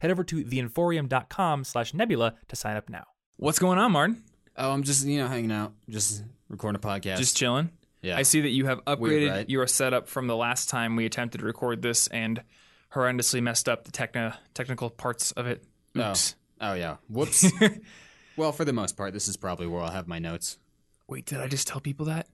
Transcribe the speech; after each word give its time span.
Head 0.00 0.10
over 0.10 0.24
to 0.24 0.44
theinforium.com 0.44 1.64
slash 1.64 1.94
nebula 1.94 2.34
to 2.48 2.56
sign 2.56 2.76
up 2.76 2.88
now. 2.88 3.04
What's 3.38 3.58
going 3.58 3.78
on, 3.78 3.92
Martin? 3.92 4.22
Oh, 4.56 4.70
I'm 4.72 4.82
just 4.82 5.06
you 5.06 5.18
know 5.18 5.28
hanging 5.28 5.52
out, 5.52 5.72
just 5.88 6.22
recording 6.48 6.80
a 6.82 6.86
podcast. 6.86 7.18
Just 7.18 7.36
chilling? 7.36 7.70
yeah. 8.02 8.16
I 8.16 8.22
see 8.22 8.40
that 8.42 8.50
you 8.50 8.66
have 8.66 8.84
upgraded 8.84 8.98
Weird, 9.00 9.30
right? 9.32 9.50
your 9.50 9.66
setup 9.66 10.08
from 10.08 10.26
the 10.26 10.36
last 10.36 10.68
time 10.68 10.96
we 10.96 11.04
attempted 11.06 11.38
to 11.38 11.44
record 11.44 11.82
this 11.82 12.06
and 12.08 12.42
horrendously 12.94 13.42
messed 13.42 13.68
up 13.68 13.84
the 13.84 13.90
techno- 13.92 14.32
technical 14.54 14.88
parts 14.90 15.32
of 15.32 15.46
it. 15.46 15.64
Oh. 15.96 16.10
Oops. 16.10 16.34
oh 16.60 16.72
yeah. 16.74 16.96
Whoops. 17.08 17.50
well, 18.36 18.52
for 18.52 18.64
the 18.64 18.72
most 18.72 18.96
part, 18.96 19.12
this 19.12 19.28
is 19.28 19.36
probably 19.36 19.66
where 19.66 19.82
I'll 19.82 19.90
have 19.90 20.08
my 20.08 20.18
notes. 20.18 20.58
Wait, 21.08 21.26
did 21.26 21.40
I 21.40 21.48
just 21.48 21.68
tell 21.68 21.80
people 21.80 22.06
that? 22.06 22.28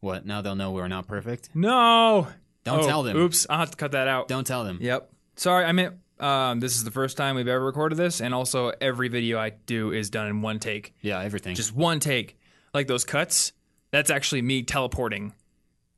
What? 0.00 0.24
Now 0.26 0.40
they'll 0.42 0.56
know 0.56 0.70
we're 0.72 0.88
not 0.88 1.06
perfect. 1.06 1.50
No. 1.54 2.28
Don't 2.64 2.80
Oh, 2.84 2.86
tell 2.86 3.02
them. 3.02 3.16
Oops, 3.16 3.46
I'll 3.50 3.58
have 3.58 3.70
to 3.70 3.76
cut 3.76 3.92
that 3.92 4.08
out. 4.08 4.28
Don't 4.28 4.46
tell 4.46 4.64
them. 4.64 4.78
Yep. 4.80 5.10
Sorry, 5.36 5.64
I 5.64 5.72
meant 5.72 5.96
um, 6.18 6.60
this 6.60 6.76
is 6.76 6.84
the 6.84 6.90
first 6.90 7.16
time 7.16 7.36
we've 7.36 7.48
ever 7.48 7.64
recorded 7.64 7.96
this, 7.98 8.20
and 8.20 8.34
also 8.34 8.72
every 8.80 9.08
video 9.08 9.38
I 9.38 9.50
do 9.50 9.92
is 9.92 10.10
done 10.10 10.26
in 10.28 10.42
one 10.42 10.58
take. 10.58 10.94
Yeah, 11.02 11.20
everything. 11.20 11.54
just 11.54 11.74
one 11.74 12.00
take. 12.00 12.38
Like 12.74 12.86
those 12.86 13.04
cuts, 13.04 13.52
that's 13.90 14.10
actually 14.10 14.42
me 14.42 14.62
teleporting 14.62 15.32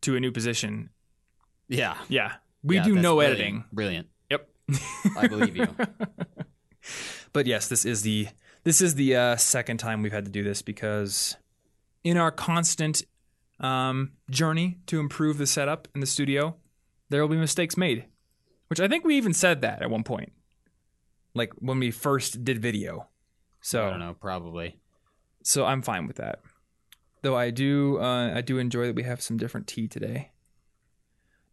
to 0.02 0.16
a 0.16 0.20
new 0.20 0.30
position. 0.32 0.90
yeah. 1.68 1.96
Yeah. 2.08 2.34
We 2.62 2.76
Yeah, 2.76 2.84
do 2.84 2.94
no 2.96 3.16
brilliant. 3.16 3.32
editing. 3.38 3.64
Brilliant. 3.72 4.06
Yep. 4.30 4.48
I 5.16 5.26
believe 5.28 5.56
you. 5.56 5.66
but 7.32 7.46
yes, 7.46 7.68
this 7.68 7.84
is 7.84 8.02
the 8.02 8.28
this 8.64 8.80
is 8.80 8.94
the 8.96 9.14
uh, 9.16 9.36
second 9.36 9.78
time 9.78 10.02
we've 10.02 10.12
had 10.12 10.24
to 10.24 10.30
do 10.30 10.42
this 10.42 10.62
because 10.62 11.36
in 12.04 12.16
our 12.16 12.30
constant 12.30 13.02
um, 13.60 14.12
journey 14.30 14.78
to 14.86 14.98
improve 15.00 15.38
the 15.38 15.46
setup 15.46 15.88
in 15.94 16.00
the 16.00 16.06
studio, 16.06 16.56
there 17.08 17.22
will 17.22 17.28
be 17.28 17.36
mistakes 17.36 17.76
made. 17.76 18.04
Which 18.68 18.80
I 18.80 18.88
think 18.88 19.04
we 19.04 19.16
even 19.16 19.32
said 19.32 19.62
that 19.62 19.82
at 19.82 19.90
one 19.90 20.04
point, 20.04 20.32
like 21.34 21.52
when 21.58 21.78
we 21.78 21.90
first 21.90 22.44
did 22.44 22.60
video. 22.60 23.08
So 23.60 23.86
I 23.86 23.90
don't 23.90 24.00
know. 24.00 24.14
Probably. 24.20 24.78
so 25.42 25.64
I'm 25.64 25.82
fine 25.82 26.06
with 26.06 26.16
that. 26.16 26.40
Though 27.22 27.36
I 27.36 27.50
do, 27.50 27.98
uh, 27.98 28.34
I 28.34 28.42
do 28.42 28.58
enjoy 28.58 28.86
that 28.86 28.94
we 28.94 29.02
have 29.02 29.20
some 29.20 29.36
different 29.36 29.66
tea 29.66 29.88
today. 29.88 30.30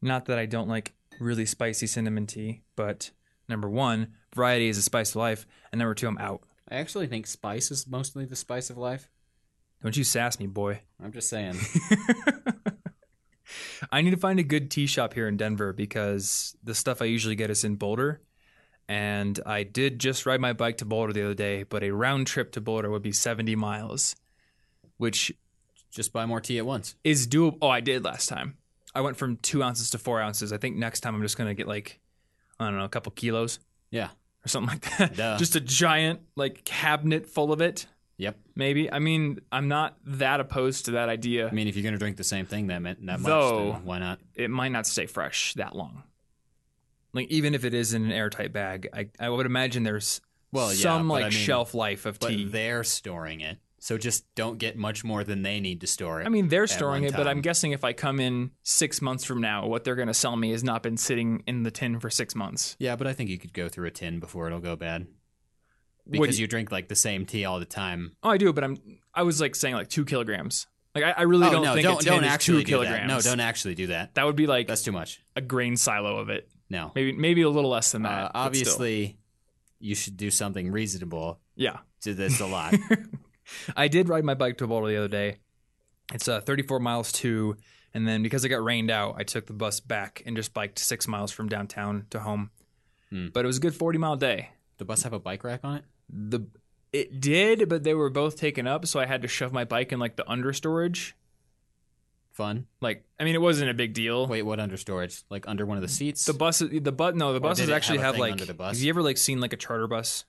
Not 0.02 0.25
that 0.25 0.38
I 0.38 0.45
don't 0.45 0.67
like 0.67 0.93
really 1.19 1.45
spicy 1.45 1.88
cinnamon 1.88 2.27
tea, 2.27 2.61
but 2.75 3.09
number 3.49 3.69
one, 3.69 4.13
variety 4.36 4.67
is 4.67 4.77
a 4.77 4.83
spice 4.83 5.11
of 5.11 5.16
life, 5.16 5.47
and 5.71 5.80
number 5.80 5.95
two, 5.95 6.08
I'm 6.08 6.17
out. 6.19 6.43
I 6.69 6.75
actually 6.75 7.08
think 7.08 7.25
spice 7.25 7.71
is 7.71 7.88
mostly 7.88 8.25
the 8.25 8.36
spice 8.36 8.69
of 8.69 8.77
life. 8.77 9.09
Don't 9.81 9.97
you 9.97 10.03
sass 10.03 10.39
me, 10.39 10.47
boy. 10.47 10.81
I'm 11.03 11.11
just 11.11 11.30
saying. 11.30 11.58
I 13.92 14.02
need 14.02 14.11
to 14.11 14.17
find 14.17 14.39
a 14.39 14.44
good 14.44 14.70
tea 14.72 14.88
shop 14.88 15.14
here 15.14 15.28
in 15.28 15.38
Denver 15.38 15.73
because 15.73 16.56
the 16.64 16.75
stuff 16.75 17.02
I 17.02 17.06
usually 17.06 17.36
get 17.36 17.50
is 17.50 17.64
in 17.64 17.75
Boulder. 17.75 18.22
And 18.88 19.39
I 19.45 19.64
did 19.64 20.00
just 20.00 20.25
ride 20.25 20.39
my 20.39 20.53
bike 20.53 20.78
to 20.78 20.86
Boulder 20.86 21.11
the 21.14 21.23
other 21.23 21.34
day, 21.34 21.64
but 21.64 21.83
a 21.83 21.89
round 21.92 22.28
trip 22.28 22.52
to 22.52 22.61
Boulder 22.61 22.89
would 22.92 23.02
be 23.02 23.11
70 23.11 23.56
miles, 23.56 24.16
which 24.98 25.31
just 25.92 26.14
buy 26.14 26.26
more 26.26 26.39
tea 26.42 26.58
at 26.59 26.66
once. 26.66 26.95
is 27.03 27.28
doable. 27.28 27.58
Oh, 27.61 27.70
I 27.70 27.80
did 27.80 28.04
last 28.04 28.27
time. 28.30 28.58
I 28.93 29.02
went 29.02 29.17
from 29.17 29.38
two 29.38 29.64
ounces 29.64 29.89
to 29.92 29.98
four 29.98 30.22
ounces. 30.22 30.54
I 30.54 30.58
think 30.58 30.76
next 30.77 30.99
time 31.02 31.16
I'm 31.16 31.22
just 31.22 31.37
gonna 31.37 31.54
get 31.54 31.67
like, 31.67 31.99
I 32.60 32.66
don't 32.70 32.77
know, 32.77 32.86
a 32.86 32.89
couple 32.89 33.11
kilos 33.11 33.60
Yeah. 33.92 34.10
or 34.45 34.48
something 34.49 34.70
like 34.80 34.98
that. 34.98 35.16
Duh. 35.17 35.37
Just 35.39 35.55
a 35.55 35.60
giant 35.60 36.22
like 36.36 36.64
cabinet 36.64 37.27
full 37.27 37.52
of 37.52 37.60
it, 37.61 37.87
Yep. 38.17 38.37
maybe. 38.55 38.92
I 38.92 38.99
mean, 38.99 39.39
I'm 39.52 39.67
not 39.67 39.98
that 40.05 40.39
opposed 40.39 40.86
to 40.86 40.92
that 40.92 41.09
idea. 41.09 41.49
I 41.49 41.52
mean, 41.52 41.67
if 41.67 41.76
you're 41.76 41.83
gonna 41.83 41.98
drink 41.98 42.15
the 42.17 42.23
same 42.23 42.45
thing 42.45 42.67
that 42.67 42.81
meant 42.81 43.05
that 43.08 43.20
much, 43.20 43.30
Though- 43.30 43.71
then 43.73 43.86
why 43.86 43.99
not? 43.99 44.20
It 44.36 44.49
might 44.49 44.71
not 44.71 44.87
stay 44.87 45.05
fresh 45.05 45.53
that 45.55 45.76
long. 45.76 46.03
Like 47.14 47.30
even 47.30 47.54
if 47.54 47.64
it 47.65 47.73
is 47.73 47.93
in 47.93 48.05
an 48.05 48.11
airtight 48.11 48.54
bag, 48.54 48.87
I 48.93 49.09
I 49.20 49.30
would 49.30 49.45
imagine 49.45 49.83
there's 49.83 50.21
Well, 50.52 50.73
yeah, 50.73 50.80
some 50.81 51.08
like 51.09 51.25
I 51.25 51.30
mean- 51.30 51.37
shelf 51.37 51.73
life 51.73 52.05
of 52.05 52.20
But 52.20 52.30
tea. 52.30 52.45
they're 52.45 52.83
storing 52.83 53.42
it, 53.42 53.58
so 53.80 53.98
just 53.98 54.25
don't 54.36 54.58
get 54.58 54.77
much 54.77 55.04
more 55.04 55.23
than 55.23 55.42
they 55.42 55.59
need 55.59 55.81
to 55.81 55.87
store 55.87 56.21
it. 56.21 56.25
I 56.25 56.30
mean, 56.30 56.48
they're 56.49 56.67
storing 56.67 57.04
it, 57.04 57.14
but 57.15 57.27
I'm 57.27 57.42
guessing 57.42 57.71
if 57.71 57.83
I 57.83 57.93
come 57.93 58.20
in 58.20 58.52
six 58.64 59.02
months 59.02 59.23
from 59.25 59.42
now, 59.42 59.67
what 59.67 59.83
they're 59.83 59.95
going 59.95 60.08
to 60.08 60.14
sell 60.14 60.36
me 60.36 60.52
has 60.52 60.64
not 60.64 60.83
been 60.83 60.98
sitting 60.98 61.43
in 61.48 61.64
the 61.64 61.71
tin 61.71 61.99
for 61.99 62.09
six 62.09 62.33
months. 62.36 62.75
Yeah, 62.80 62.95
but 62.95 63.08
I 63.08 63.14
think 63.14 63.30
you 63.30 63.37
could 63.37 63.54
go 63.54 63.67
through 63.70 63.87
a 63.87 63.92
tin 63.92 64.20
before 64.20 64.48
it'll 64.48 64.59
go 64.61 64.75
bad. 64.77 65.08
Because 66.10 66.39
you- 66.39 66.43
you 66.43 66.48
drink 66.48 66.71
like 66.71 66.88
the 66.88 66.95
same 66.95 67.26
tea 67.26 67.45
all 67.45 67.60
the 67.60 67.66
time. 67.66 68.16
Oh, 68.23 68.30
I 68.30 68.38
do, 68.38 68.54
but 68.54 68.64
I'm 68.64 68.77
I 69.14 69.23
was 69.23 69.42
like 69.42 69.55
saying 69.55 69.76
like 69.76 69.89
two 69.89 70.05
kilograms. 70.05 70.67
Like 70.93 71.04
I, 71.04 71.11
I 71.11 71.21
really 71.23 71.48
oh 71.48 71.52
don't 71.52 71.64
no, 71.64 71.73
think 71.73 71.83
don't 71.83 72.04
don't 72.04 72.23
actually 72.23 72.64
two 72.64 72.77
do 72.77 72.83
that. 72.86 73.08
No, 73.08 73.20
don't 73.20 73.39
actually 73.39 73.76
do 73.76 73.88
that. 73.88 74.16
That 74.16 74.26
would 74.26 74.36
be 74.36 74.48
like 74.48 74.67
That's 74.67 74.83
too 74.83 74.92
much. 74.92 75.21
a 75.36 75.42
grain 75.42 75.76
silo 75.77 76.17
of 76.17 76.30
it. 76.30 76.48
No. 76.70 76.92
Maybe 76.95 77.14
maybe 77.14 77.42
a 77.42 77.49
little 77.49 77.70
less 77.70 77.92
than 77.92 78.04
that. 78.04 78.26
Uh, 78.26 78.32
obviously, 78.33 79.17
you 79.80 79.93
should 79.95 80.16
do 80.17 80.32
something 80.32 80.71
reasonable 80.71 81.39
yeah. 81.55 81.80
to 82.02 82.14
this 82.14 82.39
a 82.39 82.45
lot. 82.45 82.76
I 83.76 83.87
did 83.87 84.10
ride 84.10 84.23
my 84.23 84.33
bike 84.33 84.58
to 84.60 84.67
Boulder 84.67 84.87
the 84.87 84.98
other 84.98 85.08
day. 85.08 85.37
It's 86.14 86.27
uh, 86.27 86.39
34 86.42 86.80
miles 86.80 87.11
to, 87.14 87.58
and 87.93 88.08
then 88.08 88.23
because 88.23 88.45
it 88.45 88.49
got 88.49 88.64
rained 88.64 88.89
out, 88.89 89.16
I 89.17 89.23
took 89.23 89.48
the 89.48 89.54
bus 89.54 89.80
back 89.80 90.23
and 90.26 90.36
just 90.36 90.54
biked 90.54 90.80
six 90.80 91.08
miles 91.08 91.32
from 91.32 91.49
downtown 91.49 92.05
to 92.11 92.20
home. 92.20 92.52
Hmm. 93.10 93.27
But 93.33 93.43
it 93.43 93.48
was 93.48 93.58
a 93.58 93.61
good 93.61 93.76
40 93.76 93.98
mile 93.99 94.16
day. 94.16 94.49
the 94.77 94.86
bus 94.86 95.04
have 95.04 95.14
a 95.14 95.20
bike 95.20 95.43
rack 95.43 95.61
on 95.64 95.77
it? 95.77 95.83
The 96.10 96.48
it 96.93 97.20
did, 97.20 97.67
but 97.67 97.83
they 97.83 97.93
were 97.93 98.10
both 98.10 98.38
taken 98.38 98.67
up, 98.67 98.86
so 98.88 98.99
I 98.99 99.05
had 99.05 99.21
to 99.23 99.27
shove 99.27 99.52
my 99.52 99.66
bike 99.66 99.92
in 99.92 99.99
like 99.99 100.16
the 100.16 100.30
under 100.30 100.54
storage. 100.54 101.16
Fun. 102.32 102.67
Like, 102.82 103.05
I 103.20 103.23
mean, 103.23 103.33
it 103.36 103.42
wasn't 103.42 103.70
a 103.70 103.73
big 103.73 103.93
deal. 103.93 104.27
Wait, 104.27 104.42
what 104.43 104.60
under 104.60 104.76
storage? 104.77 105.23
Like 105.30 105.48
under 105.48 105.66
one 105.66 105.77
of 105.77 105.82
the 105.82 105.88
seats? 105.89 106.26
The 106.26 106.33
bus, 106.33 106.60
the 106.60 106.92
bus, 106.92 107.16
no, 107.16 107.32
the 107.33 107.39
buses 107.39 107.70
actually 107.70 107.99
have 107.99 108.16
have 108.16 108.20
like. 108.20 108.33
under 108.33 108.45
the 108.45 108.54
bus? 108.54 108.76
Have 108.77 108.83
you 108.83 108.89
ever 108.89 109.02
like 109.02 109.17
seen 109.17 109.39
like 109.39 109.54
a 109.54 109.58
charter 109.58 109.88
bus? 109.88 110.26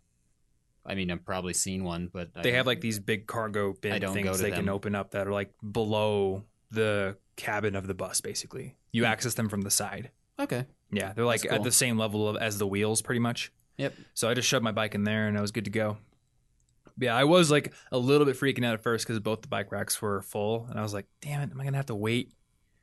I 0.85 0.95
mean, 0.95 1.11
I've 1.11 1.25
probably 1.25 1.53
seen 1.53 1.83
one, 1.83 2.09
but 2.13 2.31
They 2.43 2.53
have 2.53 2.67
like 2.67 2.81
these 2.81 3.01
big 3.01 3.27
cargo 3.27 3.73
bin 3.73 4.01
things 4.13 4.39
they 4.41 4.53
can 4.53 4.69
open 4.69 4.95
up 4.95 5.11
that 5.13 5.27
are 5.27 5.33
like 5.33 5.53
below 5.73 6.45
the 6.71 7.17
cabin 7.35 7.75
of 7.75 7.89
the 7.89 7.95
bus. 7.95 8.21
Basically, 8.21 8.77
you 8.93 9.03
Hmm. 9.03 9.07
access 9.11 9.35
them 9.35 9.49
from 9.49 9.63
the 9.63 9.71
side. 9.71 10.11
Okay. 10.39 10.67
Yeah, 10.93 11.13
they're 11.13 11.25
like 11.25 11.43
That's 11.43 11.55
at 11.55 11.63
the 11.65 11.73
same 11.73 11.99
level 11.99 12.29
of, 12.29 12.37
as 12.37 12.59
the 12.59 12.67
wheels, 12.67 13.03
pretty 13.03 13.19
much. 13.19 13.51
Yep. 13.79 13.95
So 14.15 14.29
I 14.29 14.35
just 14.35 14.49
shoved 14.49 14.65
my 14.65 14.73
bike 14.73 14.95
in 14.95 15.05
there, 15.05 15.29
and 15.29 15.37
I 15.37 15.41
was 15.41 15.53
good 15.53 15.65
to 15.67 15.71
go. 15.71 15.99
Yeah, 16.99 17.15
I 17.15 17.25
was 17.25 17.51
like 17.51 17.75
a 17.93 17.99
little 17.99 18.25
bit 18.25 18.37
freaking 18.41 18.65
out 18.65 18.75
at 18.75 18.83
first 18.83 19.07
because 19.07 19.21
both 19.21 19.43
the 19.43 19.49
bike 19.49 19.71
racks 19.71 20.01
were 20.01 20.23
full, 20.23 20.67
and 20.71 20.79
I 20.79 20.83
was 20.83 20.95
like, 20.95 21.07
"Damn 21.21 21.43
it, 21.43 21.51
am 21.51 21.61
I 21.61 21.65
gonna 21.65 21.77
have 21.77 21.87
to 21.87 21.95
wait 21.95 22.33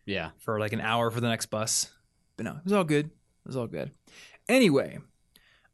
Yeah. 0.05 0.31
for 0.39 0.59
like 0.59 0.71
an 0.73 0.81
hour 0.81 1.09
for 1.09 1.19
the 1.19 1.27
next 1.29 1.47
bus?" 1.47 1.91
But 2.37 2.45
no, 2.45 2.51
it 2.57 2.63
was 2.63 2.73
all 2.73 2.83
good. 2.83 3.07
It 3.07 3.47
was 3.47 3.57
all 3.57 3.65
good. 3.67 3.91
Anyway, 4.47 4.99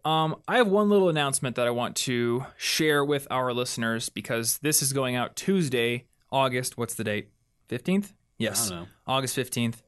um, 0.05 0.37
I 0.47 0.57
have 0.57 0.67
one 0.67 0.87
little 0.89 1.09
announcement 1.09 1.55
that 1.57 1.67
I 1.67 1.71
want 1.71 1.95
to 1.97 2.45
share 2.57 3.03
with 3.03 3.27
our 3.29 3.53
listeners 3.53 4.07
because 4.09 4.59
this 4.59 4.81
is 4.81 4.93
going 4.93 5.15
out 5.15 5.35
Tuesday, 5.35 6.05
August. 6.31 6.77
What's 6.77 6.93
the 6.93 7.03
date? 7.03 7.29
Fifteenth. 7.67 8.13
Yes. 8.37 8.67
I 8.67 8.75
don't 8.75 8.83
know. 8.83 8.87
August 9.05 9.35
15th. 9.35 9.81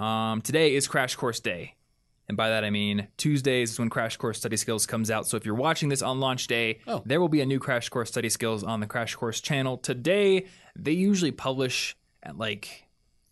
Um, 0.00 0.40
today 0.42 0.76
is 0.76 0.86
Crash 0.86 1.16
Course 1.16 1.40
Day. 1.40 1.74
And 2.28 2.36
by 2.36 2.48
that 2.48 2.64
I 2.64 2.70
mean 2.70 3.08
Tuesdays 3.16 3.72
is 3.72 3.78
when 3.78 3.88
Crash 3.88 4.16
Course 4.16 4.38
Study 4.38 4.56
Skills 4.56 4.86
comes 4.86 5.10
out. 5.10 5.26
So 5.28 5.36
if 5.36 5.44
you're 5.46 5.54
watching 5.54 5.88
this 5.88 6.02
on 6.02 6.20
launch 6.20 6.46
day, 6.46 6.80
Oh. 6.86 7.02
there 7.06 7.20
will 7.20 7.28
be 7.28 7.40
a 7.40 7.46
new 7.46 7.58
Crash 7.58 7.88
Course 7.88 8.08
Study 8.10 8.28
Skills 8.28 8.64
on 8.64 8.80
the 8.80 8.86
Crash 8.86 9.14
Course 9.14 9.40
channel. 9.40 9.78
Today, 9.78 10.46
they 10.74 10.92
usually 10.92 11.30
publish 11.32 11.96
at 12.22 12.36
like 12.36 12.84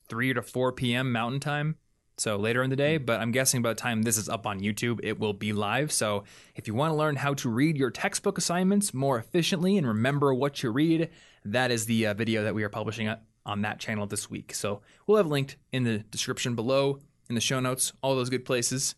3 0.09 0.35
to 0.35 0.43
4 0.43 0.73
p.m. 0.73 1.11
Mountain 1.13 1.41
Time. 1.41 1.77
So 2.17 2.37
later 2.37 2.63
in 2.63 2.71
the 2.71 2.77
day, 2.77 2.97
but 2.99 3.21
I'm 3.21 3.33
guessing 3.33 3.61
by 3.61 3.71
the 3.71 3.75
time 3.75 4.03
this 4.03 4.17
is 4.19 4.29
up 4.29 4.47
on 4.47 4.61
YouTube, 4.61 5.01
it 5.03 5.19
will 5.19 5.33
be 5.33 5.53
live. 5.53 5.91
So 5.91 6.23
if 6.55 6.69
you 6.69 6.75
want 6.75 6.93
to 6.93 6.97
learn 6.97 7.17
how 7.17 7.35
to 7.35 7.49
read 7.49 7.77
your 7.77 7.91
textbook 7.91 8.39
assignments 8.39 8.95
more 8.95 9.19
efficiently 9.19 9.77
and 9.77 9.85
remember 9.89 10.33
what 10.33 10.63
you 10.63 10.71
read, 10.71 11.09
that 11.45 11.73
is 11.73 11.87
the 11.87 12.07
uh, 12.07 12.15
video 12.15 12.45
that 12.45 12.55
we 12.55 12.63
are 12.63 12.69
publishing 12.69 13.09
uh, 13.09 13.19
on 13.45 13.63
that 13.63 13.81
channel 13.81 14.07
this 14.07 14.31
week. 14.31 14.55
So 14.55 14.81
we'll 15.09 15.17
have 15.17 15.27
linked 15.27 15.57
in 15.73 15.83
the 15.83 15.99
description 15.99 16.55
below, 16.55 17.01
in 17.29 17.35
the 17.35 17.41
show 17.41 17.61
notes, 17.61 17.93
all 18.03 18.15
those 18.15 18.31
good 18.31 18.45
places. 18.45 18.95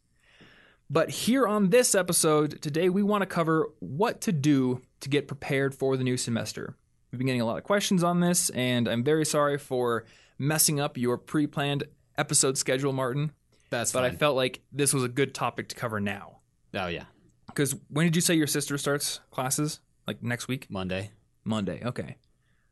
But 0.88 1.10
here 1.10 1.46
on 1.46 1.70
this 1.70 1.94
episode, 1.94 2.62
today 2.62 2.88
we 2.88 3.02
want 3.02 3.22
to 3.22 3.26
cover 3.26 3.68
what 3.80 4.20
to 4.22 4.32
do 4.32 4.82
to 5.00 5.08
get 5.08 5.26
prepared 5.26 5.74
for 5.74 5.96
the 5.96 6.04
new 6.04 6.16
semester. 6.16 6.76
We've 7.10 7.18
been 7.18 7.26
getting 7.26 7.40
a 7.40 7.46
lot 7.46 7.58
of 7.58 7.64
questions 7.64 8.04
on 8.04 8.20
this, 8.20 8.50
and 8.50 8.88
I'm 8.88 9.02
very 9.02 9.24
sorry 9.24 9.58
for 9.58 10.04
messing 10.38 10.78
up 10.78 10.96
your 10.96 11.18
pre 11.18 11.46
planned 11.46 11.84
episode 12.18 12.56
schedule, 12.58 12.92
Martin. 12.92 13.32
That's 13.70 13.92
But 13.92 14.04
I 14.04 14.10
felt 14.10 14.36
like 14.36 14.62
this 14.72 14.92
was 14.92 15.02
a 15.02 15.08
good 15.08 15.34
topic 15.34 15.68
to 15.68 15.74
cover 15.74 16.00
now. 16.00 16.38
oh 16.74 16.86
yeah. 16.86 17.04
Because 17.48 17.74
when 17.88 18.06
did 18.06 18.14
you 18.14 18.22
say 18.22 18.34
your 18.34 18.46
sister 18.46 18.76
starts 18.76 19.20
classes? 19.30 19.80
Like 20.06 20.22
next 20.22 20.46
week? 20.46 20.66
Monday. 20.68 21.10
Monday. 21.44 21.82
Okay. 21.84 22.16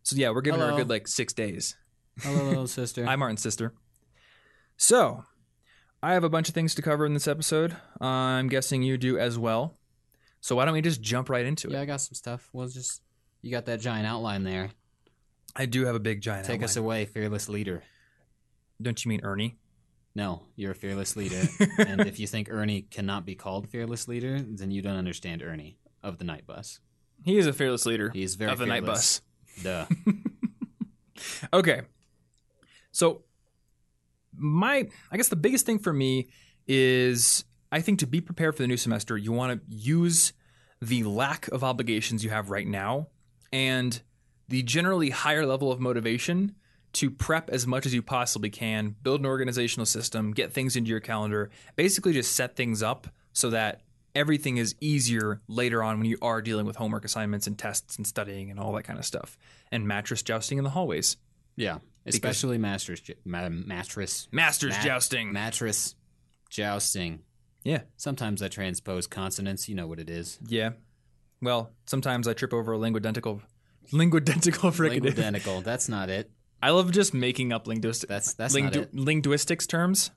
So 0.03 0.17
yeah, 0.17 0.31
we're 0.31 0.43
giving 0.43 0.61
her 0.61 0.71
a 0.71 0.77
good 0.77 0.91
like 0.91 1.09
six 1.09 1.33
days. 1.33 1.77
Hello, 2.21 2.45
little 2.45 2.67
sister. 2.69 3.05
Hi, 3.07 3.17
Martin's 3.17 3.43
sister. 3.43 3.73
So, 4.77 5.25
I 6.05 6.13
have 6.13 6.23
a 6.23 6.29
bunch 6.29 6.51
of 6.51 6.55
things 6.55 6.75
to 6.75 6.83
cover 6.83 7.07
in 7.07 7.15
this 7.15 7.27
episode. 7.27 7.75
I'm 7.99 8.49
guessing 8.49 8.83
you 8.83 8.99
do 8.99 9.19
as 9.19 9.39
well. 9.39 9.79
So 10.43 10.55
why 10.55 10.67
don't 10.67 10.75
we 10.75 10.83
just 10.83 11.01
jump 11.01 11.31
right 11.31 11.47
into 11.47 11.69
it? 11.69 11.73
yeah. 11.73 11.81
I 11.81 11.87
got 11.87 12.03
some 12.03 12.13
stuff. 12.13 12.51
We'll 12.53 12.69
just. 12.69 13.01
You 13.41 13.51
got 13.51 13.65
that 13.65 13.81
giant 13.81 14.07
outline 14.07 14.45
there. 14.45 14.69
I 15.57 15.65
do 15.65 15.87
have 15.87 15.95
a 15.95 16.01
big 16.01 16.21
giant. 16.21 16.45
Take 16.45 16.63
us 16.63 16.77
away, 16.77 17.07
fearless 17.07 17.49
leader. 17.49 17.83
Don't 18.83 19.03
you 19.03 19.09
mean 19.09 19.23
Ernie? 19.25 19.57
No, 20.15 20.43
you're 20.57 20.73
a 20.73 20.75
fearless 20.75 21.17
leader. 21.17 21.41
and 21.79 22.03
if 22.03 22.21
you 22.21 22.27
think 22.27 22.51
Ernie 22.51 22.83
cannot 22.83 23.25
be 23.25 23.35
called 23.35 23.71
fearless 23.71 24.07
leader, 24.07 24.39
then 24.43 24.71
you 24.71 24.83
don't 24.83 24.97
understand 24.97 25.43
Ernie 25.43 25.79
of 26.03 26.19
the 26.19 26.25
night 26.25 26.47
bus. 26.47 26.81
He 27.25 27.39
is 27.39 27.47
a 27.47 27.55
fearless 27.55 27.87
leader 27.87 28.11
He 28.11 28.23
is 28.23 28.35
very 28.35 28.53
of 28.53 28.59
the 28.59 28.67
night 28.67 28.85
bus. 28.85 29.23
Duh. 29.63 29.87
Okay. 31.53 31.83
So 32.91 33.23
my 34.37 34.89
I 35.11 35.17
guess 35.17 35.29
the 35.29 35.37
biggest 35.37 35.67
thing 35.67 35.79
for 35.79 35.93
me 35.93 36.29
is 36.67 37.45
I 37.73 37.81
think 37.81 37.99
to 38.01 38.07
be 38.07 38.21
prepared 38.21 38.57
for 38.57 38.63
the 38.63 38.69
new 38.69 38.77
semester, 38.77 39.17
you 39.17 39.33
want 39.33 39.61
to 39.61 39.77
use 39.77 40.33
the 40.81 41.05
lack 41.05 41.49
of 41.49 41.65
obligations 41.65 42.23
you 42.23 42.31
have 42.31 42.51
right 42.51 42.67
now 42.67 43.09
and 43.53 44.01
the 44.49 44.63
generally 44.63 45.11
higher 45.11 45.47
level 45.47 45.73
of 45.73 45.81
motivation 45.81 46.55
to 46.93 47.11
prep 47.11 47.51
as 47.51 47.67
much 47.67 47.87
as 47.87 47.95
you 47.95 48.03
possibly 48.03 48.51
can, 48.51 48.95
build 49.03 49.21
an 49.21 49.27
organizational 49.27 49.87
system, 49.87 50.33
get 50.33 50.53
things 50.53 50.77
into 50.77 50.91
your 50.91 51.01
calendar, 51.01 51.51
basically 51.77 52.13
just 52.13 52.33
set 52.33 52.55
things 52.55 52.83
up 52.83 53.09
so 53.33 53.51
that 53.51 53.81
everything 54.15 54.59
is 54.59 54.77
easier 54.81 55.41
later 55.49 55.83
on 55.83 55.99
when 55.99 56.07
you 56.07 56.17
are 56.23 56.41
dealing 56.41 56.67
with 56.67 56.77
homework 56.77 57.05
assignments 57.05 57.47
and 57.47 57.59
tests 57.59 57.97
and 57.97 58.07
studying 58.07 58.51
and 58.51 58.61
all 58.61 58.73
that 58.73 58.85
kind 58.85 58.99
of 58.99 59.05
stuff. 59.05 59.37
And 59.73 59.89
mattress 59.89 60.23
jousting 60.23 60.59
in 60.59 60.65
the 60.65 60.71
hallways. 60.71 61.17
Yeah, 61.57 61.79
especially 62.07 62.59
masters, 62.59 63.03
ma- 63.25 63.49
mattress, 63.49 64.29
Masters 64.33 64.75
Ma- 64.77 64.83
jousting. 64.83 65.33
mattress 65.33 65.95
jousting. 66.51 67.21
yeah. 67.65 67.83
Sometimes 67.97 68.43
I 68.43 68.49
transpose 68.49 69.07
consonants. 69.07 69.69
You 69.69 69.75
know 69.75 69.87
what 69.87 69.99
it 69.99 70.11
is. 70.11 70.39
Yeah. 70.47 70.71
Well, 71.43 71.71
sometimes 71.87 72.27
I 72.29 72.33
trip 72.35 72.53
over 72.55 72.73
a 72.75 72.79
linguidentical 72.79 73.41
linguidentical 73.93 74.71
fricative. 74.73 75.15
Linguidentical. 75.15 75.63
That's 75.65 75.89
not 75.89 76.09
it. 76.11 76.31
I 76.63 76.71
love 76.71 76.91
just 76.93 77.13
making 77.13 77.53
up 77.53 77.67
linguistic 77.67 78.09
That's 78.09 78.33
that's 78.35 78.55
not 78.55 78.75
it. 78.75 78.95
linguistics 78.95 79.67
terms. 79.67 80.11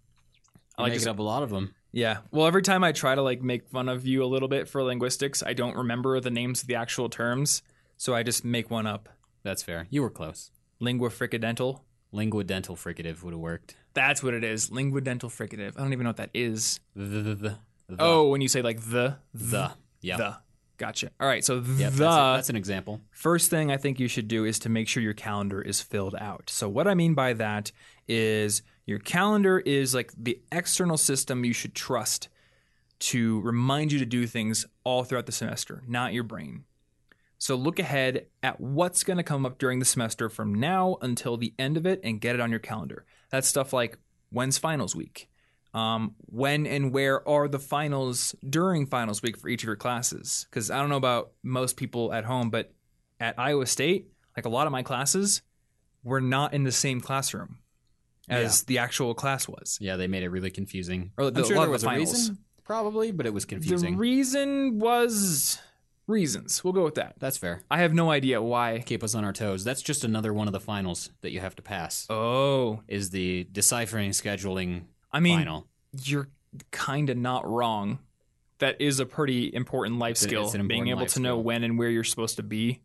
I 0.77 0.81
I 0.81 0.83
like 0.83 0.91
make 0.91 0.97
just- 0.99 1.07
up 1.07 1.19
a 1.19 1.23
lot 1.23 1.43
of 1.43 1.49
them. 1.49 1.73
Yeah. 1.91 2.17
Well, 2.31 2.45
every 2.45 2.61
time 2.61 2.83
I 2.83 2.91
try 2.91 3.15
to 3.15 3.21
like 3.21 3.41
make 3.41 3.67
fun 3.69 3.89
of 3.89 4.05
you 4.05 4.23
a 4.23 4.27
little 4.27 4.47
bit 4.47 4.67
for 4.67 4.83
linguistics, 4.83 5.41
I 5.41 5.53
don't 5.53 5.75
remember 5.75 6.19
the 6.19 6.29
names 6.29 6.61
of 6.61 6.67
the 6.67 6.75
actual 6.75 7.09
terms, 7.09 7.63
so 7.97 8.13
I 8.13 8.23
just 8.23 8.45
make 8.45 8.69
one 8.69 8.85
up. 8.85 9.09
That's 9.43 9.63
fair. 9.63 9.87
You 9.89 10.01
were 10.03 10.09
close. 10.09 10.51
Lingua 10.79 11.09
fricadental. 11.09 11.81
Linguidental 12.11 12.75
fricative 12.75 13.21
would 13.23 13.33
have 13.33 13.39
worked. 13.39 13.75
That's 13.93 14.23
what 14.23 14.33
it 14.33 14.43
is. 14.43 14.71
Linguidental 14.71 15.29
fricative. 15.29 15.77
I 15.77 15.81
don't 15.81 15.91
even 15.93 16.03
know 16.03 16.09
what 16.09 16.17
that 16.17 16.29
is. 16.33 16.79
The, 16.95 17.03
the, 17.05 17.19
the, 17.35 17.35
the, 17.89 17.95
Oh, 17.99 18.29
when 18.29 18.41
you 18.41 18.47
say 18.47 18.61
like 18.61 18.81
the 18.81 19.17
the. 19.33 19.71
Yeah. 20.01 20.17
the. 20.17 20.37
Gotcha. 20.77 21.09
All 21.19 21.27
right. 21.27 21.43
So 21.43 21.55
Yep, 21.55 21.63
the 21.65 21.81
that's, 21.81 21.99
a- 21.99 22.35
that's 22.35 22.49
an 22.49 22.55
example. 22.55 23.01
First 23.11 23.49
thing 23.49 23.71
I 23.71 23.77
think 23.77 23.99
you 23.99 24.07
should 24.07 24.27
do 24.27 24.45
is 24.45 24.59
to 24.59 24.69
make 24.69 24.87
sure 24.87 25.01
your 25.01 25.13
calendar 25.15 25.59
is 25.61 25.81
filled 25.81 26.15
out. 26.15 26.49
So, 26.51 26.69
what 26.69 26.87
I 26.87 26.93
mean 26.93 27.13
by 27.15 27.33
that 27.33 27.71
is 28.07 28.61
your 28.85 28.99
calendar 28.99 29.59
is 29.59 29.95
like 29.95 30.11
the 30.15 30.39
external 30.51 30.97
system 30.97 31.43
you 31.43 31.53
should 31.53 31.73
trust 31.73 32.29
to 32.99 33.41
remind 33.41 33.91
you 33.91 33.99
to 33.99 34.05
do 34.05 34.25
things 34.27 34.65
all 34.83 35.03
throughout 35.03 35.25
the 35.25 35.31
semester, 35.31 35.83
not 35.87 36.13
your 36.13 36.23
brain. 36.23 36.63
So, 37.47 37.55
look 37.55 37.79
ahead 37.79 38.25
at 38.43 38.59
what's 38.59 39.05
going 39.05 39.15
to 39.15 39.23
come 39.23 39.45
up 39.45 39.57
during 39.57 39.79
the 39.79 39.85
semester 39.85 40.27
from 40.27 40.53
now 40.53 40.97
until 41.01 41.37
the 41.37 41.53
end 41.57 41.77
of 41.77 41.85
it 41.85 42.01
and 42.03 42.19
get 42.19 42.35
it 42.35 42.41
on 42.41 42.49
your 42.49 42.59
calendar. 42.59 43.05
That's 43.29 43.47
stuff 43.47 43.71
like 43.71 43.97
when's 44.31 44.57
finals 44.57 44.97
week? 44.97 45.29
Um, 45.73 46.15
when 46.25 46.67
and 46.67 46.91
where 46.93 47.25
are 47.25 47.47
the 47.47 47.57
finals 47.57 48.35
during 48.49 48.85
finals 48.85 49.21
week 49.21 49.37
for 49.37 49.47
each 49.47 49.63
of 49.63 49.67
your 49.67 49.77
classes? 49.77 50.45
Because 50.49 50.69
I 50.69 50.79
don't 50.79 50.89
know 50.89 50.97
about 50.97 51.31
most 51.41 51.77
people 51.77 52.11
at 52.11 52.25
home, 52.25 52.49
but 52.49 52.73
at 53.17 53.39
Iowa 53.39 53.65
State, 53.65 54.09
like 54.35 54.45
a 54.45 54.49
lot 54.49 54.67
of 54.67 54.73
my 54.73 54.83
classes 54.83 55.41
were 56.03 56.19
not 56.19 56.53
in 56.53 56.65
the 56.65 56.71
same 56.73 56.99
classroom 56.99 57.59
as 58.27 58.63
the 58.63 58.79
actual 58.79 59.13
class 59.13 59.47
was. 59.47 59.77
Yeah, 59.79 59.95
they 59.95 60.07
made 60.07 60.23
it 60.23 60.29
really 60.31 60.51
confusing. 60.51 61.11
Or 61.17 61.31
the- 61.31 61.39
I'm 61.39 61.47
sure 61.47 61.55
a 61.55 61.59
lot 61.59 61.65
there 61.67 61.67
of 61.67 61.69
the 61.69 61.71
was 61.71 61.83
a 61.83 61.85
finals. 61.85 62.13
reason, 62.13 62.37
probably, 62.65 63.11
but 63.13 63.25
it 63.25 63.33
was 63.33 63.45
confusing. 63.45 63.93
The 63.93 63.99
reason 63.99 64.79
was 64.79 65.61
reasons. 66.07 66.63
We'll 66.63 66.73
go 66.73 66.83
with 66.83 66.95
that. 66.95 67.15
That's 67.19 67.37
fair. 67.37 67.63
I 67.69 67.79
have 67.79 67.93
no 67.93 68.09
idea 68.11 68.41
why. 68.41 68.81
Keep 68.85 69.03
us 69.03 69.13
on 69.13 69.23
our 69.23 69.33
toes. 69.33 69.63
That's 69.63 69.81
just 69.81 70.03
another 70.03 70.33
one 70.33 70.47
of 70.47 70.53
the 70.53 70.59
finals 70.59 71.09
that 71.21 71.31
you 71.31 71.39
have 71.39 71.55
to 71.57 71.61
pass. 71.61 72.07
Oh, 72.09 72.81
Is 72.87 73.09
the 73.11 73.47
deciphering 73.51 74.11
scheduling 74.11 74.83
I 75.11 75.19
mean, 75.19 75.39
final? 75.39 75.67
you're 76.03 76.29
kind 76.71 77.09
of 77.09 77.17
not 77.17 77.47
wrong. 77.49 77.99
That 78.59 78.81
is 78.81 78.99
a 78.99 79.05
pretty 79.05 79.53
important 79.53 79.99
life 79.99 80.11
It's 80.13 80.21
skill. 80.21 80.49
an 80.51 80.67
being 80.67 80.87
able 80.87 81.05
to 81.07 81.19
know 81.19 81.37
when 81.37 81.63
and 81.63 81.77
where 81.77 81.89
you're 81.89 82.03
supposed 82.03 82.37
to 82.37 82.43
be. 82.43 82.81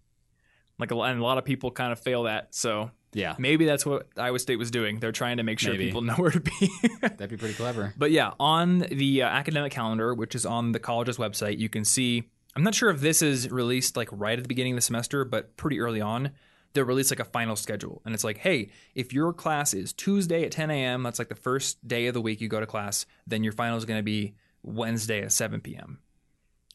Like 0.79 0.91
a 0.91 0.95
lot, 0.95 1.13
and 1.13 1.21
a 1.21 1.25
lot 1.25 1.39
of 1.39 1.45
people 1.45 1.71
kind 1.71 1.93
of 1.93 2.01
fail 2.01 2.25
that. 2.25 2.55
So 2.55 2.91
Yeah, 3.13 3.37
maybe 3.39 3.65
that's 3.67 3.87
what 3.87 4.09
Iowa 4.17 4.39
State 4.39 4.57
was 4.57 4.71
doing. 4.71 4.99
They're 5.01 5.13
trying 5.13 5.37
to 5.37 5.43
make 5.45 5.59
sure 5.61 5.73
Maybe. 5.73 5.87
people 5.87 6.01
know 6.03 6.15
where 6.15 6.31
to 6.31 6.41
be. 6.41 6.71
that'd 7.01 7.31
be 7.31 7.37
pretty 7.37 7.55
clever. 7.55 7.95
But 7.97 8.11
yeah, 8.11 8.33
on 8.41 8.81
the 8.81 9.23
uh, 9.23 9.29
academic 9.29 9.71
calendar, 9.73 10.13
which 10.13 10.35
is 10.35 10.45
on 10.45 10.73
the 10.73 10.79
college's 10.81 11.19
website, 11.19 11.59
you 11.59 11.69
can 11.69 11.85
see. 11.85 12.25
I'm 12.55 12.63
not 12.63 12.75
sure 12.75 12.91
if 12.91 13.01
this 13.01 13.23
is 13.23 13.51
released 13.51 13.97
like 13.97 14.09
right 14.13 14.39
at 14.39 14.45
the 14.45 14.49
beginning 14.49 14.75
of 14.75 14.77
the 14.77 14.83
semester, 14.83 15.25
but 15.25 15.57
pretty 15.57 15.81
early 15.81 16.01
on, 16.01 16.33
they'll 16.73 16.85
release 16.85 17.11
like 17.11 17.21
a 17.21 17.25
final 17.25 17.57
schedule. 17.57 18.03
And 18.05 18.15
it's 18.15 18.25
like, 18.25 18.39
hey, 18.39 18.71
if 18.95 19.13
your 19.13 19.33
class 19.33 19.75
is 19.75 19.93
Tuesday 19.93 20.45
at 20.45 20.53
10 20.53 20.71
a.m., 20.71 21.03
that's 21.03 21.19
like 21.19 21.29
the 21.29 21.35
first 21.35 21.87
day 21.87 22.07
of 22.07 22.15
the 22.15 22.21
week 22.21 22.41
you 22.41 22.49
go 22.49 22.61
to 22.61 22.67
class, 22.67 23.07
then 23.27 23.43
your 23.45 23.53
final 23.53 23.79
is 23.79 23.85
going 23.85 23.99
to 23.99 24.05
be 24.05 24.35
Wednesday 24.63 25.23
at 25.23 25.33
7 25.33 25.61
p.m. 25.61 25.99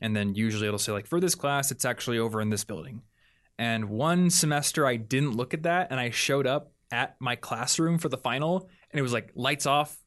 And 0.01 0.15
then 0.15 0.35
usually 0.35 0.67
it'll 0.67 0.79
say, 0.79 0.91
like, 0.91 1.07
for 1.07 1.19
this 1.19 1.35
class, 1.35 1.71
it's 1.71 1.85
actually 1.85 2.19
over 2.19 2.41
in 2.41 2.49
this 2.49 2.63
building. 2.63 3.01
And 3.57 3.89
one 3.89 4.29
semester 4.29 4.85
I 4.85 4.97
didn't 4.97 5.35
look 5.35 5.53
at 5.53 5.63
that 5.63 5.87
and 5.89 5.99
I 5.99 6.11
showed 6.11 6.45
up 6.45 6.71
at 6.91 7.15
my 7.19 7.35
classroom 7.35 7.97
for 7.97 8.07
the 8.07 8.17
final 8.17 8.69
and 8.91 8.99
it 8.99 9.01
was 9.01 9.13
like 9.13 9.31
lights 9.35 9.65
off, 9.65 9.97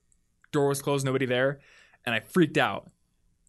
door 0.53 0.69
was 0.69 0.81
closed, 0.81 1.05
nobody 1.05 1.27
there. 1.27 1.61
And 2.07 2.15
I 2.15 2.21
freaked 2.21 2.59
out. 2.59 2.89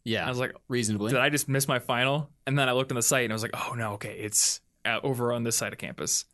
Yeah, 0.04 0.26
I 0.26 0.30
was 0.30 0.40
like, 0.40 0.54
reasonably. 0.68 1.12
did 1.12 1.20
I 1.20 1.30
just 1.30 1.48
miss 1.48 1.68
my 1.68 1.80
final? 1.80 2.30
And 2.48 2.58
then 2.58 2.68
I 2.68 2.72
looked 2.74 2.92
on 2.92 2.96
the 2.96 3.02
site 3.02 3.24
and 3.26 3.34
I 3.34 3.36
was 3.36 3.44
like, 3.44 3.52
oh 3.54 3.74
no, 3.76 3.94
okay, 3.94 4.18
it's 4.20 4.62
uh, 4.86 5.00
over 5.04 5.32
on 5.32 5.44
this 5.44 5.56
side 5.56 5.74
of 5.74 5.80
campus. 5.80 6.26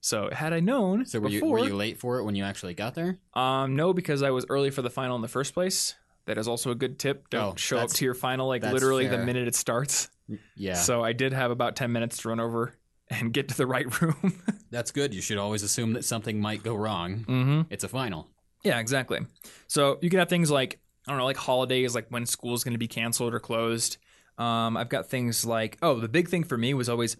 So 0.00 0.30
had 0.32 0.52
I 0.52 0.60
known 0.60 1.04
so 1.06 1.18
were 1.18 1.28
you 1.28 1.40
before, 1.40 1.58
were 1.58 1.66
you 1.66 1.74
late 1.74 1.98
for 1.98 2.18
it 2.18 2.24
when 2.24 2.36
you 2.36 2.44
actually 2.44 2.74
got 2.74 2.94
there? 2.94 3.18
um, 3.34 3.74
no, 3.74 3.92
because 3.92 4.22
I 4.22 4.30
was 4.30 4.46
early 4.48 4.70
for 4.70 4.82
the 4.82 4.90
final 4.90 5.16
in 5.16 5.22
the 5.22 5.28
first 5.28 5.54
place. 5.54 5.94
That 6.26 6.38
is 6.38 6.46
also 6.46 6.70
a 6.70 6.74
good 6.74 6.98
tip. 6.98 7.28
Don't 7.30 7.52
Oh, 7.52 7.56
show 7.56 7.78
up 7.78 7.90
to 7.90 8.04
your 8.04 8.14
final 8.14 8.46
like 8.46 8.62
literally 8.62 9.06
the 9.08 9.18
minute 9.18 9.48
it 9.48 9.54
starts. 9.54 10.10
Yeah, 10.56 10.74
So 10.74 11.02
I 11.02 11.14
did 11.14 11.32
have 11.32 11.50
about 11.50 11.74
10 11.74 11.90
minutes 11.90 12.18
to 12.18 12.28
run 12.28 12.38
over 12.38 12.74
and 13.08 13.32
get 13.32 13.48
to 13.48 13.56
the 13.56 13.66
right 13.66 14.00
room. 14.02 14.42
that's 14.70 14.90
good. 14.90 15.14
You 15.14 15.22
should 15.22 15.38
always 15.38 15.62
assume 15.62 15.94
that 15.94 16.04
something 16.04 16.38
might 16.38 16.62
go 16.62 16.74
wrong. 16.74 17.20
mm-hmm. 17.26 17.60
It's 17.70 17.82
a 17.82 17.88
final. 17.88 18.28
Yeah, 18.62 18.78
exactly. 18.78 19.20
So 19.68 19.98
you 20.02 20.10
can 20.10 20.18
have 20.18 20.28
things 20.28 20.50
like 20.50 20.78
I 21.08 21.12
don't 21.12 21.18
know, 21.18 21.24
like 21.24 21.38
holidays, 21.38 21.94
like 21.94 22.06
when 22.10 22.26
school's 22.26 22.62
going 22.64 22.74
to 22.74 22.78
be 22.78 22.86
canceled 22.88 23.32
or 23.34 23.40
closed. 23.40 23.96
Um, 24.36 24.76
I've 24.76 24.88
got 24.90 25.08
things 25.08 25.44
like 25.44 25.78
oh, 25.82 25.98
the 25.98 26.08
big 26.08 26.28
thing 26.28 26.44
for 26.44 26.56
me 26.58 26.74
was 26.74 26.88
always 26.88 27.16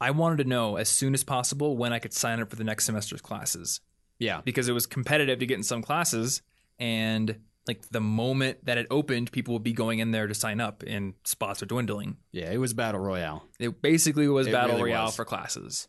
I 0.00 0.10
wanted 0.12 0.38
to 0.38 0.48
know 0.48 0.76
as 0.76 0.88
soon 0.88 1.14
as 1.14 1.24
possible 1.24 1.76
when 1.76 1.92
I 1.92 1.98
could 1.98 2.12
sign 2.12 2.40
up 2.40 2.50
for 2.50 2.56
the 2.56 2.64
next 2.64 2.84
semester's 2.86 3.20
classes 3.20 3.80
Yeah, 4.18 4.40
because 4.44 4.68
it 4.68 4.72
was 4.72 4.86
competitive 4.86 5.38
to 5.40 5.46
get 5.46 5.56
in 5.56 5.62
some 5.64 5.82
classes, 5.82 6.42
and 6.78 7.40
like 7.66 7.88
the 7.90 8.00
moment 8.00 8.64
that 8.66 8.78
it 8.78 8.86
opened, 8.90 9.32
people 9.32 9.54
would 9.54 9.62
be 9.62 9.72
going 9.72 9.98
in 9.98 10.10
there 10.12 10.26
to 10.26 10.34
sign 10.34 10.60
up, 10.60 10.82
and 10.86 11.14
spots 11.24 11.62
are 11.62 11.66
dwindling. 11.66 12.16
yeah. 12.32 12.50
It 12.50 12.58
was 12.58 12.72
battle 12.72 13.00
royale. 13.00 13.44
It 13.58 13.82
basically 13.82 14.28
was 14.28 14.46
It 14.46 14.52
battle 14.52 14.76
really 14.76 14.90
royale 14.92 15.06
was. 15.06 15.16
for 15.16 15.24
classes, 15.24 15.88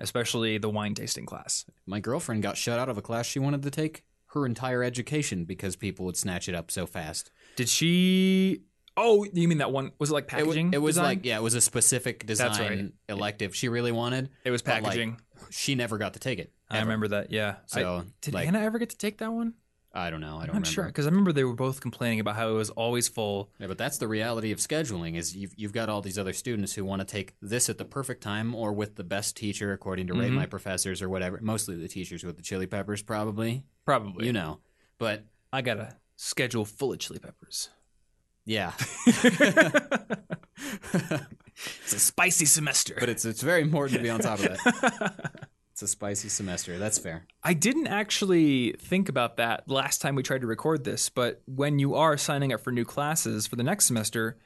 especially 0.00 0.58
the 0.58 0.68
wine 0.68 0.94
tasting 0.94 1.26
class. 1.26 1.64
My 1.86 2.00
girlfriend 2.00 2.42
got 2.42 2.56
shut 2.56 2.78
out 2.78 2.88
of 2.88 2.98
a 2.98 3.02
class 3.02 3.26
she 3.26 3.38
wanted 3.38 3.62
to 3.62 3.70
take 3.70 4.04
her 4.36 4.46
entire 4.46 4.82
education 4.84 5.44
because 5.44 5.74
people 5.76 6.04
would 6.06 6.16
snatch 6.16 6.48
it 6.48 6.54
up 6.54 6.70
so 6.70 6.86
fast. 6.86 7.30
Did 7.56 7.68
she? 7.68 8.62
Oh, 8.98 9.26
you 9.32 9.48
mean 9.48 9.58
that 9.58 9.72
one? 9.72 9.92
Was 9.98 10.10
it 10.10 10.14
like 10.14 10.24
It, 10.24 10.32
wa- 10.36 10.38
packaging? 10.40 10.72
it 10.72 10.78
was 10.78 10.94
design? 10.94 11.04
like 11.04 11.24
yeah, 11.24 11.36
it 11.36 11.42
was 11.42 11.54
a 11.54 11.60
specific 11.60 12.24
design 12.26 12.48
That's 12.48 12.60
right. 12.60 12.92
elective 13.08 13.54
she 13.54 13.68
really 13.68 13.92
wanted. 13.92 14.30
it 14.44 14.50
was 14.50 14.62
but, 14.62 14.74
like, 14.74 14.84
packaging. 14.84 15.20
She 15.50 15.74
never 15.74 15.98
got 15.98 16.14
to 16.14 16.18
take 16.18 16.38
it. 16.38 16.52
I 16.70 16.80
remember 16.80 17.08
that. 17.08 17.30
Yeah. 17.30 17.56
I- 17.72 17.80
So 17.80 18.04
did 18.22 18.34
like 18.34 18.46
Anna 18.48 18.60
ever 18.60 18.78
get 18.78 18.90
to 18.90 18.96
take 18.98 19.18
that 19.18 19.32
one? 19.32 19.54
I 19.96 20.10
don't 20.10 20.20
know. 20.20 20.36
I 20.36 20.40
don't 20.40 20.50
I'm 20.50 20.62
remember. 20.62 20.66
sure 20.68 20.84
because 20.84 21.06
I 21.06 21.10
remember 21.10 21.32
they 21.32 21.44
were 21.44 21.54
both 21.54 21.80
complaining 21.80 22.20
about 22.20 22.36
how 22.36 22.48
it 22.50 22.52
was 22.52 22.70
always 22.70 23.08
full. 23.08 23.50
Yeah, 23.58 23.66
but 23.66 23.78
that's 23.78 23.98
the 23.98 24.06
reality 24.06 24.52
of 24.52 24.58
scheduling 24.58 25.16
is 25.16 25.34
you've, 25.34 25.54
you've 25.56 25.72
got 25.72 25.88
all 25.88 26.02
these 26.02 26.18
other 26.18 26.32
students 26.34 26.74
who 26.74 26.84
want 26.84 27.00
to 27.00 27.06
take 27.06 27.34
this 27.40 27.68
at 27.70 27.78
the 27.78 27.84
perfect 27.84 28.22
time 28.22 28.54
or 28.54 28.72
with 28.72 28.96
the 28.96 29.04
best 29.04 29.36
teacher 29.36 29.72
according 29.72 30.06
to 30.08 30.14
rate 30.14 30.30
Mhm. 30.32 30.34
my 30.36 30.46
professors 30.46 31.00
or 31.02 31.08
whatever. 31.08 31.38
Mostly 31.42 31.76
the 31.76 31.88
teachers 31.88 32.22
with 32.24 32.36
the 32.36 32.42
chili 32.42 32.66
peppers 32.66 33.02
probably. 33.02 33.64
Probably. 33.84 34.26
You 34.26 34.32
know. 34.32 34.60
But 34.98 35.24
I 35.52 35.62
got 35.62 35.78
a 35.78 35.96
schedule 36.16 36.64
full 36.64 36.92
of 36.92 36.98
chili 36.98 37.18
peppers. 37.18 37.70
Yeah, 38.44 38.72
It's 41.84 41.92
a 41.94 41.98
spicy 41.98 42.44
semester. 42.44 42.96
but 43.00 43.08
it's 43.08 43.24
it's 43.24 43.40
very 43.42 43.62
important 43.62 43.96
to 43.98 44.02
be 44.02 44.10
on 44.10 44.20
top 44.20 44.38
of 44.40 44.44
that. 44.44 45.48
It's 45.76 45.82
a 45.82 45.88
spicy 45.88 46.30
semester. 46.30 46.78
That's 46.78 46.96
fair. 46.96 47.26
I 47.44 47.52
didn't 47.52 47.88
actually 47.88 48.72
think 48.78 49.10
about 49.10 49.36
that 49.36 49.68
last 49.68 50.00
time 50.00 50.14
we 50.14 50.22
tried 50.22 50.40
to 50.40 50.46
record 50.46 50.84
this, 50.84 51.10
but 51.10 51.42
when 51.44 51.78
you 51.78 51.96
are 51.96 52.16
signing 52.16 52.50
up 52.54 52.62
for 52.62 52.72
new 52.72 52.86
classes 52.86 53.46
for 53.46 53.56
the 53.56 53.62
next 53.62 53.84
semester, 53.84 54.38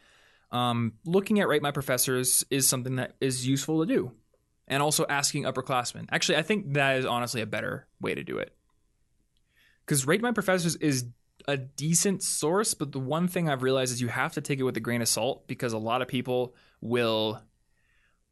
um, 0.51 0.95
looking 1.05 1.39
at 1.39 1.47
Rate 1.47 1.63
My 1.63 1.71
Professors 1.71 2.45
is 2.51 2.67
something 2.67 2.97
that 2.97 3.15
is 3.21 3.47
useful 3.47 3.79
to 3.79 3.87
do. 3.87 4.11
And 4.67 4.83
also 4.83 5.07
asking 5.09 5.45
upperclassmen. 5.45 6.07
Actually, 6.11 6.39
I 6.39 6.43
think 6.43 6.73
that 6.73 6.97
is 6.97 7.07
honestly 7.07 7.43
a 7.43 7.47
better 7.47 7.87
way 8.01 8.17
to 8.17 8.25
do 8.25 8.39
it. 8.39 8.53
Because 9.87 10.09
Rate 10.09 10.23
My 10.23 10.33
Professors 10.33 10.75
is 10.75 11.05
a 11.47 11.57
decent 11.57 12.25
source, 12.25 12.75
but 12.75 12.91
the 12.91 12.99
one 12.99 13.29
thing 13.29 13.49
I've 13.49 13.63
realized 13.63 13.93
is 13.93 14.01
you 14.01 14.09
have 14.09 14.33
to 14.33 14.41
take 14.41 14.59
it 14.59 14.65
with 14.65 14.77
a 14.77 14.81
grain 14.81 15.01
of 15.01 15.07
salt 15.07 15.47
because 15.47 15.75
a 15.75 15.79
lot 15.79 16.03
of 16.03 16.09
people 16.09 16.57
will, 16.81 17.41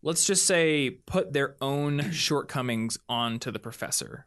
let's 0.02 0.25
just 0.25 0.47
say, 0.47 0.90
put 0.90 1.33
their 1.33 1.57
own 1.61 2.11
shortcomings 2.12 2.99
onto 3.09 3.50
the 3.50 3.59
professor. 3.59 4.26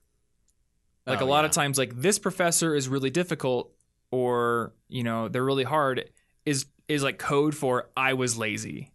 Like 1.08 1.22
Oh, 1.22 1.25
a 1.25 1.28
lot 1.28 1.42
yeah. 1.42 1.46
of 1.46 1.51
times, 1.51 1.78
like 1.78 1.96
this 1.96 2.20
professor 2.20 2.75
is 2.75 2.88
really 2.88 3.10
difficult, 3.10 3.74
or 4.12 4.74
you 4.88 5.04
know 5.04 5.28
they're 5.28 5.44
really 5.46 5.63
hard. 5.63 6.10
Is 6.46 6.66
is 6.88 7.04
like 7.04 7.18
code 7.18 7.56
for 7.56 7.90
I 7.98 8.13
was 8.13 8.38
lazy, 8.38 8.92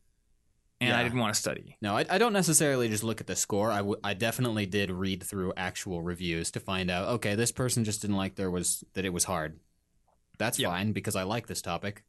and 0.81 0.95
I 0.95 1.03
didn't 1.03 1.19
want 1.19 1.35
to 1.35 1.41
study. 1.41 1.77
No, 1.81 1.97
I, 1.97 2.05
I 2.09 2.19
don't 2.19 2.33
necessarily 2.33 2.89
just 2.89 3.03
look 3.03 3.21
at 3.21 3.27
the 3.27 3.35
score. 3.37 3.73
I, 3.73 3.79
w- 3.79 3.99
I 4.05 4.15
definitely 4.15 4.67
did 4.67 4.91
read 4.91 5.23
through 5.23 5.53
actual 5.57 6.03
reviews 6.03 6.51
to 6.53 6.61
find 6.61 6.91
out. 6.91 7.09
Okay, 7.09 7.35
this 7.35 7.51
person 7.53 7.83
just 7.85 8.03
didn't 8.03 8.17
like 8.17 8.37
there 8.37 8.51
was 8.51 8.85
that 8.95 9.05
it 9.05 9.13
was 9.13 9.25
hard. 9.25 9.59
That's 10.39 10.59
Yeah. 10.59 10.69
fine 10.69 10.93
because 10.93 11.17
I 11.17 11.23
like 11.25 11.47
this 11.49 11.63
topic. 11.63 12.05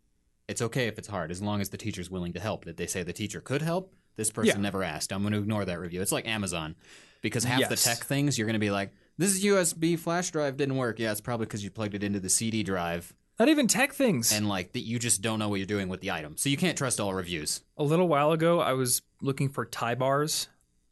It's 0.47 0.61
okay 0.61 0.87
if 0.87 0.97
it's 0.99 1.07
hard 1.07 1.31
as 1.31 1.41
long 1.41 1.59
as 1.61 1.69
the 1.69 1.77
teacher's 1.77 2.09
willing 2.11 2.33
to 2.33 2.39
help. 2.39 2.65
Did 2.65 2.77
they 2.77 2.87
say 2.87 3.01
the 3.03 3.13
teacher 3.13 3.41
could 3.41 3.61
help? 3.61 3.93
This 4.17 4.29
person 4.31 4.57
Yeah. 4.57 4.61
never 4.61 4.83
asked. 4.83 5.13
I'm 5.13 5.21
going 5.21 5.33
to 5.33 5.39
ignore 5.39 5.63
that 5.63 5.79
review. 5.79 6.01
It's 6.01 6.11
like 6.11 6.27
Amazon 6.27 6.75
because 7.21 7.43
half 7.45 7.69
the 7.69 7.75
tech 7.77 7.99
things 7.99 8.37
you're 8.37 8.45
going 8.47 8.53
to 8.53 8.59
be 8.59 8.71
like, 8.71 8.91
this 9.17 9.43
USB 9.43 9.97
flash 9.97 10.29
drive 10.31 10.57
didn't 10.57 10.75
work. 10.75 10.99
Yeah, 10.99 11.11
it's 11.11 11.21
probably 11.21 11.45
because 11.45 11.63
you 11.63 11.71
plugged 11.71 11.95
it 11.95 12.03
into 12.03 12.19
the 12.19 12.29
CD 12.29 12.61
drive 12.63 13.13
Not 13.39 13.47
even 13.49 13.67
tech 13.67 13.93
things. 13.93 14.31
and 14.33 14.47
like 14.49 14.73
that 14.73 14.81
you 14.81 14.99
just 14.99 15.21
don't 15.21 15.39
know 15.39 15.49
what 15.49 15.55
you're 15.55 15.65
doing 15.65 15.87
with 15.87 16.01
the 16.01 16.11
item. 16.11 16.35
So 16.37 16.49
you 16.49 16.57
can't 16.57 16.77
trust 16.77 16.99
all 16.99 17.13
reviews. 17.13 17.61
a 17.77 17.83
little 17.83 18.07
while 18.07 18.31
ago, 18.31 18.59
I 18.59 18.73
was 18.73 19.01
looking 19.21 19.49
for 19.49 19.65
tie 19.65 19.95
bars 19.95 20.47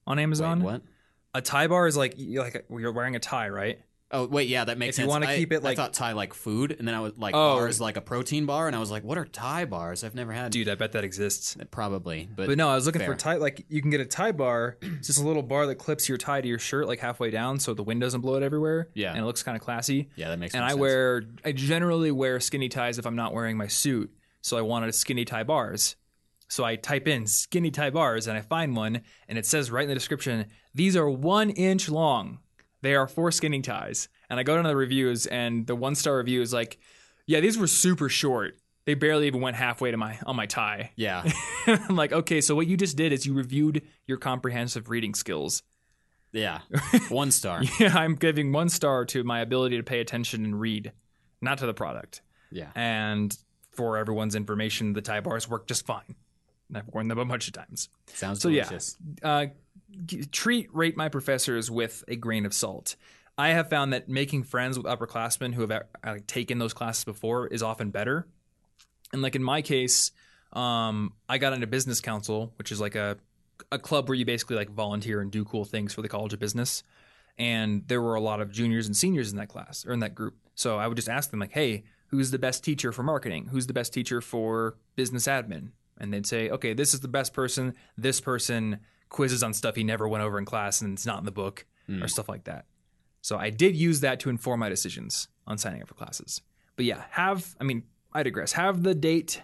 on 0.08 0.17
Amazon. 0.20 0.60
Wait, 0.63 0.72
what? 0.74 0.82
A 1.34 1.41
tie 1.41 1.67
bar 1.67 1.86
is 1.86 1.98
like 1.98 2.15
like 2.17 2.65
you're 2.70 2.91
wearing 2.94 3.15
a 3.15 3.20
tie, 3.20 3.50
right? 3.50 3.79
Oh 4.12 4.27
wait, 4.27 4.47
yeah, 4.47 4.63
that 4.65 4.77
makes 4.77 4.97
If 4.97 5.00
you 5.00 5.03
sense. 5.03 5.09
wanna 5.09 5.25
I- 5.27 5.38
keep 5.38 5.51
it, 5.51 5.57
I 5.57 5.59
like- 5.59 5.77
thought 5.77 5.93
Thai 5.93 6.12
like 6.12 6.33
food, 6.35 6.75
and 6.77 6.88
then 6.88 6.93
I 6.93 7.00
was 7.00 7.17
like 7.17 7.33
Oh. 7.35 7.55
bars 7.55 7.81
like 7.81 7.97
a 7.97 8.01
protein 8.01 8.45
bar, 8.45 8.67
and 8.67 8.75
I 8.75 8.79
was 8.79 8.91
like, 8.91 9.03
what 9.03 9.17
are 9.17 9.25
Thai 9.25 9.65
bars? 9.65 10.03
I've 10.03 10.13
never 10.13 10.31
had. 10.31 10.51
Dude, 10.51 10.69
I 10.69 10.75
bet 10.75 10.91
that 10.91 11.03
exists. 11.03 11.57
Uh, 11.59 11.65
probably, 11.65 12.29
but, 12.35 12.45
But 12.47 12.57
no, 12.57 12.69
I 12.69 12.75
was 12.75 12.85
looking 12.85 13.01
for 13.01 13.07
fair. 13.07 13.15
tie. 13.15 13.35
Like 13.38 13.65
you 13.67 13.81
can 13.81 13.89
get 13.89 14.00
a 14.01 14.05
tie 14.05 14.31
bar. 14.31 14.77
It's 14.81 15.07
just 15.07 15.19
a 15.19 15.24
little 15.25 15.41
bar 15.41 15.65
that 15.67 15.75
clips 15.75 16.07
your 16.07 16.19
tie 16.19 16.39
to 16.39 16.47
your 16.47 16.59
shirt, 16.59 16.88
like 16.88 17.00
halfway 17.00 17.31
down, 17.31 17.59
so 17.59 17.74
the 17.74 17.83
wind 17.83 18.00
doesn't 18.00 18.21
blow 18.21 18.35
it 18.35 18.43
everywhere. 18.43 18.89
Yeah. 18.93 19.09
and 19.12 19.19
it 19.19 19.25
looks 19.25 19.41
kind 19.41 19.55
of 19.57 19.62
classy. 19.63 20.09
yeah, 20.15 20.29
that 20.29 20.38
makes. 20.39 20.51
Sense. 20.53 20.62
And 20.71 20.79
more 20.79 20.88
I 20.88 20.89
sense. 20.89 20.95
wear 20.95 21.24
I 21.43 21.51
generally 21.51 22.12
wear 22.12 22.39
skinny 22.39 22.69
ties 22.69 23.00
if 23.00 23.07
I'm 23.07 23.15
not 23.15 23.33
wearing 23.33 23.57
my 23.57 23.67
suit. 23.67 24.12
So 24.41 24.55
I 24.55 24.62
wanted 24.62 24.93
skinny 24.93 25.25
tie 25.25 25.43
bars. 25.43 25.95
So 26.47 26.63
I 26.63 26.75
type 26.75 27.07
in 27.07 27.25
skinny 27.25 27.71
tie 27.71 27.89
bars 27.89 28.27
and 28.27 28.38
I 28.38 28.41
find 28.41 28.75
one 28.75 29.01
and 29.27 29.38
it 29.39 29.47
says 29.47 29.71
right 29.71 29.81
in 29.81 29.89
the 29.89 29.95
description, 29.95 30.45
these 30.75 30.95
are 30.95 31.09
one 31.09 31.50
inch 31.50 31.89
long. 31.89 32.38
They 32.86 32.94
are 32.94 33.08
four 33.08 33.32
skinny 33.32 33.62
ties. 33.62 34.10
And 34.30 34.39
I 34.39 34.44
go 34.44 34.54
down 34.54 34.65
to 34.65 34.70
the 34.70 34.75
reviews 34.75 35.25
and 35.25 35.65
the 35.65 35.75
one 35.75 35.96
star 35.96 36.18
review 36.18 36.44
is 36.44 36.54
like, 36.54 36.77
yeah, 37.25 37.39
these 37.39 37.58
were 37.58 37.65
super 37.65 38.10
short. 38.10 38.60
They 38.86 38.94
barely 38.94 39.25
even 39.25 39.42
went 39.42 39.56
halfway 39.56 39.89
to 39.89 39.98
my 39.98 40.20
on 40.27 40.36
my 40.36 40.46
tie. 40.46 40.92
Yeah, 40.96 41.27
I'm 41.68 41.96
like, 41.96 42.13
okay, 42.13 42.42
so 42.42 42.54
what 42.54 42.68
you 42.68 42.77
just 42.77 42.96
did 42.96 43.12
is 43.12 43.25
you 43.25 43.34
reviewed 43.34 43.82
your 44.06 44.20
comprehensive 44.20 44.92
reading 44.92 45.15
skills. 45.15 45.63
yeah, 46.32 46.60
one 47.10 47.32
star. 47.32 47.63
Yeah, 47.80 47.98
I'm 47.98 48.13
giving 48.13 48.51
one 48.51 48.70
star 48.70 49.04
to 49.06 49.24
my 49.24 49.39
ability 49.39 49.77
to 49.77 49.84
pay 49.84 50.00
attention 50.00 50.46
and 50.46 50.60
read, 50.60 50.92
not 51.42 51.58
to 51.58 51.65
the 51.65 51.74
product. 51.74 52.22
Yeah, 52.51 52.70
And 52.75 53.36
for 53.72 53.98
everyone's 53.98 54.36
information, 54.36 54.94
the 54.94 55.01
tie 55.01 55.22
bars 55.22 55.50
work 55.50 55.65
just 55.65 55.88
fine. 55.88 56.15
And 56.70 56.77
I've 56.77 56.88
worn 56.89 57.08
them 57.08 57.18
a 57.18 57.25
bunch 57.25 57.48
of 57.48 57.54
times. 57.54 57.89
sounds 58.13 58.42
So, 58.42 58.50
yeah. 58.50 58.70
Uh, 59.24 59.48
treat 60.32 60.74
rate 60.74 60.98
my 60.98 61.10
professors 61.10 61.70
with 61.70 62.04
a 62.08 62.15
grain 62.15 62.46
of 62.46 62.54
salt. 62.54 62.96
I 63.38 63.50
have 63.50 63.70
found 63.70 63.94
that 63.94 64.08
making 64.08 64.44
friends 64.44 64.77
with 64.77 64.86
upperclassmen 64.86 65.54
who 65.54 65.62
have 65.62 65.72
uh, 65.72 65.82
like, 66.04 66.27
taken 66.27 66.58
those 66.58 66.74
classes 66.74 67.04
before 67.04 67.48
is 67.48 67.62
often 67.62 67.89
better. 67.89 68.27
And 69.12 69.22
like 69.22 69.36
in 69.36 69.44
my 69.44 69.62
case, 69.62 70.12
um, 70.54 71.13
I 71.27 71.38
got 71.38 71.54
into 71.54 71.68
business 71.68 72.00
council, 72.00 72.54
which 72.58 72.72
is 72.72 72.80
like 72.80 72.96
a 72.96 73.18
a 73.72 73.80
club 73.80 74.10
where 74.10 74.15
you 74.15 74.25
basically 74.25 74.58
like 74.58 74.70
volunteer 74.70 75.22
and 75.22 75.32
do 75.32 75.46
cool 75.46 75.63
things 75.63 75.94
for 75.94 76.01
the 76.01 76.10
College 76.10 76.34
of 76.34 76.39
Business. 76.39 76.84
And 77.38 77.88
there 77.88 78.01
were 78.01 78.15
a 78.15 78.22
lot 78.22 78.42
of 78.42 78.51
juniors 78.51 78.86
and 78.86 78.96
seniors 78.96 79.32
in 79.32 79.38
that 79.38 79.50
class 79.50 79.86
or 79.86 79.94
in 79.94 80.00
that 80.00 80.15
group. 80.15 80.36
So 80.56 80.77
I 80.77 80.88
would 80.88 80.96
just 80.96 81.10
ask 81.10 81.32
them 81.32 81.39
like, 81.39 81.51
"Hey, 81.51 81.84
who's 82.08 82.32
the 82.32 82.39
best 82.39 82.63
teacher 82.63 82.92
for 82.92 83.04
marketing? 83.04 83.48
Who's 83.48 83.68
the 83.68 83.74
best 83.74 83.94
teacher 83.94 84.22
for 84.22 84.77
business 84.96 85.27
admin?" 85.27 85.72
And 85.98 86.13
they'd 86.13 86.25
say, 86.25 86.50
"Okay, 86.50 86.74
this 86.74 86.94
is 86.94 87.01
the 87.01 87.08
best 87.10 87.34
person. 87.34 87.74
This 87.98 88.22
person 88.22 88.80
quizzes 89.15 89.43
on 89.43 89.53
stuff 89.53 89.75
he 89.75 89.84
never 89.84 90.07
went 90.07 90.24
over 90.24 90.38
in 90.38 90.45
class 90.45 90.81
and 90.81 90.93
it's 90.93 91.05
not 91.05 91.19
in 91.19 91.25
the 91.25 91.31
book 91.31 91.65
hmm. 91.88 92.03
or 92.03 92.07
stuff 92.07 92.27
like 92.29 92.43
that." 92.43 92.65
So 93.22 93.38
I 93.38 93.50
did 93.50 93.75
use 93.75 94.01
that 94.01 94.19
to 94.19 94.29
inform 94.29 94.60
my 94.60 94.69
decisions 94.69 95.29
on 95.48 95.57
signing 95.57 95.81
up 95.81 95.88
for 95.88 95.95
classes. 95.95 96.41
But 96.75 96.86
yeah, 96.86 97.03
have 97.12 97.55
I 97.60 97.63
mean, 97.63 97.84
I 98.13 98.24
digress. 98.24 98.51
Have 98.53 98.84
the 98.84 98.93
date 98.93 99.41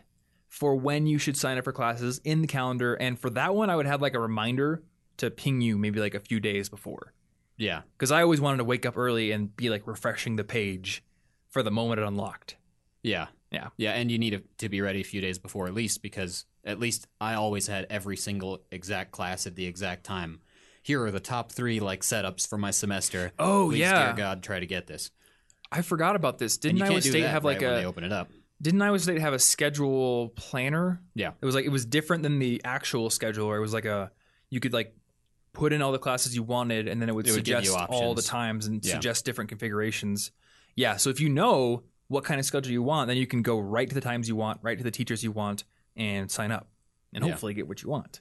for 0.48 0.76
when 0.76 1.08
you 1.08 1.18
should 1.18 1.38
sign 1.38 1.58
up 1.58 1.64
for 1.64 1.72
classes 1.72 2.20
in 2.24 2.42
the 2.42 2.48
calendar, 2.48 2.96
and 2.96 3.18
for 3.18 3.30
that 3.32 3.56
one, 3.56 3.70
I 3.70 3.76
would 3.76 3.86
have 3.86 4.02
like 4.02 4.14
a 4.14 4.20
reminder 4.20 4.84
to 5.18 5.32
ping 5.32 5.62
you 5.62 5.78
maybe 5.78 6.00
like 6.00 6.14
a 6.14 6.20
few 6.20 6.40
days 6.40 6.68
before, 6.68 7.14
Yeah, 7.58 7.82
because 7.94 8.12
I 8.12 8.22
always 8.22 8.42
wanted 8.42 8.58
to 8.58 8.64
wake 8.66 8.86
up 8.86 8.98
early 8.98 9.32
and 9.32 9.56
be 9.56 9.70
like 9.70 9.88
refreshing 9.88 10.36
the 10.36 10.44
page 10.44 11.04
for 11.48 11.64
the 11.64 11.72
moment 11.72 12.02
it 12.02 12.08
unlocked. 12.08 12.58
yeah, 13.04 13.28
Yeah. 13.52 13.68
yeah, 13.78 13.92
and 13.92 14.10
you 14.10 14.18
need 14.18 14.42
to- 14.58 14.70
be 14.70 14.80
ready 14.82 15.02
a 15.02 15.04
few 15.04 15.20
days 15.22 15.38
before 15.38 15.68
at 15.68 15.74
least 15.74 16.02
because 16.02 16.46
at 16.64 16.80
least 16.80 17.08
I 17.20 17.34
always 17.34 17.68
had 17.68 17.86
every 17.90 18.16
single 18.16 18.64
exact 18.72 19.12
class 19.12 19.46
at 19.48 19.56
the 19.56 19.66
exact 19.66 20.06
time. 20.06 20.40
Here 20.84 21.04
are 21.04 21.12
the 21.12 21.20
top 21.20 21.52
three 21.52 21.80
like 21.80 22.02
setups 22.02 22.48
for 22.48 22.58
my 22.58 22.72
semester. 22.72 23.34
Oh 23.38 23.68
Please, 23.70 23.80
yeah, 23.82 24.06
dear 24.06 24.14
God, 24.16 24.42
try 24.44 24.60
to 24.60 24.66
get 24.66 24.88
this. 24.88 25.12
I 25.72 25.82
forgot 25.82 26.16
about 26.16 26.38
this. 26.38 26.58
Didn't 26.58 26.82
Iowa 26.82 27.02
State 27.02 27.22
that 27.22 27.30
have 27.30 27.44
right 27.44 27.52
like 27.52 27.60
they 27.60 27.84
a? 27.84 27.88
open 27.88 28.04
it 28.04 28.12
up. 28.12 28.30
Didn't 28.62 28.82
Iowa 28.82 29.00
State 29.00 29.20
have 29.20 29.34
a 29.34 29.40
schedule 29.40 30.30
planner? 30.36 31.02
Yeah. 31.16 31.32
It 31.42 31.46
was 31.46 31.56
like 31.56 31.66
it 31.66 31.70
was 31.72 31.86
different 31.86 32.24
than 32.24 32.40
the 32.40 32.62
actual 32.64 33.10
schedule, 33.10 33.48
where 33.48 33.58
it 33.58 33.62
was 33.62 33.74
like 33.74 33.86
a 33.86 34.12
you 34.50 34.60
could 34.60 34.74
like 34.74 34.96
put 35.54 35.74
in 35.74 35.82
all 35.82 35.92
the 35.92 36.00
classes 36.00 36.36
you 36.36 36.44
wanted, 36.44 36.88
and 36.88 37.02
then 37.02 37.10
it 37.10 37.16
would 37.16 37.28
It 37.28 37.32
would 37.32 37.46
suggest 37.46 37.70
all 37.90 38.14
the 38.16 38.22
times 38.22 38.66
and 38.68 38.84
Yeah. 38.86 38.94
suggest 38.94 39.26
different 39.26 39.50
configurations. 39.50 40.32
Yeah. 40.76 40.96
So 40.98 41.10
if 41.10 41.20
you 41.20 41.30
know 41.30 41.84
what 42.12 42.24
kind 42.26 42.40
of 42.40 42.46
schedule 42.46 42.72
you 42.72 42.84
want, 42.84 43.08
then 43.08 43.18
you 43.18 43.26
can 43.26 43.42
go 43.42 43.58
right 43.58 43.88
to 43.88 43.96
the 43.96 44.02
times 44.02 44.28
you 44.28 44.36
want, 44.36 44.60
right 44.62 44.78
to 44.78 44.84
the 44.84 44.92
teachers 44.92 45.24
you 45.24 45.32
want, 45.32 45.64
and 45.96 46.30
sign 46.30 46.52
up, 46.52 46.68
and 47.14 47.24
Yeah. 47.24 47.32
hopefully 47.32 47.54
get 47.54 47.68
what 47.68 47.82
you 47.82 47.90
want. 47.90 48.20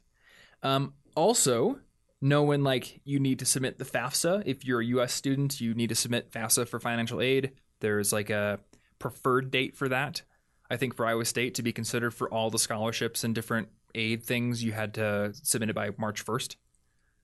Um, 0.62 0.94
also, 1.16 1.80
know 2.20 2.42
when 2.44 2.62
like 2.62 3.00
you 3.04 3.18
need 3.18 3.38
to 3.40 3.44
submit 3.44 3.78
the 3.78 3.84
FAFSA. 3.84 4.42
If 4.46 4.64
you're 4.64 4.80
a 4.80 4.84
U.S. 4.86 5.12
student, 5.12 5.60
you 5.60 5.74
need 5.74 5.88
to 5.88 5.94
submit 5.94 6.30
FAFSA 6.30 6.68
for 6.68 6.78
financial 6.78 7.20
aid. 7.20 7.52
There's 7.80 8.12
like 8.12 8.30
a 8.30 8.60
preferred 8.98 9.50
date 9.50 9.76
for 9.76 9.88
that. 9.88 10.22
I 10.70 10.76
think 10.76 10.94
for 10.94 11.04
Iowa 11.06 11.24
State 11.24 11.54
to 11.56 11.62
be 11.62 11.72
considered 11.72 12.12
for 12.12 12.32
all 12.32 12.48
the 12.50 12.58
scholarships 12.58 13.24
and 13.24 13.34
different 13.34 13.68
aid 13.94 14.22
things, 14.22 14.62
you 14.62 14.70
had 14.72 14.94
to 14.94 15.32
submit 15.34 15.70
it 15.70 15.74
by 15.74 15.90
March 15.98 16.24
1st. 16.24 16.56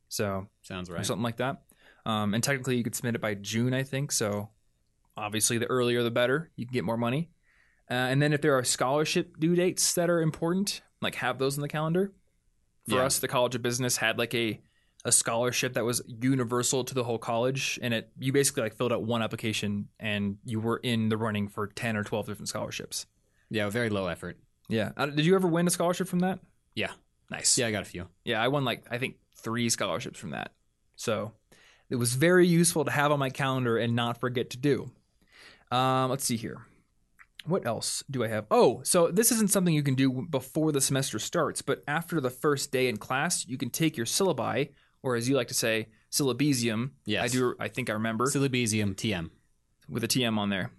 So 0.08 0.48
Sounds 0.62 0.90
right. 0.90 1.06
something 1.06 1.22
like 1.22 1.36
that. 1.36 1.62
Um, 2.04 2.34
and 2.34 2.42
technically, 2.42 2.76
you 2.76 2.82
could 2.82 2.94
submit 2.96 3.14
it 3.14 3.20
by 3.20 3.34
June, 3.34 3.72
I 3.74 3.82
think. 3.84 4.10
So 4.12 4.48
obviously, 5.16 5.58
the 5.58 5.66
earlier 5.66 6.02
the 6.02 6.10
better. 6.10 6.50
You 6.56 6.66
can 6.66 6.72
get 6.72 6.84
more 6.84 6.96
money. 6.96 7.30
Uh, 7.90 7.94
and 7.94 8.20
then 8.20 8.32
if 8.32 8.40
there 8.42 8.56
are 8.58 8.64
scholarship 8.64 9.38
due 9.38 9.54
dates 9.54 9.94
that 9.94 10.10
are 10.10 10.20
important, 10.20 10.82
like 11.00 11.16
have 11.16 11.38
those 11.38 11.56
in 11.56 11.62
the 11.62 11.68
calendar. 11.68 12.12
For 12.88 12.96
Yeah. 12.96 13.04
us, 13.04 13.18
the 13.18 13.28
College 13.28 13.54
of 13.54 13.62
Business 13.62 13.96
had 13.98 14.18
like 14.18 14.34
a 14.34 14.60
a 15.04 15.12
scholarship 15.12 15.74
that 15.74 15.84
was 15.84 16.02
universal 16.08 16.82
to 16.82 16.92
the 16.92 17.04
whole 17.04 17.18
college, 17.18 17.78
and 17.80 17.94
it 17.94 18.10
you 18.18 18.32
basically 18.32 18.64
like 18.64 18.74
filled 18.74 18.92
out 18.92 19.04
one 19.04 19.22
application 19.22 19.88
and 20.00 20.38
you 20.44 20.58
were 20.58 20.78
in 20.78 21.08
the 21.10 21.16
running 21.16 21.46
for 21.48 21.68
ten 21.68 21.96
or 21.96 22.02
twelve 22.02 22.26
different 22.26 22.48
scholarships. 22.48 23.06
Yeah, 23.48 23.68
very 23.70 23.88
low 23.88 24.08
effort. 24.08 24.36
Yeah. 24.68 24.90
Uh, 24.96 25.06
did 25.06 25.24
you 25.24 25.36
ever 25.36 25.46
win 25.46 25.68
a 25.68 25.70
scholarship 25.70 26.08
from 26.08 26.20
that? 26.20 26.40
Yeah. 26.74 26.90
Nice. 27.30 27.56
Yeah, 27.56 27.68
I 27.68 27.70
got 27.70 27.82
a 27.82 27.86
few. 27.86 28.08
Yeah, 28.24 28.42
I 28.42 28.48
won 28.48 28.64
like 28.64 28.84
I 28.90 28.98
think 28.98 29.16
three 29.36 29.70
scholarships 29.70 30.18
from 30.18 30.30
that. 30.30 30.52
So 30.96 31.32
it 31.88 31.96
was 31.96 32.14
very 32.14 32.48
useful 32.48 32.84
to 32.84 32.90
have 32.90 33.12
on 33.12 33.20
my 33.20 33.30
calendar 33.30 33.78
and 33.78 33.94
not 33.94 34.18
forget 34.18 34.50
to 34.50 34.56
do. 34.58 34.90
Um, 35.76 36.10
let's 36.10 36.24
see 36.24 36.36
here. 36.36 36.66
What 37.44 37.66
else 37.66 38.02
do 38.10 38.24
I 38.24 38.28
have? 38.28 38.46
Oh, 38.50 38.80
so 38.82 39.08
this 39.08 39.30
isn't 39.30 39.50
something 39.50 39.72
you 39.72 39.82
can 39.82 39.94
do 39.94 40.26
before 40.28 40.72
the 40.72 40.80
semester 40.80 41.18
starts, 41.18 41.62
but 41.62 41.84
after 41.86 42.20
the 42.20 42.30
first 42.30 42.72
day 42.72 42.88
in 42.88 42.96
class, 42.96 43.46
you 43.46 43.56
can 43.56 43.70
take 43.70 43.96
your 43.96 44.06
syllabi, 44.06 44.70
or 45.02 45.14
as 45.14 45.28
you 45.28 45.36
like 45.36 45.48
to 45.48 45.54
say, 45.54 45.88
syllabesium. 46.10 46.90
Yes. 47.04 47.24
I 47.24 47.28
do. 47.28 47.54
I 47.60 47.68
think 47.68 47.90
I 47.90 47.92
remember 47.92 48.26
Syllabesium 48.26 48.94
TM. 48.94 49.30
with 49.88 50.02
a 50.02 50.08
TM 50.08 50.38
on 50.38 50.48
there. 50.50 50.72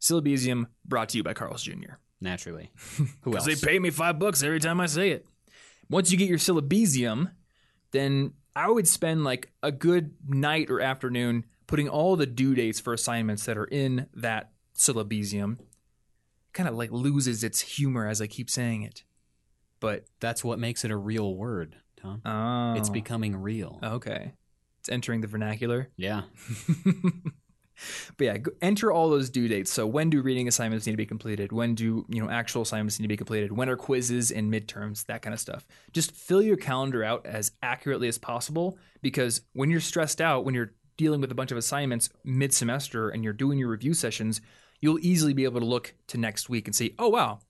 Syllabesium 0.00 0.66
brought 0.84 1.10
to 1.10 1.18
you 1.18 1.24
by 1.24 1.34
Carl's 1.34 1.62
Jr. 1.62 1.94
Naturally. 2.20 2.70
Who 3.22 3.36
else? 3.36 3.44
They 3.44 3.56
pay 3.56 3.78
me 3.78 3.90
five 3.90 4.18
bucks 4.18 4.42
every 4.42 4.60
time 4.60 4.80
I 4.80 4.86
say 4.86 5.10
it. 5.10 5.26
Once 5.90 6.10
you 6.10 6.16
get 6.16 6.28
your 6.28 6.38
syllabesium, 6.38 7.32
then 7.90 8.32
I 8.54 8.70
would 8.70 8.88
spend 8.88 9.24
like 9.24 9.52
a 9.62 9.70
good 9.70 10.14
night 10.26 10.70
or 10.70 10.80
afternoon 10.80 11.44
putting 11.66 11.88
all 11.88 12.16
the 12.16 12.26
due 12.26 12.54
dates 12.54 12.80
for 12.80 12.92
assignments 12.92 13.44
that 13.46 13.56
are 13.58 13.64
in 13.66 14.06
that 14.14 14.50
syllabesium. 14.76 15.58
Kind 16.52 16.68
of 16.68 16.74
like 16.74 16.90
loses 16.90 17.44
its 17.44 17.60
humor 17.60 18.08
as 18.08 18.20
I 18.22 18.26
keep 18.26 18.48
saying 18.48 18.82
it. 18.82 19.04
But 19.80 20.04
That's 20.20 20.42
what 20.42 20.58
makes 20.58 20.84
it 20.84 20.90
a 20.90 20.96
real 20.96 21.34
word, 21.34 21.76
Tom. 22.00 22.22
oh, 22.24 22.74
It's 22.78 22.88
becoming 22.88 23.36
real. 23.36 23.78
okay. 23.82 24.32
It's 24.80 24.88
entering 24.88 25.20
the 25.20 25.26
vernacular. 25.26 25.90
Yeah. 25.96 26.22
But 28.16 28.24
yeah, 28.24 28.36
go- 28.38 28.52
enter 28.62 28.90
all 28.90 29.10
those 29.10 29.28
due 29.28 29.48
dates. 29.48 29.70
So 29.70 29.86
when 29.86 30.08
do 30.08 30.22
reading 30.22 30.48
assignments 30.48 30.86
need 30.86 30.92
to 30.94 30.96
be 30.96 31.04
completed? 31.04 31.52
When 31.52 31.74
do 31.74 32.06
you 32.08 32.22
know 32.22 32.30
actual 32.30 32.62
assignments 32.62 32.98
need 32.98 33.04
to 33.04 33.08
be 33.08 33.18
completed? 33.18 33.52
When 33.52 33.68
are 33.68 33.76
quizzes 33.76 34.30
and 34.30 34.50
midterms? 34.50 35.04
That 35.06 35.20
kind 35.20 35.34
of 35.34 35.40
stuff. 35.40 35.66
Just 35.92 36.12
fill 36.12 36.40
your 36.40 36.56
calendar 36.56 37.04
out 37.04 37.26
as 37.26 37.52
accurately 37.62 38.08
as 38.08 38.16
possible 38.16 38.78
because 39.02 39.42
when 39.52 39.68
you're 39.68 39.80
stressed 39.80 40.22
out, 40.22 40.46
when 40.46 40.54
you're 40.54 40.72
dealing 40.96 41.20
with 41.20 41.30
a 41.30 41.34
bunch 41.34 41.50
of 41.50 41.58
assignments 41.58 42.08
mid 42.24 42.52
semester 42.52 43.08
and 43.08 43.22
you're 43.24 43.32
doing 43.32 43.58
your 43.58 43.68
review 43.68 43.94
sessions, 43.94 44.40
you'll 44.80 44.98
easily 45.00 45.32
be 45.32 45.44
able 45.44 45.60
to 45.60 45.66
look 45.66 45.94
to 46.08 46.18
next 46.18 46.48
week 46.48 46.66
and 46.66 46.74
see, 46.74 46.94
oh 46.98 47.08
wow, 47.08 47.40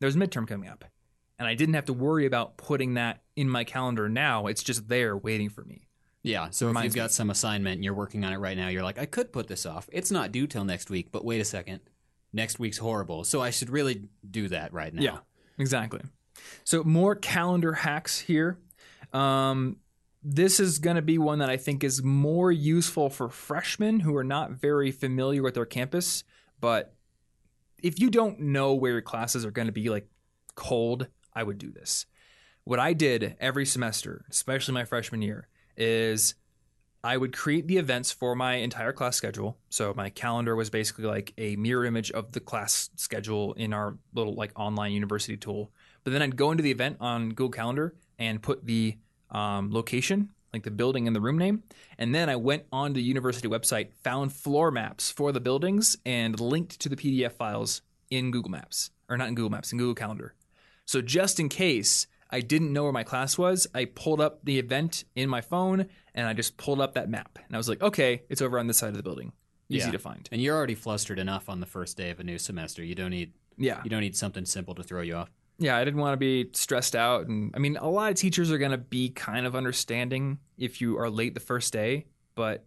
there's 0.00 0.16
a 0.16 0.18
midterm 0.18 0.46
coming 0.46 0.68
up, 0.68 0.84
and 1.38 1.48
I 1.48 1.54
didn't 1.54 1.74
have 1.74 1.86
to 1.86 1.92
worry 1.92 2.26
about 2.26 2.56
putting 2.56 2.94
that 2.94 3.22
in 3.36 3.48
my 3.48 3.64
calendar 3.64 4.08
now. 4.08 4.46
It's 4.46 4.62
just 4.62 4.88
there 4.88 5.16
waiting 5.16 5.48
for 5.48 5.64
me. 5.64 5.88
Yeah. 6.22 6.48
So 6.50 6.70
if 6.70 6.82
you've 6.82 6.94
me. 6.94 7.00
got 7.00 7.12
some 7.12 7.30
assignment 7.30 7.76
and 7.76 7.84
you're 7.84 7.94
working 7.94 8.24
on 8.24 8.32
it 8.32 8.38
right 8.38 8.56
now, 8.56 8.68
you're 8.68 8.82
like, 8.82 8.98
I 8.98 9.04
could 9.04 9.32
put 9.32 9.46
this 9.46 9.66
off. 9.66 9.88
It's 9.92 10.10
not 10.10 10.32
due 10.32 10.46
till 10.46 10.64
next 10.64 10.88
week, 10.90 11.12
but 11.12 11.24
wait 11.24 11.40
a 11.40 11.44
second. 11.44 11.80
Next 12.32 12.58
week's 12.58 12.78
horrible. 12.78 13.24
So 13.24 13.42
I 13.42 13.50
should 13.50 13.68
really 13.68 14.08
do 14.28 14.48
that 14.48 14.72
right 14.72 14.92
now. 14.92 15.02
Yeah, 15.02 15.18
exactly. 15.58 16.00
So 16.64 16.82
more 16.82 17.14
calendar 17.14 17.74
hacks 17.74 18.18
here. 18.18 18.58
Um, 19.12 19.76
this 20.24 20.58
is 20.58 20.78
going 20.78 20.96
to 20.96 21.02
be 21.02 21.18
one 21.18 21.38
that 21.40 21.50
I 21.50 21.58
think 21.58 21.84
is 21.84 22.02
more 22.02 22.50
useful 22.50 23.10
for 23.10 23.28
freshmen 23.28 24.00
who 24.00 24.16
are 24.16 24.24
not 24.24 24.52
very 24.52 24.90
familiar 24.90 25.42
with 25.42 25.54
their 25.54 25.66
campus. 25.66 26.24
But 26.60 26.94
if 27.82 28.00
you 28.00 28.08
don't 28.08 28.40
know 28.40 28.72
where 28.72 28.92
your 28.92 29.02
classes 29.02 29.44
are 29.44 29.50
going 29.50 29.66
to 29.66 29.72
be 29.72 29.90
like 29.90 30.08
cold, 30.54 31.08
I 31.34 31.42
would 31.42 31.58
do 31.58 31.70
this. 31.70 32.06
What 32.64 32.80
I 32.80 32.94
did 32.94 33.36
every 33.38 33.66
semester, 33.66 34.24
especially 34.30 34.72
my 34.72 34.86
freshman 34.86 35.20
year, 35.20 35.48
is 35.76 36.34
I 37.02 37.18
would 37.18 37.36
create 37.36 37.68
the 37.68 37.76
events 37.76 38.10
for 38.10 38.34
my 38.34 38.54
entire 38.54 38.94
class 38.94 39.16
schedule. 39.16 39.58
So 39.68 39.92
my 39.94 40.08
calendar 40.08 40.56
was 40.56 40.70
basically 40.70 41.04
like 41.04 41.34
a 41.36 41.56
mirror 41.56 41.84
image 41.84 42.10
of 42.12 42.32
the 42.32 42.40
class 42.40 42.88
schedule 42.96 43.52
in 43.54 43.74
our 43.74 43.98
little 44.14 44.34
like 44.34 44.58
online 44.58 44.92
university 44.92 45.36
tool. 45.36 45.70
But 46.02 46.14
then 46.14 46.22
I'd 46.22 46.36
go 46.36 46.50
into 46.50 46.62
the 46.62 46.70
event 46.70 46.96
on 47.00 47.28
Google 47.30 47.50
Calendar 47.50 47.94
and 48.18 48.40
put 48.40 48.64
the 48.64 48.96
um, 49.30 49.70
location, 49.72 50.30
like 50.52 50.62
the 50.62 50.70
building 50.70 51.06
and 51.06 51.14
the 51.16 51.20
room 51.20 51.38
name. 51.38 51.62
And 51.98 52.14
then 52.14 52.28
I 52.28 52.36
went 52.36 52.64
on 52.72 52.92
the 52.92 53.02
university 53.02 53.48
website, 53.48 53.92
found 54.02 54.32
floor 54.32 54.70
maps 54.70 55.10
for 55.10 55.32
the 55.32 55.40
buildings, 55.40 55.96
and 56.06 56.38
linked 56.38 56.78
to 56.80 56.88
the 56.88 56.96
PDF 56.96 57.32
files 57.32 57.82
in 58.10 58.30
Google 58.30 58.50
Maps, 58.50 58.90
or 59.08 59.16
not 59.16 59.28
in 59.28 59.34
Google 59.34 59.50
Maps, 59.50 59.72
in 59.72 59.78
Google 59.78 59.94
Calendar. 59.94 60.34
So 60.86 61.00
just 61.00 61.40
in 61.40 61.48
case 61.48 62.06
I 62.30 62.40
didn't 62.40 62.72
know 62.72 62.82
where 62.84 62.92
my 62.92 63.04
class 63.04 63.38
was, 63.38 63.66
I 63.74 63.86
pulled 63.86 64.20
up 64.20 64.44
the 64.44 64.58
event 64.58 65.04
in 65.14 65.28
my 65.28 65.40
phone 65.40 65.86
and 66.14 66.26
I 66.28 66.32
just 66.34 66.56
pulled 66.56 66.80
up 66.80 66.94
that 66.94 67.08
map. 67.08 67.38
And 67.46 67.54
I 67.54 67.58
was 67.58 67.68
like, 67.68 67.82
okay, 67.82 68.22
it's 68.28 68.42
over 68.42 68.58
on 68.58 68.66
this 68.66 68.78
side 68.78 68.88
of 68.90 68.96
the 68.96 69.02
building. 69.02 69.32
Easy 69.70 69.86
Yeah. 69.86 69.92
to 69.92 69.98
find. 69.98 70.28
And 70.30 70.42
you're 70.42 70.56
already 70.56 70.74
flustered 70.74 71.18
enough 71.18 71.48
on 71.48 71.60
the 71.60 71.66
first 71.66 71.96
day 71.96 72.10
of 72.10 72.20
a 72.20 72.24
new 72.24 72.38
semester. 72.38 72.84
You 72.84 72.94
don't 72.94 73.10
need 73.10 73.32
Yeah. 73.56 73.80
you 73.82 73.90
don't 73.90 74.00
need 74.02 74.16
something 74.16 74.44
simple 74.44 74.74
to 74.74 74.82
throw 74.82 75.00
you 75.00 75.14
off. 75.16 75.30
Yeah, 75.58 75.76
I 75.76 75.84
didn't 75.84 76.00
want 76.00 76.14
to 76.14 76.16
be 76.18 76.50
stressed 76.52 76.96
out. 76.96 77.26
And 77.26 77.52
I 77.54 77.58
mean, 77.58 77.76
a 77.76 77.88
lot 77.88 78.10
of 78.10 78.16
teachers 78.16 78.50
are 78.50 78.58
going 78.58 78.72
to 78.72 78.78
be 78.78 79.10
kind 79.10 79.46
of 79.46 79.54
understanding 79.54 80.38
if 80.58 80.80
you 80.80 80.98
are 80.98 81.08
late 81.08 81.34
the 81.34 81.40
first 81.40 81.72
day. 81.72 82.06
But 82.34 82.66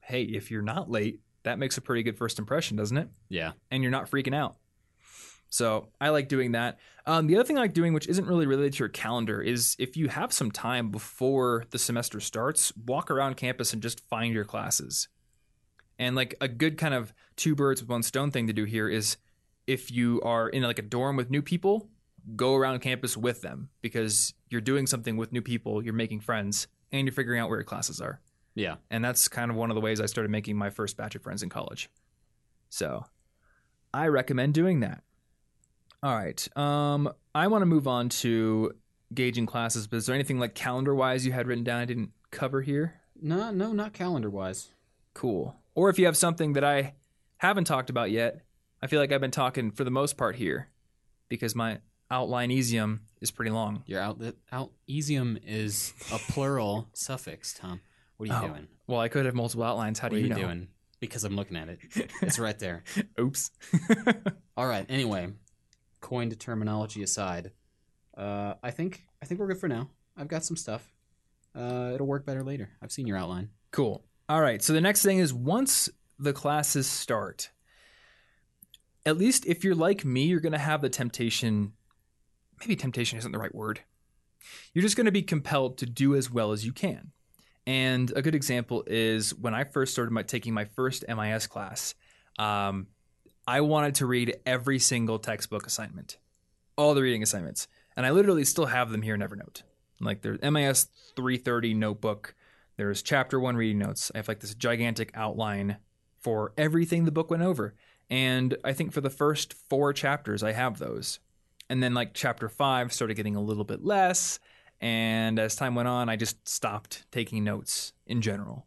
hey, 0.00 0.22
if 0.22 0.50
you're 0.50 0.62
not 0.62 0.90
late, 0.90 1.20
that 1.44 1.58
makes 1.58 1.76
a 1.76 1.80
pretty 1.80 2.02
good 2.02 2.18
first 2.18 2.38
impression, 2.38 2.76
doesn't 2.76 2.96
it? 2.96 3.08
Yeah. 3.28 3.52
and 3.70 3.82
you're 3.82 3.92
not 3.92 4.10
freaking 4.10 4.34
out. 4.34 4.56
So 5.50 5.88
I 6.00 6.10
like 6.10 6.28
doing 6.28 6.52
that. 6.52 6.78
Um, 7.06 7.26
the 7.26 7.36
other 7.36 7.44
thing 7.44 7.56
I 7.56 7.62
like 7.62 7.72
doing, 7.72 7.94
which 7.94 8.06
isn't 8.06 8.26
really 8.26 8.46
related 8.46 8.74
to 8.74 8.78
your 8.80 8.88
calendar, 8.88 9.40
is 9.40 9.76
if 9.78 9.96
you 9.96 10.08
have 10.08 10.32
some 10.32 10.50
time 10.50 10.90
before 10.90 11.64
the 11.70 11.78
semester 11.78 12.20
starts, 12.20 12.72
walk 12.76 13.10
around 13.10 13.36
campus 13.36 13.72
and 13.72 13.80
just 13.80 14.06
find 14.08 14.34
your 14.34 14.44
classes. 14.44 15.08
And 15.98 16.14
like 16.14 16.34
a 16.40 16.48
good 16.48 16.76
kind 16.76 16.92
of 16.92 17.14
two 17.36 17.54
birds 17.54 17.80
with 17.80 17.88
one 17.88 18.02
stone 18.02 18.30
thing 18.30 18.46
to 18.46 18.52
do 18.52 18.64
here 18.64 18.88
is 18.88 19.16
if 19.66 19.90
you 19.90 20.20
are 20.22 20.48
in 20.48 20.62
like 20.62 20.78
a 20.78 20.82
dorm 20.82 21.16
with 21.16 21.30
new 21.30 21.42
people, 21.42 21.88
go 22.36 22.54
around 22.54 22.80
campus 22.80 23.16
with 23.16 23.42
them 23.42 23.70
because 23.80 24.34
you're 24.48 24.60
doing 24.60 24.86
something 24.86 25.16
with 25.16 25.32
new 25.32 25.42
people, 25.42 25.82
you're 25.82 25.94
making 25.94 26.20
friends, 26.20 26.68
and 26.92 27.06
you're 27.06 27.12
figuring 27.12 27.40
out 27.40 27.48
where 27.48 27.58
your 27.58 27.64
classes 27.64 28.00
are. 28.00 28.20
Yeah. 28.54 28.76
And 28.90 29.04
that's 29.04 29.28
kind 29.28 29.50
of 29.50 29.56
one 29.56 29.70
of 29.70 29.74
the 29.74 29.80
ways 29.80 30.00
I 30.00 30.06
started 30.06 30.30
making 30.30 30.56
my 30.56 30.70
first 30.70 30.96
batch 30.96 31.14
of 31.14 31.22
friends 31.22 31.42
in 31.42 31.48
college. 31.48 31.90
So 32.70 33.04
I 33.94 34.08
recommend 34.08 34.54
doing 34.54 34.80
that. 34.80 35.02
All 36.02 36.14
right. 36.14 36.56
Um, 36.56 37.12
I 37.34 37.46
want 37.48 37.62
to 37.62 37.66
move 37.66 37.88
on 37.88 38.08
to 38.10 38.72
gauging 39.14 39.46
classes, 39.46 39.86
but 39.86 39.96
is 39.96 40.06
there 40.06 40.14
anything 40.14 40.38
like 40.38 40.54
calendar 40.54 40.94
wise 40.94 41.24
you 41.24 41.32
had 41.32 41.46
written 41.46 41.64
down 41.64 41.80
I 41.80 41.84
didn't 41.84 42.10
cover 42.30 42.62
here? 42.62 43.00
No, 43.20 43.50
no, 43.50 43.72
not 43.72 43.92
calendar 43.92 44.30
wise. 44.30 44.68
Cool. 45.14 45.56
Or 45.74 45.88
if 45.88 45.98
you 45.98 46.06
have 46.06 46.16
something 46.16 46.52
that 46.52 46.64
I 46.64 46.94
haven't 47.38 47.64
talked 47.64 47.90
about 47.90 48.10
yet, 48.10 48.42
I 48.82 48.86
feel 48.86 49.00
like 49.00 49.12
I've 49.12 49.20
been 49.20 49.30
talking 49.30 49.70
for 49.70 49.84
the 49.84 49.90
most 49.90 50.16
part 50.16 50.36
here 50.36 50.68
because 51.28 51.54
my 51.54 51.78
outline 52.10 52.50
esium 52.50 53.00
is 53.20 53.30
pretty 53.30 53.50
long. 53.50 53.82
Your 53.86 54.00
out 54.00 54.20
out 54.52 54.70
easium 54.88 55.38
is 55.46 55.92
a 56.12 56.18
plural 56.18 56.88
suffix, 56.94 57.54
Tom. 57.54 57.80
What 58.16 58.28
are 58.30 58.32
you 58.32 58.38
Oh, 58.44 58.48
doing? 58.48 58.68
Well, 58.86 59.00
I 59.00 59.08
could 59.08 59.26
have 59.26 59.34
multiple 59.34 59.64
outlines. 59.64 59.98
How 59.98 60.08
do 60.08 60.16
are 60.16 60.18
you, 60.18 60.24
you 60.26 60.30
know? 60.30 60.40
doing? 60.40 60.68
Because 61.00 61.22
I'm 61.24 61.36
looking 61.36 61.56
at 61.56 61.68
it. 61.68 61.78
It's 62.22 62.38
right 62.38 62.58
there. 62.58 62.82
Oops. 63.20 63.50
All 64.56 64.66
right. 64.66 64.84
Anyway, 64.88 65.28
coined 66.00 66.38
terminology 66.40 67.02
aside, 67.02 67.52
uh, 68.16 68.54
I 68.62 68.70
think 68.72 69.04
I 69.22 69.26
think 69.26 69.38
we're 69.40 69.46
good 69.48 69.58
for 69.60 69.68
now. 69.68 69.90
I've 70.16 70.28
got 70.28 70.44
some 70.44 70.56
stuff. 70.56 70.90
Uh, 71.54 71.92
it'll 71.94 72.06
work 72.06 72.26
better 72.26 72.42
later. 72.42 72.70
I've 72.82 72.90
seen 72.92 73.06
your 73.06 73.16
outline. 73.16 73.50
Cool. 73.70 74.04
All 74.28 74.40
right. 74.40 74.62
So 74.62 74.72
the 74.72 74.80
next 74.80 75.02
thing 75.02 75.18
is 75.18 75.32
once 75.32 75.88
the 76.18 76.32
classes 76.32 76.88
start, 76.88 77.50
at 79.06 79.16
least 79.16 79.46
if 79.46 79.62
you're 79.64 79.74
like 79.76 80.04
me, 80.04 80.24
you're 80.24 80.40
going 80.40 80.52
to 80.52 80.58
have 80.58 80.80
the 80.82 80.88
temptation. 80.90 81.72
Maybe 82.60 82.76
temptation 82.76 83.18
isn't 83.18 83.32
the 83.32 83.38
right 83.38 83.54
word. 83.54 83.80
You're 84.72 84.82
just 84.82 84.96
going 84.96 85.06
to 85.06 85.12
be 85.12 85.22
compelled 85.22 85.78
to 85.78 85.86
do 85.86 86.14
as 86.14 86.30
well 86.30 86.52
as 86.52 86.64
you 86.64 86.72
can. 86.72 87.12
And 87.66 88.10
a 88.16 88.22
good 88.22 88.34
example 88.34 88.84
is 88.86 89.34
when 89.34 89.54
I 89.54 89.64
first 89.64 89.92
started 89.92 90.10
my, 90.10 90.22
taking 90.22 90.54
my 90.54 90.64
first 90.64 91.04
MIS 91.06 91.46
class, 91.46 91.94
um, 92.38 92.86
I 93.46 93.60
wanted 93.60 93.96
to 93.96 94.06
read 94.06 94.36
every 94.46 94.78
single 94.78 95.18
textbook 95.18 95.66
assignment, 95.66 96.18
all 96.76 96.94
the 96.94 97.02
reading 97.02 97.22
assignments. 97.22 97.68
And 97.96 98.06
I 98.06 98.10
literally 98.10 98.44
still 98.44 98.66
have 98.66 98.90
them 98.90 99.02
here 99.02 99.14
in 99.14 99.20
Evernote. 99.20 99.62
Like 100.00 100.22
there's 100.22 100.40
MIS 100.40 100.88
330 101.16 101.74
notebook, 101.74 102.34
there's 102.76 103.02
chapter 103.02 103.40
one 103.40 103.56
reading 103.56 103.78
notes. 103.78 104.12
I 104.14 104.18
have 104.18 104.28
like 104.28 104.40
this 104.40 104.54
gigantic 104.54 105.10
outline 105.14 105.78
for 106.20 106.52
everything 106.56 107.04
the 107.04 107.12
book 107.12 107.30
went 107.30 107.42
over. 107.42 107.74
And 108.08 108.56
I 108.64 108.72
think 108.72 108.92
for 108.92 109.00
the 109.00 109.10
first 109.10 109.52
four 109.52 109.92
chapters, 109.92 110.42
I 110.42 110.52
have 110.52 110.78
those. 110.78 111.18
And 111.70 111.82
then 111.82 111.94
like 111.94 112.14
chapter 112.14 112.48
five 112.48 112.92
started 112.92 113.14
getting 113.14 113.36
a 113.36 113.40
little 113.42 113.64
bit 113.64 113.84
less. 113.84 114.38
And 114.80 115.38
as 115.38 115.56
time 115.56 115.74
went 115.74 115.88
on, 115.88 116.08
I 116.08 116.16
just 116.16 116.48
stopped 116.48 117.04
taking 117.10 117.44
notes 117.44 117.92
in 118.06 118.22
general. 118.22 118.66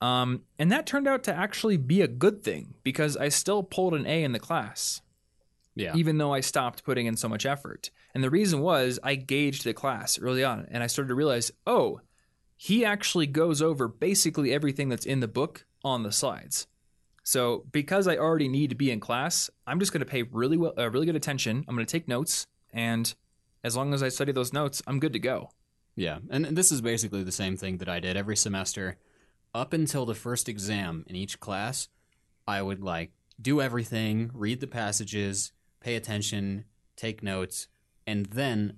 Um, 0.00 0.42
and 0.58 0.70
that 0.72 0.86
turned 0.86 1.08
out 1.08 1.24
to 1.24 1.34
actually 1.34 1.76
be 1.78 2.02
a 2.02 2.08
good 2.08 2.42
thing 2.42 2.74
because 2.82 3.16
I 3.16 3.30
still 3.30 3.62
pulled 3.62 3.94
an 3.94 4.06
A 4.06 4.22
in 4.24 4.32
the 4.32 4.38
class 4.38 5.00
Yeah. 5.74 5.94
even 5.94 6.18
though 6.18 6.34
I 6.34 6.40
stopped 6.40 6.84
putting 6.84 7.06
in 7.06 7.16
so 7.16 7.28
much 7.28 7.46
effort. 7.46 7.90
And 8.14 8.22
the 8.22 8.28
reason 8.30 8.60
was 8.60 8.98
I 9.02 9.14
gauged 9.14 9.64
the 9.64 9.72
class 9.72 10.18
early 10.18 10.44
on 10.44 10.66
and 10.70 10.82
I 10.82 10.86
started 10.86 11.08
to 11.08 11.14
realize, 11.14 11.50
oh, 11.66 12.00
he 12.56 12.84
actually 12.84 13.26
goes 13.26 13.62
over 13.62 13.88
basically 13.88 14.52
everything 14.52 14.88
that's 14.90 15.06
in 15.06 15.20
the 15.20 15.28
book 15.28 15.64
on 15.84 16.02
the 16.02 16.12
slides. 16.12 16.66
So 17.26 17.64
because 17.72 18.06
I 18.06 18.16
already 18.18 18.46
need 18.46 18.70
to 18.70 18.76
be 18.76 18.92
in 18.92 19.00
class, 19.00 19.50
I'm 19.66 19.80
just 19.80 19.92
going 19.92 19.98
to 19.98 20.06
pay 20.06 20.22
really 20.22 20.56
well, 20.56 20.72
uh, 20.78 20.88
really 20.88 21.06
good 21.06 21.16
attention. 21.16 21.64
I'm 21.66 21.74
going 21.74 21.84
to 21.84 21.90
take 21.90 22.06
notes, 22.06 22.46
and 22.72 23.12
as 23.64 23.74
long 23.76 23.92
as 23.92 24.00
I 24.00 24.10
study 24.10 24.30
those 24.30 24.52
notes, 24.52 24.80
I'm 24.86 25.00
good 25.00 25.12
to 25.12 25.18
go. 25.18 25.50
Yeah, 25.96 26.18
and 26.30 26.44
this 26.56 26.70
is 26.70 26.80
basically 26.80 27.24
the 27.24 27.32
same 27.32 27.56
thing 27.56 27.78
that 27.78 27.88
I 27.88 27.98
did 27.98 28.16
every 28.16 28.36
semester 28.36 28.96
up 29.52 29.72
until 29.72 30.06
the 30.06 30.14
first 30.14 30.48
exam 30.48 31.04
in 31.08 31.16
each 31.16 31.40
class. 31.40 31.88
I 32.46 32.62
would 32.62 32.80
like 32.80 33.10
do 33.42 33.60
everything, 33.60 34.30
read 34.32 34.60
the 34.60 34.68
passages, 34.68 35.50
pay 35.80 35.96
attention, 35.96 36.64
take 36.94 37.24
notes, 37.24 37.66
and 38.06 38.26
then 38.26 38.76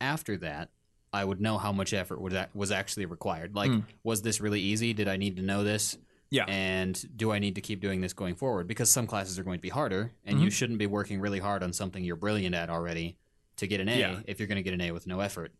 after 0.00 0.36
that, 0.38 0.70
I 1.12 1.24
would 1.24 1.40
know 1.40 1.58
how 1.58 1.70
much 1.70 1.94
effort 1.94 2.20
was 2.20 2.34
ac- 2.34 2.48
was 2.54 2.72
actually 2.72 3.06
required. 3.06 3.54
Like, 3.54 3.70
Hmm. 3.70 3.80
was 4.02 4.22
this 4.22 4.40
really 4.40 4.60
easy? 4.60 4.92
Did 4.92 5.06
I 5.06 5.16
need 5.16 5.36
to 5.36 5.42
know 5.42 5.62
this? 5.62 5.96
Yeah. 6.30 6.44
And 6.48 7.00
do 7.16 7.30
I 7.32 7.38
need 7.38 7.54
to 7.54 7.60
keep 7.60 7.80
doing 7.80 8.00
this 8.00 8.12
going 8.12 8.34
forward? 8.34 8.66
Because 8.66 8.90
some 8.90 9.06
classes 9.06 9.38
are 9.38 9.44
going 9.44 9.58
to 9.58 9.62
be 9.62 9.68
harder, 9.68 10.12
and 10.24 10.40
you 10.40 10.50
shouldn't 10.50 10.78
be 10.78 10.86
working 10.86 11.20
really 11.20 11.38
hard 11.38 11.62
on 11.62 11.72
something 11.72 12.02
you're 12.02 12.16
brilliant 12.16 12.54
at 12.54 12.68
already 12.70 13.16
to 13.56 13.66
get 13.66 13.80
an 13.80 13.88
A 13.88 13.98
Yeah. 13.98 14.20
if 14.26 14.38
you're 14.40 14.48
going 14.48 14.56
to 14.56 14.62
get 14.62 14.74
an 14.74 14.80
A 14.80 14.90
with 14.92 15.06
no 15.06 15.20
effort. 15.20 15.52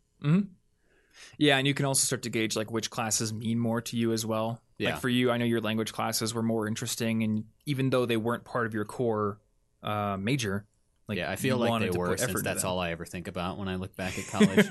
Yeah, 1.38 1.56
and 1.58 1.66
you 1.66 1.74
can 1.74 1.84
also 1.86 2.04
start 2.04 2.22
to 2.22 2.30
gauge 2.30 2.56
like 2.56 2.70
which 2.70 2.90
classes 2.90 3.32
mean 3.32 3.58
more 3.58 3.80
to 3.82 3.96
you 3.96 4.12
as 4.12 4.24
well. 4.26 4.60
Yeah. 4.78 4.90
Like 4.92 5.00
for 5.00 5.08
you, 5.08 5.30
I 5.30 5.38
know 5.38 5.44
your 5.44 5.60
language 5.60 5.92
classes 5.92 6.34
were 6.34 6.42
more 6.42 6.66
interesting, 6.66 7.22
and 7.22 7.44
even 7.64 7.90
though 7.90 8.04
they 8.06 8.16
weren't 8.16 8.44
part 8.44 8.66
of 8.66 8.74
your 8.74 8.84
core 8.84 9.38
uh, 9.82 10.16
major, 10.18 10.66
like 11.08 11.18
yeah, 11.18 11.30
I 11.30 11.36
feel 11.36 11.56
like 11.58 11.80
they 11.80 11.96
were 11.96 12.16
since 12.16 12.42
that's 12.42 12.64
all 12.64 12.78
I 12.78 12.90
ever 12.90 13.04
think 13.04 13.28
about 13.28 13.56
when 13.58 13.68
I 13.68 13.76
look 13.76 13.96
back 13.96 14.18
at 14.18 14.26
college. 14.30 14.66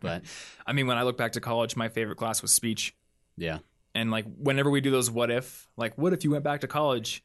but 0.00 0.22
I 0.66 0.72
mean, 0.72 0.86
when 0.86 0.98
I 0.98 1.02
look 1.04 1.16
back 1.16 1.32
to 1.32 1.40
college, 1.40 1.76
my 1.76 1.88
favorite 1.88 2.16
class 2.16 2.42
was 2.42 2.52
speech. 2.52 2.94
yeah, 3.36 3.58
And 3.96 4.10
like 4.10 4.26
whenever 4.36 4.70
we 4.70 4.80
do 4.82 4.90
those 4.90 5.10
what 5.10 5.30
if, 5.30 5.68
like 5.76 5.96
what 5.96 6.12
if 6.12 6.22
you 6.22 6.30
went 6.30 6.44
back 6.44 6.60
to 6.60 6.66
college, 6.68 7.24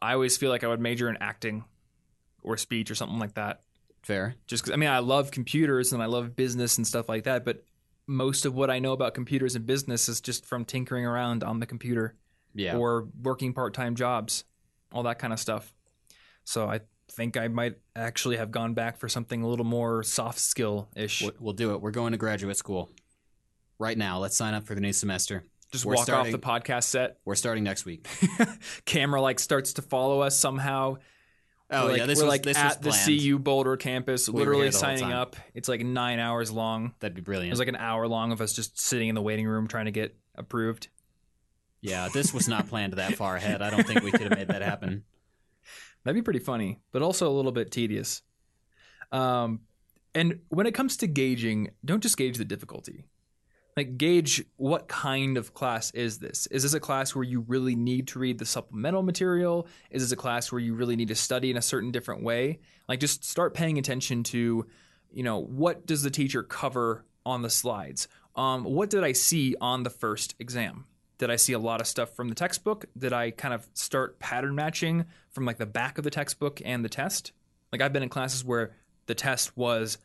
I 0.00 0.12
always 0.14 0.36
feel 0.36 0.50
like 0.50 0.62
I 0.62 0.68
would 0.68 0.80
major 0.80 1.08
in 1.10 1.16
acting 1.20 1.64
or 2.42 2.56
speech 2.56 2.90
or 2.90 2.94
something 2.94 3.18
like 3.18 3.34
that. 3.34 3.62
fair. 4.02 4.36
Just 4.46 4.62
cuz 4.64 4.72
I 4.72 4.76
mean, 4.76 4.88
I 4.88 5.00
love 5.00 5.30
computers 5.32 5.92
and 5.92 6.00
I 6.00 6.06
love 6.06 6.36
business 6.36 6.76
and 6.78 6.86
stuff 6.86 7.08
like 7.08 7.24
that, 7.24 7.44
but 7.44 7.64
most 8.06 8.46
of 8.46 8.54
what 8.54 8.70
I 8.70 8.78
know 8.78 8.92
about 8.92 9.14
computers 9.14 9.56
and 9.56 9.66
business 9.66 10.08
is 10.08 10.20
just 10.20 10.46
from 10.46 10.64
tinkering 10.64 11.04
around 11.04 11.42
on 11.42 11.58
the 11.58 11.66
computer 11.66 12.14
Yeah. 12.54 12.76
or 12.76 13.08
working 13.20 13.52
part-time 13.52 13.96
jobs, 13.96 14.44
all 14.92 15.02
that 15.02 15.18
kind 15.18 15.32
of 15.32 15.40
stuff. 15.40 15.74
So 16.44 16.68
I 16.68 16.82
think 17.10 17.36
I 17.36 17.48
might 17.48 17.78
actually 17.96 18.36
have 18.36 18.52
gone 18.52 18.74
back 18.74 18.96
for 18.98 19.08
something 19.08 19.42
a 19.42 19.48
little 19.48 19.66
more 19.66 20.04
soft 20.04 20.38
skill-ish. 20.38 21.22
We'll- 21.22 21.32
we'll 21.40 21.52
do 21.54 21.74
it. 21.74 21.80
We're 21.80 21.90
going 21.90 22.12
to 22.12 22.18
graduate 22.18 22.56
school 22.56 22.90
right 23.80 23.98
now. 23.98 24.20
Let's 24.20 24.36
sign 24.36 24.54
up 24.54 24.64
for 24.64 24.76
the 24.76 24.80
new 24.80 24.92
semester. 24.92 25.42
Just 25.72 25.84
we're 25.84 25.94
walk 25.94 26.04
starting- 26.04 26.34
off 26.34 26.40
the 26.40 26.46
podcast 26.46 26.84
set. 26.84 27.18
We're 27.24 27.34
starting 27.34 27.64
next 27.64 27.84
week. 27.84 28.06
Camera 28.84 29.20
like 29.20 29.38
starts 29.40 29.74
to 29.74 29.82
follow 29.82 30.20
us 30.20 30.38
somehow. 30.38 30.98
Oh 31.68 31.84
we're 31.84 31.90
like, 31.90 31.98
yeah, 31.98 32.06
this 32.06 32.18
we're 32.18 32.26
was 32.26 32.30
like 32.30 32.42
this 32.44 32.56
at 32.56 32.80
the. 32.80 32.90
CU 32.90 33.38
Boulder 33.40 33.76
campus, 33.76 34.28
We 34.28 34.38
literally 34.38 34.62
here 34.62 34.70
the 34.70 34.78
whole 34.78 34.96
signing 34.96 35.12
up. 35.12 35.34
It's 35.54 35.68
like 35.68 35.84
nine 35.84 36.20
hours 36.20 36.52
long. 36.52 36.94
That'd 37.00 37.16
be 37.16 37.22
brilliant. 37.22 37.48
It 37.50 37.52
was 37.52 37.58
like 37.58 37.68
an 37.68 37.76
hour 37.76 38.06
long 38.06 38.30
of 38.30 38.40
us 38.40 38.52
just 38.52 38.78
sitting 38.78 39.08
in 39.08 39.14
the 39.16 39.22
waiting 39.22 39.46
room 39.48 39.66
trying 39.66 39.86
to 39.86 39.90
get 39.90 40.16
approved. 40.36 40.88
yeah, 41.80 42.08
this 42.12 42.32
was 42.32 42.46
not 42.48 42.68
planned 42.68 42.92
that 42.94 43.14
far 43.16 43.34
ahead. 43.36 43.62
I 43.62 43.70
don't 43.70 43.84
think 43.86 44.02
we 44.02 44.12
could 44.12 44.22
have 44.22 44.38
made 44.38 44.48
that 44.48 44.62
happen. 44.62 45.02
That'd 46.04 46.14
be 46.14 46.22
pretty 46.22 46.38
funny, 46.38 46.78
but 46.92 47.02
also 47.02 47.28
a 47.28 47.34
little 47.34 47.50
bit 47.50 47.72
tedious. 47.72 48.22
Um, 49.10 49.62
and 50.14 50.40
when 50.50 50.66
it 50.66 50.72
comes 50.72 50.96
to 50.98 51.08
gauging, 51.08 51.70
don't 51.84 52.00
just 52.02 52.16
gauge 52.16 52.38
the 52.38 52.44
difficulty. 52.44 53.06
Like 53.76 53.98
gauge 53.98 54.42
what 54.56 54.88
kind 54.88 55.36
of 55.36 55.52
class 55.52 55.90
is 55.90 56.18
this? 56.18 56.46
Is 56.46 56.62
this 56.62 56.72
a 56.72 56.80
class 56.80 57.14
where 57.14 57.24
you 57.24 57.40
really 57.40 57.76
need 57.76 58.08
to 58.08 58.18
read 58.18 58.38
the 58.38 58.46
supplemental 58.46 59.02
material? 59.02 59.68
Is 59.90 60.02
this 60.02 60.12
a 60.12 60.16
class 60.16 60.50
where 60.50 60.60
you 60.60 60.74
really 60.74 60.96
need 60.96 61.08
to 61.08 61.14
study 61.14 61.50
in 61.50 61.58
a 61.58 61.62
certain 61.62 61.90
different 61.90 62.22
way? 62.22 62.60
Like 62.88 63.00
just 63.00 63.24
start 63.24 63.52
paying 63.52 63.76
attention 63.76 64.22
to, 64.24 64.66
you 65.12 65.22
know, 65.22 65.38
what 65.38 65.84
does 65.84 66.02
the 66.02 66.10
teacher 66.10 66.42
cover 66.42 67.04
on 67.26 67.42
the 67.42 67.50
slides? 67.50 68.08
Um, 68.34 68.64
what 68.64 68.88
did 68.88 69.04
I 69.04 69.12
see 69.12 69.56
on 69.60 69.82
the 69.82 69.90
first 69.90 70.34
exam? 70.38 70.86
Did 71.18 71.30
I 71.30 71.36
see 71.36 71.52
a 71.52 71.58
lot 71.58 71.80
of 71.80 71.86
stuff 71.86 72.14
from 72.14 72.28
the 72.28 72.34
textbook? 72.34 72.86
Did 72.96 73.12
I 73.12 73.30
kind 73.30 73.52
of 73.52 73.66
start 73.74 74.18
pattern 74.18 74.54
matching 74.54 75.06
from 75.30 75.44
like 75.44 75.58
the 75.58 75.66
back 75.66 75.98
of 75.98 76.04
the 76.04 76.10
textbook 76.10 76.62
and 76.64 76.82
the 76.82 76.88
test? 76.88 77.32
Like 77.72 77.82
I've 77.82 77.92
been 77.92 78.02
in 78.02 78.08
classes 78.08 78.44
where 78.44 78.72
the 79.06 79.14
test 79.14 79.56
was, 79.56 79.98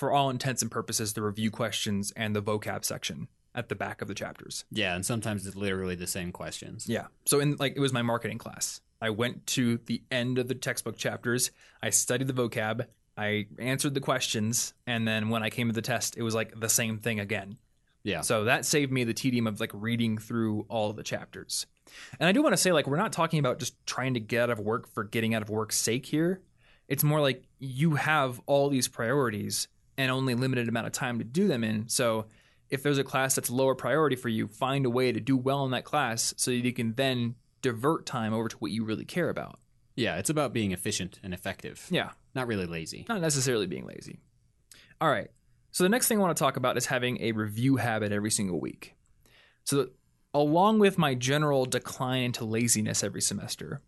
for 0.00 0.10
all 0.10 0.30
intents 0.30 0.62
and 0.62 0.70
purposes, 0.70 1.12
the 1.12 1.22
review 1.22 1.50
questions 1.50 2.10
and 2.16 2.34
the 2.34 2.42
vocab 2.42 2.84
section 2.84 3.28
at 3.54 3.68
the 3.68 3.74
back 3.74 4.00
of 4.00 4.08
the 4.08 4.14
chapters. 4.14 4.64
Yeah, 4.72 4.94
and 4.94 5.04
sometimes 5.04 5.46
it's 5.46 5.54
literally 5.54 5.94
the 5.94 6.06
same 6.06 6.32
questions. 6.32 6.88
Yeah. 6.88 7.08
So 7.26 7.38
in 7.38 7.56
like 7.56 7.74
it 7.76 7.80
was 7.80 7.92
my 7.92 8.00
marketing 8.00 8.38
class. 8.38 8.80
I 9.02 9.10
went 9.10 9.46
to 9.48 9.78
the 9.84 10.02
end 10.10 10.38
of 10.38 10.48
the 10.48 10.54
textbook 10.54 10.96
chapters. 10.96 11.50
I 11.82 11.90
studied 11.90 12.28
the 12.28 12.32
vocab. 12.32 12.86
I 13.16 13.46
answered 13.58 13.92
the 13.92 14.00
questions, 14.00 14.72
and 14.86 15.06
then 15.06 15.28
when 15.28 15.42
I 15.42 15.50
came 15.50 15.68
to 15.68 15.74
the 15.74 15.82
test, 15.82 16.16
it 16.16 16.22
was 16.22 16.34
like 16.34 16.58
the 16.58 16.68
same 16.70 16.98
thing 16.98 17.20
again. 17.20 17.58
Yeah. 18.02 18.22
So 18.22 18.44
that 18.44 18.64
saved 18.64 18.90
me 18.90 19.04
the 19.04 19.12
tedium 19.12 19.46
of 19.46 19.60
like 19.60 19.70
reading 19.74 20.16
through 20.16 20.64
all 20.70 20.88
of 20.88 20.96
the 20.96 21.02
chapters. 21.02 21.66
And 22.18 22.26
I 22.26 22.32
do 22.32 22.42
want 22.42 22.54
to 22.54 22.56
say, 22.56 22.72
like, 22.72 22.86
we're 22.86 22.96
not 22.96 23.12
talking 23.12 23.38
about 23.38 23.58
just 23.58 23.74
trying 23.84 24.14
to 24.14 24.20
get 24.20 24.44
out 24.44 24.50
of 24.50 24.60
work 24.60 24.88
for 24.88 25.04
getting 25.04 25.34
out 25.34 25.42
of 25.42 25.50
work's 25.50 25.76
sake 25.76 26.06
here. 26.06 26.40
It's 26.88 27.04
more 27.04 27.20
like 27.20 27.42
you 27.58 27.96
have 27.96 28.40
all 28.46 28.70
these 28.70 28.88
priorities 28.88 29.68
and 30.00 30.10
only 30.10 30.34
limited 30.34 30.68
amount 30.68 30.86
of 30.86 30.92
time 30.92 31.18
to 31.18 31.24
do 31.24 31.46
them 31.46 31.62
in. 31.62 31.88
So 31.88 32.26
if 32.70 32.82
there's 32.82 32.98
a 32.98 33.04
class 33.04 33.34
that's 33.34 33.50
lower 33.50 33.74
priority 33.74 34.16
for 34.16 34.28
you, 34.28 34.48
find 34.48 34.86
a 34.86 34.90
way 34.90 35.12
to 35.12 35.20
do 35.20 35.36
well 35.36 35.64
in 35.64 35.72
that 35.72 35.84
class 35.84 36.32
so 36.36 36.50
that 36.50 36.56
you 36.64 36.72
can 36.72 36.94
then 36.94 37.34
divert 37.62 38.06
time 38.06 38.32
over 38.32 38.48
to 38.48 38.56
what 38.56 38.70
you 38.70 38.84
really 38.84 39.04
care 39.04 39.28
about. 39.28 39.58
Yeah, 39.96 40.16
it's 40.16 40.30
about 40.30 40.52
being 40.52 40.72
efficient 40.72 41.20
and 41.22 41.34
effective. 41.34 41.86
Yeah. 41.90 42.10
Not 42.34 42.46
really 42.46 42.66
lazy. 42.66 43.04
not 43.08 43.20
necessarily 43.20 43.66
being 43.66 43.86
lazy. 43.86 44.20
All 45.00 45.10
right. 45.10 45.28
So 45.72 45.84
the 45.84 45.88
next 45.90 46.08
thing 46.08 46.18
I 46.18 46.20
want 46.22 46.36
to 46.36 46.40
talk 46.42 46.56
about 46.56 46.76
is 46.76 46.86
having 46.86 47.20
a 47.20 47.32
review 47.32 47.76
habit 47.76 48.12
every 48.12 48.30
single 48.30 48.60
week. 48.60 48.94
So 49.64 49.88
along 50.32 50.78
with 50.78 50.96
my 50.96 51.14
general 51.14 51.66
decline 51.66 52.22
into 52.22 52.44
laziness 52.44 53.02
every 53.04 53.20
semester, 53.20 53.82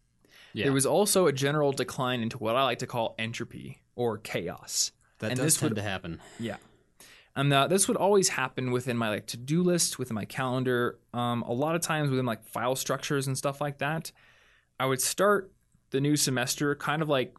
Yeah. 0.52 0.64
there 0.64 0.72
was 0.72 0.84
also 0.86 1.26
a 1.28 1.32
general 1.32 1.72
decline 1.72 2.20
into 2.20 2.36
what 2.38 2.56
I 2.56 2.64
like 2.64 2.80
to 2.80 2.86
call 2.86 3.14
entropy 3.18 3.80
or 3.94 4.18
chaos. 4.18 4.92
That 5.22 5.30
and 5.32 5.36
does 5.38 5.46
this 5.46 5.56
tend 5.58 5.70
would- 5.70 5.76
to 5.76 5.82
happen. 5.82 6.20
Yeah. 6.38 6.56
And 7.34 7.50
uh, 7.50 7.66
this 7.66 7.88
would 7.88 7.96
always 7.96 8.28
happen 8.28 8.72
within 8.72 8.98
my 8.98 9.08
like 9.08 9.26
to-do 9.26 9.62
list, 9.62 9.98
within 9.98 10.14
my 10.14 10.26
calendar. 10.26 10.98
Um, 11.14 11.40
a 11.42 11.52
lot 11.52 11.74
of 11.74 11.80
times 11.80 12.10
within 12.10 12.26
like 12.26 12.44
file 12.44 12.76
structures 12.76 13.26
and 13.26 13.38
stuff 13.38 13.58
like 13.58 13.78
that. 13.78 14.12
I 14.78 14.84
would 14.84 15.00
start 15.00 15.50
the 15.90 16.00
new 16.00 16.14
semester 16.16 16.74
kind 16.74 17.00
of 17.00 17.08
like 17.08 17.34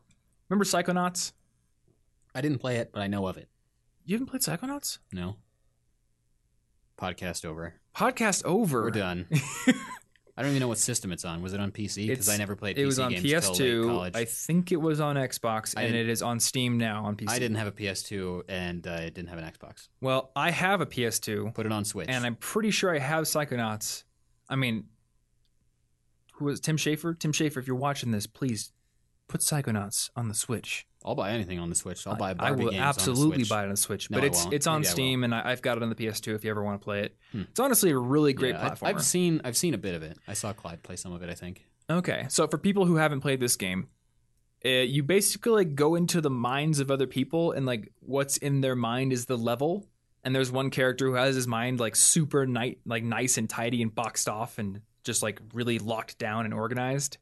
remember 0.50 0.66
Psychonauts? 0.66 1.34
I 2.34 2.42
didn't 2.42 2.58
play 2.58 2.78
it, 2.78 2.90
but 2.92 3.02
I 3.04 3.08
know 3.08 3.28
of 3.28 3.38
it. 3.38 3.50
You 4.06 4.16
haven't 4.16 4.28
played 4.28 4.42
Psychonauts? 4.42 4.98
No. 5.12 5.36
Podcast 6.98 7.46
over. 7.46 7.76
Podcast 7.96 8.44
over. 8.46 8.82
We're 8.84 8.90
done. 8.92 9.28
I 10.36 10.42
don't 10.42 10.50
even 10.52 10.62
know 10.62 10.68
what 10.68 10.80
system 10.80 11.12
it's 11.12 11.26
on. 11.26 11.44
Was 11.44 11.54
it 11.54 11.60
on 11.60 11.72
PC? 11.72 12.08
Because 12.08 12.28
I 12.28 12.38
never 12.38 12.56
played 12.56 12.76
PC 12.76 12.80
It 12.80 12.86
was 12.88 13.00
on 13.00 13.12
games 13.12 13.22
till 13.24 13.42
PS2. 13.54 13.86
college. 13.88 14.16
I 14.16 14.26
think 14.26 14.72
it 14.72 14.82
was 14.82 15.00
on 15.00 15.16
Xbox, 15.16 15.76
I 15.78 15.84
and 15.84 15.96
it 15.96 16.10
is 16.10 16.24
on 16.24 16.40
Steam 16.40 16.78
now 16.80 17.06
on 17.06 17.16
PC. 17.16 17.30
I 17.30 17.38
didn't 17.38 17.58
have 17.58 17.68
a 17.68 17.72
PS2 17.72 18.44
and 18.50 18.88
uh, 18.88 18.94
I 18.94 19.04
didn't 19.10 19.28
have 19.28 19.38
an 19.38 19.46
Xbox. 19.46 19.90
Well, 20.02 20.32
I 20.36 20.50
have 20.50 20.82
a 20.82 20.88
PS2, 20.88 21.54
Put 21.54 21.68
it 21.68 21.72
on 21.72 21.86
Switch. 21.86 22.08
and 22.10 22.26
I'm 22.26 22.36
pretty 22.36 22.72
sure 22.72 22.94
I 22.96 23.00
have 23.00 23.26
Psychonauts. 23.26 24.04
I 24.50 24.56
mean, 24.56 24.86
who 26.34 26.46
was 26.46 26.60
Tim 26.60 26.78
Schafer? 26.78 27.18
Tim 27.20 27.32
Schafer, 27.32 27.58
if 27.58 27.68
you're 27.68 27.76
watching 27.76 28.10
this, 28.12 28.26
please 28.26 28.72
put 29.28 29.42
Psychonauts 29.42 30.10
on 30.16 30.30
the 30.30 30.34
Switch. 30.36 30.88
I'll 31.06 31.16
buy 31.16 31.32
anything 31.32 31.60
on 31.60 31.70
the 31.70 31.76
Switch. 31.76 32.06
I'll 32.08 32.16
buy 32.16 32.32
I 32.32 32.34
Barbie 32.34 32.64
will 32.66 32.72
games 32.72 32.82
absolutely 32.84 33.24
on 33.24 33.30
the 33.32 33.36
Switch. 33.46 33.50
buy 33.50 33.62
it 33.62 33.66
on 33.66 33.70
the 33.72 33.78
Switch, 33.78 34.10
No, 34.10 34.16
but 34.18 34.24
I 34.24 34.28
it's 34.28 34.46
it's 34.52 34.68
on 34.68 34.82
Maybe 34.82 34.88
I. 34.88 34.92
Steam, 34.92 35.24
and 35.24 35.36
I, 35.36 35.52
I've 35.52 35.62
got 35.62 35.78
it 35.78 35.84
on 35.84 35.90
the 35.90 35.96
PS2 35.96 36.36
if 36.36 36.44
you 36.44 36.50
ever 36.52 36.64
want 36.64 36.80
to 36.82 36.84
play 36.84 37.02
it. 37.02 37.18
Hmm. 37.32 37.42
It's 37.42 37.60
honestly 37.60 37.92
a 37.92 37.98
really 37.98 38.34
great 38.34 38.56
Yeah, 38.56 38.66
I- 38.66 38.70
platformer. 38.70 38.88
I've 38.88 39.04
seen 39.04 39.42
I've 39.44 39.58
seen 39.58 39.74
a 39.74 39.78
bit 39.78 39.96
of 39.96 40.04
it. 40.04 40.18
I 40.28 40.34
saw 40.34 40.54
Clyde 40.54 40.82
play 40.84 40.96
some 40.96 41.12
of 41.14 41.22
it. 41.24 41.30
I 41.30 41.34
think. 41.36 41.66
Okay, 41.90 42.26
so 42.30 42.48
for 42.48 42.58
people 42.58 42.86
who 42.86 42.96
haven't 42.96 43.20
played 43.22 43.40
this 43.42 43.56
game, 43.58 43.90
uh, 44.66 44.70
you 44.70 45.04
basically 45.04 45.52
like 45.52 45.76
go 45.76 45.96
into 45.96 46.22
the 46.22 46.30
minds 46.30 46.80
of 46.80 46.90
other 46.90 47.08
people, 47.08 47.52
and 47.52 47.66
like 47.66 47.92
what's 48.00 48.38
in 48.38 48.62
their 48.62 48.76
mind 48.76 49.12
is 49.14 49.26
the 49.26 49.38
level. 49.38 49.88
And 50.26 50.34
there's 50.34 50.50
one 50.50 50.70
character 50.70 51.08
who 51.08 51.16
has 51.16 51.36
his 51.36 51.48
mind 51.48 51.82
like 51.82 51.98
super 51.98 52.46
nice, 52.46 52.76
like 52.86 53.04
nice 53.04 53.38
and 53.38 53.50
tidy 53.50 53.82
and 53.82 53.94
boxed 53.94 54.30
off, 54.30 54.58
and 54.58 54.80
just 55.04 55.22
like 55.22 55.42
really 55.54 55.80
locked 55.80 56.18
down 56.18 56.46
and 56.46 56.54
organized. 56.54 57.18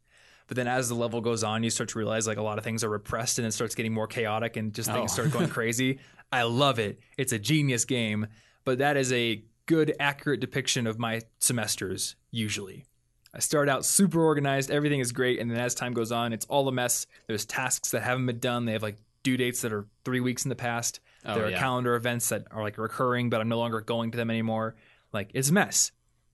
But 0.47 0.57
then 0.57 0.67
as 0.67 0.89
the 0.89 0.95
level 0.95 1.21
goes 1.21 1.43
on, 1.43 1.63
you 1.63 1.69
start 1.69 1.89
to 1.89 1.97
realize 1.99 2.27
like 2.27 2.37
a 2.37 2.41
lot 2.41 2.57
of 2.57 2.63
things 2.63 2.83
are 2.83 2.89
repressed, 2.89 3.39
and 3.39 3.47
it 3.47 3.51
starts 3.51 3.75
getting 3.75 3.93
more 3.93 4.07
chaotic, 4.07 4.57
and 4.57 4.73
just 4.73 4.91
things 4.91 5.11
Oh. 5.11 5.13
start 5.13 5.31
going 5.31 5.49
crazy. 5.59 5.99
I 6.31 6.43
love 6.43 6.79
it. 6.79 6.99
It's 7.17 7.33
a 7.33 7.39
genius 7.39 7.85
game, 7.85 8.27
but 8.65 8.77
that 8.79 8.97
is 8.97 9.11
a 9.13 9.43
good, 9.65 9.93
accurate 9.99 10.39
depiction 10.41 10.87
of 10.87 10.99
my 10.99 11.21
semesters 11.39 12.15
usually. 12.31 12.85
I 13.33 13.39
start 13.39 13.69
out 13.69 13.85
super 13.85 14.21
organized, 14.21 14.69
everything 14.71 14.99
is 14.99 15.11
great, 15.13 15.39
and 15.39 15.49
then 15.49 15.57
as 15.57 15.73
time 15.73 15.93
goes 15.93 16.11
on, 16.11 16.33
it's 16.33 16.45
all 16.45 16.67
a 16.67 16.71
mess. 16.71 17.07
There's 17.27 17.45
tasks 17.45 17.91
that 17.91 18.01
haven't 18.03 18.25
been 18.25 18.39
done. 18.39 18.65
They 18.65 18.73
have 18.73 18.83
like 18.83 18.97
due 19.23 19.37
dates 19.37 19.61
that 19.61 19.71
are 19.71 19.85
three 20.03 20.19
weeks 20.19 20.43
in 20.43 20.49
the 20.49 20.55
past. 20.55 20.99
Oh, 21.25 21.35
there 21.35 21.45
are 21.45 21.49
yeah. 21.51 21.59
calendar 21.59 21.95
events 21.95 22.27
that 22.29 22.45
are 22.51 22.61
like 22.63 22.77
recurring, 22.77 23.29
but 23.29 23.39
I'm 23.39 23.47
no 23.47 23.59
longer 23.59 23.79
going 23.79 24.11
to 24.11 24.17
them 24.17 24.29
anymore. 24.29 24.75
Like 25.13 25.29
it's 25.33 25.49
a 25.49 25.53
mess. 25.53 25.91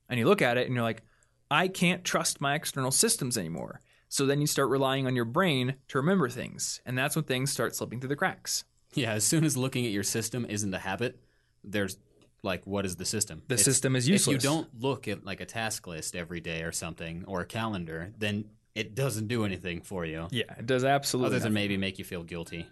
And 0.10 0.18
you 0.20 0.26
look 0.26 0.42
at 0.42 0.58
it 0.58 0.66
and 0.66 0.74
you're 0.76 0.84
like, 0.84 1.04
I 1.52 1.68
can't 1.68 2.04
trust 2.04 2.40
my 2.42 2.56
external 2.56 2.92
systems 2.92 3.38
anymore. 3.38 3.82
So 4.10 4.26
then 4.26 4.40
you 4.42 4.48
start 4.48 4.70
relying 4.70 5.06
on 5.06 5.16
your 5.16 5.26
brain 5.26 5.76
to 5.90 5.98
remember 5.98 6.30
things, 6.30 6.82
and 6.86 6.98
that's 6.98 7.16
when 7.16 7.26
things 7.26 7.52
start 7.52 7.76
slipping 7.76 8.00
through 8.00 8.10
the 8.10 8.16
cracks. 8.16 8.64
Yeah. 8.94 9.12
As 9.14 9.24
soon 9.26 9.44
as 9.44 9.58
looking 9.58 9.86
at 9.86 9.92
your 9.92 10.04
system 10.04 10.46
isn't 10.48 10.74
a 10.74 10.80
habit, 10.80 11.20
there's 11.64 11.98
like, 12.44 12.66
what 12.66 12.86
is 12.86 12.96
the 12.96 13.06
system? 13.06 13.42
The 13.48 13.56
It's- 13.56 13.66
system 13.66 13.96
is 13.96 14.08
useless. 14.08 14.38
If 14.38 14.44
you 14.44 14.50
don't 14.50 14.70
look 14.82 15.08
at 15.08 15.26
like 15.26 15.42
a 15.42 15.46
task 15.46 15.88
list 15.88 16.16
every 16.16 16.40
day 16.40 16.62
or 16.64 16.72
something 16.72 17.26
or 17.28 17.42
a 17.42 17.46
calendar, 17.46 18.14
then 18.18 18.46
it 18.76 18.96
doesn't 18.96 19.28
do 19.28 19.44
anything 19.44 19.82
for 19.82 20.06
you. 20.06 20.28
yeah, 20.32 20.44
it 20.58 20.66
does 20.66 20.84
absolutely. 20.86 21.28
Other 21.36 21.40
than 21.40 21.54
nothing. 21.54 21.64
maybe 21.64 21.78
make 21.78 22.00
you 22.00 22.06
feel 22.06 22.24
guilty. 22.24 22.68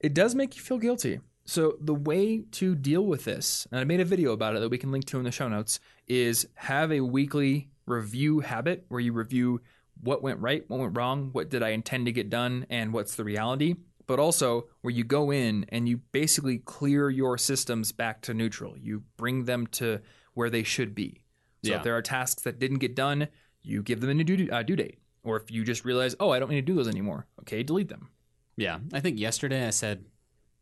it 0.00 0.14
does 0.14 0.34
make 0.34 0.56
you 0.56 0.62
feel 0.62 0.78
guilty. 0.78 1.20
So 1.44 1.76
the 1.80 1.94
way 1.94 2.44
to 2.52 2.74
deal 2.76 3.04
with 3.04 3.24
this, 3.24 3.66
and 3.70 3.78
I 3.80 3.84
made 3.84 4.00
a 4.00 4.04
video 4.04 4.32
about 4.32 4.54
it 4.56 4.60
that 4.60 4.68
we 4.68 4.78
can 4.78 4.90
link 4.92 5.04
to 5.06 5.18
in 5.18 5.24
the 5.24 5.30
show 5.32 5.48
notes, 5.48 5.80
is 6.08 6.46
have 6.54 6.90
a 6.92 7.00
weekly 7.00 7.68
review 7.86 8.40
habit 8.40 8.84
where 8.88 9.00
you 9.00 9.12
review 9.12 9.60
what 10.02 10.22
went 10.22 10.40
right, 10.40 10.64
what 10.68 10.80
went 10.80 10.96
wrong, 10.96 11.30
what 11.32 11.48
did 11.48 11.62
I 11.62 11.70
intend 11.70 12.06
to 12.06 12.12
get 12.12 12.28
done, 12.28 12.66
and 12.68 12.92
what's 12.92 13.14
the 13.14 13.24
reality. 13.24 13.76
But 14.06 14.18
also 14.18 14.66
where 14.80 14.92
you 14.92 15.04
go 15.04 15.30
in 15.30 15.64
and 15.68 15.88
you 15.88 15.98
basically 16.10 16.58
clear 16.58 17.08
your 17.08 17.38
systems 17.38 17.92
back 17.92 18.20
to 18.22 18.34
neutral. 18.34 18.76
You 18.76 19.04
bring 19.16 19.44
them 19.44 19.66
to 19.68 20.00
where 20.34 20.50
they 20.50 20.64
should 20.64 20.94
be. 20.94 21.22
So 21.64 21.70
Yeah. 21.70 21.76
if 21.78 21.84
there 21.84 21.96
are 21.96 22.02
tasks 22.02 22.42
that 22.42 22.58
didn't 22.58 22.78
get 22.78 22.96
done, 22.96 23.28
you 23.62 23.82
give 23.82 24.00
them 24.00 24.10
a 24.10 24.14
new 24.14 24.24
due, 24.24 24.48
uh, 24.50 24.62
due 24.64 24.74
date. 24.76 24.98
Or 25.22 25.36
if 25.36 25.52
you 25.52 25.62
just 25.62 25.84
realize, 25.84 26.16
oh, 26.18 26.30
I 26.30 26.40
don't 26.40 26.50
need 26.50 26.56
to 26.66 26.72
do 26.72 26.74
those 26.74 26.88
anymore, 26.88 27.28
okay, 27.42 27.62
delete 27.62 27.88
them. 27.88 28.08
Yeah, 28.56 28.80
I 28.92 28.98
think 28.98 29.20
yesterday 29.20 29.66
I 29.66 29.70
said 29.70 30.04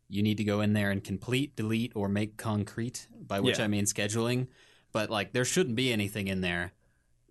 you 0.09 0.23
need 0.23 0.37
to 0.37 0.45
go 0.45 0.61
in 0.61 0.75
there 0.75 0.91
and 0.91 1.03
complete, 1.03 1.57
delete, 1.57 1.93
or 1.97 2.09
make 2.09 2.37
concrete, 2.37 3.09
by 3.27 3.41
which 3.41 3.59
Yeah. 3.59 3.65
I 3.65 3.69
mean 3.69 3.85
scheduling. 3.87 4.49
But 4.93 5.09
like, 5.09 5.33
there 5.33 5.45
shouldn't 5.47 5.77
be 5.77 5.93
anything 5.93 6.29
in 6.29 6.41
there 6.43 6.73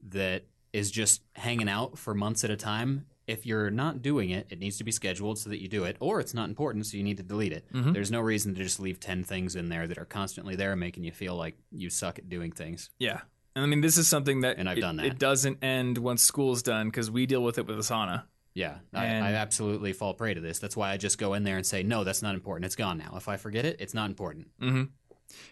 that 0.10 0.45
is 0.73 0.91
just 0.91 1.21
hanging 1.34 1.69
out 1.69 1.97
for 1.97 2.13
months 2.13 2.43
at 2.43 2.49
a 2.51 2.55
time. 2.58 3.05
If 3.27 3.45
you're 3.45 3.69
not 3.69 4.01
doing 4.01 4.32
it, 4.32 4.47
it 4.49 4.58
needs 4.60 4.77
to 4.79 4.84
be 4.84 4.91
scheduled 4.91 5.38
so 5.38 5.49
that 5.51 5.62
you 5.62 5.67
do 5.67 5.84
it, 5.84 5.97
or 5.99 6.19
it's 6.19 6.34
not 6.34 6.49
important, 6.49 6.88
so 6.88 6.97
you 6.97 7.03
need 7.03 7.17
to 7.17 7.23
delete 7.23 7.53
it. 7.53 7.65
Mhm. 7.71 7.93
There's 7.93 8.10
no 8.12 8.21
reason 8.21 8.55
to 8.55 8.63
just 8.63 8.79
leave 8.79 8.99
10 8.99 9.23
things 9.23 9.55
in 9.55 9.69
there 9.69 9.88
that 9.88 9.97
are 9.99 10.05
constantly 10.05 10.55
there, 10.55 10.75
making 10.75 11.03
you 11.03 11.12
feel 11.12 11.36
like 11.36 11.55
you 11.71 11.89
suck 11.91 12.17
at 12.17 12.27
doing 12.27 12.51
things. 12.51 12.89
Yeah. 12.97 13.21
And 13.55 13.63
I 13.63 13.67
mean, 13.67 13.82
this 13.82 13.97
is 13.97 14.08
something 14.08 14.41
that, 14.41 14.58
And 14.58 14.67
I've 14.69 14.77
it, 14.77 14.82
done 14.82 14.95
that. 14.97 15.05
it 15.05 15.19
doesn't 15.19 15.63
end 15.63 15.97
once 15.99 16.23
school's 16.23 16.63
done 16.63 16.88
because 16.88 17.12
we 17.12 17.25
deal 17.27 17.43
with 17.43 17.58
it 17.60 17.67
with 17.67 17.77
Asana. 17.77 18.23
Yeah, 18.55 18.79
I, 18.93 19.05
I 19.05 19.34
absolutely 19.34 19.93
fall 19.93 20.15
prey 20.15 20.34
to 20.34 20.41
this. 20.41 20.58
That's 20.60 20.75
why 20.75 20.91
I 20.91 20.97
just 20.97 21.17
go 21.19 21.34
in 21.36 21.43
there 21.43 21.55
and 21.58 21.65
say, 21.65 21.84
no, 21.84 22.03
that's 22.03 22.21
not 22.23 22.34
important. 22.36 22.65
It's 22.65 22.75
gone 22.75 22.97
now. 22.97 23.13
If 23.15 23.27
I 23.27 23.38
forget 23.38 23.63
it, 23.63 23.77
it's 23.79 23.93
not 23.93 24.10
important. 24.10 24.47
hmm 24.60 24.84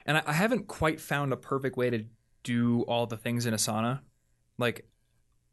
And 0.05 0.17
I, 0.17 0.23
I 0.25 0.33
haven't 0.33 0.67
quite 0.67 0.99
found 0.99 1.31
a 1.31 1.37
perfect 1.37 1.77
way 1.77 1.89
to 1.91 2.05
do 2.43 2.81
all 2.83 3.05
the 3.05 3.17
things 3.17 3.45
in 3.45 3.53
Asana. 3.53 3.99
Like, 4.57 4.87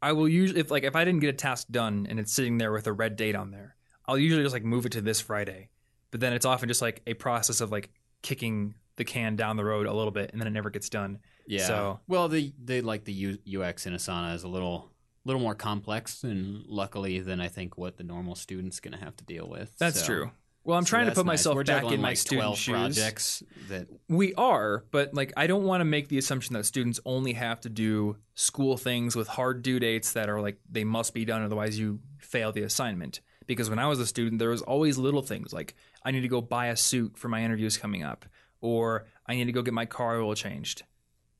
I 0.05 0.11
will 0.13 0.29
usually 0.29 0.59
if 0.59 0.69
like 0.69 0.83
if 0.83 0.95
I 0.95 1.03
didn't 1.03 1.21
get 1.21 1.29
a 1.29 1.37
task 1.37 1.67
done 1.71 2.05
and 2.07 2.19
it's 2.19 2.31
sitting 2.31 2.59
there 2.59 2.71
with 2.71 2.85
a 2.85 2.93
red 2.93 3.15
date 3.15 3.35
on 3.35 3.49
there, 3.49 3.75
I'll 4.05 4.19
usually 4.19 4.43
just 4.43 4.53
like 4.53 4.63
move 4.63 4.85
it 4.85 4.91
to 4.91 5.01
this 5.01 5.19
Friday. 5.19 5.69
But 6.11 6.19
then 6.19 6.31
it's 6.33 6.45
often 6.45 6.67
just 6.69 6.81
like 6.81 7.01
a 7.07 7.15
process 7.15 7.59
of 7.59 7.71
like 7.71 7.89
kicking 8.21 8.75
the 8.97 9.03
can 9.03 9.35
down 9.35 9.57
the 9.57 9.65
road 9.65 9.87
a 9.87 9.93
little 9.93 10.11
bit, 10.11 10.29
and 10.31 10.39
then 10.39 10.47
it 10.47 10.51
never 10.51 10.69
gets 10.69 10.89
done. 10.89 11.19
Yeah. 11.47 11.65
So- 11.67 11.99
well, 12.07 12.27
the 12.29 12.53
they 12.63 12.81
like 12.81 13.03
the 13.03 13.13
U, 13.13 13.61
UX 13.61 13.85
in 13.87 13.93
Asana 13.93 14.35
is 14.35 14.43
a 14.43 14.47
little 14.47 14.91
little 15.25 15.41
more 15.41 15.55
complex, 15.55 16.23
and 16.23 16.63
luckily 16.67 17.19
than 17.19 17.41
I 17.41 17.47
think 17.47 17.75
what 17.77 17.97
the 17.97 18.03
normal 18.03 18.35
student's 18.35 18.79
going 18.79 18.93
to 18.97 19.03
have 19.03 19.15
to 19.17 19.25
deal 19.25 19.49
with. 19.49 19.75
That's 19.79 19.99
So- 20.01 20.05
true. 20.05 20.31
Well, 20.65 20.79
I'm 20.79 20.85
so 20.85 20.89
trying 20.89 21.05
to 21.05 21.11
put 21.11 21.27
nice. 21.27 21.33
myself 21.33 21.55
We're 21.55 21.63
back 21.63 21.83
in 21.91 22.01
my 22.01 22.09
like 22.09 22.17
student 22.17 22.41
12 22.41 22.57
shoes. 22.57 22.73
projects 22.73 23.43
that 23.69 23.87
We 24.09 24.33
are, 24.33 24.83
but 24.89 25.13
like 25.13 25.31
I 25.37 25.45
don't 25.45 25.63
want 25.63 25.81
to 25.81 25.85
make 25.85 26.07
the 26.09 26.17
assumption 26.17 26.55
that 26.55 26.65
students 26.65 26.99
only 27.05 27.33
have 27.33 27.61
to 27.61 27.69
do 27.69 28.17
school 28.33 28.75
things 28.75 29.15
with 29.15 29.27
hard 29.27 29.61
due 29.61 29.79
dates 29.79 30.13
that 30.13 30.27
are 30.27 30.41
like 30.41 30.57
they 30.69 30.83
must 30.83 31.13
be 31.13 31.23
done 31.23 31.43
otherwise 31.43 31.77
you 31.77 31.99
fail 32.17 32.51
the 32.51 32.63
assignment. 32.63 33.21
Because 33.45 33.69
when 33.69 33.77
I 33.77 33.85
was 33.85 33.99
a 33.99 34.07
student, 34.07 34.39
there 34.39 34.49
was 34.49 34.63
always 34.63 34.97
little 34.97 35.21
things 35.21 35.53
like 35.53 35.75
I 36.03 36.09
need 36.09 36.21
to 36.21 36.27
go 36.27 36.41
buy 36.41 36.67
a 36.67 36.75
suit 36.75 37.15
for 37.15 37.29
my 37.29 37.43
interviews 37.43 37.77
coming 37.77 38.01
up, 38.01 38.25
or 38.59 39.05
I 39.27 39.35
need 39.35 39.45
to 39.45 39.51
go 39.51 39.61
get 39.61 39.75
my 39.75 39.85
car 39.85 40.19
oil 40.19 40.33
changed, 40.33 40.81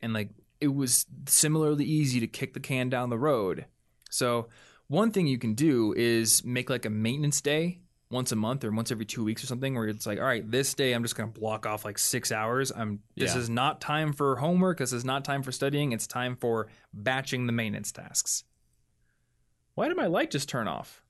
and 0.03 0.13
like 0.13 0.29
it 0.61 0.67
was 0.67 1.07
similarly 1.27 1.83
easy 1.85 2.19
to 2.19 2.27
kick 2.27 2.53
the 2.53 2.59
can 2.59 2.89
down 2.89 3.09
the 3.09 3.17
road. 3.17 3.65
So 4.11 4.49
one 4.87 5.09
thing 5.09 5.25
you 5.25 5.39
can 5.39 5.55
do 5.55 5.95
is 5.97 6.45
make 6.45 6.69
like 6.69 6.85
a 6.85 6.91
maintenance 6.91 7.41
day 7.41 7.79
once 8.11 8.31
a 8.31 8.35
month 8.35 8.63
or 8.63 8.71
once 8.71 8.91
every 8.91 9.05
two 9.05 9.23
weeks 9.23 9.43
or 9.43 9.47
something 9.47 9.73
where 9.75 9.87
it's 9.87 10.05
like 10.05 10.19
all 10.19 10.25
right 10.25 10.49
this 10.51 10.73
day 10.75 10.93
i'm 10.93 11.01
just 11.03 11.15
going 11.15 11.31
to 11.31 11.39
block 11.39 11.65
off 11.65 11.83
like 11.83 11.97
six 11.97 12.31
hours 12.31 12.71
i'm 12.75 12.99
this 13.17 13.33
Yeah. 13.33 13.41
is 13.41 13.49
not 13.49 13.81
time 13.81 14.13
for 14.13 14.35
homework 14.37 14.77
this 14.77 14.93
is 14.93 15.03
not 15.03 15.25
time 15.25 15.41
for 15.43 15.51
studying 15.51 15.91
it's 15.91 16.05
time 16.07 16.35
for 16.35 16.67
batching 16.93 17.47
the 17.47 17.51
maintenance 17.53 17.91
tasks 17.91 18.43
why 19.73 19.87
did 19.87 19.97
my 19.97 20.05
light 20.07 20.31
just 20.31 20.47
turn 20.49 20.67
off 20.67 21.01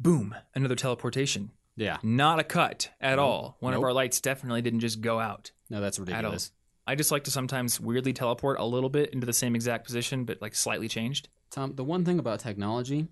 boom 0.00 0.34
another 0.54 0.74
teleportation 0.76 1.50
yeah. 1.76 1.96
not 2.04 2.38
a 2.38 2.44
cut 2.44 2.90
at 3.00 3.16
Nope. 3.16 3.24
all 3.26 3.56
one 3.60 3.74
of 3.74 3.82
our 3.82 3.92
lights 3.92 4.20
definitely 4.20 4.62
didn't 4.62 4.80
just 4.80 5.00
go 5.00 5.18
out 5.18 5.50
No, 5.70 5.80
that's 5.80 5.98
ridiculous. 5.98 6.52
i 6.86 6.94
just 6.94 7.10
like 7.10 7.24
to 7.24 7.30
sometimes 7.32 7.80
weirdly 7.80 8.12
teleport 8.12 8.58
a 8.60 8.64
little 8.64 8.90
bit 8.90 9.10
into 9.12 9.26
the 9.26 9.32
same 9.32 9.54
exact 9.56 9.84
position 9.84 10.24
but 10.24 10.40
like 10.40 10.54
slightly 10.54 10.88
changed 10.88 11.28
Tom, 11.50 11.74
the 11.76 11.84
one 11.84 12.04
thing 12.04 12.18
about 12.18 12.40
technology 12.40 13.06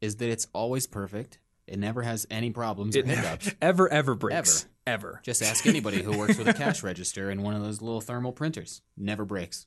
is 0.00 0.16
that 0.16 0.28
it's 0.28 0.48
always 0.52 0.84
perfect. 0.84 1.38
It 1.66 1.78
never 1.78 2.02
has 2.02 2.26
any 2.30 2.50
problems 2.50 2.96
or 2.96 3.00
it 3.00 3.06
hiccups. 3.06 3.54
ever 3.62 3.88
ever 3.88 4.14
breaks 4.14 4.66
ever 4.86 5.20
Just 5.22 5.42
ask 5.42 5.66
anybody 5.66 6.02
who 6.02 6.18
works 6.18 6.36
with 6.36 6.46
a 6.46 6.52
cash 6.52 6.82
register 6.82 7.30
in 7.30 7.42
one 7.42 7.54
of 7.54 7.62
those 7.62 7.80
little 7.80 8.02
thermal 8.02 8.32
printers. 8.32 8.82
Never 8.96 9.24
breaks. 9.24 9.66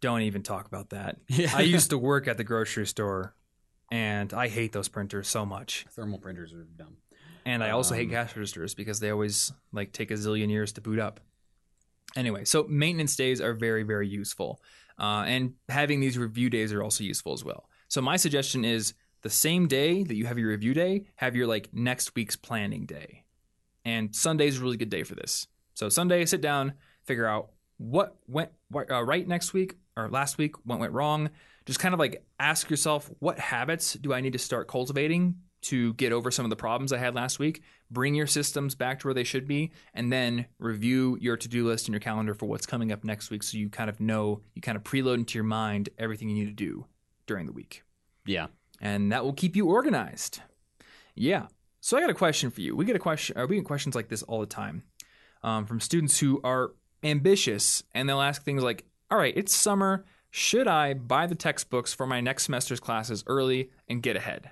don't 0.00 0.20
even 0.20 0.42
talk 0.42 0.66
about 0.66 0.90
that. 0.90 1.16
I 1.54 1.62
used 1.62 1.88
to 1.90 1.96
work 1.98 2.28
at 2.28 2.36
the 2.36 2.44
grocery 2.44 2.86
store, 2.86 3.34
and 3.90 4.34
I 4.34 4.48
hate 4.48 4.72
those 4.72 4.88
printers 4.88 5.28
so 5.28 5.46
much. 5.46 5.86
thermal 5.92 6.18
printers 6.18 6.52
are 6.52 6.64
dumb. 6.76 6.98
And 7.46 7.64
I 7.64 7.70
also 7.70 7.94
hate 7.94 8.08
Um, 8.08 8.10
cash 8.10 8.36
registers 8.36 8.74
because 8.74 9.00
they 9.00 9.10
always 9.10 9.52
like 9.72 9.92
take 9.92 10.10
a 10.10 10.14
zillion 10.14 10.50
years 10.50 10.72
to 10.74 10.82
boot 10.82 10.98
up. 10.98 11.20
Anyway, 12.16 12.44
so 12.44 12.64
maintenance 12.68 13.16
days 13.16 13.40
are 13.40 13.54
very, 13.54 13.82
very 13.82 14.06
useful, 14.06 14.60
uh, 14.98 15.24
and 15.26 15.54
having 15.68 16.00
these 16.00 16.18
review 16.18 16.50
days 16.50 16.72
are 16.72 16.82
also 16.82 17.02
useful 17.02 17.32
as 17.32 17.42
well. 17.42 17.68
So 17.88 18.02
my 18.02 18.16
suggestion 18.16 18.64
is 18.64 18.94
the 19.24 19.30
same 19.30 19.66
day 19.66 20.04
that 20.04 20.14
you 20.14 20.26
have 20.26 20.38
your 20.38 20.50
review 20.50 20.74
day, 20.74 21.06
have 21.16 21.34
your 21.34 21.46
like 21.46 21.70
next 21.72 22.14
week's 22.14 22.36
planning 22.36 22.84
day, 22.84 23.24
and 23.84 24.14
Sunday 24.14 24.46
is 24.46 24.58
a 24.58 24.62
really 24.62 24.76
good 24.76 24.90
day 24.90 25.02
for 25.02 25.14
this. 25.14 25.48
So 25.72 25.88
Sunday, 25.88 26.24
sit 26.26 26.42
down, 26.42 26.74
figure 27.04 27.26
out 27.26 27.50
what 27.78 28.16
went 28.28 28.50
uh, 28.72 29.02
right 29.02 29.26
next 29.26 29.54
week 29.54 29.76
or 29.96 30.10
last 30.10 30.36
week, 30.36 30.54
what 30.64 30.78
went 30.78 30.92
wrong. 30.92 31.30
Just 31.64 31.80
kind 31.80 31.94
of 31.94 31.98
like 31.98 32.22
ask 32.38 32.68
yourself, 32.68 33.10
what 33.18 33.38
habits 33.38 33.94
do 33.94 34.12
I 34.12 34.20
need 34.20 34.34
to 34.34 34.38
start 34.38 34.68
cultivating 34.68 35.36
to 35.62 35.94
get 35.94 36.12
over 36.12 36.30
some 36.30 36.44
of 36.44 36.50
the 36.50 36.56
problems 36.56 36.92
I 36.92 36.98
had 36.98 37.14
last 37.14 37.38
week? 37.38 37.62
Bring 37.90 38.14
your 38.14 38.26
systems 38.26 38.74
back 38.74 39.00
to 39.00 39.06
where 39.06 39.14
they 39.14 39.24
should 39.24 39.48
be, 39.48 39.72
and 39.94 40.12
then 40.12 40.44
review 40.58 41.16
your 41.18 41.38
to 41.38 41.48
do 41.48 41.66
list 41.66 41.88
and 41.88 41.94
your 41.94 42.00
calendar 42.00 42.34
for 42.34 42.44
what's 42.44 42.66
coming 42.66 42.92
up 42.92 43.04
next 43.04 43.30
week 43.30 43.42
so 43.42 43.56
you 43.56 43.70
kind 43.70 43.88
of 43.88 44.00
know, 44.00 44.42
you 44.54 44.60
kind 44.60 44.76
of 44.76 44.84
preload 44.84 45.14
into 45.14 45.38
your 45.38 45.44
mind 45.44 45.88
everything 45.98 46.28
you 46.28 46.44
need 46.44 46.50
to 46.50 46.64
do 46.64 46.84
during 47.26 47.46
the 47.46 47.52
week. 47.52 47.82
Yeah. 48.26 48.48
And 48.84 49.10
that 49.10 49.24
will 49.24 49.32
keep 49.32 49.56
you 49.56 49.66
organized. 49.66 50.40
Yeah. 51.14 51.46
So 51.80 51.96
I 51.96 52.00
got 52.00 52.10
a 52.10 52.14
question 52.14 52.50
for 52.50 52.60
you. 52.60 52.76
We 52.76 52.84
get 52.84 52.96
a 52.96 53.00
question, 53.00 53.36
or 53.36 53.46
we 53.46 53.56
get 53.56 53.64
questions 53.64 53.94
like 53.94 54.08
this 54.08 54.22
all 54.22 54.40
the 54.40 54.46
time 54.46 54.84
um, 55.42 55.66
from 55.66 55.80
students 55.80 56.18
who 56.18 56.40
are 56.44 56.72
ambitious, 57.02 57.82
and 57.94 58.08
they'll 58.08 58.20
ask 58.20 58.42
things 58.42 58.62
like, 58.62 58.84
"All 59.10 59.18
right, 59.18 59.34
it's 59.36 59.54
summer. 59.54 60.04
Should 60.30 60.66
I 60.66 60.94
buy 60.94 61.26
the 61.26 61.34
textbooks 61.34 61.92
for 61.94 62.06
my 62.06 62.20
next 62.20 62.44
semester's 62.44 62.80
classes 62.80 63.24
early 63.26 63.70
and 63.88 64.02
get 64.02 64.16
ahead?" 64.16 64.50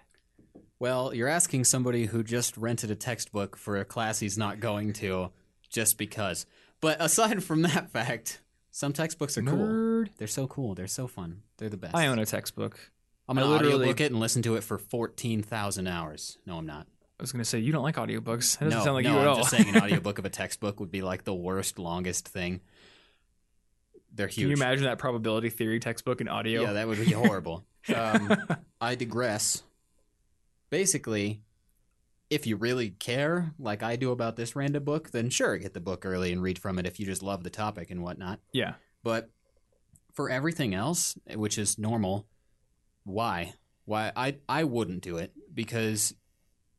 Well, 0.78 1.14
you're 1.14 1.28
asking 1.28 1.64
somebody 1.64 2.06
who 2.06 2.24
just 2.24 2.56
rented 2.56 2.90
a 2.90 2.96
textbook 2.96 3.56
for 3.56 3.76
a 3.76 3.84
class 3.84 4.18
he's 4.18 4.36
not 4.36 4.60
going 4.60 4.92
to 4.94 5.30
just 5.70 5.96
because. 5.96 6.44
But 6.80 7.00
aside 7.00 7.44
from 7.44 7.62
that 7.62 7.90
fact, 7.90 8.40
some 8.72 8.92
textbooks 8.92 9.38
are 9.38 9.42
cool. 9.42 10.06
They're 10.18 10.26
so 10.26 10.46
cool. 10.48 10.74
They're 10.74 10.88
so 10.88 11.06
fun. 11.06 11.42
They're 11.58 11.68
the 11.68 11.76
best. 11.76 11.94
I 11.94 12.08
own 12.08 12.18
a 12.18 12.26
textbook. 12.26 12.90
I'm 13.28 13.38
I 13.38 13.42
gonna 13.42 13.52
literally- 13.52 13.74
audiobook 13.74 14.00
it 14.00 14.10
and 14.10 14.20
listen 14.20 14.42
to 14.42 14.56
it 14.56 14.64
for 14.64 14.78
fourteen 14.78 15.42
thousand 15.42 15.86
hours. 15.86 16.38
No, 16.46 16.58
I'm 16.58 16.66
not. 16.66 16.86
I 17.20 17.22
was 17.22 17.30
going 17.30 17.42
to 17.44 17.48
say 17.48 17.60
you 17.60 17.70
don't 17.70 17.84
like 17.84 17.94
audiobooks. 17.96 18.58
That 18.58 18.64
doesn't 18.64 18.78
no, 18.80 18.84
sound 18.84 18.94
like 18.94 19.04
no, 19.04 19.12
you 19.12 19.18
at 19.18 19.22
I'm 19.22 19.28
all. 19.28 19.36
just 19.36 19.50
saying 19.50 19.68
an 19.68 19.76
audiobook 19.82 20.18
of 20.18 20.24
a 20.24 20.28
textbook 20.28 20.80
would 20.80 20.90
be 20.90 21.02
like 21.02 21.22
the 21.22 21.34
worst, 21.34 21.78
longest 21.78 22.26
thing. 22.26 22.62
They're 24.12 24.26
huge. 24.26 24.36
Can 24.38 24.48
you 24.48 24.56
imagine 24.56 24.84
that 24.86 24.98
probability 24.98 25.48
theory 25.48 25.78
textbook 25.78 26.20
in 26.20 26.26
audio? 26.26 26.62
Yeah, 26.62 26.72
that 26.72 26.88
would 26.88 26.98
be 26.98 27.12
horrible. 27.12 27.64
um, 27.94 28.36
I 28.80 28.96
digress. 28.96 29.62
Basically, 30.68 31.42
if 32.28 32.46
you 32.46 32.56
really 32.56 32.90
care, 32.90 33.52
like 33.56 33.84
I 33.84 33.94
do 33.94 34.10
about 34.10 34.34
this 34.34 34.56
random 34.56 34.82
book, 34.82 35.10
then 35.10 35.30
sure, 35.30 35.56
get 35.58 35.74
the 35.74 35.80
book 35.80 36.04
early 36.04 36.32
and 36.32 36.42
read 36.42 36.58
from 36.58 36.78
it 36.80 36.86
if 36.86 36.98
you 36.98 37.06
just 37.06 37.22
love 37.22 37.44
the 37.44 37.50
topic 37.50 37.90
and 37.90 38.02
whatnot. 38.02 38.40
yeah. 38.52 38.74
But 39.04 39.30
for 40.12 40.28
everything 40.28 40.74
else, 40.74 41.16
which 41.34 41.56
is 41.56 41.78
normal, 41.78 42.26
why? 43.04 43.54
Why 43.84 44.12
I 44.14 44.36
I 44.48 44.64
wouldn't 44.64 45.02
do 45.02 45.16
it 45.16 45.32
because 45.52 46.14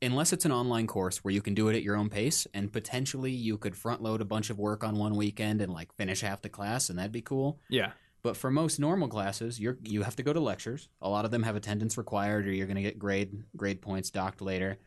unless 0.00 0.32
it's 0.32 0.44
an 0.44 0.52
online 0.52 0.86
course 0.86 1.18
where 1.18 1.32
you 1.32 1.40
can 1.40 1.54
do 1.54 1.68
it 1.68 1.76
at 1.76 1.82
your 1.82 1.96
own 1.96 2.10
pace 2.10 2.46
and 2.52 2.72
potentially 2.72 3.30
you 3.30 3.56
could 3.56 3.76
front 3.76 4.02
load 4.02 4.20
a 4.20 4.24
bunch 4.24 4.50
of 4.50 4.58
work 4.58 4.84
on 4.84 4.96
one 4.96 5.16
weekend 5.16 5.60
and 5.60 5.72
like 5.72 5.94
finish 5.94 6.20
half 6.20 6.42
the 6.42 6.48
class 6.48 6.90
and 6.90 6.98
that'd 6.98 7.12
be 7.12 7.22
cool. 7.22 7.58
Yeah. 7.68 7.92
But 8.22 8.38
for 8.38 8.50
most 8.50 8.80
normal 8.80 9.08
classes, 9.08 9.60
you're 9.60 9.78
you 9.82 10.02
have 10.02 10.16
to 10.16 10.22
go 10.22 10.32
to 10.32 10.40
lectures. 10.40 10.88
A 11.02 11.08
lot 11.08 11.26
of 11.26 11.30
them 11.30 11.42
have 11.42 11.56
attendance 11.56 11.98
required, 11.98 12.46
or 12.46 12.52
you're 12.52 12.66
going 12.66 12.76
to 12.76 12.82
get 12.82 12.98
grade 12.98 13.44
grade 13.54 13.82
points 13.82 14.10
docked 14.10 14.40
later. 14.40 14.78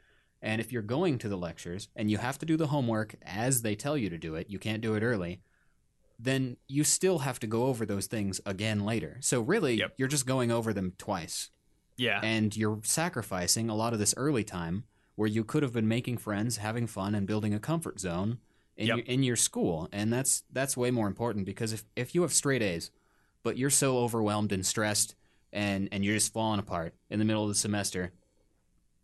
And 0.41 0.59
if 0.59 0.71
you're 0.71 0.81
going 0.81 1.19
to 1.19 1.29
the 1.29 1.37
lectures 1.37 1.87
and 1.95 2.09
you 2.09 2.17
have 2.17 2.39
to 2.39 2.45
do 2.45 2.57
the 2.57 2.67
homework 2.67 3.15
as 3.23 3.61
they 3.61 3.75
tell 3.75 3.97
you 3.97 4.09
to 4.09 4.17
do 4.17 4.35
it, 4.35 4.49
you 4.49 4.59
can't 4.59 4.81
do 4.81 4.95
it 4.95 5.03
early. 5.03 5.41
Then 6.19 6.57
you 6.67 6.83
still 6.83 7.19
have 7.19 7.39
to 7.39 7.47
go 7.47 7.65
over 7.65 7.85
those 7.85 8.07
things 8.07 8.41
again 8.45 8.83
later. 8.85 9.17
So 9.21 9.41
really, 9.41 9.75
Yep. 9.75 9.93
you're 9.97 10.07
just 10.07 10.25
going 10.25 10.51
over 10.51 10.73
them 10.73 10.93
twice, 10.97 11.51
Yeah. 11.95 12.19
and 12.23 12.55
you're 12.55 12.79
sacrificing 12.83 13.69
a 13.69 13.75
lot 13.75 13.93
of 13.93 13.99
this 13.99 14.13
early 14.17 14.43
time 14.43 14.85
where 15.15 15.27
you 15.27 15.43
could 15.43 15.63
have 15.63 15.73
been 15.73 15.87
making 15.87 16.17
friends, 16.17 16.57
having 16.57 16.87
fun, 16.87 17.13
and 17.15 17.27
building 17.27 17.53
a 17.53 17.59
comfort 17.59 17.99
zone 17.99 18.39
in 18.75 18.87
Yep. 18.87 18.97
your, 18.97 19.05
in 19.05 19.23
your 19.23 19.35
school. 19.35 19.89
And 19.91 20.11
that's 20.13 20.43
that's 20.51 20.75
way 20.77 20.91
more 20.91 21.07
important 21.07 21.45
because 21.45 21.73
if 21.73 21.83
if 21.95 22.13
you 22.15 22.21
have 22.23 22.33
straight 22.33 22.61
A's 22.61 22.91
but 23.43 23.57
you're 23.57 23.69
so 23.69 23.97
overwhelmed 23.99 24.51
and 24.51 24.65
stressed 24.65 25.15
and 25.53 25.87
and 25.91 26.03
you're 26.03 26.15
just 26.15 26.33
falling 26.33 26.59
apart 26.59 26.93
in 27.09 27.17
the 27.19 27.25
middle 27.25 27.43
of 27.43 27.49
the 27.49 27.55
semester, 27.55 28.11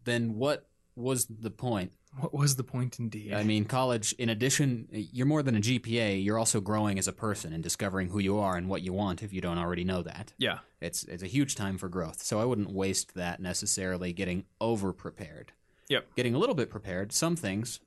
then 0.03 0.35
what 0.35 0.67
was 0.95 1.25
the 1.25 1.49
point? 1.51 1.93
What 2.19 2.33
was 2.33 2.55
the 2.55 2.63
point 2.63 2.99
indeed? 2.99 3.33
I 3.33 3.43
mean, 3.43 3.65
college, 3.65 4.13
in 4.13 4.29
addition, 4.29 4.87
you're 4.91 5.25
more 5.25 5.41
than 5.41 5.55
a 5.55 5.59
GPA, 5.59 6.23
you're 6.23 6.37
also 6.37 6.61
growing 6.61 6.99
as 6.99 7.07
a 7.07 7.13
person 7.13 7.53
and 7.53 7.63
discovering 7.63 8.09
who 8.09 8.19
you 8.19 8.37
are 8.37 8.55
and 8.55 8.69
what 8.69 8.81
you 8.83 8.93
want 8.93 9.23
if 9.23 9.33
you 9.33 9.41
don't 9.41 9.57
already 9.57 9.83
know 9.83 10.03
that. 10.03 10.33
yeah. 10.37 10.59
It's 10.79 11.05
it's 11.05 11.23
a 11.23 11.27
huge 11.27 11.55
time 11.55 11.77
for 11.77 11.87
growth. 11.87 12.21
So 12.21 12.41
I 12.41 12.45
wouldn't 12.45 12.69
waste 12.69 13.15
that 13.15 13.39
necessarily 13.39 14.11
getting 14.11 14.43
over 14.59 14.91
prepared. 14.91 15.53
Yep. 15.87 16.15
Getting 16.15 16.35
a 16.35 16.37
little 16.37 16.55
bit 16.55 16.69
prepared, 16.69 17.13
some 17.13 17.37
things. 17.37 17.79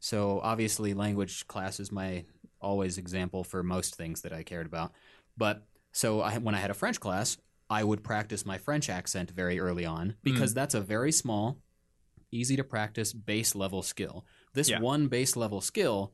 So 0.00 0.40
obviously 0.42 0.92
language 0.92 1.46
class 1.48 1.80
is 1.80 1.90
my 1.90 2.24
always 2.60 2.98
example 2.98 3.42
for 3.42 3.62
most 3.62 3.94
things 3.94 4.20
that 4.20 4.32
I 4.32 4.42
cared 4.42 4.66
about. 4.66 4.92
But 5.36 5.66
so 5.92 6.20
I, 6.20 6.38
when 6.38 6.54
I 6.54 6.58
had 6.58 6.70
a 6.70 6.74
French 6.74 7.00
class, 7.00 7.38
I 7.70 7.84
would 7.84 8.02
practice 8.02 8.44
my 8.44 8.58
French 8.58 8.90
accent 8.90 9.30
very 9.30 9.58
early 9.58 9.86
on 9.86 10.16
because 10.22 10.52
mm. 10.52 10.56
that's 10.56 10.74
a 10.74 10.80
very 10.80 11.12
small, 11.12 11.58
easy 12.32 12.56
to 12.56 12.64
practice 12.64 13.12
base 13.12 13.54
level 13.54 13.82
skill. 13.82 14.24
This 14.54 14.68
Yeah. 14.70 14.80
one 14.80 15.06
base 15.08 15.36
level 15.36 15.60
skill 15.60 16.12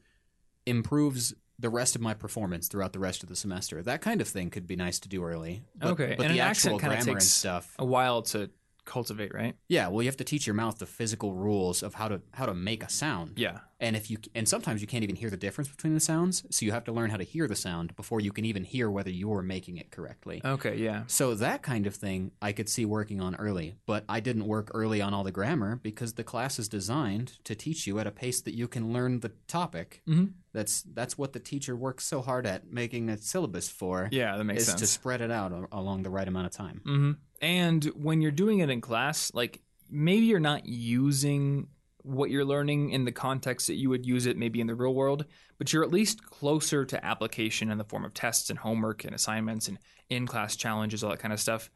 improves 0.67 1.35
the 1.59 1.71
rest 1.71 1.97
of 1.97 2.03
my 2.03 2.15
performance 2.15 2.69
throughout 2.69 2.93
the 2.93 2.99
rest 2.99 3.23
of 3.23 3.29
the 3.29 3.37
semester. 3.37 3.83
That 3.83 4.01
kind 4.01 4.21
of 4.21 4.29
thing 4.29 4.51
could 4.51 4.67
be 4.67 4.77
nice 4.77 5.01
to 5.01 5.09
do 5.09 5.25
early. 5.25 5.63
But, 5.77 5.93
Okay, 5.93 6.15
but 6.17 6.27
and 6.27 6.35
the 6.35 6.41
an 6.41 6.47
actual 6.49 6.79
grammar 6.79 7.13
and 7.13 7.23
stuff. 7.23 7.75
A 7.79 7.85
while 7.85 8.23
to 8.23 8.51
cultivate, 8.89 9.33
right? 9.35 9.55
Yeah, 9.69 9.89
well, 9.89 10.03
you 10.03 10.09
have 10.09 10.17
to 10.17 10.25
teach 10.25 10.47
your 10.47 10.55
mouth 10.55 10.79
the 10.79 10.87
physical 10.87 11.35
rules 11.35 11.83
of 11.83 11.95
how 11.95 12.09
to 12.09 12.21
how 12.35 12.47
to 12.47 12.55
make 12.55 12.83
a 12.83 12.89
sound. 12.89 13.33
Yeah. 13.37 13.59
And 13.81 13.95
if 13.95 14.11
you 14.11 14.17
and 14.35 14.49
sometimes 14.49 14.81
you 14.81 14.89
can't 14.89 15.05
even 15.05 15.15
hear 15.15 15.31
the 15.31 15.37
difference 15.37 15.69
between 15.71 15.95
the 15.95 16.01
sounds, 16.01 16.45
so 16.51 16.67
you 16.67 16.73
have 16.73 16.83
to 16.85 16.93
learn 16.93 17.11
how 17.11 17.17
to 17.17 17.23
hear 17.25 17.47
the 17.47 17.55
sound 17.55 17.95
before 17.95 18.21
you 18.21 18.33
can 18.33 18.45
even 18.45 18.65
hear 18.65 18.91
whether 18.91 19.11
you're 19.11 19.43
making 19.43 19.77
it 19.77 19.93
correctly. 19.93 20.41
Okay. 20.45 20.77
Yeah. 20.79 21.05
So 21.07 21.35
that 21.35 21.63
kind 21.63 21.87
of 21.87 21.95
thing 21.95 22.33
I 22.43 22.51
could 22.53 22.69
see 22.69 22.85
working 22.85 23.21
on 23.21 23.37
early, 23.37 23.77
but 23.87 24.03
I 24.09 24.19
didn't 24.19 24.47
work 24.47 24.71
early 24.75 25.01
on 25.01 25.15
all 25.15 25.23
the 25.23 25.31
grammar 25.31 25.77
because 25.77 26.15
the 26.15 26.25
class 26.25 26.59
is 26.59 26.69
designed 26.69 27.39
to 27.45 27.55
teach 27.55 27.87
you 27.87 28.01
at 28.01 28.07
a 28.09 28.11
pace 28.11 28.41
that 28.41 28.55
you 28.55 28.67
can 28.67 28.93
learn 28.93 29.21
the 29.21 29.33
topic. 29.47 30.03
Mhm. 30.09 30.33
That's 30.53 30.83
that's 30.83 31.17
what 31.17 31.33
the 31.35 31.39
teacher 31.41 31.77
works 31.77 32.05
so 32.05 32.21
hard 32.21 32.47
at 32.47 32.73
making 32.73 33.09
a 33.11 33.17
syllabus 33.19 33.69
for. 33.69 34.09
Yeah. 34.11 34.37
That 34.37 34.45
makes 34.45 34.63
is 34.63 34.69
sense. 34.71 34.81
to 34.81 34.87
spread 34.89 35.21
it 35.21 35.31
out 35.31 35.53
a- 35.53 35.69
along 35.71 36.03
the 36.03 36.11
right 36.11 36.27
amount 36.27 36.47
of 36.47 36.53
time. 36.53 36.81
hmm 36.85 37.13
And 37.41 37.85
when 37.95 38.21
you're 38.21 38.31
doing 38.31 38.61
it 38.61 38.71
in 38.71 38.81
class, 38.81 39.33
like 39.35 39.61
maybe 39.91 40.27
you're 40.27 40.41
not 40.41 40.67
using 40.67 41.69
what 42.03 42.31
you're 42.31 42.45
learning 42.45 42.91
in 42.91 43.05
the 43.05 43.13
context 43.13 43.67
that 43.67 43.75
you 43.75 43.91
would 43.91 44.07
use 44.07 44.27
it 44.27 44.37
maybe 44.37 44.61
in 44.61 44.67
the 44.67 44.75
real 44.75 44.95
world, 44.95 45.25
but 45.59 45.73
you're 45.73 45.83
at 45.83 45.93
least 45.93 46.25
closer 46.25 46.85
to 46.85 47.05
application 47.05 47.71
in 47.71 47.79
the 47.79 47.85
form 47.85 48.05
of 48.05 48.15
tests 48.15 48.51
and 48.51 48.59
homework 48.59 49.05
and 49.05 49.15
assignments 49.15 49.69
and 49.69 49.79
in 50.09 50.27
class 50.27 50.57
challenges, 50.57 51.05
all 51.05 51.11
that 51.11 51.19
kind 51.19 51.35
of 51.35 51.41
stuff. 51.41 51.71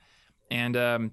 And 0.51 0.77
um, 0.77 1.13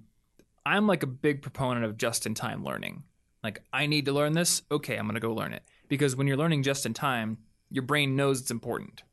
I'm 0.66 0.88
like 0.88 1.04
a 1.04 1.08
big 1.08 1.42
proponent 1.42 1.86
of 1.86 1.98
just 1.98 2.26
in 2.26 2.34
time 2.34 2.64
learning. 2.64 3.04
Like, 3.44 3.64
I 3.72 3.86
need 3.86 4.06
to 4.06 4.14
learn 4.14 4.34
this. 4.34 4.62
Okay, 4.72 4.98
I'm 4.98 5.06
going 5.06 5.16
to 5.16 5.20
go 5.20 5.34
learn 5.34 5.54
it. 5.54 5.64
Because 5.88 6.16
when 6.16 6.28
you're 6.28 6.38
learning 6.38 6.64
just 6.64 6.86
in 6.86 6.94
time, 6.94 7.38
your 7.70 7.84
brain 7.84 8.16
knows 8.16 8.42
it's 8.42 8.52
important. 8.52 9.04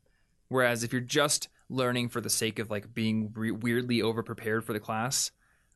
Whereas 0.49 0.83
if 0.83 0.91
you're 0.91 1.01
just 1.01 1.47
learning 1.69 2.09
for 2.09 2.21
the 2.21 2.29
sake 2.29 2.59
of 2.59 2.69
like 2.69 2.93
being 2.93 3.31
re- 3.35 3.51
weirdly 3.51 4.01
over 4.01 4.23
prepared 4.23 4.63
for 4.63 4.73
the 4.73 4.79
class, 4.79 5.31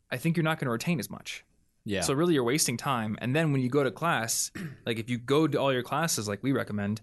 I 0.10 0.18
think 0.18 0.38
you're 0.38 0.44
not 0.44 0.60
going 0.60 0.68
to 0.68 0.72
retain 0.72 1.00
as 1.00 1.10
much. 1.10 1.46
Yeah. 1.84 2.02
So 2.02 2.14
really, 2.14 2.36
you're 2.36 2.44
wasting 2.44 2.78
time. 2.78 3.18
And 3.20 3.36
then 3.36 3.52
when 3.52 3.62
you 3.62 3.70
go 3.70 3.84
to 3.84 3.92
class, 3.92 4.52
like 4.86 5.00
if 5.00 5.10
you 5.10 5.18
go 5.18 5.48
to 5.48 5.60
all 5.60 5.74
your 5.74 5.84
classes, 5.84 6.28
like 6.28 6.44
we 6.44 6.52
recommend, 6.52 7.02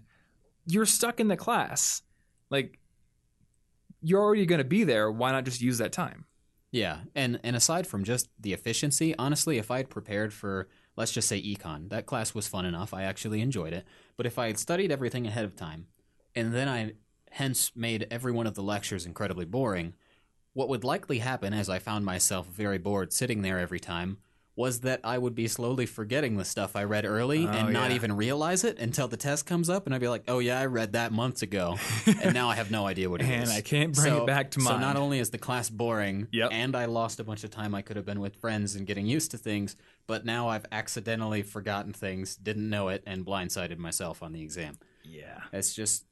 you're 0.65 0.85
stuck 0.85 1.19
in 1.19 1.27
the 1.27 1.37
class. 1.37 2.01
Like 2.49 2.79
you're 4.01 4.21
already 4.21 4.45
going 4.45 4.59
to 4.59 4.65
be 4.65 4.83
there. 4.83 5.11
Why 5.11 5.31
not 5.31 5.45
just 5.45 5.61
use 5.61 5.77
that 5.79 5.91
time? 5.91 6.25
Yeah, 6.71 6.99
and 7.15 7.39
and 7.43 7.55
aside 7.55 7.87
from 7.87 8.03
just 8.03 8.29
the 8.39 8.53
efficiency, 8.53 9.15
honestly, 9.17 9.57
if 9.57 9.71
I 9.71 9.77
had 9.77 9.89
prepared 9.89 10.33
for 10.33 10.67
let's 10.95 11.11
just 11.11 11.27
say 11.27 11.41
econ, 11.41 11.89
that 11.89 12.05
class 12.05 12.35
was 12.35 12.47
fun 12.47 12.65
enough. 12.65 12.93
I 12.93 13.03
actually 13.03 13.41
enjoyed 13.41 13.73
it. 13.73 13.85
But 14.17 14.27
if 14.27 14.37
I 14.37 14.47
had 14.47 14.59
studied 14.59 14.91
everything 14.91 15.25
ahead 15.25 15.45
of 15.45 15.55
time, 15.55 15.87
and 16.35 16.53
then 16.53 16.67
I 16.67 16.93
hence 17.31 17.71
made 17.75 18.07
every 18.11 18.31
one 18.31 18.47
of 18.47 18.55
the 18.55 18.63
lectures 18.63 19.05
incredibly 19.05 19.45
boring, 19.45 19.93
what 20.53 20.69
would 20.69 20.83
likely 20.83 21.19
happen 21.19 21.53
as 21.53 21.69
I 21.69 21.79
found 21.79 22.05
myself 22.05 22.47
very 22.47 22.77
bored 22.77 23.13
sitting 23.13 23.41
there 23.41 23.59
every 23.59 23.79
time 23.79 24.17
was 24.55 24.81
that 24.81 24.99
I 25.05 25.17
would 25.17 25.35
be 25.35 25.47
slowly 25.47 25.85
forgetting 25.85 26.35
the 26.35 26.43
stuff 26.43 26.75
I 26.75 26.83
read 26.83 27.05
early 27.05 27.47
Oh, 27.47 27.49
and 27.49 27.71
not 27.71 27.91
yeah. 27.91 27.95
even 27.95 28.17
realize 28.17 28.65
it 28.65 28.77
until 28.77 29.07
the 29.07 29.15
test 29.15 29.45
comes 29.45 29.69
up 29.69 29.85
and 29.85 29.95
I'd 29.95 30.01
be 30.01 30.09
like, 30.09 30.23
"Oh 30.27 30.39
yeah, 30.39 30.59
I 30.59 30.65
read 30.65 30.93
that 30.93 31.13
months 31.13 31.41
ago." 31.43 31.77
and 32.21 32.33
now 32.33 32.49
I 32.49 32.55
have 32.55 32.69
no 32.69 32.85
idea 32.85 33.09
what 33.09 33.21
it 33.21 33.29
is. 33.29 33.47
And 33.49 33.57
I 33.57 33.61
can't 33.61 33.95
bring 33.95 34.07
So- 34.11 34.23
it 34.23 34.27
back 34.27 34.51
to 34.51 34.59
mind. 34.59 34.75
So 34.75 34.79
not 34.81 34.97
only 34.97 35.19
is 35.19 35.29
the 35.29 35.37
class 35.37 35.69
boring, 35.69 36.27
Yep. 36.33 36.49
and 36.51 36.75
I 36.75 36.85
lost 36.85 37.21
a 37.21 37.23
bunch 37.23 37.45
of 37.45 37.51
time 37.51 37.73
I 37.73 37.81
could 37.81 37.95
have 37.95 38.05
been 38.05 38.19
with 38.19 38.35
friends 38.35 38.75
and 38.75 38.85
getting 38.85 39.05
used 39.05 39.31
to 39.31 39.37
things, 39.37 39.77
but 40.07 40.25
now 40.25 40.49
I've 40.49 40.65
accidentally 40.73 41.41
forgotten 41.41 41.93
things, 41.93 42.35
didn't 42.35 42.69
know 42.69 42.89
it, 42.89 43.01
and 43.05 43.25
blindsided 43.25 43.77
myself 43.77 44.21
on 44.21 44.33
the 44.33 44.41
exam. 44.41 44.77
yeah. 45.05 45.39
It's 45.53 45.73
just 45.73 46.03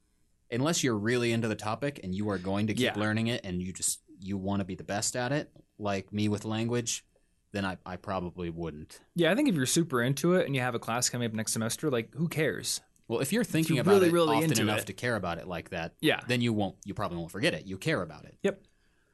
unless 0.50 0.82
you're 0.84 0.96
really 0.96 1.32
into 1.32 1.48
the 1.48 1.54
topic 1.54 2.00
and 2.02 2.14
you 2.14 2.28
are 2.30 2.38
going 2.38 2.66
to 2.68 2.74
keep 2.74 2.84
Yeah. 2.96 2.98
learning 2.98 3.26
it 3.28 3.44
and 3.44 3.62
you 3.62 3.72
just 3.72 4.00
you 4.20 4.36
want 4.36 4.60
to 4.60 4.64
be 4.64 4.74
the 4.74 4.84
best 4.84 5.14
at 5.16 5.30
it, 5.32 5.50
like 5.78 6.12
me 6.12 6.28
with 6.28 6.44
language, 6.44 7.04
then 7.52 7.64
I, 7.64 7.76
I 7.86 7.96
probably 7.96 8.50
wouldn't. 8.50 9.00
Yeah, 9.14 9.30
I 9.30 9.34
think 9.34 9.48
if 9.48 9.54
you're 9.54 9.64
super 9.66 10.02
into 10.02 10.34
it 10.34 10.46
and 10.46 10.54
you 10.54 10.60
have 10.60 10.74
a 10.74 10.78
class 10.80 11.08
coming 11.08 11.26
up 11.26 11.32
next 11.34 11.52
semester, 11.52 11.90
like 11.90 12.12
who 12.14 12.28
cares? 12.28 12.80
Well, 13.06 13.20
if 13.20 13.32
you're 13.32 13.44
thinking 13.44 13.76
you're 13.76 13.82
about 13.82 13.92
really, 13.94 14.08
it 14.08 14.12
really 14.12 14.36
often 14.44 14.60
enough 14.60 14.80
it. 14.80 14.86
to 14.88 14.92
care 14.92 15.16
about 15.16 15.38
it 15.38 15.46
like 15.48 15.70
that, 15.70 15.94
Yeah. 16.00 16.20
then 16.26 16.40
you 16.40 16.52
won't. 16.52 16.76
You 16.84 16.94
probably 16.94 17.16
won't 17.18 17.30
forget 17.30 17.54
it. 17.54 17.64
You 17.66 17.78
care 17.78 18.02
about 18.02 18.24
it. 18.24 18.36
Yep. 18.42 18.60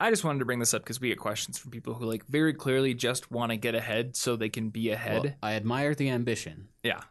I 0.00 0.10
just 0.10 0.24
wanted 0.24 0.40
to 0.40 0.44
bring 0.44 0.58
this 0.58 0.74
up 0.74 0.82
because 0.82 1.00
we 1.00 1.08
get 1.08 1.18
questions 1.18 1.58
from 1.58 1.70
people 1.70 1.94
who 1.94 2.06
like 2.06 2.26
very 2.26 2.52
clearly 2.54 2.92
just 2.94 3.30
want 3.30 3.50
to 3.52 3.56
get 3.56 3.74
ahead 3.76 4.16
so 4.16 4.34
they 4.36 4.48
can 4.48 4.70
be 4.70 4.90
ahead. 4.90 5.22
Well, 5.22 5.32
I 5.42 5.52
admire 5.54 5.94
the 5.94 6.08
ambition. 6.10 6.68
yeah. 6.82 7.02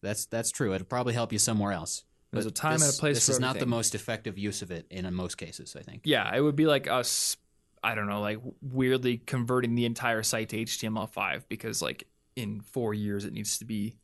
That's 0.00 0.26
that's 0.26 0.52
true. 0.52 0.72
It'll 0.74 0.86
probably 0.86 1.12
help 1.14 1.32
you 1.32 1.38
somewhere 1.40 1.72
else. 1.72 2.04
There's 2.32 2.44
But 2.44 2.50
a 2.50 2.54
time 2.54 2.72
and 2.74 2.82
this- 2.82 2.96
a 2.98 3.00
place 3.00 3.16
for. 3.16 3.20
This 3.20 3.28
is 3.30 3.40
not 3.40 3.58
the 3.58 3.66
most 3.66 3.94
effective 3.94 4.36
use 4.38 4.60
of 4.62 4.70
it 4.70 4.86
in 4.90 5.12
most 5.14 5.36
cases. 5.36 5.74
I 5.76 5.82
think. 5.82 6.02
Yeah, 6.04 6.34
it 6.34 6.40
would 6.40 6.56
be 6.56 6.66
like 6.66 6.86
us, 6.86 7.36
I 7.82 7.94
don't 7.94 8.06
know, 8.08 8.20
like 8.20 8.38
weirdly 8.60 9.18
converting 9.18 9.74
the 9.74 9.86
entire 9.86 10.22
site 10.22 10.50
to 10.50 10.58
HTML5 10.58 11.48
because 11.48 11.80
like 11.80 12.04
in 12.36 12.60
four 12.60 12.92
years 12.94 13.24
it 13.24 13.32
needs 13.32 13.58
to 13.58 13.64
be 13.64 13.96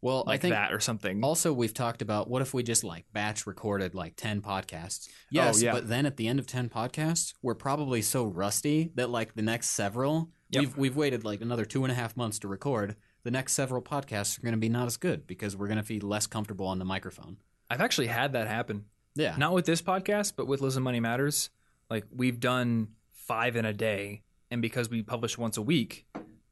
Well, 0.00 0.24
I 0.26 0.32
like 0.32 0.40
think 0.42 0.52
that 0.52 0.72
or 0.72 0.80
something. 0.80 1.22
also 1.24 1.52
we've 1.52 1.72
talked 1.72 2.02
about 2.02 2.28
what 2.28 2.42
if 2.42 2.52
we 2.52 2.62
just 2.62 2.82
like 2.84 3.06
batch 3.12 3.46
recorded 3.46 3.94
like 3.94 4.14
ten 4.16 4.42
podcasts. 4.42 5.08
Oh, 5.08 5.12
yes, 5.30 5.62
Oh, 5.62 5.64
yeah. 5.66 5.72
but 5.72 5.88
then 5.88 6.06
at 6.06 6.16
the 6.16 6.28
end 6.28 6.38
of 6.38 6.46
ten 6.46 6.68
podcasts, 6.68 7.32
we're 7.40 7.54
probably 7.54 8.02
so 8.02 8.24
rusty 8.26 8.90
that 8.96 9.10
like 9.10 9.34
the 9.34 9.42
next 9.42 9.70
several, 9.70 10.30
Yep. 10.50 10.60
we've 10.60 10.76
we've 10.76 10.96
waited 10.96 11.24
like 11.24 11.40
another 11.40 11.64
two 11.64 11.82
and 11.84 11.90
a 11.92 11.94
half 11.94 12.16
months 12.16 12.38
to 12.40 12.48
record. 12.48 12.96
The 13.24 13.30
next 13.30 13.52
several 13.52 13.80
podcasts 13.82 14.38
are 14.38 14.42
going 14.42 14.54
to 14.54 14.58
be 14.58 14.68
not 14.68 14.86
as 14.86 14.96
good 14.96 15.26
because 15.26 15.56
we're 15.56 15.68
going 15.68 15.80
to 15.80 15.84
be 15.84 16.00
less 16.00 16.26
comfortable 16.26 16.66
on 16.66 16.78
the 16.78 16.84
microphone. 16.84 17.36
I've 17.70 17.80
actually 17.80 18.08
had 18.08 18.32
that 18.32 18.48
happen. 18.48 18.86
Yeah. 19.14 19.36
Not 19.38 19.52
with 19.52 19.64
this 19.64 19.80
podcast, 19.80 20.32
but 20.36 20.46
with 20.46 20.60
Listen 20.60 20.82
Money 20.82 21.00
Matters. 21.00 21.50
Like 21.88 22.04
we've 22.14 22.40
done 22.40 22.88
five 23.12 23.56
in 23.56 23.64
a 23.64 23.72
day, 23.72 24.22
and 24.50 24.60
because 24.62 24.88
we 24.90 25.02
publish 25.02 25.38
once 25.38 25.56
a 25.56 25.62
week, 25.62 26.06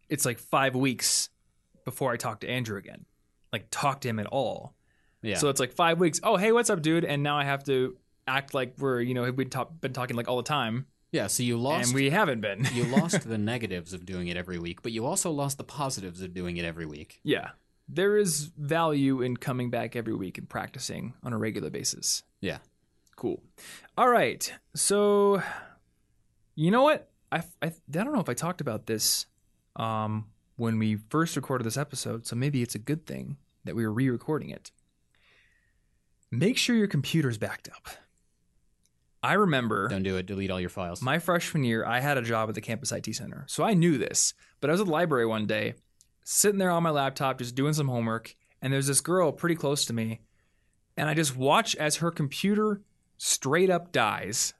it's 0.08 0.24
like 0.24 0.38
five 0.38 0.74
weeks 0.76 1.30
before 1.84 2.12
I 2.12 2.16
talk 2.16 2.40
to 2.40 2.48
Andrew 2.48 2.76
again. 2.78 3.06
Like 3.52 3.66
talk 3.70 4.00
to 4.02 4.08
him 4.08 4.18
at 4.18 4.26
all. 4.26 4.74
yeah. 5.22 5.36
So 5.36 5.48
it's 5.48 5.58
like 5.60 5.72
five 5.72 5.98
weeks. 5.98 6.20
Oh, 6.22 6.36
hey, 6.36 6.52
what's 6.52 6.70
up, 6.70 6.82
dude? 6.82 7.04
And 7.04 7.22
now 7.22 7.36
I 7.36 7.44
have 7.44 7.64
to 7.64 7.96
act 8.28 8.54
like 8.54 8.74
we're 8.78 9.00
you 9.00 9.14
know 9.14 9.28
we've 9.32 9.50
ta- 9.50 9.64
been 9.64 9.92
talking 9.92 10.14
like 10.16 10.28
all 10.28 10.36
the 10.36 10.42
time, 10.44 10.86
yeah. 11.12 11.26
So 11.26 11.42
you 11.42 11.56
lost. 11.56 11.88
and 11.88 11.94
we 11.94 12.10
haven't 12.10 12.40
been. 12.40 12.66
you 12.72 12.84
lost 12.96 13.28
the 13.28 13.38
negatives 13.38 13.92
of 13.92 14.04
doing 14.06 14.28
it 14.28 14.36
every 14.36 14.58
week, 14.58 14.82
but 14.82 14.92
you 14.92 15.06
also 15.06 15.30
lost 15.30 15.58
the 15.58 15.64
positives 15.64 16.20
of 16.22 16.34
doing 16.34 16.56
it 16.56 16.64
every 16.64 16.86
week. 16.86 17.20
yeah, 17.22 17.50
there 17.88 18.16
is 18.16 18.50
value 18.56 19.20
in 19.20 19.36
coming 19.36 19.68
back 19.70 19.96
every 19.96 20.14
week 20.14 20.38
and 20.38 20.48
practicing 20.48 21.14
on 21.24 21.32
a 21.32 21.38
regular 21.38 21.70
basis. 21.70 22.22
Yeah. 22.40 22.58
Cool. 23.16 23.42
All 23.98 24.08
right. 24.08 24.52
So, 24.74 25.42
you 26.54 26.70
know 26.70 26.82
what? 26.82 27.10
I, 27.32 27.42
I, 27.60 27.66
I 27.66 27.72
don't 27.90 28.12
know 28.12 28.20
if 28.20 28.28
I 28.28 28.34
talked 28.34 28.60
about 28.60 28.86
this 28.86 29.26
um, 29.76 30.26
when 30.56 30.78
we 30.78 30.96
first 31.10 31.36
recorded 31.36 31.64
this 31.64 31.76
episode, 31.76 32.26
so 32.26 32.34
maybe 32.36 32.62
it's 32.62 32.74
a 32.74 32.78
good 32.78 33.06
thing 33.06 33.36
that 33.64 33.74
we 33.76 33.84
were 33.84 33.92
re 33.92 34.08
recording 34.08 34.50
it. 34.50 34.70
Make 36.30 36.56
sure 36.56 36.76
your 36.76 36.86
computer's 36.86 37.38
backed 37.38 37.68
up. 37.68 37.88
I 39.22 39.34
remember 39.34 39.88
Don't 39.88 40.02
do 40.02 40.16
it. 40.16 40.26
Delete 40.26 40.50
all 40.50 40.60
your 40.60 40.70
files. 40.70 41.02
my 41.02 41.18
freshman 41.18 41.64
year, 41.64 41.84
I 41.84 42.00
had 42.00 42.16
a 42.16 42.22
job 42.22 42.48
at 42.48 42.54
the 42.54 42.60
campus 42.60 42.90
IT 42.90 43.14
center. 43.14 43.44
So 43.48 43.62
I 43.64 43.74
knew 43.74 43.98
this. 43.98 44.32
But 44.60 44.70
I 44.70 44.72
was 44.72 44.80
at 44.80 44.86
the 44.86 44.92
library 44.92 45.26
one 45.26 45.46
day, 45.46 45.74
sitting 46.24 46.58
there 46.58 46.70
on 46.70 46.82
my 46.82 46.90
laptop, 46.90 47.38
just 47.38 47.54
doing 47.54 47.74
some 47.74 47.88
homework. 47.88 48.34
And 48.62 48.72
there's 48.72 48.86
this 48.86 49.00
girl 49.00 49.32
pretty 49.32 49.56
close 49.56 49.84
to 49.86 49.92
me. 49.92 50.20
And 50.96 51.08
I 51.08 51.14
just 51.14 51.36
watch 51.36 51.74
as 51.76 51.96
her 51.96 52.10
computer 52.10 52.82
straight 53.18 53.70
up 53.70 53.92
dies. 53.92 54.54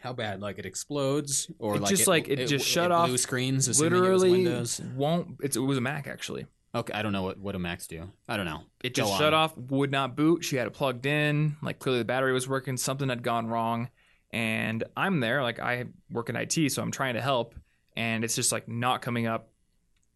How 0.00 0.12
bad? 0.12 0.40
Like 0.40 0.58
it 0.58 0.66
explodes, 0.66 1.50
or 1.58 1.76
It 1.76 1.82
like 1.82 1.90
just, 1.90 2.06
like, 2.08 2.28
it 2.28 2.46
just 2.46 2.66
shut 2.66 2.88
Blue 2.88 3.14
off, 3.14 3.20
screens. 3.20 3.80
Literally 3.80 4.44
it 4.44 4.48
was 4.48 4.78
Windows. 4.78 4.80
won't. 4.96 5.36
It's, 5.42 5.56
it 5.56 5.60
was 5.60 5.78
a 5.78 5.80
Mac 5.80 6.06
actually. 6.06 6.46
Okay, 6.74 6.92
I 6.94 7.02
don't 7.02 7.12
know 7.12 7.22
what 7.22 7.38
what 7.38 7.52
do 7.52 7.58
Macs 7.58 7.86
do. 7.86 8.10
I 8.28 8.36
don't 8.36 8.46
know. 8.46 8.62
It 8.82 8.94
Go 8.94 9.02
just 9.02 9.12
on. 9.12 9.18
shut 9.18 9.34
off, 9.34 9.56
would 9.56 9.90
not 9.90 10.16
boot. 10.16 10.44
She 10.44 10.56
had 10.56 10.66
it 10.66 10.72
plugged 10.72 11.04
in. 11.04 11.56
Like 11.62 11.78
clearly 11.78 12.00
the 12.00 12.04
battery 12.06 12.32
was 12.32 12.48
working. 12.48 12.76
Something 12.76 13.08
had 13.08 13.22
gone 13.22 13.46
wrong. 13.46 13.90
And 14.30 14.82
I'm 14.96 15.20
there, 15.20 15.42
like 15.42 15.60
I 15.60 15.84
work 16.10 16.30
in 16.30 16.36
IT, 16.36 16.72
so 16.72 16.80
I'm 16.82 16.90
trying 16.90 17.14
to 17.14 17.20
help, 17.20 17.54
and 17.94 18.24
it's 18.24 18.34
just 18.34 18.50
like 18.50 18.66
not 18.66 19.02
coming 19.02 19.26
up. 19.26 19.50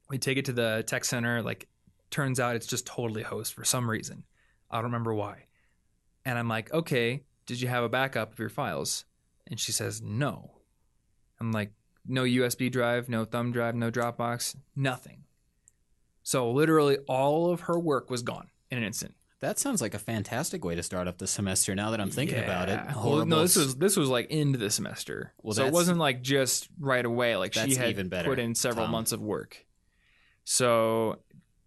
We 0.09 0.17
take 0.17 0.39
it 0.39 0.47
to 0.47 0.55
the 0.55 0.85
tech 0.87 1.05
center, 1.05 1.43
like 1.43 1.69
turns 2.11 2.41
out 2.41 2.57
it's 2.57 2.67
just 2.67 2.87
totally 2.87 3.23
host 3.23 3.53
for 3.53 3.65
some 3.65 3.91
reason. 3.91 4.25
I 4.71 4.77
don't 4.77 4.85
remember 4.85 5.13
why. 5.13 5.45
And 6.25 6.39
I'm 6.39 6.49
like, 6.49 6.73
okay, 6.73 7.25
did 7.45 7.61
you 7.61 7.69
have 7.69 7.85
a 7.85 7.89
backup 7.91 8.33
of 8.33 8.39
your 8.39 8.49
files? 8.49 9.05
And 9.47 9.61
she 9.61 9.71
says, 9.71 10.01
no. 10.01 10.53
I'm 11.39 11.53
like, 11.53 11.73
no 12.07 12.23
USB 12.23 12.71
drive, 12.71 13.09
no 13.09 13.25
thumb 13.25 13.53
drive, 13.53 13.75
no 13.75 13.91
Dropbox, 13.91 14.57
nothing. 14.75 15.25
So 16.27 16.51
literally 16.51 16.99
all 17.07 17.53
of 17.53 17.61
her 17.61 17.79
work 17.79 18.11
was 18.11 18.23
gone 18.23 18.49
in 18.73 18.79
an 18.79 18.83
instant. 18.85 19.15
That 19.39 19.61
sounds 19.61 19.81
like 19.81 19.95
a 19.95 19.99
fantastic 20.01 20.65
way 20.65 20.75
to 20.75 20.83
start 20.83 21.07
up 21.07 21.19
the 21.19 21.27
semester. 21.29 21.73
Now 21.77 21.93
that 21.93 22.01
I'm 22.01 22.11
thinking 22.11 22.43
about 22.43 22.69
it, 22.69 22.73
Yeah. 22.73 22.95
Well, 22.97 23.25
no, 23.25 23.43
this 23.43 23.55
was 23.55 23.77
this 23.77 23.97
was 23.97 24.09
like 24.09 24.29
into 24.29 24.59
the 24.59 24.69
semester. 24.69 25.35
Well, 25.41 25.55
so 25.55 25.65
it 25.65 25.73
wasn't 25.73 25.99
like 25.99 26.23
just 26.23 26.69
right 26.81 27.05
away. 27.05 27.37
Like 27.37 27.55
she 27.55 27.77
had 27.77 27.91
even 27.91 28.09
better, 28.09 28.29
put 28.29 28.41
in 28.41 28.57
several 28.57 28.87
Tom. 28.87 28.91
months 28.91 29.13
of 29.13 29.21
work. 29.23 29.65
So 30.43 31.21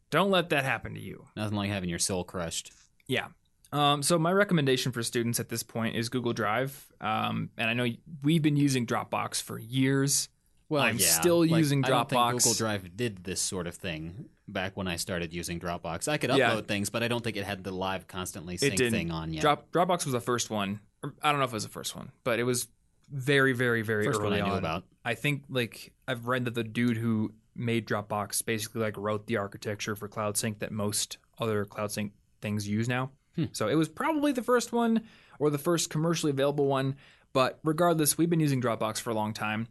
don't 0.09 0.29
let 0.29 0.49
that 0.49 0.65
happen 0.65 0.93
to 0.95 0.99
you. 0.99 1.25
nothing 1.37 1.55
like 1.55 1.69
having 1.69 1.89
your 1.89 1.97
soul 1.99 2.25
crushed. 2.25 2.73
Yeah. 3.07 3.27
Um, 3.71 4.03
so 4.03 4.19
my 4.19 4.33
recommendation 4.33 4.91
for 4.91 5.03
students 5.03 5.39
at 5.39 5.47
this 5.47 5.63
point 5.63 5.95
is 5.95 6.09
Google 6.09 6.33
Drive. 6.33 6.85
Um, 6.99 7.51
and 7.57 7.69
I 7.69 7.73
know 7.73 7.87
we've 8.23 8.41
been 8.41 8.57
using 8.57 8.85
Dropbox 8.85 9.41
for 9.41 9.57
years. 9.57 10.27
Well, 10.69 10.83
I'm 10.83 10.97
yeah, 10.97 11.05
still 11.07 11.39
like, 11.41 11.49
using 11.49 11.83
I 11.83 11.89
don't 11.89 12.07
think 12.09 12.21
Dropbox. 12.21 12.31
Google 12.33 12.53
Drive 12.53 12.95
did 12.95 13.23
this 13.23 13.41
sort 13.41 13.65
of 13.67 13.75
thing 13.75 14.29
back 14.47 14.77
when 14.77 14.87
I 14.87 14.95
started 14.97 15.33
using 15.33 15.59
Dropbox. 15.59 16.07
I 16.07 16.17
could 16.17 16.29
upload 16.29 16.37
Yeah. 16.37 16.61
things, 16.61 16.89
but 16.89 17.01
I 17.03 17.07
don't 17.07 17.23
think 17.23 17.37
it 17.37 17.43
had 17.43 17.63
the 17.63 17.71
live 17.71 18.07
constantly 18.07 18.55
It 18.55 18.59
sync 18.59 18.77
thing 18.77 19.11
on 19.11 19.33
yet. 19.33 19.41
Drop 19.41 19.71
Dropbox 19.71 20.05
was 20.05 20.13
the 20.13 20.21
first 20.21 20.49
one. 20.49 20.79
I 21.21 21.31
don't 21.31 21.39
know 21.39 21.45
if 21.45 21.51
it 21.51 21.55
was 21.55 21.63
the 21.63 21.69
first 21.69 21.95
one, 21.95 22.11
but 22.23 22.39
it 22.39 22.43
was 22.43 22.67
very, 23.11 23.53
very, 23.53 23.81
very 23.81 24.05
First 24.05 24.19
one 24.21 24.27
early 24.33 24.41
I 24.41 24.45
knew 24.45 24.51
on. 24.53 24.57
about. 24.59 24.83
I 25.03 25.15
think 25.15 25.43
like 25.49 25.91
I've 26.07 26.27
read 26.27 26.45
that 26.45 26.53
the 26.53 26.63
dude 26.63 26.97
who 26.97 27.33
made 27.55 27.87
Dropbox 27.87 28.45
basically 28.45 28.81
like 28.81 28.95
wrote 28.97 29.25
the 29.25 29.37
architecture 29.37 29.95
for 29.95 30.07
Cloud 30.07 30.37
Sync 30.37 30.59
that 30.59 30.71
most 30.71 31.17
other 31.39 31.65
Cloud 31.65 31.91
Sync 31.91 32.11
things 32.41 32.67
use 32.67 32.87
now. 32.87 33.11
Hmm. 33.35 33.45
So 33.53 33.67
it 33.67 33.75
was 33.75 33.89
probably 33.89 34.31
the 34.33 34.43
first 34.43 34.71
one 34.71 35.01
or 35.39 35.49
the 35.49 35.57
first 35.57 35.89
commercially 35.89 36.29
available 36.31 36.67
one. 36.67 36.95
But 37.33 37.59
regardless, 37.63 38.17
we've 38.17 38.29
been 38.29 38.39
using 38.39 38.61
Dropbox 38.61 38.99
for 39.01 39.09
a 39.09 39.13
long 39.13 39.33
time. 39.33 39.67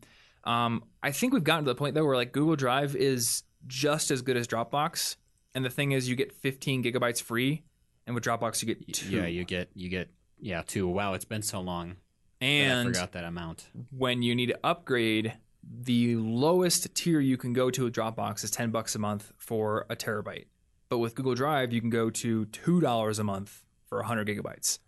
Um, 0.49 0.85
I 1.03 1.13
think 1.13 1.35
we've 1.35 1.45
gotten 1.45 1.65
to 1.67 1.71
the 1.71 1.75
point 1.75 1.95
though 1.95 2.07
where 2.07 2.17
like 2.17 2.33
Google 2.33 2.57
Drive 2.57 2.97
is 2.97 3.43
just 3.67 4.11
as 4.11 4.23
good 4.23 4.37
as 4.37 4.49
Dropbox, 4.49 5.17
and 5.55 5.65
the 5.65 5.71
thing 5.71 5.93
is, 5.93 6.09
you 6.09 6.17
get 6.17 6.33
15 6.33 6.83
gigabytes 6.83 7.23
free, 7.23 7.65
and 8.07 8.15
with 8.15 8.25
Dropbox 8.25 8.63
you 8.63 8.75
get 8.75 8.93
two. 8.93 9.11
Yeah, 9.11 9.27
you 9.27 9.45
get 9.45 9.69
you 9.75 9.91
get 9.91 10.09
yeah 10.41 10.63
two. 10.67 10.89
Wow, 10.89 11.13
it's 11.13 11.27
been 11.27 11.43
so 11.43 11.61
long. 11.61 11.97
that 12.41 12.47
I 12.47 12.49
and 12.49 12.89
forgot 12.89 13.13
that 13.13 13.25
amount. 13.25 13.69
when 13.91 14.23
you 14.23 14.35
need 14.35 14.47
to 14.47 14.59
upgrade, 14.65 15.35
the 15.63 16.17
lowest 16.17 16.95
tier 16.95 17.21
you 17.21 17.37
can 17.37 17.53
go 17.53 17.71
to 17.71 17.85
with 17.85 17.95
Dropbox 17.95 18.43
is 18.43 18.51
10 18.51 18.71
bucks 18.71 18.95
a 18.95 18.99
month 18.99 19.33
for 19.37 19.85
a 19.91 19.97
terabyte. 19.97 20.47
But 20.89 20.99
with 20.99 21.15
Google 21.15 21.35
Drive, 21.35 21.73
you 21.73 21.81
can 21.81 21.91
go 21.91 22.09
to 22.09 22.47
$2 22.47 23.19
a 23.19 23.25
month 23.25 23.65
for 23.85 23.99
100 23.99 24.27
gigabytes. 24.29 24.79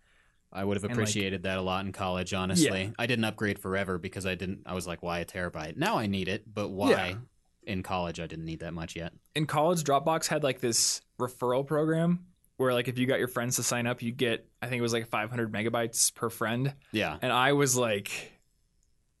I 0.53 0.63
would 0.63 0.75
have 0.77 0.83
like- 0.83 0.91
appreciated 0.93 1.43
that 1.43 1.57
a 1.57 1.61
lot 1.61 1.85
in 1.85 1.91
college. 1.91 2.33
Honestly, 2.33 2.93
I 2.99 3.05
didn't 3.05 3.25
upgrade 3.25 3.59
forever 3.59 3.97
because 3.97 4.25
I 4.25 4.35
didn't. 4.35 4.61
I 4.65 4.73
was 4.73 4.85
like, 4.87 5.01
why 5.01 5.19
a 5.19 5.25
terabyte? 5.25 5.77
Now 5.77 5.97
I 5.97 6.07
need 6.07 6.27
it, 6.27 6.43
but 6.51 6.69
why? 6.69 6.89
Yeah. 6.89 7.15
In 7.63 7.83
college, 7.83 8.19
I 8.19 8.25
didn't 8.25 8.45
need 8.45 8.61
that 8.61 8.73
much 8.73 8.95
yet. 8.95 9.13
In 9.35 9.45
college, 9.45 9.83
Dropbox 9.83 10.25
had 10.27 10.43
like 10.43 10.59
this 10.59 11.01
referral 11.19 11.65
program 11.65 12.25
where 12.57 12.73
like 12.73 12.87
if 12.87 12.97
you 12.97 13.05
got 13.05 13.19
your 13.19 13.27
friends 13.27 13.55
to 13.57 13.63
sign 13.63 13.85
up, 13.87 14.01
you 14.01 14.11
get 14.11 14.47
I 14.61 14.67
think 14.67 14.79
it 14.79 14.81
was 14.81 14.93
like 14.93 15.07
500 15.07 15.51
megabytes 15.51 16.13
per 16.13 16.29
friend. 16.29 16.73
Yeah, 16.91 17.17
And 17.21 17.31
I 17.31 17.53
was 17.53 17.77
like 17.77 18.31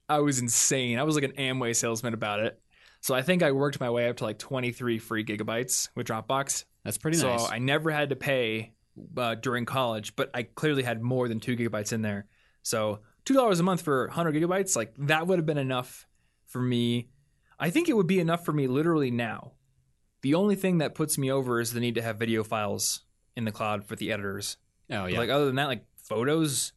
I 0.09 0.19
was 0.19 0.39
insane. 0.39 0.97
I 0.99 1.03
was 1.03 1.15
like 1.15 1.23
an 1.23 1.33
Amway 1.33 1.75
salesman 1.75 2.13
about 2.13 2.39
it. 2.41 2.59
So 2.99 3.15
I 3.15 3.21
think 3.21 3.41
I 3.43 3.51
worked 3.51 3.79
my 3.79 3.89
way 3.89 4.09
up 4.09 4.17
to 4.17 4.23
like 4.25 4.37
23 4.39 4.99
free 4.99 5.23
gigabytes 5.23 5.89
with 5.95 6.07
Dropbox. 6.07 6.65
that's 6.83 6.97
pretty 6.97 7.17
so 7.17 7.29
nice. 7.29 7.45
So 7.47 7.51
I 7.53 7.59
never 7.59 7.89
had 7.91 8.09
to 8.09 8.15
pay 8.15 8.73
uh, 9.17 9.35
during 9.35 9.65
college, 9.65 10.15
but 10.15 10.29
I 10.33 10.43
clearly 10.43 10.83
had 10.83 11.01
more 11.01 11.27
than 11.27 11.39
two 11.39 11.55
gigabytes 11.55 11.93
in 11.93 12.01
there. 12.01 12.27
So 12.63 12.99
two 13.25 13.33
dollars 13.33 13.59
a 13.59 13.63
month 13.63 13.81
for 13.81 14.07
100 14.07 14.35
gigabytes, 14.35 14.75
like 14.75 14.93
that 14.97 15.27
would 15.27 15.39
have 15.39 15.45
been 15.45 15.57
enough 15.57 16.07
for 16.47 16.61
me. 16.61 17.09
I 17.59 17.69
think 17.69 17.89
it 17.89 17.95
would 17.95 18.07
be 18.07 18.19
enough 18.19 18.43
for 18.43 18.53
me 18.53 18.67
literally 18.67 19.11
now. 19.11 19.53
The 20.21 20.35
only 20.35 20.55
thing 20.55 20.79
that 20.79 20.95
puts 20.95 21.17
me 21.17 21.31
over 21.31 21.59
is 21.59 21.73
the 21.73 21.79
need 21.79 21.95
to 21.95 22.01
have 22.01 22.17
video 22.17 22.43
files 22.43 23.01
in 23.35 23.45
the 23.45 23.51
cloud 23.51 23.85
for 23.85 23.95
the 23.95 24.11
editors. 24.11 24.57
oh 24.91 25.03
But, 25.03 25.11
yeah, 25.11 25.19
Like 25.19 25.29
other 25.29 25.45
than 25.45 25.55
that, 25.55 25.67
like 25.67 25.85
photos, 25.95 26.73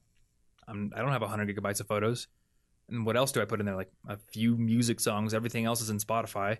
I'm, 0.66 0.92
I 0.96 1.00
don't 1.00 1.12
have 1.12 1.20
100 1.20 1.54
gigabytes 1.54 1.80
of 1.80 1.86
photos. 1.86 2.28
And 2.88 3.04
what 3.04 3.16
else 3.16 3.32
do 3.32 3.40
I 3.40 3.44
put 3.44 3.60
in 3.60 3.66
there? 3.66 3.76
Like 3.76 3.92
a 4.08 4.16
few 4.16 4.56
music 4.56 5.00
songs. 5.00 5.34
Everything 5.34 5.64
else 5.64 5.80
is 5.80 5.90
in 5.90 5.98
Spotify 5.98 6.58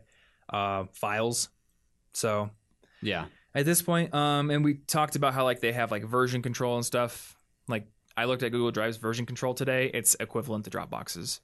uh, 0.49 0.85
files. 0.93 1.49
So 2.13 2.51
yeah. 3.03 3.27
At 3.55 3.65
this 3.65 3.83
point 3.83 4.15
um 4.15 4.51
and 4.51 4.65
we 4.65 4.75
talked 4.75 5.17
about 5.17 5.35
how 5.35 5.45
like 5.45 5.61
they 5.61 5.73
have 5.73 5.91
like 5.91 6.05
version 6.05 6.43
control 6.43 6.77
and 6.77 6.85
stuff. 6.85 7.37
Like 7.69 7.87
i 8.17 8.25
looked 8.25 8.43
at 8.43 8.53
google 8.53 8.71
drive's 8.71 8.97
version 8.97 9.27
control 9.27 9.55
today. 9.55 9.91
It's 9.93 10.17
equivalent 10.21 10.65
to 10.65 10.71
dropbox's. 10.71 11.41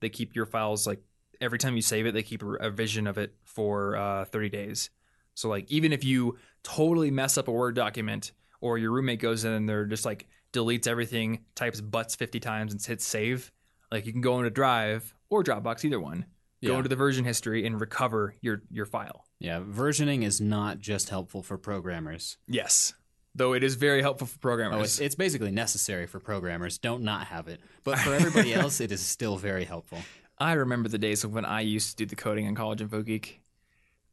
They 0.00 0.08
keep 0.08 0.34
your 0.34 0.46
files 0.46 0.86
like 0.86 1.00
every 1.40 1.58
time 1.58 1.76
you 1.76 1.82
save 1.82 2.06
it 2.06 2.12
they 2.12 2.22
keep 2.22 2.42
a, 2.42 2.70
vision 2.70 3.06
of 3.06 3.18
it 3.18 3.34
for 3.44 3.96
uh 3.96 4.24
30 4.26 4.48
days. 4.50 4.90
So 5.34 5.48
like 5.48 5.70
even 5.70 5.92
if 5.92 6.04
you 6.04 6.38
totally 6.62 7.10
mess 7.10 7.38
up 7.38 7.48
a 7.48 7.52
word 7.52 7.74
document 7.74 8.32
or 8.60 8.78
your 8.78 8.90
roommate 8.90 9.20
goes 9.20 9.44
in 9.44 9.52
and 9.52 9.68
they're 9.68 9.84
just 9.84 10.04
like 10.04 10.26
deletes 10.52 10.86
everything 10.86 11.44
types 11.54 11.80
butts 11.80 12.14
50 12.14 12.40
times 12.40 12.72
and 12.72 12.82
hits 12.82 13.06
save 13.06 13.52
like 13.90 14.06
you 14.06 14.12
can 14.12 14.20
go 14.20 14.38
into 14.38 14.50
drive 14.50 15.14
or 15.28 15.44
dropbox 15.44 15.84
either 15.84 16.00
one 16.00 16.24
go 16.64 16.72
Yeah. 16.72 16.76
into 16.78 16.88
the 16.88 16.96
version 16.96 17.24
history 17.24 17.66
and 17.66 17.80
recover 17.80 18.34
your 18.40 18.62
your 18.70 18.86
file 18.86 19.24
Yeah, 19.38 19.60
versioning 19.60 20.22
is 20.24 20.40
not 20.40 20.78
just 20.78 21.08
helpful 21.10 21.42
for 21.42 21.58
programmers. 21.58 22.38
Yes. 22.48 22.94
Though 23.34 23.52
it 23.52 23.62
is 23.62 23.74
very 23.74 24.00
helpful 24.00 24.26
for 24.26 24.38
programmers. 24.38 24.78
Oh, 24.78 24.82
it's, 24.82 24.98
it's 24.98 25.14
basically 25.14 25.50
necessary 25.50 26.06
for 26.06 26.18
programmers. 26.20 26.78
Don't 26.78 27.02
not 27.02 27.26
have 27.26 27.48
it. 27.48 27.60
But 27.84 27.98
for 27.98 28.14
everybody 28.20 28.54
else, 28.54 28.80
it 28.80 28.90
is 28.90 29.00
still 29.00 29.36
very 29.36 29.64
helpful. 29.64 29.98
I 30.38 30.52
remember 30.54 30.88
the 30.88 30.96
days 30.98 31.22
of 31.24 31.34
when 31.34 31.44
I 31.44 31.60
used 31.60 31.90
to 31.90 31.96
do 31.96 32.06
the 32.06 32.16
coding 32.16 32.46
in 32.46 32.54
College 32.54 32.80
Info 32.80 33.02
Geek. 33.02 33.42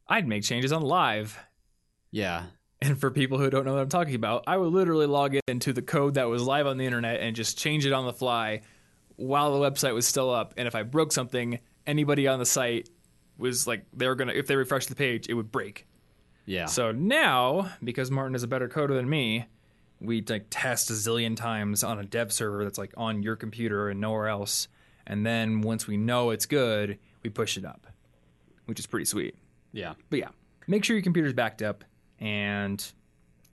I'd 0.06 0.28
make 0.28 0.42
changes 0.42 0.72
on 0.72 0.82
live. 0.82 1.38
Yeah. 2.10 2.44
And 2.82 3.00
for 3.00 3.10
people 3.10 3.38
who 3.38 3.48
don't 3.48 3.64
know 3.64 3.72
what 3.72 3.80
I'm 3.80 3.88
talking 3.88 4.14
about, 4.14 4.44
I 4.46 4.58
would 4.58 4.72
literally 4.72 5.06
log 5.06 5.36
into 5.48 5.72
the 5.72 5.80
code 5.80 6.14
that 6.14 6.24
was 6.28 6.42
live 6.42 6.66
on 6.66 6.76
the 6.76 6.84
internet 6.84 7.20
and 7.20 7.34
just 7.34 7.56
change 7.56 7.86
it 7.86 7.92
on 7.94 8.04
the 8.04 8.12
fly 8.12 8.60
while 9.16 9.58
the 9.58 9.70
website 9.70 9.94
was 9.94 10.06
still 10.06 10.30
up. 10.30 10.52
And 10.58 10.68
if 10.68 10.74
I 10.74 10.82
broke 10.82 11.12
something, 11.12 11.60
anybody 11.86 12.26
on 12.28 12.38
the 12.38 12.46
site 12.46 12.88
was 13.38 13.66
like, 13.66 13.84
they 13.92 14.06
were 14.06 14.14
going 14.14 14.28
to, 14.28 14.38
if 14.38 14.46
they 14.46 14.56
refreshed 14.56 14.88
the 14.88 14.94
page, 14.94 15.28
it 15.28 15.34
would 15.34 15.50
break. 15.50 15.86
Yeah. 16.46 16.66
So 16.66 16.92
now, 16.92 17.70
because 17.82 18.10
Martin 18.10 18.34
is 18.34 18.42
a 18.42 18.46
better 18.46 18.68
coder 18.68 18.94
than 18.94 19.08
me, 19.08 19.46
we 20.00 20.22
like 20.28 20.46
test 20.50 20.90
a 20.90 20.92
zillion 20.92 21.36
times 21.36 21.82
on 21.82 21.98
a 21.98 22.04
dev 22.04 22.32
server 22.32 22.64
that's 22.64 22.78
like 22.78 22.92
on 22.96 23.22
your 23.22 23.36
computer 23.36 23.88
and 23.88 24.00
nowhere 24.00 24.28
else. 24.28 24.68
And 25.06 25.24
then 25.24 25.62
once 25.62 25.86
we 25.86 25.96
know 25.96 26.30
it's 26.30 26.46
good, 26.46 26.98
we 27.22 27.30
push 27.30 27.56
it 27.56 27.64
up, 27.64 27.86
which 28.66 28.78
is 28.78 28.86
pretty 28.86 29.06
sweet. 29.06 29.36
yeah. 29.72 29.94
But 30.10 30.18
yeah, 30.18 30.28
make 30.66 30.84
sure 30.84 30.96
your 30.96 31.02
computer's 31.02 31.32
backed 31.32 31.62
up 31.62 31.84
and 32.18 32.84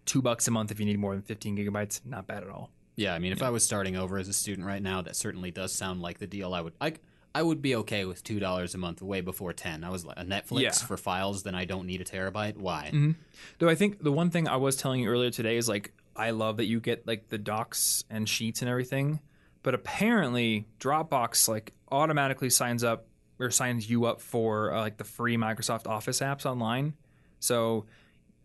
two 0.06 0.22
bucks 0.22 0.48
a 0.48 0.52
month 0.52 0.72
if 0.72 0.80
you 0.80 0.86
need 0.86 1.00
more 1.00 1.14
than 1.14 1.22
15 1.22 1.58
gigabytes. 1.58 2.02
Not 2.06 2.28
bad 2.28 2.44
at 2.44 2.50
all. 2.50 2.70
Yeah, 2.98 3.14
I 3.14 3.20
mean, 3.20 3.32
if 3.32 3.42
I 3.42 3.50
was 3.50 3.64
starting 3.64 3.96
over 3.96 4.18
as 4.18 4.28
a 4.28 4.34
student 4.34 4.68
right 4.68 4.82
now, 4.82 5.02
that 5.02 5.16
certainly 5.16 5.50
does 5.52 5.72
sound 5.72 6.02
like 6.02 6.20
the 6.20 6.28
deal. 6.28 6.54
I 6.54 6.62
would, 6.62 6.74
I, 6.82 6.94
I 7.34 7.42
would 7.44 7.62
be 7.62 7.76
okay 7.78 8.04
with 8.06 8.24
two 8.24 8.40
dollars 8.40 8.76
a 8.76 8.78
month, 8.78 9.02
way 9.02 9.22
before 9.22 9.54
ten. 9.54 9.84
I 9.84 9.90
was 9.90 10.04
like 10.06 10.18
a 10.20 10.24
Netflix 10.26 10.62
Yeah. 10.62 10.72
for 10.72 10.98
files, 10.98 11.44
then 11.44 11.56
I 11.56 11.66
don't 11.66 11.86
need 11.88 12.02
a 12.02 12.04
terabyte. 12.04 12.58
Why? 12.58 12.92
Mhm. 12.94 13.16
Though 13.60 13.70
I 13.70 13.76
think 13.76 14.04
the 14.04 14.12
one 14.12 14.30
thing 14.30 14.48
I 14.48 14.58
was 14.58 14.76
telling 14.76 15.02
you 15.02 15.10
earlier 15.10 15.32
today 15.32 15.56
is 15.58 15.70
like 15.70 15.94
I 16.16 16.32
love 16.32 16.58
that 16.58 16.66
you 16.66 16.80
get 16.82 17.08
like 17.08 17.30
the 17.30 17.38
docs 17.38 18.04
and 18.10 18.28
sheets 18.28 18.62
and 18.62 18.70
everything, 18.70 19.22
but 19.64 19.74
apparently 19.74 20.68
Dropbox 20.80 21.48
like 21.48 21.74
automatically 21.90 22.50
signs 22.50 22.84
up 22.84 23.08
or 23.40 23.50
signs 23.50 23.90
you 23.90 24.06
up 24.06 24.20
for 24.22 24.74
uh, 24.74 24.82
like 24.82 24.98
the 24.98 25.04
free 25.06 25.38
Microsoft 25.38 25.88
Office 25.88 26.20
apps 26.20 26.46
online. 26.46 26.94
So 27.40 27.86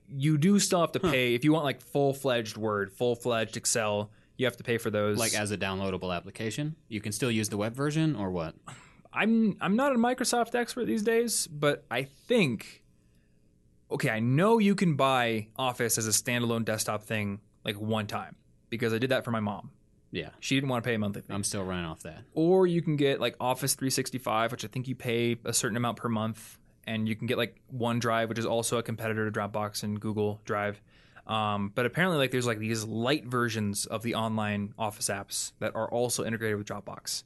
you 0.08 0.38
do 0.38 0.60
still 0.60 0.80
have 0.80 0.92
to 0.92 1.00
pay 1.00 1.34
if 1.34 1.44
you 1.44 1.52
want 1.52 1.64
like 1.64 1.80
full-fledged 1.80 2.56
Word, 2.56 2.92
full-fledged 2.92 3.56
Excel, 3.56 4.10
you 4.36 4.46
have 4.46 4.56
to 4.56 4.64
pay 4.64 4.78
for 4.78 4.90
those. 4.90 5.18
Like 5.18 5.34
as 5.34 5.50
a 5.50 5.56
downloadable 5.58 6.14
application, 6.14 6.76
you 6.88 7.00
can 7.00 7.12
still 7.12 7.30
use 7.30 7.48
the 7.48 7.56
web 7.56 7.74
version, 7.74 8.16
or 8.16 8.30
what? 8.30 8.54
I'm 9.12 9.56
I'm 9.60 9.76
not 9.76 9.92
a 9.92 9.96
Microsoft 9.98 10.54
expert 10.54 10.84
these 10.86 11.02
days, 11.02 11.46
but 11.46 11.84
I 11.90 12.02
think 12.04 12.82
okay, 13.90 14.10
I 14.10 14.20
know 14.20 14.58
you 14.58 14.74
can 14.74 14.96
buy 14.96 15.48
Office 15.56 15.96
as 15.96 16.06
a 16.06 16.10
standalone 16.10 16.64
desktop 16.64 17.04
thing 17.04 17.40
like 17.64 17.76
one 17.80 18.06
time 18.06 18.36
because 18.68 18.92
I 18.92 18.98
did 18.98 19.10
that 19.10 19.24
for 19.24 19.30
my 19.30 19.40
mom. 19.40 19.70
Yeah, 20.12 20.30
She 20.40 20.54
didn't 20.54 20.70
want 20.70 20.82
to 20.82 20.88
pay 20.88 20.94
a 20.94 20.98
monthly 20.98 21.20
fee. 21.22 21.32
I'm 21.34 21.44
still 21.44 21.62
running 21.64 21.84
off 21.84 22.02
that. 22.04 22.22
or 22.32 22.66
you 22.66 22.80
can 22.80 22.96
get 22.96 23.20
like 23.20 23.36
Office 23.40 23.74
365, 23.74 24.50
which 24.52 24.64
I 24.64 24.68
think 24.68 24.88
you 24.88 24.94
pay 24.94 25.36
a 25.44 25.52
certain 25.52 25.76
amount 25.76 25.98
per 25.98 26.08
month, 26.08 26.58
and 26.84 27.08
you 27.08 27.14
can 27.16 27.26
get 27.26 27.36
like 27.36 27.60
OneDrive, 27.76 28.28
which 28.28 28.38
is 28.38 28.46
also 28.46 28.78
a 28.78 28.82
competitor 28.82 29.28
to 29.30 29.38
Dropbox 29.38 29.82
and 29.82 30.00
Google 30.00 30.40
Drive. 30.44 30.80
Um, 31.26 31.72
but 31.74 31.86
apparently, 31.86 32.18
like 32.18 32.30
there's 32.30 32.46
like 32.46 32.58
these 32.58 32.84
light 32.84 33.24
versions 33.26 33.86
of 33.86 34.02
the 34.02 34.14
online 34.14 34.72
Office 34.78 35.08
apps 35.08 35.52
that 35.58 35.74
are 35.74 35.88
also 35.90 36.24
integrated 36.24 36.56
with 36.58 36.66
Dropbox. 36.68 37.24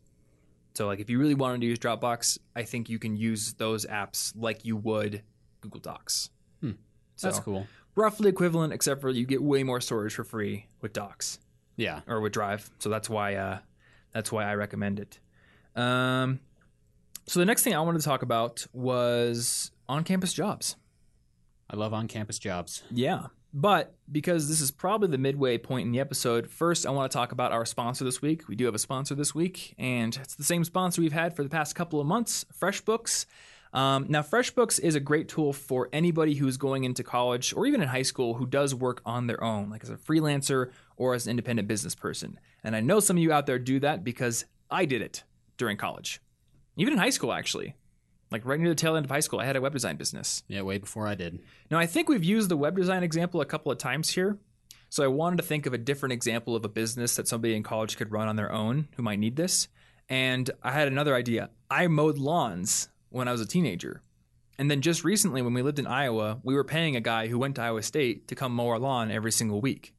So 0.74 0.86
like 0.86 1.00
if 1.00 1.10
you 1.10 1.18
really 1.18 1.34
wanted 1.34 1.60
to 1.62 1.66
use 1.66 1.78
Dropbox, 1.78 2.38
I 2.56 2.62
think 2.62 2.88
you 2.88 2.98
can 2.98 3.16
use 3.16 3.54
those 3.54 3.84
apps 3.86 4.32
like 4.36 4.64
you 4.64 4.76
would 4.76 5.22
Google 5.60 5.80
Docs. 5.80 6.30
Hmm. 6.62 6.70
So 7.16 7.26
That's 7.26 7.40
cool. 7.40 7.66
roughly 7.96 8.30
equivalent, 8.30 8.72
except 8.72 9.00
for 9.02 9.10
you 9.10 9.26
get 9.26 9.42
way 9.42 9.62
more 9.64 9.80
storage 9.80 10.14
for 10.14 10.24
free 10.24 10.66
with 10.80 10.92
Docs 10.94 11.38
Yeah. 11.76 12.00
or 12.06 12.20
with 12.20 12.32
Drive. 12.32 12.70
So 12.78 12.88
that's 12.88 13.10
why 13.10 13.34
uh, 13.34 13.58
that's 14.12 14.32
why 14.32 14.44
I 14.44 14.54
recommend 14.54 15.00
it. 15.00 15.18
Um, 15.76 16.40
so 17.26 17.38
the 17.40 17.46
next 17.46 17.62
thing 17.64 17.74
I 17.74 17.80
wanted 17.80 17.98
to 17.98 18.04
talk 18.04 18.22
about 18.22 18.66
was 18.72 19.70
on-campus 19.88 20.32
jobs. 20.32 20.76
I 21.68 21.76
love 21.76 21.92
on 21.92 22.08
campus 22.08 22.38
jobs. 22.38 22.82
Yeah. 22.90 23.26
But 23.52 23.94
because 24.10 24.48
this 24.48 24.60
is 24.60 24.70
probably 24.70 25.08
the 25.08 25.18
midway 25.18 25.58
point 25.58 25.86
in 25.86 25.92
the 25.92 26.00
episode, 26.00 26.48
first 26.48 26.86
I 26.86 26.90
want 26.90 27.10
to 27.10 27.16
talk 27.16 27.32
about 27.32 27.52
our 27.52 27.66
sponsor 27.66 28.04
this 28.04 28.22
week. 28.22 28.48
We 28.48 28.54
do 28.54 28.64
have 28.66 28.74
a 28.74 28.78
sponsor 28.78 29.14
this 29.14 29.34
week, 29.34 29.74
and 29.76 30.16
it's 30.16 30.36
the 30.36 30.44
same 30.44 30.62
sponsor 30.62 31.02
we've 31.02 31.12
had 31.12 31.34
for 31.34 31.42
the 31.42 31.48
past 31.48 31.74
couple 31.74 32.00
of 32.00 32.06
months 32.06 32.44
FreshBooks. 32.60 33.26
Um, 33.72 34.06
now, 34.08 34.22
FreshBooks 34.22 34.80
is 34.80 34.94
a 34.94 35.00
great 35.00 35.28
tool 35.28 35.52
for 35.52 35.88
anybody 35.92 36.34
who's 36.34 36.56
going 36.56 36.84
into 36.84 37.04
college 37.04 37.52
or 37.54 37.66
even 37.66 37.80
in 37.80 37.88
high 37.88 38.02
school 38.02 38.34
who 38.34 38.46
does 38.46 38.74
work 38.74 39.00
on 39.04 39.26
their 39.26 39.42
own, 39.42 39.70
like 39.70 39.82
as 39.82 39.90
a 39.90 39.96
freelancer 39.96 40.70
or 40.96 41.14
as 41.14 41.26
an 41.26 41.30
independent 41.30 41.68
business 41.68 41.94
person. 41.94 42.38
And 42.64 42.74
I 42.74 42.80
know 42.80 43.00
some 43.00 43.16
of 43.16 43.22
you 43.22 43.32
out 43.32 43.46
there 43.46 43.58
do 43.58 43.78
that 43.80 44.02
because 44.02 44.44
I 44.70 44.84
did 44.84 45.02
it 45.02 45.22
during 45.56 45.76
college, 45.76 46.20
even 46.76 46.92
in 46.92 46.98
high 46.98 47.10
school, 47.10 47.32
actually. 47.32 47.74
Like 48.30 48.44
right 48.44 48.60
near 48.60 48.68
the 48.68 48.74
tail 48.74 48.96
end 48.96 49.06
of 49.06 49.10
high 49.10 49.20
school, 49.20 49.40
I 49.40 49.44
had 49.44 49.56
a 49.56 49.60
web 49.60 49.72
design 49.72 49.96
business. 49.96 50.42
Yeah, 50.46 50.62
way 50.62 50.78
before 50.78 51.06
I 51.06 51.14
did. 51.14 51.40
Now, 51.70 51.78
I 51.78 51.86
think 51.86 52.08
we've 52.08 52.22
used 52.22 52.48
the 52.48 52.56
web 52.56 52.76
design 52.76 53.02
example 53.02 53.40
a 53.40 53.46
couple 53.46 53.72
of 53.72 53.78
times 53.78 54.10
here. 54.10 54.38
So 54.88 55.04
I 55.04 55.08
wanted 55.08 55.36
to 55.36 55.42
think 55.42 55.66
of 55.66 55.74
a 55.74 55.78
different 55.78 56.12
example 56.12 56.56
of 56.56 56.64
a 56.64 56.68
business 56.68 57.16
that 57.16 57.28
somebody 57.28 57.54
in 57.54 57.62
college 57.62 57.96
could 57.96 58.10
run 58.10 58.28
on 58.28 58.36
their 58.36 58.52
own 58.52 58.88
who 58.96 59.02
might 59.02 59.18
need 59.18 59.36
this. 59.36 59.68
And 60.08 60.50
I 60.62 60.72
had 60.72 60.88
another 60.88 61.14
idea. 61.14 61.50
I 61.70 61.86
mowed 61.86 62.18
lawns 62.18 62.88
when 63.08 63.28
I 63.28 63.32
was 63.32 63.40
a 63.40 63.46
teenager. 63.46 64.02
And 64.58 64.70
then 64.70 64.80
just 64.80 65.04
recently, 65.04 65.42
when 65.42 65.54
we 65.54 65.62
lived 65.62 65.78
in 65.78 65.86
Iowa, 65.86 66.40
we 66.42 66.54
were 66.54 66.64
paying 66.64 66.96
a 66.96 67.00
guy 67.00 67.28
who 67.28 67.38
went 67.38 67.54
to 67.56 67.62
Iowa 67.62 67.82
State 67.82 68.28
to 68.28 68.34
come 68.34 68.52
mow 68.52 68.68
our 68.68 68.78
lawn 68.78 69.10
every 69.10 69.32
single 69.32 69.60
week. 69.60 69.94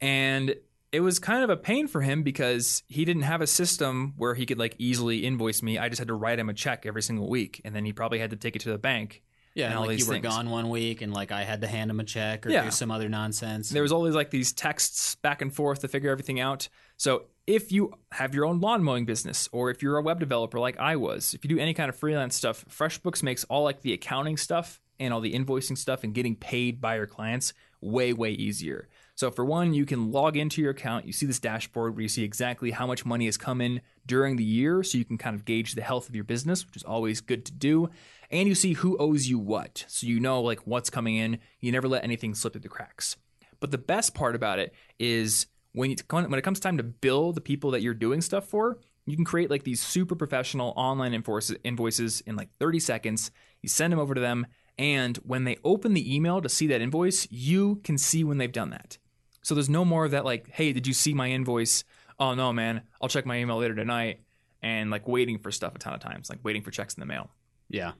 And 0.00 0.56
it 0.92 1.00
was 1.00 1.18
kind 1.18 1.44
of 1.44 1.50
a 1.50 1.56
pain 1.56 1.86
for 1.86 2.00
him 2.00 2.22
because 2.22 2.82
he 2.88 3.04
didn't 3.04 3.22
have 3.22 3.40
a 3.40 3.46
system 3.46 4.14
where 4.16 4.34
he 4.34 4.44
could 4.46 4.58
like 4.58 4.74
easily 4.78 5.18
invoice 5.24 5.62
me. 5.62 5.78
I 5.78 5.88
just 5.88 5.98
had 6.00 6.08
to 6.08 6.14
write 6.14 6.38
him 6.38 6.48
a 6.48 6.54
check 6.54 6.84
every 6.84 7.02
single 7.02 7.28
week. 7.28 7.60
And 7.64 7.74
then 7.74 7.84
he 7.84 7.92
probably 7.92 8.18
had 8.18 8.30
to 8.30 8.36
take 8.36 8.56
it 8.56 8.62
to 8.62 8.70
the 8.70 8.78
bank 8.78 9.22
Yeah, 9.54 9.74
all 9.74 9.82
like 9.82 9.90
these 9.98 10.06
you 10.08 10.12
were 10.12 10.18
gone 10.20 10.50
one 10.50 10.68
week, 10.68 11.00
and 11.02 11.12
like 11.12 11.30
I 11.32 11.44
had 11.44 11.60
to 11.60 11.66
hand 11.68 11.90
him 11.90 12.00
a 12.00 12.04
check 12.04 12.44
or 12.46 12.50
Yeah. 12.50 12.64
do 12.64 12.70
some 12.70 12.90
other 12.90 13.08
nonsense. 13.08 13.68
There 13.70 13.82
was 13.82 13.92
always 13.92 14.14
like 14.14 14.30
these 14.30 14.52
texts 14.52 15.14
back 15.16 15.42
and 15.42 15.54
forth 15.54 15.80
to 15.80 15.88
figure 15.88 16.10
everything 16.10 16.40
out. 16.40 16.68
So 16.96 17.26
if 17.46 17.72
you 17.72 17.92
have 18.12 18.34
your 18.34 18.44
own 18.44 18.60
lawn 18.60 18.82
mowing 18.82 19.04
business, 19.06 19.48
or 19.52 19.70
if 19.70 19.82
you're 19.82 19.96
a 19.96 20.02
web 20.02 20.18
developer 20.20 20.58
like 20.58 20.78
I 20.78 20.96
was, 20.96 21.34
if 21.34 21.44
you 21.44 21.48
do 21.48 21.58
any 21.58 21.74
kind 21.74 21.88
of 21.88 21.96
freelance 21.96 22.34
stuff, 22.36 22.64
FreshBooks 22.68 23.22
makes 23.22 23.44
all 23.44 23.62
like 23.64 23.82
the 23.82 23.92
accounting 23.92 24.36
stuff 24.36 24.80
and 25.00 25.12
all 25.14 25.20
the 25.20 25.32
invoicing 25.34 25.78
stuff 25.78 26.04
and 26.04 26.14
getting 26.14 26.36
paid 26.36 26.80
by 26.80 26.96
your 26.96 27.06
clients 27.06 27.52
way, 27.80 28.12
way 28.12 28.30
easier. 28.32 28.88
So 29.20 29.30
for 29.30 29.44
one, 29.44 29.74
you 29.74 29.84
can 29.84 30.12
log 30.12 30.38
into 30.38 30.62
your 30.62 30.70
account. 30.70 31.04
You 31.04 31.12
see 31.12 31.26
this 31.26 31.38
dashboard 31.38 31.94
where 31.94 32.00
you 32.00 32.08
see 32.08 32.24
exactly 32.24 32.70
how 32.70 32.86
much 32.86 33.04
money 33.04 33.26
has 33.26 33.36
come 33.36 33.60
in 33.60 33.82
during 34.06 34.36
the 34.36 34.44
year, 34.44 34.82
so 34.82 34.96
you 34.96 35.04
can 35.04 35.18
kind 35.18 35.36
of 35.36 35.44
gauge 35.44 35.74
the 35.74 35.82
health 35.82 36.08
of 36.08 36.14
your 36.14 36.24
business, 36.24 36.64
which 36.64 36.76
is 36.76 36.82
always 36.84 37.20
good 37.20 37.44
to 37.44 37.52
do. 37.52 37.90
And 38.30 38.48
you 38.48 38.54
see 38.54 38.72
who 38.72 38.96
owes 38.96 39.28
you 39.28 39.38
what, 39.38 39.84
so 39.88 40.06
you 40.06 40.20
know 40.20 40.40
like 40.40 40.60
what's 40.66 40.88
coming 40.88 41.16
in. 41.16 41.38
You 41.60 41.70
never 41.70 41.86
let 41.86 42.02
anything 42.02 42.34
slip 42.34 42.54
through 42.54 42.62
the 42.62 42.70
cracks. 42.70 43.18
But 43.60 43.72
the 43.72 43.76
best 43.76 44.14
part 44.14 44.34
about 44.34 44.58
it 44.58 44.72
is 44.98 45.48
when 45.72 45.90
you, 45.90 45.96
when 46.08 46.32
it 46.32 46.40
comes 46.40 46.58
time 46.58 46.78
to 46.78 46.82
bill 46.82 47.34
the 47.34 47.42
people 47.42 47.72
that 47.72 47.82
you're 47.82 47.92
doing 47.92 48.22
stuff 48.22 48.48
for, 48.48 48.78
you 49.04 49.16
can 49.16 49.26
create 49.26 49.50
like 49.50 49.64
these 49.64 49.82
super 49.82 50.14
professional 50.14 50.72
online 50.76 51.12
invoices 51.12 52.22
in 52.22 52.36
like 52.36 52.48
30 52.58 52.80
seconds. 52.80 53.30
You 53.60 53.68
send 53.68 53.92
them 53.92 54.00
over 54.00 54.14
to 54.14 54.20
them, 54.22 54.46
and 54.78 55.18
when 55.18 55.44
they 55.44 55.58
open 55.62 55.92
the 55.92 56.16
email 56.16 56.40
to 56.40 56.48
see 56.48 56.68
that 56.68 56.80
invoice, 56.80 57.30
you 57.30 57.82
can 57.84 57.98
see 57.98 58.24
when 58.24 58.38
they've 58.38 58.50
done 58.50 58.70
that. 58.70 58.96
So 59.42 59.54
there's 59.54 59.68
no 59.70 59.84
more 59.84 60.04
of 60.04 60.10
that 60.10 60.24
like, 60.24 60.48
hey, 60.50 60.72
did 60.72 60.86
you 60.86 60.92
see 60.92 61.14
my 61.14 61.30
invoice? 61.30 61.84
Oh 62.18 62.34
no, 62.34 62.52
man, 62.52 62.82
I'll 63.00 63.08
check 63.08 63.24
my 63.26 63.38
email 63.38 63.56
later 63.56 63.74
tonight, 63.74 64.20
and 64.62 64.90
like 64.90 65.08
waiting 65.08 65.38
for 65.38 65.50
stuff 65.50 65.74
a 65.74 65.78
ton 65.78 65.94
of 65.94 66.00
times, 66.00 66.28
like 66.28 66.40
waiting 66.42 66.62
for 66.62 66.70
checks 66.70 66.94
in 66.94 67.00
the 67.00 67.06
mail. 67.06 67.30
yeah, 67.68 67.92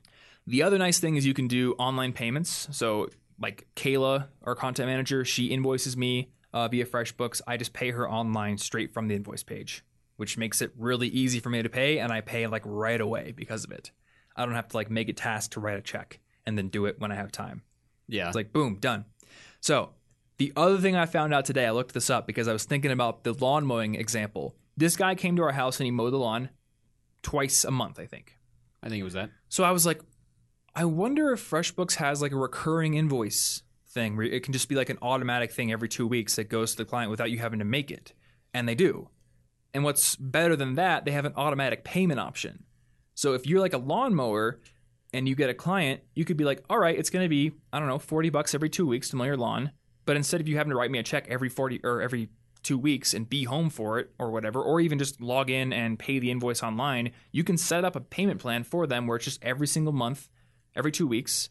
The 0.47 0.63
other 0.63 0.77
nice 0.79 0.99
thing 0.99 1.17
is 1.17 1.25
you 1.25 1.33
can 1.35 1.49
do 1.49 1.73
online 1.79 2.13
payments. 2.13 2.69
So, 2.73 3.09
like 3.41 3.67
Kayla, 3.77 4.27
our 4.45 4.55
content 4.55 4.89
manager, 4.89 5.25
she 5.25 5.47
invoices 5.47 5.97
me 5.97 6.31
uh, 6.53 6.69
via 6.69 6.85
FreshBooks. 6.85 7.41
I 7.47 7.57
just 7.57 7.73
pay 7.73 7.91
her 7.93 8.09
online 8.11 8.59
straight 8.59 8.93
from 8.93 9.09
the 9.09 9.15
invoice 9.15 9.43
page, 9.43 9.83
which 10.17 10.37
makes 10.37 10.61
it 10.61 10.73
really 10.77 11.09
easy 11.09 11.41
for 11.41 11.49
me 11.49 11.63
to 11.63 11.71
pay, 11.71 11.99
and 11.99 12.13
I 12.13 12.21
pay 12.21 12.47
like 12.47 12.63
right 12.67 13.01
away 13.01 13.33
because 13.35 13.65
of 13.65 13.71
it. 13.73 13.91
I 14.37 14.45
don't 14.45 14.55
have 14.55 14.69
to 14.69 14.77
like 14.77 14.91
make 14.91 15.09
a 15.09 15.15
task 15.15 15.53
to 15.53 15.61
write 15.61 15.79
a 15.79 15.83
check 15.83 16.21
and 16.45 16.59
then 16.59 16.69
do 16.69 16.85
it 16.85 17.01
when 17.01 17.11
I 17.11 17.15
have 17.15 17.33
time. 17.33 17.63
yeah. 18.09 18.27
It's 18.27 18.37
like 18.37 18.53
boom, 18.53 18.77
done. 18.81 19.07
So 19.61 19.91
the 20.41 20.55
other 20.57 20.79
thing 20.79 20.97
I 20.97 21.05
found 21.05 21.35
out 21.35 21.45
today, 21.45 21.67
I 21.67 21.71
looked 21.73 21.93
this 21.93 22.09
up 22.09 22.27
because 22.27 22.49
I 22.49 22.55
was 22.55 22.65
thinking 22.65 22.91
about 22.91 23.25
the 23.25 23.35
lawn 23.35 23.67
mowing 23.67 23.95
example. 23.95 24.57
This 24.75 24.97
guy 24.97 25.15
came 25.15 25.37
to 25.37 25.43
our 25.43 25.53
house 25.53 25.79
and 25.79 25.85
he 25.85 25.91
mowed 25.91 26.15
the 26.15 26.19
lawn 26.19 26.49
twice 27.23 27.63
a 27.63 27.71
month, 27.71 28.01
I 28.01 28.07
think. 28.07 28.39
I 28.83 28.89
think 28.89 29.03
it 29.03 29.05
was 29.05 29.13
that. 29.13 29.29
So 29.51 29.65
I 29.65 29.71
was 29.71 29.85
like, 29.85 30.01
I 30.75 30.87
wonder 30.87 31.31
if 31.35 31.51
FreshBooks 31.51 31.97
has 31.97 32.23
like 32.23 32.33
a 32.33 32.39
recurring 32.39 32.95
invoice 32.95 33.65
thing 33.87 34.17
where 34.17 34.25
it 34.25 34.43
can 34.43 34.55
just 34.55 34.71
be 34.71 34.77
like 34.77 34.89
an 34.89 34.97
automatic 35.03 35.53
thing 35.53 35.71
every 35.71 35.91
two 35.91 36.07
weeks 36.07 36.37
that 36.37 36.49
goes 36.49 36.71
to 36.71 36.79
the 36.79 36.85
client 36.87 37.11
without 37.11 37.31
you 37.31 37.39
having 37.39 37.59
to 37.59 37.67
make 37.67 37.91
it. 37.91 38.15
And 38.55 38.67
they 38.67 38.75
do. 38.75 39.11
And 39.75 39.85
what's 39.85 40.17
better 40.17 40.57
than 40.57 40.75
that, 40.77 41.05
they 41.05 41.11
have 41.11 41.27
an 41.27 41.35
automatic 41.37 41.85
payment 41.85 42.19
option. 42.19 42.65
So 43.15 43.35
if 43.35 43.47
you're 43.47 43.61
like 43.61 43.75
a 43.75 43.79
lawnmower 43.79 44.59
and 45.13 45.29
you 45.29 45.35
get 45.35 45.51
a 45.51 45.55
client, 45.55 46.01
you 46.15 46.25
could 46.25 46.39
be 46.39 46.45
like, 46.45 46.65
all 46.71 46.79
right, 46.79 46.99
it's 46.99 47.11
going 47.11 47.27
to 47.27 47.29
be, 47.29 47.53
I 47.75 47.79
don't 47.79 47.89
know, 47.89 47.99
40 47.99 48.31
bucks 48.31 48.55
every 48.55 48.71
two 48.71 48.87
weeks 48.87 49.11
to 49.11 49.17
mow 49.17 49.25
your 49.25 49.37
lawn. 49.37 49.73
But 50.07 50.17
instead 50.17 50.41
of 50.41 50.49
you 50.49 50.57
having 50.57 50.71
to 50.71 50.77
write 50.77 50.91
me 50.91 50.99
a 50.99 51.03
check 51.03 51.27
every 51.29 51.49
40 51.49 51.81
or 51.85 52.01
every 52.01 52.31
two 52.63 52.79
weeks 52.79 53.15
and 53.15 53.29
be 53.29 53.45
home 53.45 53.71
for 53.71 53.99
it 53.99 54.11
or 54.19 54.31
whatever, 54.31 54.61
or 54.61 54.81
even 54.81 54.99
just 54.99 55.21
log 55.21 55.51
in 55.51 55.73
and 55.73 55.99
pay 55.99 56.19
the 56.19 56.31
invoice 56.31 56.63
online, 56.63 57.13
you 57.33 57.45
can 57.45 57.57
set 57.57 57.85
up 57.85 57.97
a 57.97 58.01
payment 58.01 58.41
plan 58.41 58.65
for 58.65 58.87
them 58.87 59.07
where 59.07 59.17
it's 59.17 59.25
just 59.25 59.43
every 59.43 59.67
single 59.67 59.93
month, 59.93 60.29
every 60.75 60.93
two 60.93 61.07
weeks, 61.07 61.51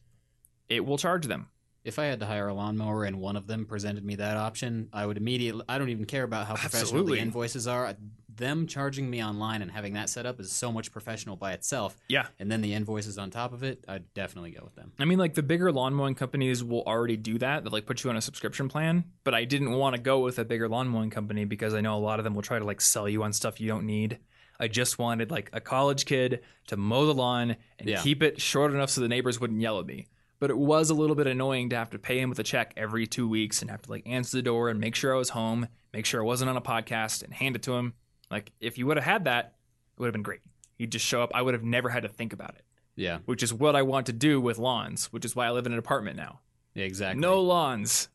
it 0.68 0.86
will 0.86 0.98
charge 0.98 1.26
them. 1.26 1.50
If 1.84 1.98
I 1.98 2.06
had 2.06 2.20
to 2.20 2.26
hire 2.26 2.48
a 2.50 2.54
lawnmower 2.54 3.06
and 3.06 3.20
one 3.20 3.36
of 3.36 3.48
them 3.48 3.66
presented 3.66 4.04
me 4.04 4.16
that 4.16 4.38
option, 4.38 4.90
I 4.92 5.06
would 5.06 5.18
immediately. 5.18 5.64
I 5.68 5.78
don't 5.78 5.90
even 5.90 6.06
care 6.06 6.24
about 6.24 6.46
how 6.46 6.56
professional 6.56 6.82
Absolutely. 6.82 7.16
the 7.16 7.22
invoices 7.22 7.68
are. 7.68 7.96
Them 8.40 8.68
charging 8.68 9.10
me 9.10 9.24
online 9.24 9.62
and 9.62 9.70
having 9.70 9.94
that 9.94 10.10
set 10.10 10.26
up 10.26 10.40
is 10.40 10.52
so 10.52 10.72
much 10.72 10.92
professional 10.92 11.36
by 11.36 11.52
itself. 11.52 11.96
Yeah. 12.08 12.28
And 12.40 12.50
then 12.52 12.62
the 12.62 12.74
invoices 12.74 13.18
on 13.18 13.30
top 13.30 13.52
of 13.54 13.64
it, 13.64 13.84
I'd 13.88 14.12
definitely 14.14 14.52
go 14.52 14.62
with 14.64 14.76
them. 14.76 14.94
I 14.98 15.06
mean, 15.06 15.20
like 15.20 15.34
the 15.34 15.44
bigger 15.44 15.72
lawn 15.72 15.94
mowing 15.94 16.16
companies 16.16 16.64
will 16.64 16.84
already 16.84 17.18
do 17.18 17.38
that. 17.40 17.64
They 17.66 17.70
like 17.70 17.86
put 17.86 18.04
you 18.04 18.10
on 18.10 18.16
a 18.16 18.22
subscription 18.22 18.70
plan. 18.70 19.04
But 19.26 19.34
I 19.36 19.44
didn't 19.44 19.72
want 19.74 19.96
to 19.98 20.02
go 20.02 20.20
with 20.22 20.40
a 20.40 20.46
bigger 20.46 20.70
lawn 20.70 20.88
mowing 20.88 21.10
company 21.10 21.44
because 21.46 21.74
I 21.74 21.82
know 21.82 21.96
a 21.96 22.00
lot 22.00 22.20
of 22.20 22.24
them 22.24 22.34
will 22.34 22.42
try 22.42 22.58
to 22.60 22.66
like 22.66 22.82
sell 22.82 23.08
you 23.10 23.24
on 23.24 23.34
stuff 23.34 23.60
you 23.60 23.68
don't 23.68 23.86
need. 23.86 24.20
I 24.58 24.68
just 24.70 24.98
wanted 24.98 25.32
like 25.32 25.50
a 25.54 25.60
college 25.62 26.06
kid 26.06 26.42
to 26.68 26.78
mow 26.78 27.06
the 27.06 27.14
lawn 27.14 27.56
and 27.78 27.90
Yeah. 27.90 28.02
keep 28.02 28.24
it 28.24 28.42
short 28.42 28.74
enough 28.74 28.90
so 28.90 29.02
the 29.02 29.08
neighbors 29.08 29.40
wouldn't 29.40 29.62
yell 29.62 29.80
at 29.80 29.86
me. 29.86 30.08
But 30.40 30.50
it 30.50 30.58
was 30.58 30.90
a 30.90 30.94
little 30.94 31.18
bit 31.18 31.28
annoying 31.28 31.70
to 31.72 31.76
have 31.76 31.90
to 31.90 32.00
pay 32.00 32.20
him 32.20 32.30
with 32.30 32.40
a 32.40 32.44
check 32.44 32.74
every 32.78 33.06
two 33.06 33.28
weeks 33.28 33.62
and 33.62 33.70
have 33.70 33.82
to 33.82 33.90
like 33.90 34.04
answer 34.06 34.38
the 34.38 34.42
door 34.44 34.70
and 34.70 34.80
make 34.80 34.96
sure 34.96 35.14
I 35.14 35.18
was 35.18 35.30
home, 35.32 35.68
make 35.94 36.06
sure 36.06 36.22
I 36.22 36.26
wasn't 36.26 36.50
on 36.50 36.56
a 36.56 36.62
podcast 36.62 37.22
and 37.24 37.34
hand 37.34 37.58
it 37.58 37.64
to 37.64 37.74
him. 37.74 37.94
Like 38.32 38.52
if 38.60 38.78
you 38.78 38.86
would 38.88 38.98
have 38.98 39.06
had 39.06 39.26
that, 39.26 39.56
it 39.98 40.02
would 40.02 40.08
have 40.08 40.14
been 40.14 40.24
great. 40.24 40.42
You'd 40.78 40.92
just 40.92 41.06
show 41.06 41.22
up. 41.22 41.32
I 41.34 41.42
would 41.42 41.54
have 41.54 41.64
never 41.64 41.90
had 41.90 42.04
to 42.04 42.10
think 42.10 42.34
about 42.34 42.56
it 42.56 42.64
Yeah. 42.96 43.20
which 43.26 43.44
is 43.44 43.54
what 43.54 43.76
I 43.76 43.82
want 43.82 44.06
to 44.08 44.14
do 44.14 44.40
with 44.40 44.58
lawns, 44.58 45.08
which 45.08 45.26
is 45.26 45.36
why 45.36 45.48
I 45.48 45.52
live 45.52 45.66
in 45.66 45.74
an 45.74 45.80
apartment 45.80 46.16
now. 46.18 46.40
Yeah. 46.74 46.86
Exactly. 46.86 47.20
No 47.22 47.42
lawns. 47.42 48.10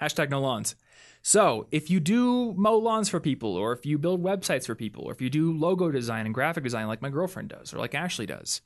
Hashtag 0.00 0.30
no 0.30 0.40
lawns. 0.40 0.74
So, 1.22 1.66
if 1.70 1.90
you 1.90 2.00
do 2.00 2.54
mow 2.54 2.78
lawns 2.78 3.10
for 3.10 3.20
people, 3.20 3.54
or 3.54 3.74
if 3.74 3.84
you 3.84 3.98
build 3.98 4.22
websites 4.22 4.64
for 4.64 4.74
people, 4.74 5.04
or 5.04 5.12
if 5.12 5.20
you 5.20 5.28
do 5.28 5.52
logo 5.52 5.90
design 5.90 6.24
and 6.24 6.34
graphic 6.34 6.64
design 6.64 6.86
like 6.88 7.02
my 7.02 7.10
girlfriend 7.10 7.50
does, 7.50 7.74
or 7.74 7.78
like 7.78 7.94
Ashley 7.94 8.24
does, 8.24 8.62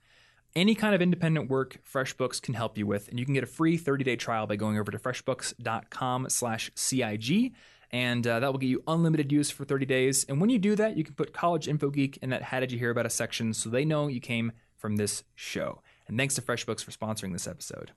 any 0.54 0.76
kind 0.76 0.94
of 0.94 1.02
independent 1.02 1.50
work 1.50 1.78
FreshBooks 1.92 2.40
can 2.40 2.54
help 2.54 2.78
you 2.78 2.86
with, 2.86 3.08
and 3.08 3.18
you 3.18 3.24
can 3.24 3.34
get 3.34 3.42
a 3.42 3.46
free 3.48 3.76
30-day 3.76 4.14
trial 4.14 4.46
by 4.46 4.54
going 4.54 4.78
over 4.78 4.92
to 4.92 4.98
freshbooks.com/cig, 4.98 7.54
and 7.94 8.26
uh, 8.26 8.40
that 8.40 8.50
will 8.50 8.58
get 8.58 8.66
you 8.66 8.82
unlimited 8.88 9.30
use 9.30 9.50
for 9.52 9.64
30 9.64 9.86
days. 9.86 10.24
And 10.24 10.40
when 10.40 10.50
you 10.50 10.58
do 10.58 10.74
that, 10.74 10.96
you 10.96 11.04
can 11.04 11.14
put 11.14 11.32
College 11.32 11.68
Info 11.68 11.90
Geek 11.90 12.18
in 12.20 12.30
that 12.30 12.42
"How 12.42 12.58
did 12.58 12.72
you 12.72 12.78
hear 12.78 12.90
about 12.90 13.06
us?" 13.06 13.14
section, 13.14 13.54
so 13.54 13.70
they 13.70 13.84
know 13.84 14.08
you 14.08 14.20
came 14.20 14.50
from 14.76 14.96
this 14.96 15.22
show. 15.36 15.80
And 16.08 16.18
thanks 16.18 16.34
to 16.34 16.42
FreshBooks 16.42 16.82
for 16.84 16.90
sponsoring 16.90 17.32
this 17.32 17.46
episode. 17.46 17.92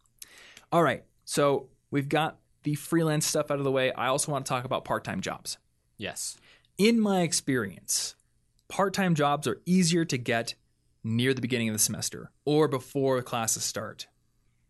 All 0.71 0.83
right, 0.83 1.03
so 1.25 1.67
we've 1.89 2.07
got 2.09 2.37
the 2.63 2.75
freelance 2.75 3.25
stuff 3.25 3.49
out 3.49 3.57
of 3.57 3.63
the 3.63 3.71
way. 3.71 3.91
I 3.93 4.07
also 4.07 4.31
want 4.31 4.45
to 4.45 4.49
talk 4.49 4.65
about 4.65 4.85
part-time 4.85 5.19
jobs 5.21 5.57
Yes. 5.97 6.37
in 6.77 6.99
my 6.99 7.21
experience, 7.21 8.15
part 8.67 8.93
time 8.93 9.15
jobs 9.15 9.47
are 9.47 9.61
easier 9.65 10.05
to 10.05 10.17
get 10.17 10.53
near 11.03 11.33
the 11.33 11.41
beginning 11.41 11.69
of 11.69 11.73
the 11.73 11.79
semester 11.79 12.31
or 12.45 12.67
before 12.67 13.21
classes 13.23 13.63
start. 13.63 14.07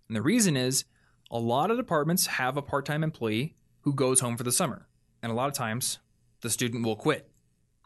And 0.07 0.15
the 0.15 0.21
reason 0.21 0.55
is 0.55 0.86
a 1.30 1.38
lot 1.39 1.69
of 1.69 1.78
departments 1.78 2.28
have 2.28 2.55
a 2.55 2.61
part 2.61 2.86
time 2.86 3.03
employee 3.03 3.55
who 3.82 3.93
goes 3.93 4.19
home 4.21 4.38
for 4.38 4.43
the 4.43 4.51
summer. 4.51 4.88
And 5.22 5.32
a 5.32 5.36
lot 5.36 5.47
of 5.47 5.53
times, 5.53 5.99
the 6.41 6.49
student 6.49 6.86
will 6.86 6.95
quit 6.95 7.30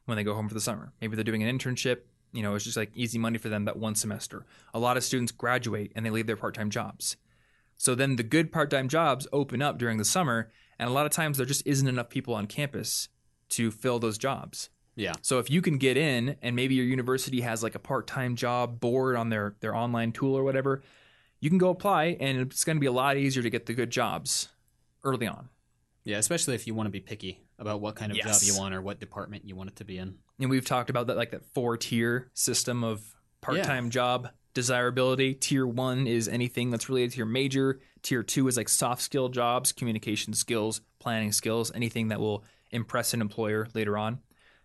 when 0.06 0.16
they 0.16 0.24
go 0.24 0.34
home 0.34 0.48
for 0.48 0.54
the 0.54 0.62
summer. 0.62 0.94
Maybe 1.02 1.16
they're 1.16 1.24
doing 1.24 1.44
an 1.44 1.58
internship. 1.58 2.00
You 2.34 2.44
know, 2.44 2.56
it's 2.56 2.66
just 2.66 2.78
like 2.78 2.92
easy 2.96 3.18
money 3.18 3.38
for 3.38 3.50
them 3.50 3.66
that 3.66 3.78
one 3.78 3.96
semester. 3.96 4.46
A 4.74 4.80
lot 4.80 4.98
of 4.98 5.04
students 5.04 5.32
graduate 5.32 5.92
and 5.96 6.06
they 6.06 6.10
leave 6.10 6.28
their 6.28 6.38
part 6.38 6.56
time 6.56 6.70
jobs. 6.70 7.18
So 7.78 7.96
then 7.96 8.16
the 8.16 8.24
good 8.24 8.52
part 8.52 8.70
time 8.70 8.88
jobs 8.88 9.28
open 9.34 9.62
up 9.62 9.78
during 9.78 9.98
the 9.98 10.06
summer. 10.06 10.52
And 10.80 10.90
a 10.90 10.94
lot 10.94 11.06
of 11.06 11.12
times 11.12 11.38
there 11.38 11.46
just 11.46 11.66
isn't 11.66 11.88
enough 11.88 12.10
people 12.10 12.34
on 12.34 12.48
campus 12.48 13.10
to 13.50 13.72
fill 13.72 14.00
those 14.00 14.18
jobs. 14.18 14.70
Yeah. 14.96 15.14
So 15.22 15.40
if 15.40 15.50
you 15.50 15.62
can 15.62 15.78
get 15.78 15.98
in 15.98 16.38
and 16.42 16.56
maybe 16.56 16.76
your 16.76 16.86
university 16.86 17.42
has 17.42 17.64
like 17.64 17.76
a 17.76 17.80
part-time 17.80 18.36
job 18.36 18.80
board 18.80 19.16
on 19.16 19.30
their 19.30 19.56
their 19.60 19.76
online 19.76 20.12
tool 20.12 20.36
or 20.36 20.44
whatever, 20.44 20.82
you 21.40 21.50
can 21.50 21.58
go 21.58 21.70
apply 21.70 22.18
and 22.20 22.40
it's 22.40 22.64
going 22.64 22.78
to 22.78 22.82
be 22.82 22.88
a 22.88 22.92
lot 22.92 23.18
easier 23.18 23.42
to 23.44 23.50
get 23.50 23.66
the 23.66 23.74
good 23.74 23.90
jobs 23.90 24.50
early 25.04 25.28
on. 25.28 25.50
Yeah, 26.04 26.18
especially 26.18 26.56
if 26.56 26.66
you 26.68 26.74
want 26.74 26.88
to 26.88 26.92
be 26.92 27.00
picky 27.00 27.42
about 27.60 27.82
what 27.82 27.96
kind 27.96 28.12
of 28.12 28.18
Yes. 28.18 28.42
job 28.42 28.48
you 28.48 28.60
want 28.60 28.74
or 28.74 28.82
what 28.82 29.00
department 29.00 29.48
you 29.48 29.56
want 29.56 29.70
it 29.70 29.76
to 29.78 29.86
be 29.86 29.98
in. 29.98 30.18
And 30.40 30.50
we've 30.50 30.66
talked 30.66 30.90
about 30.90 31.08
that 31.08 31.18
like 31.18 31.32
that 31.32 31.46
four-tier 31.54 32.32
system 32.34 32.84
of 32.84 33.16
part-time 33.42 33.90
job 33.92 34.30
desirability. 34.54 35.34
Tier 35.36 35.66
1 35.66 36.08
is 36.08 36.28
anything 36.28 36.72
that's 36.72 36.90
related 36.90 37.12
to 37.12 37.18
your 37.18 37.26
major. 37.26 37.80
Tier 38.02 38.24
2 38.24 38.48
is 38.48 38.58
like 38.58 38.68
soft 38.70 39.02
skill 39.02 39.30
jobs, 39.30 39.72
communication 39.72 40.34
skills, 40.34 40.82
planning 41.00 41.32
skills, 41.32 41.72
anything 41.74 42.08
that 42.10 42.20
will 42.20 42.44
impress 42.72 43.14
an 43.14 43.22
employer 43.22 43.68
later 43.74 43.98
on. 43.98 44.20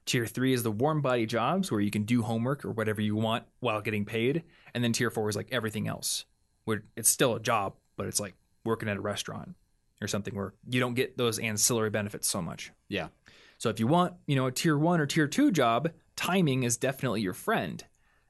Tier 0.07 0.25
three 0.25 0.53
is 0.53 0.63
the 0.63 0.71
warm 0.71 1.03
body 1.03 1.27
jobs 1.27 1.73
where 1.73 1.81
you 1.81 1.91
can 1.91 2.05
do 2.05 2.23
homework 2.23 2.65
or 2.65 2.71
whatever 2.71 3.01
you 3.01 3.17
want 3.17 3.45
while 3.59 3.81
getting 3.81 4.05
paid. 4.05 4.45
And 4.73 4.85
then 4.85 4.93
tier 4.93 5.11
four 5.11 5.29
is 5.29 5.35
like 5.35 5.49
everything 5.51 5.89
else, 5.89 6.25
where 6.65 6.85
it's 6.95 7.11
still 7.11 7.35
a 7.35 7.41
job, 7.41 7.75
but 7.97 8.07
it's 8.07 8.21
like 8.21 8.35
working 8.65 8.89
at 8.89 8.97
a 8.97 9.01
restaurant 9.01 9.57
or 10.01 10.07
something 10.09 10.35
where 10.35 10.53
you 10.69 10.81
don't 10.81 10.95
get 10.95 11.17
those 11.17 11.39
ancillary 11.39 11.91
benefits 11.91 12.29
so 12.29 12.43
much. 12.43 12.73
Yeah. 12.89 13.09
So 13.59 13.71
if 13.71 13.81
you 13.81 13.87
want, 13.87 14.15
you 14.27 14.37
know, 14.37 14.47
a 14.47 14.53
tier 14.53 14.77
one 14.77 15.01
or 15.01 15.07
tier 15.07 15.27
two 15.27 15.51
job, 15.51 15.91
timing 16.17 16.63
is 16.65 16.77
definitely 16.77 17.23
your 17.23 17.33
friend. 17.33 17.83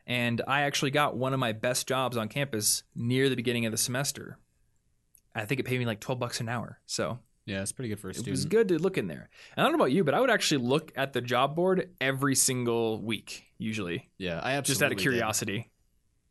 And 0.06 0.40
I 0.46 0.62
actually 0.62 0.92
got 0.92 1.16
one 1.16 1.32
of 1.34 1.40
my 1.40 1.52
best 1.52 1.88
jobs 1.88 2.16
on 2.16 2.28
campus 2.28 2.84
near 2.94 3.28
the 3.28 3.34
beginning 3.34 3.66
of 3.66 3.72
the 3.72 3.78
semester. 3.78 4.38
I 5.34 5.44
think 5.44 5.58
it 5.60 5.64
paid 5.64 5.78
me 5.80 5.84
like 5.86 5.98
12 6.00 6.18
bucks 6.20 6.40
an 6.40 6.48
hour. 6.48 6.78
So 6.86 7.18
Yeah, 7.44 7.62
it's 7.62 7.72
pretty 7.72 7.88
good 7.88 7.98
for 7.98 8.10
a 8.10 8.14
student. 8.14 8.28
it 8.28 8.30
was 8.30 8.44
good 8.44 8.68
to 8.68 8.78
look 8.78 8.96
in 8.98 9.08
there. 9.08 9.28
And 9.56 9.64
I 9.64 9.68
don't 9.68 9.72
know 9.76 9.82
about 9.84 9.92
you, 9.92 10.04
but 10.04 10.14
I 10.14 10.20
would 10.20 10.30
actually 10.30 10.64
look 10.64 10.92
at 10.96 11.12
the 11.12 11.20
job 11.20 11.56
board 11.56 11.90
every 12.00 12.36
single 12.36 13.02
week, 13.02 13.44
usually, 13.58 14.08
Yeah, 14.18 14.38
I 14.40 14.52
absolutely 14.52 14.62
just 14.72 14.82
out 14.82 14.92
of 14.92 14.98
did. 14.98 15.02
curiosity. 15.02 15.70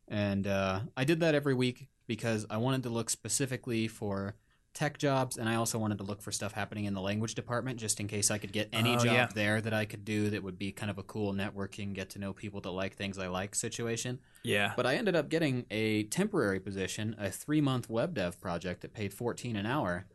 And 0.07 0.47
uh, 0.47 0.79
I 0.95 1.03
did 1.03 1.19
that 1.19 1.35
every 1.35 1.53
week 1.53 1.87
because 2.07 2.45
I 2.49 2.57
wanted 2.57 2.83
to 2.83 2.89
look 2.89 3.09
specifically 3.09 3.87
for 3.89 4.35
tech 4.75 4.99
jobs, 4.99 5.37
and 5.37 5.49
I 5.49 5.55
also 5.55 5.79
wanted 5.79 5.97
to 5.97 6.03
look 6.03 6.21
for 6.21 6.31
stuff 6.31 6.51
happening 6.51 6.85
in 6.85 6.93
the 6.93 7.01
language 7.01 7.33
department, 7.33 7.79
just 7.79 7.99
in 7.99 8.07
case 8.07 8.29
I 8.29 8.37
could 8.37 8.51
get 8.51 8.69
any 8.71 8.93
Oh, 8.95 8.99
job 8.99 9.13
yeah. 9.13 9.27
there 9.33 9.59
that 9.61 9.73
I 9.73 9.85
could 9.85 10.05
do 10.05 10.29
that 10.29 10.43
would 10.43 10.59
be 10.59 10.71
kind 10.71 10.91
of 10.91 10.97
a 10.99 11.03
cool 11.03 11.33
networking, 11.33 11.93
get 11.93 12.11
to 12.11 12.19
know 12.19 12.33
people 12.33 12.61
that 12.61 12.69
like 12.69 12.95
things 12.95 13.17
I 13.17 13.27
like 13.27 13.55
situation. 13.55 14.19
Yeah. 14.43 14.73
But 14.75 14.85
I 14.85 14.95
ended 14.95 15.15
up 15.15 15.29
getting 15.29 15.65
a 15.71 16.03
temporary 16.03 16.59
position, 16.59 17.15
a 17.17 17.31
three 17.31 17.61
month 17.61 17.89
web 17.89 18.13
dev 18.13 18.39
project 18.39 18.81
that 18.81 18.93
paid 18.93 19.13
fourteen 19.13 19.55
an 19.55 19.65
hour. 19.65 20.05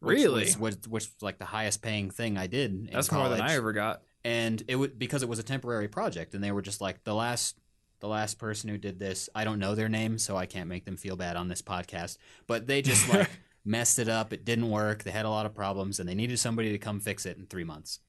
which 0.00 0.16
Really? 0.18 0.44
was, 0.44 0.58
was, 0.58 0.74
which 0.88 0.88
was 1.04 1.10
like 1.22 1.38
the 1.38 1.44
highest 1.44 1.82
paying 1.82 2.10
thing 2.10 2.38
I 2.38 2.46
did. 2.48 2.72
In 2.72 2.88
That's 2.92 3.12
more 3.12 3.28
than 3.28 3.40
I 3.40 3.54
ever 3.54 3.72
got. 3.72 4.02
and 4.24 4.62
it 4.66 4.76
would 4.76 4.98
because 4.98 5.22
it 5.22 5.28
was 5.28 5.38
a 5.38 5.42
temporary 5.44 5.88
project 5.88 6.34
and 6.34 6.42
they 6.42 6.52
were 6.52 6.62
just 6.62 6.80
like 6.80 7.04
the 7.04 7.14
last 7.14 7.56
the 8.00 8.08
last 8.08 8.38
person 8.38 8.70
who 8.70 8.78
did 8.78 8.98
this 8.98 9.28
i 9.34 9.44
don't 9.44 9.58
know 9.58 9.74
their 9.74 9.88
name 9.90 10.16
so 10.16 10.34
i 10.34 10.46
can't 10.46 10.68
make 10.70 10.86
them 10.86 10.96
feel 10.96 11.16
bad 11.16 11.36
on 11.36 11.48
this 11.48 11.60
podcast 11.60 12.16
but 12.46 12.66
they 12.66 12.80
just 12.80 13.06
like 13.12 13.28
messed 13.64 13.98
it 13.98 14.08
up 14.08 14.32
it 14.32 14.44
didn't 14.44 14.70
work 14.70 15.02
they 15.04 15.10
had 15.10 15.24
a 15.26 15.30
lot 15.30 15.46
of 15.46 15.54
problems 15.54 16.00
and 16.00 16.08
they 16.08 16.14
needed 16.14 16.38
somebody 16.38 16.70
to 16.72 16.78
come 16.78 16.98
fix 17.00 17.26
it 17.26 17.36
in 17.36 17.46
three 17.46 17.64
months 17.64 18.00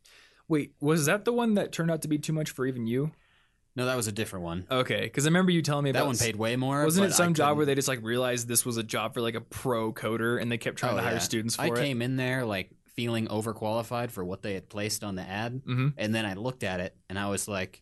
Wait, 0.48 0.74
was 0.82 1.06
that 1.06 1.24
the 1.24 1.32
one 1.32 1.54
that 1.54 1.72
turned 1.72 1.90
out 1.90 2.02
to 2.02 2.10
be 2.10 2.18
too 2.18 2.34
much 2.34 2.50
for 2.50 2.66
even 2.66 2.86
you? 2.88 3.12
no 3.76 3.86
that 3.86 3.96
was 3.96 4.08
a 4.08 4.12
different 4.12 4.44
one 4.44 4.66
Okay, 4.70 5.02
because 5.02 5.26
I 5.26 5.30
remember 5.30 5.52
you 5.52 5.62
telling 5.62 5.86
me 5.86 5.92
that 5.94 6.00
about 6.00 6.08
one 6.08 6.18
paid 6.18 6.36
way 6.36 6.56
more 6.58 6.84
Wasn't 6.84 7.06
it 7.06 7.14
some 7.14 7.34
job 7.34 7.56
where 7.58 7.66
they 7.66 7.76
just 7.76 7.88
like 7.88 8.02
realized 8.04 8.48
this 8.50 8.66
was 8.66 8.76
a 8.78 8.84
job 8.84 9.14
for 9.14 9.22
like 9.22 9.36
a 9.36 9.42
pro 9.42 9.94
coder 9.94 10.42
and 10.42 10.52
they 10.52 10.58
kept 10.58 10.78
trying 10.78 10.94
Oh, 10.94 10.98
to 10.98 11.04
hire 11.04 11.14
yeah. 11.14 11.20
students 11.20 11.56
for 11.56 11.62
i 11.64 11.68
it? 11.68 11.76
came 11.78 12.02
in 12.02 12.18
there 12.18 12.44
like 12.46 12.72
feeling 12.96 13.28
overqualified 13.28 14.12
for 14.12 14.26
what 14.26 14.42
they 14.42 14.54
had 14.54 14.68
placed 14.68 15.04
on 15.06 15.16
the 15.16 15.22
ad 15.22 15.62
hmm 15.66 15.88
and 15.98 16.14
then 16.14 16.26
i 16.26 16.34
looked 16.34 16.64
at 16.64 16.82
it 16.82 16.96
and 17.10 17.18
i 17.18 17.30
was 17.30 17.48
like 17.48 17.82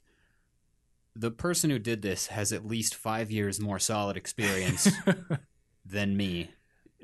the 1.15 1.31
person 1.31 1.71
who 1.71 1.79
did 1.79 2.03
this 2.03 2.27
has 2.27 2.53
at 2.53 2.65
least 2.67 2.93
five 2.93 3.31
years 3.31 3.59
more 3.59 3.79
solid 3.79 4.15
experience 4.15 4.91
than 5.85 6.15
me 6.15 6.51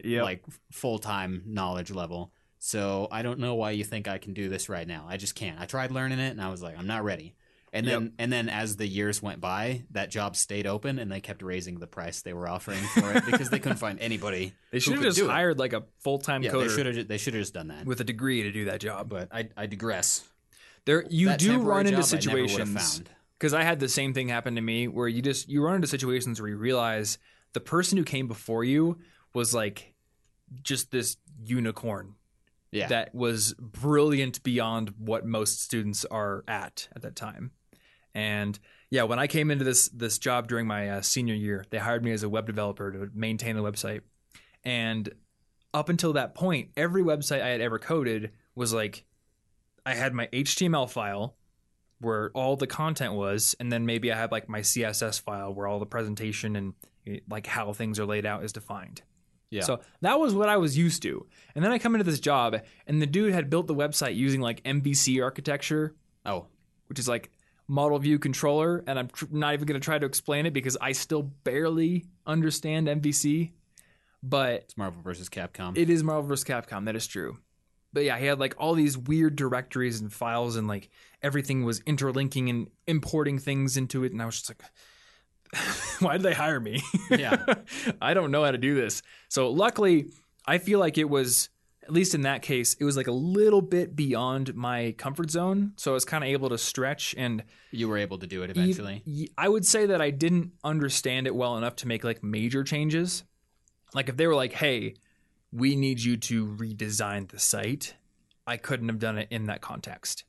yeah. 0.04 0.24
like 0.24 0.44
full 0.72 1.00
time 1.00 1.44
knowledge 1.46 1.92
level. 1.92 2.32
So 2.60 3.08
I 3.12 3.22
don't 3.22 3.40
know 3.40 3.56
why 3.56 3.72
you 3.72 3.84
think 3.84 4.08
I 4.08 4.18
can 4.18 4.34
do 4.34 4.50
this 4.50 4.70
right 4.70 4.88
now. 4.88 5.06
I 5.08 5.18
just 5.18 5.36
can't. 5.36 5.60
I 5.60 5.66
tried 5.66 5.92
learning 5.92 6.20
it 6.20 6.32
and 6.32 6.42
I 6.42 6.50
was 6.50 6.64
like, 6.64 6.78
I'm 6.78 6.88
not 6.88 7.04
ready. 7.04 7.36
And 7.72 7.86
then 7.86 8.04
Yep. 8.04 8.12
and 8.20 8.34
then 8.34 8.50
as 8.50 8.78
the 8.78 8.88
years 8.88 9.22
went 9.22 9.42
by, 9.42 9.84
that 9.92 10.10
job 10.10 10.36
stayed 10.38 10.66
open 10.66 10.98
and 10.98 11.12
they 11.12 11.20
kept 11.20 11.42
raising 11.42 11.78
the 11.80 11.88
price 11.88 12.22
they 12.22 12.34
were 12.34 12.48
offering 12.48 12.80
for 12.80 13.12
it 13.12 13.26
because 13.26 13.50
they 13.50 13.60
couldn't 13.60 13.80
find 13.80 14.00
anybody. 14.00 14.54
they 14.72 14.80
should 14.80 14.94
have 14.94 15.04
just 15.04 15.20
hired 15.22 15.60
like 15.60 15.74
a 15.74 15.84
full 16.00 16.18
time 16.18 16.42
Yeah, 16.42 16.52
they 16.52 16.58
coder 16.58 16.76
should 16.76 16.96
have 16.96 17.08
they 17.08 17.18
should 17.18 17.34
have 17.34 17.42
just 17.42 17.54
done 17.54 17.68
that. 17.68 17.86
with 17.86 18.00
a 18.00 18.06
degree 18.06 18.44
to 18.44 18.52
do 18.52 18.66
that 18.66 18.80
job. 18.80 19.10
But 19.10 19.28
I 19.34 19.50
I 19.58 19.66
digress. 19.66 20.24
There, 20.86 21.04
you 21.10 21.28
That 21.28 21.40
do 21.40 21.60
run 21.60 21.88
into 21.88 22.02
job 22.02 22.06
I 22.14 22.26
never 22.26 22.42
would've 22.42 22.50
situations 22.52 23.04
because 23.38 23.54
I 23.54 23.64
had 23.64 23.80
the 23.80 23.90
same 23.90 24.14
thing 24.14 24.30
happen 24.30 24.56
to 24.56 24.62
me 24.62 24.88
where 24.88 25.08
you 25.08 25.22
just 25.22 25.50
you 25.50 25.62
run 25.62 25.76
into 25.76 25.88
situations 25.88 26.40
where 26.40 26.50
you 26.50 26.58
realize 26.58 27.18
the 27.54 27.60
person 27.60 27.98
who 27.98 28.04
came 28.06 28.28
before 28.28 28.64
you 28.64 29.00
was 29.36 29.54
like 29.54 29.94
just 30.64 30.92
this 30.92 31.18
unicorn 31.44 32.16
Yeah. 32.72 32.88
that 32.88 33.14
was 33.14 33.54
brilliant 33.60 34.42
beyond 34.44 34.94
what 34.98 35.26
most 35.26 35.62
students 35.62 36.06
are 36.06 36.44
at 36.48 36.88
at 36.96 37.02
that 37.02 37.16
time. 37.16 37.52
And 38.14 38.58
yeah, 38.90 39.04
when 39.04 39.20
I 39.20 39.28
came 39.28 39.52
into 39.52 39.66
this 39.66 39.90
this 39.90 40.18
job 40.20 40.48
during 40.48 40.68
my 40.68 40.90
uh, 40.90 41.02
senior 41.02 41.34
year, 41.36 41.66
they 41.70 41.78
hired 41.80 42.04
me 42.04 42.12
as 42.12 42.24
a 42.24 42.30
web 42.30 42.46
developer 42.48 42.92
to 42.92 43.10
maintain 43.14 43.56
the 43.56 43.64
website. 43.64 44.02
And 44.64 45.10
up 45.74 45.90
until 45.90 46.14
that 46.14 46.34
point, 46.34 46.70
every 46.78 47.04
website 47.04 47.42
I 47.42 47.50
had 47.50 47.60
ever 47.62 47.78
coded 47.80 48.32
was 48.56 48.74
like 48.74 49.04
I 49.86 49.96
had 49.96 50.14
my 50.14 50.28
HTML 50.28 50.90
file 50.90 51.36
where 52.00 52.30
all 52.34 52.56
the 52.56 52.68
content 52.68 53.14
was, 53.14 53.56
and 53.60 53.72
then 53.72 53.86
maybe 53.86 54.12
I 54.12 54.18
had 54.18 54.32
like 54.32 54.48
my 54.50 54.62
CSS 54.62 55.22
file 55.22 55.54
where 55.54 55.68
all 55.68 55.80
the 55.80 55.86
presentation 55.86 56.56
and 56.56 56.74
like 57.30 57.48
how 57.48 57.74
things 57.74 58.00
are 58.00 58.06
laid 58.06 58.26
out 58.26 58.44
is 58.44 58.54
defined. 58.54 59.02
Yeah. 59.56 59.64
So 59.64 59.80
that 60.02 60.20
was 60.20 60.34
what 60.34 60.50
I 60.50 60.58
was 60.58 60.78
used 60.78 61.02
to. 61.04 61.26
And 61.56 61.64
then 61.64 61.72
I 61.72 61.80
come 61.80 61.96
into 61.96 62.04
this 62.04 62.20
job, 62.20 62.58
and 62.88 63.02
the 63.02 63.06
dude 63.08 63.34
had 63.34 63.50
built 63.50 63.68
the 63.68 63.76
website 63.76 64.16
using 64.16 64.42
like 64.42 64.62
MVC 64.64 65.24
architecture, 65.24 65.96
oh, 66.26 66.48
which 66.88 67.00
is 67.00 67.08
like 67.08 67.32
model 67.68 67.98
view 68.00 68.20
controller. 68.20 68.84
And 68.86 69.00
I'm 69.00 69.08
tr- 69.08 69.26
not 69.32 69.54
even 69.54 69.66
going 69.66 69.80
to 69.80 69.84
try 69.84 69.98
to 69.98 70.06
explain 70.06 70.46
it 70.46 70.54
because 70.54 70.78
I 70.80 70.92
still 70.92 71.24
barely 71.24 72.06
understand 72.26 72.88
MVC. 72.88 73.52
But 74.22 74.64
it's 74.64 74.78
Marvel 74.78 75.02
versus 75.02 75.30
Capcom. 75.30 75.78
it 75.78 75.90
is 75.90 76.04
Marvel 76.04 76.28
versus 76.28 76.44
Capcom. 76.44 76.86
That 76.86 76.96
is 76.96 77.06
true. 77.08 77.38
But 77.94 78.04
yeah, 78.04 78.18
he 78.18 78.26
had 78.26 78.40
like 78.40 78.56
all 78.58 78.74
these 78.74 78.98
weird 78.98 79.36
directories 79.38 80.02
and 80.02 80.12
files, 80.12 80.58
and 80.58 80.68
like 80.68 80.90
everything 81.22 81.64
was 81.64 81.80
interlinking 81.86 82.50
and 82.50 82.68
importing 82.88 83.40
things 83.40 83.78
into 83.78 84.04
it. 84.04 84.12
And 84.12 84.22
I 84.22 84.26
was 84.26 84.36
just 84.36 84.50
like, 84.50 84.62
why 86.00 86.14
did 86.18 86.24
they 86.24 86.34
hire 86.34 86.60
me? 86.60 86.82
Yeah. 87.10 87.44
I 88.02 88.14
don't 88.14 88.32
know 88.32 88.44
how 88.44 88.52
to 88.52 88.58
do 88.58 88.76
this. 88.76 89.02
So 89.30 89.50
luckily, 89.50 90.08
I 90.46 90.58
feel 90.58 90.80
like 90.80 90.98
it 90.98 91.10
was, 91.10 91.50
at 91.84 91.94
least 91.94 92.14
in 92.16 92.22
that 92.22 92.42
case, 92.42 92.74
it 92.80 92.84
was 92.84 92.98
like 92.98 93.08
a 93.08 93.12
little 93.14 93.62
bit 93.62 93.96
beyond 93.96 94.56
my 94.56 94.94
comfort 94.98 95.32
zone. 95.32 95.74
So 95.78 95.92
I 95.92 95.94
was 95.94 96.04
kind 96.06 96.24
of 96.24 96.30
able 96.30 96.50
to 96.50 96.58
stretch 96.58 97.16
and 97.18 97.44
you 97.72 97.88
were 97.88 97.98
able 97.98 98.18
to 98.20 98.28
do 98.28 98.44
it 98.44 98.48
e- 98.50 98.52
eventually. 98.52 99.04
y- 99.06 99.28
I 99.38 99.48
would 99.50 99.66
say 99.66 99.86
that 99.86 100.02
I 100.02 100.10
didn't 100.10 100.52
understand 100.64 101.28
it 101.28 101.36
well 101.36 101.58
enough 101.58 101.76
to 101.78 101.88
make 101.88 102.04
like 102.04 102.24
major 102.24 102.64
changes. 102.64 103.24
Like 103.94 104.10
if 104.10 104.18
they 104.18 104.28
were 104.28 104.36
like, 104.36 104.52
"Hey, 104.54 104.96
we 105.54 105.76
need 105.78 106.02
you 106.02 106.18
to 106.18 106.46
redesign 106.46 107.30
the 107.30 107.40
site," 107.40 107.96
I 108.46 108.58
couldn't 108.58 108.90
have 108.90 109.00
done 109.00 109.18
it 109.18 109.28
in 109.32 109.46
that 109.46 109.62
context. 109.62 110.26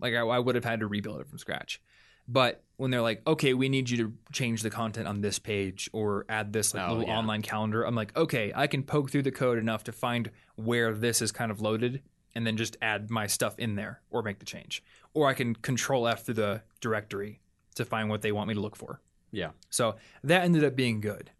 Like 0.00 0.14
I, 0.14 0.18
I 0.20 0.38
would 0.40 0.56
have 0.56 0.64
had 0.64 0.80
to 0.80 0.88
rebuild 0.88 1.20
it 1.20 1.28
from 1.28 1.38
scratch. 1.38 1.80
But 2.26 2.63
when 2.76 2.90
they're 2.90 3.02
like, 3.02 3.22
"Okay, 3.26 3.54
we 3.54 3.68
need 3.68 3.88
you 3.90 3.96
to 3.98 4.12
change 4.32 4.62
the 4.62 4.70
content 4.70 5.06
on 5.08 5.20
this 5.20 5.38
page 5.38 5.88
or 5.92 6.24
add 6.28 6.52
this 6.52 6.74
like 6.74 6.88
Oh, 6.88 6.92
little 6.94 7.08
yeah. 7.08 7.18
online 7.18 7.42
calendar," 7.42 7.84
I'm 7.84 7.94
like, 7.94 8.16
"Okay, 8.16 8.52
I 8.54 8.66
can 8.66 8.82
poke 8.82 9.10
through 9.10 9.22
the 9.22 9.30
code 9.32 9.58
enough 9.58 9.84
to 9.84 9.92
find 9.92 10.30
where 10.56 10.92
this 10.94 11.22
is 11.22 11.32
kind 11.32 11.50
of 11.50 11.60
loaded." 11.60 12.02
And 12.36 12.44
then 12.44 12.56
just 12.56 12.76
add 12.82 13.10
my 13.10 13.28
stuff 13.28 13.56
in 13.60 13.76
there 13.76 14.00
or 14.10 14.20
make 14.22 14.40
the 14.40 14.44
change. 14.44 14.82
Or 15.12 15.28
I 15.28 15.34
can 15.34 15.54
control 15.54 16.08
F 16.08 16.24
through 16.24 16.34
the 16.34 16.62
directory 16.80 17.40
to 17.76 17.84
find 17.84 18.08
what 18.10 18.22
they 18.22 18.32
want 18.32 18.48
me 18.48 18.54
to 18.54 18.60
look 18.60 18.74
for. 18.74 19.00
Yeah. 19.30 19.50
So 19.70 19.94
that 20.24 20.42
ended 20.42 20.64
up 20.64 20.74
being 20.74 21.00
good. 21.00 21.30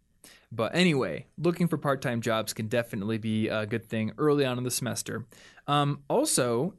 But 0.53 0.73
anyway, 0.73 1.27
looking 1.37 1.67
for 1.67 1.79
part 1.79 2.01
time 2.01 2.21
jobs 2.21 2.53
can 2.53 2.69
definitely 2.69 3.19
be 3.19 3.49
a 3.49 3.67
good 3.67 3.85
thing 3.85 4.13
early 4.19 4.45
on 4.45 4.57
in 4.57 4.63
the 4.63 4.71
semester. 4.71 5.27
Um, 5.67 6.05
also, 6.09 6.75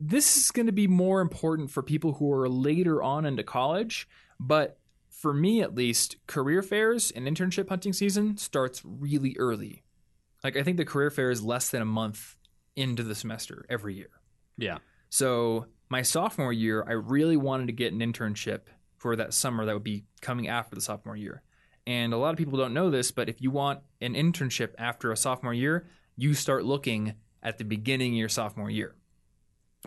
this 0.00 0.36
is 0.36 0.50
going 0.50 0.66
to 0.66 0.72
be 0.72 0.86
more 0.86 1.20
important 1.20 1.70
for 1.70 1.82
people 1.82 2.14
who 2.14 2.32
are 2.32 2.48
later 2.48 3.02
on 3.02 3.24
into 3.24 3.42
college. 3.42 4.08
But 4.38 4.78
for 5.10 5.34
me, 5.34 5.60
at 5.60 5.74
least, 5.74 6.16
career 6.26 6.62
fairs 6.62 7.10
and 7.10 7.26
internship 7.26 7.68
hunting 7.68 7.92
season 7.92 8.36
starts 8.36 8.82
really 8.84 9.34
early. 9.38 9.82
Like 10.44 10.56
I 10.56 10.62
think 10.62 10.76
the 10.76 10.84
career 10.84 11.10
fair 11.10 11.30
is 11.30 11.42
less 11.42 11.68
than 11.70 11.82
a 11.82 11.86
month 11.86 12.36
into 12.76 13.02
the 13.02 13.14
semester 13.14 13.66
every 13.68 13.94
year. 13.94 14.10
Yeah. 14.56 14.78
So 15.10 15.66
my 15.88 16.02
sophomore 16.02 16.52
year, 16.52 16.84
I 16.86 16.92
really 16.92 17.36
wanted 17.36 17.66
to 17.66 17.72
get 17.72 17.92
an 17.92 17.98
internship 17.98 18.60
for 18.96 19.16
that 19.16 19.34
summer 19.34 19.64
that 19.64 19.74
would 19.74 19.84
be 19.84 20.04
coming 20.20 20.46
after 20.46 20.76
the 20.76 20.80
sophomore 20.80 21.16
year. 21.16 21.42
And 21.86 22.12
a 22.12 22.18
lot 22.18 22.30
of 22.30 22.36
people 22.36 22.58
don't 22.58 22.74
know 22.74 22.90
this, 22.90 23.10
but 23.10 23.28
if 23.28 23.40
you 23.40 23.50
want 23.50 23.80
an 24.00 24.14
internship 24.14 24.74
after 24.78 25.10
a 25.10 25.16
sophomore 25.16 25.54
year, 25.54 25.88
you 26.16 26.34
start 26.34 26.64
looking 26.64 27.14
at 27.42 27.58
the 27.58 27.64
beginning 27.64 28.12
of 28.12 28.18
your 28.18 28.28
sophomore 28.28 28.70
year 28.70 28.94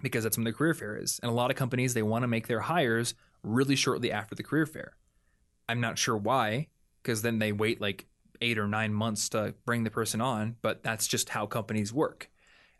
because 0.01 0.23
that's 0.23 0.37
when 0.37 0.45
the 0.45 0.53
career 0.53 0.73
fair 0.73 0.97
is. 0.97 1.19
And 1.21 1.31
a 1.31 1.35
lot 1.35 1.51
of 1.51 1.57
companies, 1.57 1.93
they 1.93 2.03
want 2.03 2.23
to 2.23 2.27
make 2.27 2.47
their 2.47 2.61
hires 2.61 3.13
really 3.43 3.75
shortly 3.75 4.11
after 4.11 4.35
the 4.35 4.43
career 4.43 4.65
fair. 4.65 4.93
I'm 5.67 5.81
not 5.81 5.97
sure 5.97 6.17
why, 6.17 6.67
because 7.01 7.21
then 7.21 7.39
they 7.39 7.51
wait 7.51 7.81
like 7.81 8.07
eight 8.41 8.57
or 8.57 8.67
nine 8.67 8.93
months 8.93 9.29
to 9.29 9.53
bring 9.65 9.83
the 9.83 9.91
person 9.91 10.21
on, 10.21 10.55
but 10.61 10.83
that's 10.83 11.07
just 11.07 11.29
how 11.29 11.45
companies 11.45 11.93
work, 11.93 12.29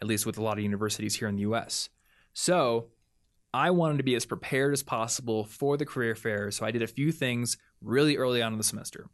at 0.02 0.08
least 0.08 0.26
with 0.26 0.38
a 0.38 0.44
lot 0.44 0.58
of 0.58 0.64
universities 0.64 1.16
here 1.16 1.28
in 1.28 1.36
the 1.36 1.44
US. 1.44 1.90
So 2.34 2.88
I 3.54 3.70
wanted 3.72 3.98
to 3.98 4.04
be 4.04 4.16
as 4.16 4.26
prepared 4.26 4.74
as 4.74 4.84
possible 4.84 5.44
for 5.44 5.78
the 5.78 5.86
career 5.86 6.16
fair, 6.16 6.52
so 6.52 6.66
I 6.66 6.72
did 6.72 6.82
a 6.82 6.88
few 6.88 7.12
things 7.12 7.58
really 7.82 8.18
early 8.18 8.42
on 8.42 8.54
in 8.54 8.58
the 8.58 8.64
semester. 8.64 9.08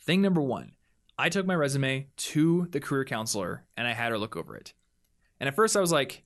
Thing 0.00 0.22
number 0.22 0.40
one, 0.40 0.72
I 1.18 1.28
took 1.28 1.44
my 1.44 1.54
resume 1.54 2.06
to 2.16 2.66
the 2.70 2.80
career 2.80 3.04
counselor 3.04 3.64
and 3.76 3.86
I 3.86 3.92
had 3.92 4.10
her 4.10 4.18
look 4.18 4.36
over 4.36 4.56
it. 4.56 4.72
And 5.38 5.48
at 5.48 5.54
first 5.54 5.76
I 5.76 5.80
was 5.80 5.92
like, 5.92 6.22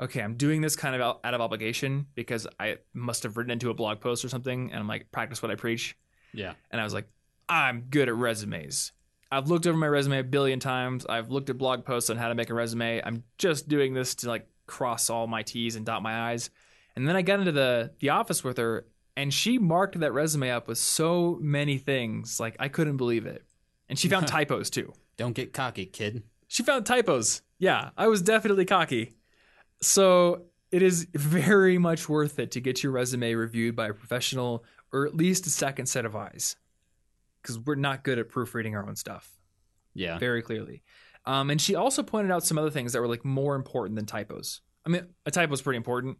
okay, 0.00 0.22
I'm 0.22 0.34
doing 0.34 0.60
this 0.62 0.76
kind 0.76 1.00
of 1.00 1.18
out 1.22 1.34
of 1.34 1.40
obligation 1.40 2.06
because 2.14 2.46
I 2.58 2.78
must 2.94 3.22
have 3.24 3.36
written 3.36 3.50
into 3.50 3.70
a 3.70 3.74
blog 3.74 4.00
post 4.00 4.24
or 4.24 4.28
something 4.28 4.70
and 4.70 4.80
I'm 4.80 4.88
like, 4.88 5.12
practice 5.12 5.42
what 5.42 5.50
I 5.50 5.56
preach. 5.56 5.96
Yeah. 6.32 6.54
And 6.70 6.80
I 6.80 6.84
was 6.84 6.94
like, 6.94 7.08
I'm 7.48 7.82
good 7.90 8.08
at 8.08 8.14
resumes. 8.14 8.92
I've 9.30 9.48
looked 9.48 9.66
over 9.66 9.76
my 9.76 9.86
resume 9.86 10.18
a 10.18 10.24
billion 10.24 10.58
times. 10.58 11.06
I've 11.06 11.30
looked 11.30 11.50
at 11.50 11.58
blog 11.58 11.84
posts 11.84 12.10
on 12.10 12.16
how 12.16 12.28
to 12.28 12.34
make 12.34 12.50
a 12.50 12.54
resume. 12.54 13.00
I'm 13.04 13.24
just 13.38 13.68
doing 13.68 13.94
this 13.94 14.14
to 14.16 14.28
like 14.28 14.48
cross 14.66 15.10
all 15.10 15.26
my 15.26 15.42
T's 15.42 15.76
and 15.76 15.84
dot 15.84 16.02
my 16.02 16.32
I's. 16.32 16.50
And 16.96 17.06
then 17.06 17.16
I 17.16 17.22
got 17.22 17.38
into 17.38 17.52
the 17.52 17.92
the 18.00 18.10
office 18.10 18.42
with 18.42 18.56
her 18.56 18.86
and 19.16 19.32
she 19.32 19.58
marked 19.58 19.98
that 20.00 20.12
resume 20.12 20.50
up 20.50 20.66
with 20.66 20.78
so 20.78 21.38
many 21.40 21.78
things. 21.78 22.40
Like 22.40 22.56
I 22.58 22.68
couldn't 22.68 22.96
believe 22.96 23.26
it. 23.26 23.44
And 23.88 23.98
she 23.98 24.08
found 24.08 24.26
typos 24.28 24.70
too. 24.70 24.92
Don't 25.16 25.34
get 25.34 25.52
cocky, 25.52 25.86
kid. 25.86 26.22
She 26.48 26.62
found 26.62 26.86
typos. 26.86 27.42
Yeah, 27.58 27.90
I 27.96 28.08
was 28.08 28.22
definitely 28.22 28.64
cocky. 28.64 29.14
So 29.82 30.46
it 30.70 30.82
is 30.82 31.06
very 31.14 31.78
much 31.78 32.08
worth 32.08 32.38
it 32.38 32.52
to 32.52 32.60
get 32.60 32.82
your 32.82 32.92
resume 32.92 33.34
reviewed 33.34 33.74
by 33.74 33.88
a 33.88 33.94
professional 33.94 34.64
or 34.92 35.06
at 35.06 35.14
least 35.16 35.46
a 35.46 35.50
second 35.50 35.86
set 35.86 36.04
of 36.04 36.14
eyes. 36.14 36.56
Because 37.42 37.58
we're 37.58 37.74
not 37.76 38.04
good 38.04 38.18
at 38.18 38.28
proofreading 38.28 38.76
our 38.76 38.86
own 38.86 38.96
stuff 38.96 39.30
Yeah. 39.94 40.18
very 40.18 40.42
clearly. 40.42 40.82
Um, 41.24 41.50
and 41.50 41.60
she 41.60 41.74
also 41.74 42.02
pointed 42.02 42.30
out 42.30 42.44
some 42.44 42.58
other 42.58 42.70
things 42.70 42.92
that 42.92 43.00
were 43.00 43.08
like 43.08 43.24
more 43.24 43.54
important 43.56 43.96
than 43.96 44.06
typos. 44.06 44.60
I 44.84 44.90
mean, 44.90 45.06
a 45.26 45.30
typo 45.30 45.52
is 45.52 45.62
pretty 45.62 45.76
important 45.78 46.18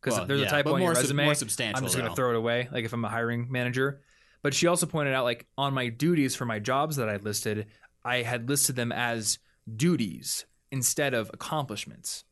because 0.00 0.14
Well, 0.14 0.22
if 0.22 0.28
there's 0.28 0.40
yeah, 0.42 0.46
a 0.46 0.50
typo 0.50 0.74
on 0.74 0.82
your 0.82 0.94
sub- 0.94 1.02
resume, 1.04 1.24
more 1.24 1.34
substantial, 1.34 1.78
I'm 1.78 1.84
just 1.84 1.96
going 1.96 2.08
to 2.08 2.16
throw 2.16 2.30
it 2.30 2.36
away. 2.36 2.68
Like 2.72 2.84
if 2.84 2.92
I'm 2.92 3.04
a 3.04 3.08
hiring 3.08 3.50
manager. 3.50 4.00
But 4.42 4.54
she 4.54 4.66
also 4.68 4.86
pointed 4.86 5.14
out 5.14 5.24
like 5.24 5.46
on 5.58 5.74
my 5.74 5.88
duties 5.88 6.34
for 6.36 6.44
my 6.46 6.58
jobs 6.60 6.96
that 6.96 7.08
I 7.08 7.16
listed, 7.16 7.66
I 8.04 8.22
had 8.22 8.48
listed 8.48 8.76
them 8.76 8.92
as 8.92 9.38
duties 9.76 10.46
instead 10.70 11.12
of 11.14 11.30
accomplishments. 11.34 12.24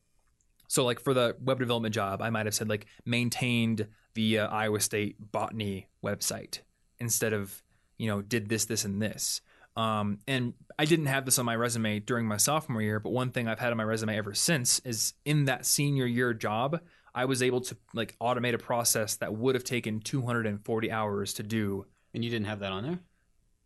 So 0.69 0.85
like 0.85 1.01
for 1.01 1.15
the 1.15 1.37
web 1.41 1.59
development 1.59 1.95
job, 1.95 2.23
I 2.23 2.31
might 2.31 2.47
have 2.47 2.55
said 2.55 2.69
like 2.69 2.87
maintained 3.05 3.89
the 4.15 4.41
uh, 4.41 4.49
Iowa 4.49 4.81
State 4.81 5.17
botany 5.33 5.89
website 6.05 6.61
instead 6.99 7.33
of 7.33 7.63
you 7.99 8.09
know 8.09 8.23
did 8.23 8.49
this 8.49 8.65
this 8.65 8.85
and 8.85 9.01
this. 9.01 9.41
Um, 9.77 10.21
and 10.27 10.55
I 10.79 10.87
didn't 10.87 11.07
have 11.07 11.27
this 11.27 11.39
on 11.39 11.45
my 11.45 11.55
resume 11.55 11.99
during 12.01 12.27
my 12.27 12.39
sophomore 12.39 12.81
year, 12.81 12.99
but 12.99 13.11
one 13.11 13.31
thing 13.31 13.47
I've 13.47 13.59
had 13.59 13.73
on 13.73 13.77
my 13.77 13.85
resume 13.85 14.17
ever 14.17 14.33
since 14.33 14.79
is 14.81 15.13
in 15.27 15.45
that 15.45 15.67
senior 15.67 16.07
year 16.07 16.33
job, 16.33 16.81
I 17.15 17.27
was 17.27 17.43
able 17.43 17.61
to 17.61 17.77
like 17.93 18.17
automate 18.19 18.55
a 18.55 18.59
process 18.59 19.17
that 19.17 19.35
would 19.35 19.55
have 19.55 19.65
taken 19.65 20.01
240 20.01 20.91
hours 20.91 21.35
to 21.35 21.43
do. 21.43 21.85
And 22.15 22.25
you 22.25 22.31
didn't 22.31 22.47
have 22.47 22.61
that 22.61 22.73
on 22.73 22.85
there? 22.85 23.01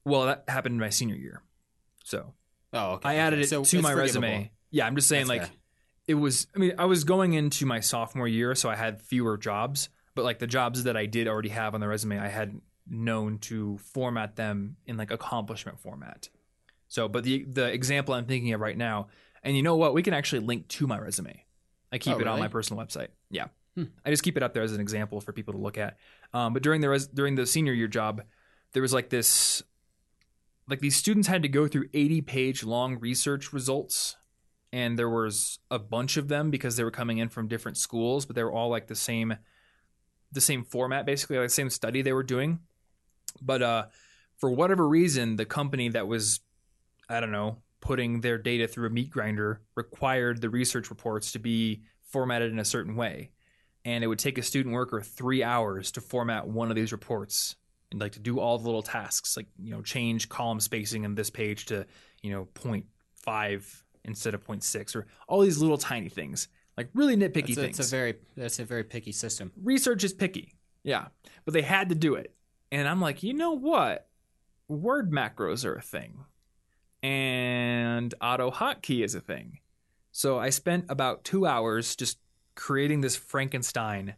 Well, 0.04 0.26
that 0.26 0.44
happened 0.48 0.74
in 0.74 0.80
my 0.80 0.90
senior 0.90 1.14
year, 1.14 1.42
so 2.02 2.34
Oh, 2.72 2.92
okay. 2.92 3.08
I 3.08 3.14
added 3.16 3.38
okay. 3.38 3.44
it 3.44 3.48
So 3.48 3.64
to 3.64 3.82
my 3.82 3.92
resume. 3.92 4.50
Yeah, 4.70 4.86
I'm 4.86 4.94
just 4.94 5.08
saying 5.08 5.26
That's 5.26 5.40
like 5.40 5.48
fair. 5.48 5.56
It 6.10 6.14
was 6.14 6.46
I 6.54 6.58
mean, 6.58 6.72
I 6.78 6.86
was 6.86 7.04
going 7.04 7.32
into 7.34 7.64
my 7.66 7.80
sophomore 7.80 8.28
year, 8.28 8.54
so 8.54 8.68
I 8.68 8.76
had 8.76 9.00
fewer 9.00 9.36
jobs, 9.38 9.88
but 10.14 10.24
like 10.24 10.38
the 10.40 10.46
jobs 10.46 10.84
that 10.84 10.96
I 10.96 11.06
did 11.06 11.28
already 11.28 11.50
have 11.50 11.74
on 11.74 11.80
the 11.80 11.88
resume, 11.88 12.18
I 12.18 12.28
had 12.28 12.60
known 12.88 13.38
to 13.38 13.78
format 13.78 14.34
them 14.36 14.76
in 14.86 14.96
like 14.96 15.10
accomplishment 15.12 15.78
format. 15.78 16.28
So, 16.88 17.06
but 17.08 17.22
the 17.22 17.44
the 17.44 17.66
example 17.72 18.14
I'm 18.14 18.26
thinking 18.26 18.52
of 18.52 18.60
right 18.60 18.76
now, 18.76 19.06
and 19.44 19.56
you 19.56 19.62
know 19.62 19.76
what, 19.76 19.94
we 19.94 20.02
can 20.02 20.12
actually 20.14 20.40
link 20.40 20.66
to 20.68 20.86
my 20.88 20.98
resume. 20.98 21.44
I 21.92 21.98
keep 21.98 22.16
Oh, 22.16 22.20
it 22.20 22.26
on 22.26 22.38
my 22.40 22.48
personal 22.48 22.84
website. 22.84 23.08
Yeah, 23.30 23.46
Hmm. 23.76 23.84
I 24.04 24.10
just 24.10 24.22
keep 24.24 24.36
it 24.36 24.42
up 24.42 24.52
there 24.54 24.62
as 24.64 24.72
an 24.72 24.80
example 24.80 25.20
for 25.20 25.32
people 25.32 25.54
to 25.54 25.60
look 25.60 25.78
at. 25.78 25.96
Um, 26.34 26.52
but 26.52 26.62
during 26.64 26.80
the 26.80 26.88
res- 26.88 27.06
during 27.06 27.36
the 27.36 27.46
senior 27.46 27.72
year 27.72 27.88
job, 27.88 28.22
there 28.72 28.82
was 28.82 28.92
like 28.92 29.10
this, 29.10 29.62
like 30.68 30.80
these 30.80 30.96
students 30.96 31.28
had 31.28 31.42
to 31.42 31.48
go 31.48 31.68
through 31.68 31.88
80 31.94 32.20
page 32.22 32.64
long 32.64 32.98
research 32.98 33.52
results 33.52 34.16
and 34.72 34.98
there 34.98 35.10
was 35.10 35.58
a 35.70 35.78
bunch 35.78 36.16
of 36.16 36.28
them 36.28 36.50
because 36.50 36.76
they 36.76 36.84
were 36.84 36.90
coming 36.90 37.18
in 37.18 37.28
from 37.28 37.48
different 37.48 37.76
schools 37.76 38.26
but 38.26 38.36
they 38.36 38.44
were 38.44 38.52
all 38.52 38.68
like 38.68 38.86
the 38.86 38.94
same 38.94 39.36
the 40.32 40.40
same 40.40 40.64
format 40.64 41.06
basically 41.06 41.38
like 41.38 41.46
the 41.46 41.54
same 41.54 41.70
study 41.70 42.02
they 42.02 42.12
were 42.12 42.22
doing. 42.22 42.60
But 43.40 43.62
uh 43.62 43.86
for 44.38 44.50
whatever 44.50 44.88
reason 44.88 45.36
the 45.36 45.44
company 45.44 45.88
that 45.90 46.06
was 46.06 46.40
i 47.08 47.20
don't 47.20 47.32
know 47.32 47.58
putting 47.80 48.20
their 48.20 48.38
data 48.38 48.68
through 48.68 48.86
a 48.86 48.90
meat 48.90 49.10
grinder 49.10 49.62
required 49.74 50.40
the 50.40 50.50
research 50.50 50.90
reports 50.90 51.32
to 51.32 51.38
be 51.38 51.82
formatted 52.02 52.52
in 52.52 52.58
a 52.58 52.64
certain 52.64 52.94
way. 52.94 53.30
And 53.84 54.04
it 54.04 54.06
would 54.06 54.18
take 54.18 54.36
a 54.36 54.42
student 54.42 54.74
worker 54.74 55.00
three 55.00 55.42
hours 55.42 55.90
to 55.92 56.00
format 56.00 56.46
one 56.46 56.68
of 56.68 56.76
these 56.76 56.92
reports 56.92 57.56
and 57.90 58.00
like 58.00 58.12
to 58.12 58.20
do 58.20 58.38
all 58.38 58.58
the 58.58 58.66
little 58.66 58.82
tasks 58.82 59.36
like 59.36 59.46
you 59.58 59.70
know 59.70 59.82
change 59.82 60.28
column 60.28 60.60
spacing 60.60 61.04
in 61.04 61.14
this 61.14 61.30
page 61.30 61.66
to 61.66 61.86
you 62.22 62.30
know 62.30 62.46
0.5 62.54 63.82
instead 64.04 64.34
of 64.34 64.44
0.6 64.46 64.96
or 64.96 65.06
all 65.28 65.40
these 65.40 65.58
little 65.58 65.78
tiny 65.78 66.08
things 66.08 66.48
like 66.76 66.88
really 66.94 67.16
nitpicky 67.16 67.50
It's 67.50 67.58
a, 67.58 67.60
things 67.60 67.78
it's 67.78 67.88
a 67.88 67.90
very 67.90 68.14
that's 68.36 68.58
a 68.58 68.64
very 68.64 68.84
picky 68.84 69.12
system. 69.12 69.52
research 69.62 70.02
is 70.04 70.14
picky. 70.14 70.54
Yeah. 70.82 71.08
But 71.44 71.52
they 71.52 71.62
had 71.62 71.90
to 71.90 71.94
do 71.94 72.14
it. 72.14 72.34
And 72.72 72.88
i'm 72.88 73.00
like 73.00 73.22
you 73.22 73.34
know 73.34 73.52
what? 73.52 74.08
Word 74.68 75.12
macros 75.12 75.64
are 75.64 75.74
a 75.74 75.82
thing. 75.82 76.24
And 77.02 78.14
auto 78.20 78.50
hotkey 78.50 79.04
is 79.04 79.14
a 79.14 79.20
thing. 79.20 79.58
So 80.12 80.38
i 80.38 80.50
spent 80.50 80.86
about 80.88 81.24
two 81.24 81.46
hours 81.46 81.96
just 81.96 82.18
creating 82.54 83.00
this 83.00 83.16
frankenstein 83.16 84.14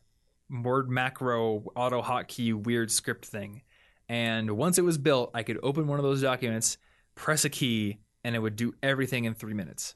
word 0.49 0.91
macro 0.91 1.65
auto 1.75 2.03
hotkey 2.03 2.55
weird 2.55 2.91
script 2.91 3.27
thing. 3.27 3.63
And 4.09 4.53
once 4.53 4.79
it 4.79 4.83
was 4.85 4.99
built 4.99 5.33
i 5.35 5.43
could 5.43 5.59
open 5.63 5.89
one 5.89 5.99
of 5.99 6.05
those 6.05 6.23
documents 6.23 6.79
press 7.15 7.45
a 7.45 7.51
key 7.51 7.99
and 8.25 8.35
it 8.35 8.39
would 8.39 8.57
do 8.57 8.75
everything 8.83 9.25
in 9.25 9.35
three 9.35 9.55
minutes 9.55 9.95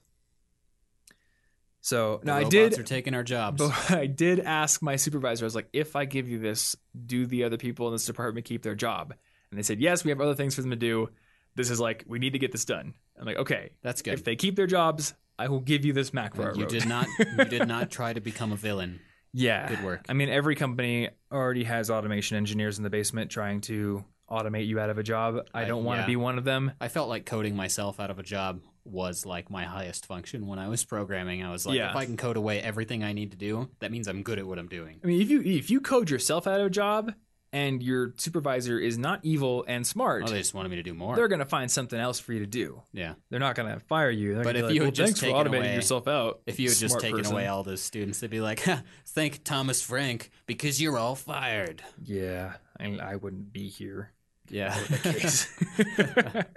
so 1.81 2.19
The 2.23 2.27
now 2.27 2.37
i 2.39 2.45
did 2.45 2.79
are 2.79 2.83
taking 2.83 3.15
our 3.15 3.23
jobs. 3.23 3.59
but 3.59 3.91
I 3.97 4.07
did 4.07 4.41
ask 4.41 4.83
my 4.83 4.97
supervisor, 4.97 5.45
I 5.45 5.47
was 5.47 5.55
like, 5.55 5.69
if 5.73 5.95
I 5.95 6.05
give 6.05 6.29
you 6.29 6.39
this, 6.41 6.75
do 7.07 7.27
the 7.27 7.45
other 7.45 7.57
people 7.57 7.87
in 7.87 7.93
this 7.93 8.07
department 8.07 8.45
keep 8.47 8.63
their 8.63 8.75
job? 8.75 9.15
And 9.51 9.59
they 9.59 9.63
said, 9.63 9.81
yes, 9.81 10.03
we 10.05 10.11
have 10.11 10.21
other 10.21 10.35
things 10.35 10.57
for 10.57 10.63
them 10.63 10.71
to 10.71 10.77
do. 10.77 11.11
This 11.55 11.71
is 11.71 11.79
like, 11.79 12.05
we 12.09 12.19
need 12.19 12.33
to 12.33 12.41
get 12.41 12.51
this 12.51 12.65
done. 12.65 12.95
I'm 13.19 13.25
like, 13.25 13.37
okay, 13.39 13.71
That's 13.83 14.03
good. 14.03 14.15
if 14.15 14.25
they 14.25 14.35
keep 14.35 14.57
their 14.57 14.67
jobs, 14.67 15.15
I 15.39 15.47
will 15.49 15.61
give 15.61 15.85
you 15.85 15.93
this 15.93 16.13
macro. 16.13 16.53
You 16.55 16.63
wrote." 16.63 16.71
did 16.71 16.87
not 16.89 17.07
you 17.39 17.45
did 17.45 17.69
not 17.69 17.91
try 17.91 18.13
to 18.13 18.21
become 18.21 18.51
a 18.51 18.57
villain. 18.57 18.99
yeah. 19.33 19.69
Good 19.69 19.85
work. 19.85 20.07
I 20.09 20.13
mean, 20.13 20.29
every 20.29 20.57
company 20.57 21.11
already 21.31 21.63
has 21.65 21.89
automation 21.89 22.37
engineers 22.37 22.79
in 22.79 22.85
the 22.85 22.91
basement 22.91 23.31
trying 23.31 23.61
to 23.63 24.05
automate 24.31 24.67
you 24.67 24.79
out 24.81 24.91
of 24.91 24.99
a 24.99 25.03
job. 25.03 25.47
I 25.55 25.65
don't 25.65 25.85
want 25.85 25.99
to 25.99 26.03
yeah. 26.03 26.07
be 26.07 26.17
one 26.17 26.39
of 26.39 26.45
them. 26.45 26.73
I 26.81 26.89
felt 26.89 27.09
like 27.09 27.27
coding 27.27 27.55
myself 27.57 28.01
out 28.01 28.11
of 28.11 28.19
a 28.19 28.23
job 28.23 28.61
was 28.85 29.27
like 29.27 29.51
my 29.51 29.65
highest 29.65 30.07
function 30.07 30.47
when 30.47 30.59
I 30.61 30.69
was 30.69 30.85
programming. 30.85 31.43
I 31.43 31.51
was 31.51 31.67
like, 31.67 31.77
Yeah. 31.77 31.91
if 31.91 31.97
I 31.97 32.05
can 32.05 32.17
code 32.17 32.37
away 32.37 32.61
everything 32.61 33.03
I 33.03 33.13
need 33.13 33.33
to 33.33 33.37
do, 33.37 33.69
that 33.81 33.91
means 33.91 34.07
I'm 34.09 34.23
good 34.23 34.39
at 34.39 34.47
what 34.47 34.59
I'm 34.59 34.69
doing. 34.69 35.01
I 35.03 35.07
mean, 35.07 35.21
if 35.21 35.29
you 35.31 35.41
if 35.43 35.71
you 35.71 35.81
code 35.81 36.09
yourself 36.11 36.47
out 36.47 36.61
of 36.61 36.67
a 36.67 36.71
job 36.71 37.13
and 37.53 37.83
your 37.83 38.13
supervisor 38.17 38.79
is 38.79 38.99
not 38.99 39.21
evil 39.25 39.65
and 39.67 39.85
smart, 39.87 40.25
Oh, 40.25 40.31
they 40.31 40.39
just 40.39 40.53
wanted 40.55 40.69
me 40.69 40.77
to 40.77 40.83
do 40.83 40.95
more. 40.95 41.17
they're 41.17 41.27
going 41.29 41.39
to 41.41 41.45
find 41.47 41.71
something 41.71 41.99
else 41.99 42.21
for 42.21 42.33
you 42.33 42.41
to 42.41 42.47
do. 42.47 42.83
Yeah. 42.93 43.15
They're 43.31 43.41
not 43.41 43.55
going 43.57 43.73
to 43.73 43.81
fire 43.81 44.11
you. 44.11 44.35
They're 44.35 44.45
But 44.45 44.57
if 44.57 44.69
be 44.69 44.75
you 44.75 44.81
had 44.83 44.87
well, 44.87 44.91
just 44.93 45.07
thanks 45.07 45.21
for 45.21 45.27
taken 45.27 45.41
automating 45.53 45.59
away- 45.59 45.75
yourself 45.75 46.07
out. 46.09 46.41
If 46.47 46.61
you 46.61 46.69
had 46.69 46.79
just 46.79 47.01
taken 47.01 47.19
person." 47.19 47.33
away 47.33 47.47
all 47.47 47.63
those 47.65 47.83
students, 47.83 48.21
they'd 48.21 48.31
be 48.31 48.41
like, 48.41 48.63
"Ha, 48.65 48.83
"Thank 49.07 49.43
Thomas 49.45 49.81
Frank 49.83 50.31
because 50.47 50.81
you're 50.83 50.99
all 50.99 51.15
fired." 51.17 51.83
yeah, 52.05 52.55
I, 52.79 52.99
I 52.99 53.17
wouldn't 53.17 53.53
be 53.53 53.69
here. 53.69 54.13
Yeah. 54.51 54.77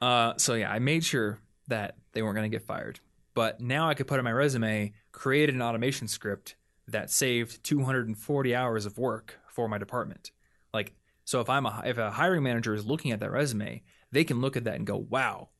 Uh, 0.00 0.34
so 0.36 0.54
yeah, 0.54 0.70
I 0.70 0.78
made 0.78 1.04
sure 1.04 1.40
that 1.66 1.96
they 2.12 2.22
weren't 2.22 2.36
going 2.36 2.50
to 2.50 2.54
get 2.54 2.66
fired. 2.66 3.00
But 3.34 3.60
now 3.60 3.88
I 3.88 3.94
could 3.94 4.06
put 4.06 4.18
on 4.18 4.24
my 4.24 4.32
resume, 4.32 4.92
created 5.12 5.54
an 5.54 5.62
automation 5.62 6.08
script 6.08 6.56
that 6.88 7.10
saved 7.10 7.62
240 7.62 8.54
hours 8.54 8.86
of 8.86 8.98
work 8.98 9.38
for 9.48 9.68
my 9.68 9.78
department. 9.78 10.30
Like, 10.72 10.94
so 11.24 11.40
if 11.40 11.50
I'm 11.50 11.66
a 11.66 11.82
if 11.84 11.98
a 11.98 12.10
hiring 12.10 12.42
manager 12.42 12.74
is 12.74 12.86
looking 12.86 13.12
at 13.12 13.20
that 13.20 13.30
resume, 13.30 13.82
they 14.10 14.24
can 14.24 14.40
look 14.40 14.56
at 14.56 14.64
that 14.64 14.76
and 14.76 14.86
go, 14.86 14.96
"Wow, 14.96 15.50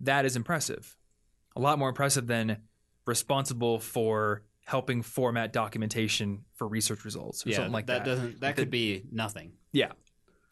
that 0.00 0.24
is 0.24 0.36
impressive. 0.36 0.96
A 1.54 1.60
lot 1.60 1.78
more 1.78 1.88
impressive 1.88 2.26
than 2.26 2.58
responsible 3.06 3.78
for 3.78 4.42
helping 4.64 5.02
format 5.02 5.52
documentation 5.52 6.44
for 6.54 6.66
research 6.66 7.04
results 7.04 7.46
or 7.46 7.50
yeah, 7.50 7.56
something 7.56 7.72
like 7.72 7.86
that. 7.86 8.04
that 8.04 8.10
doesn't 8.10 8.40
that 8.40 8.56
could 8.56 8.70
be 8.70 9.04
nothing. 9.10 9.52
Yeah. 9.72 9.92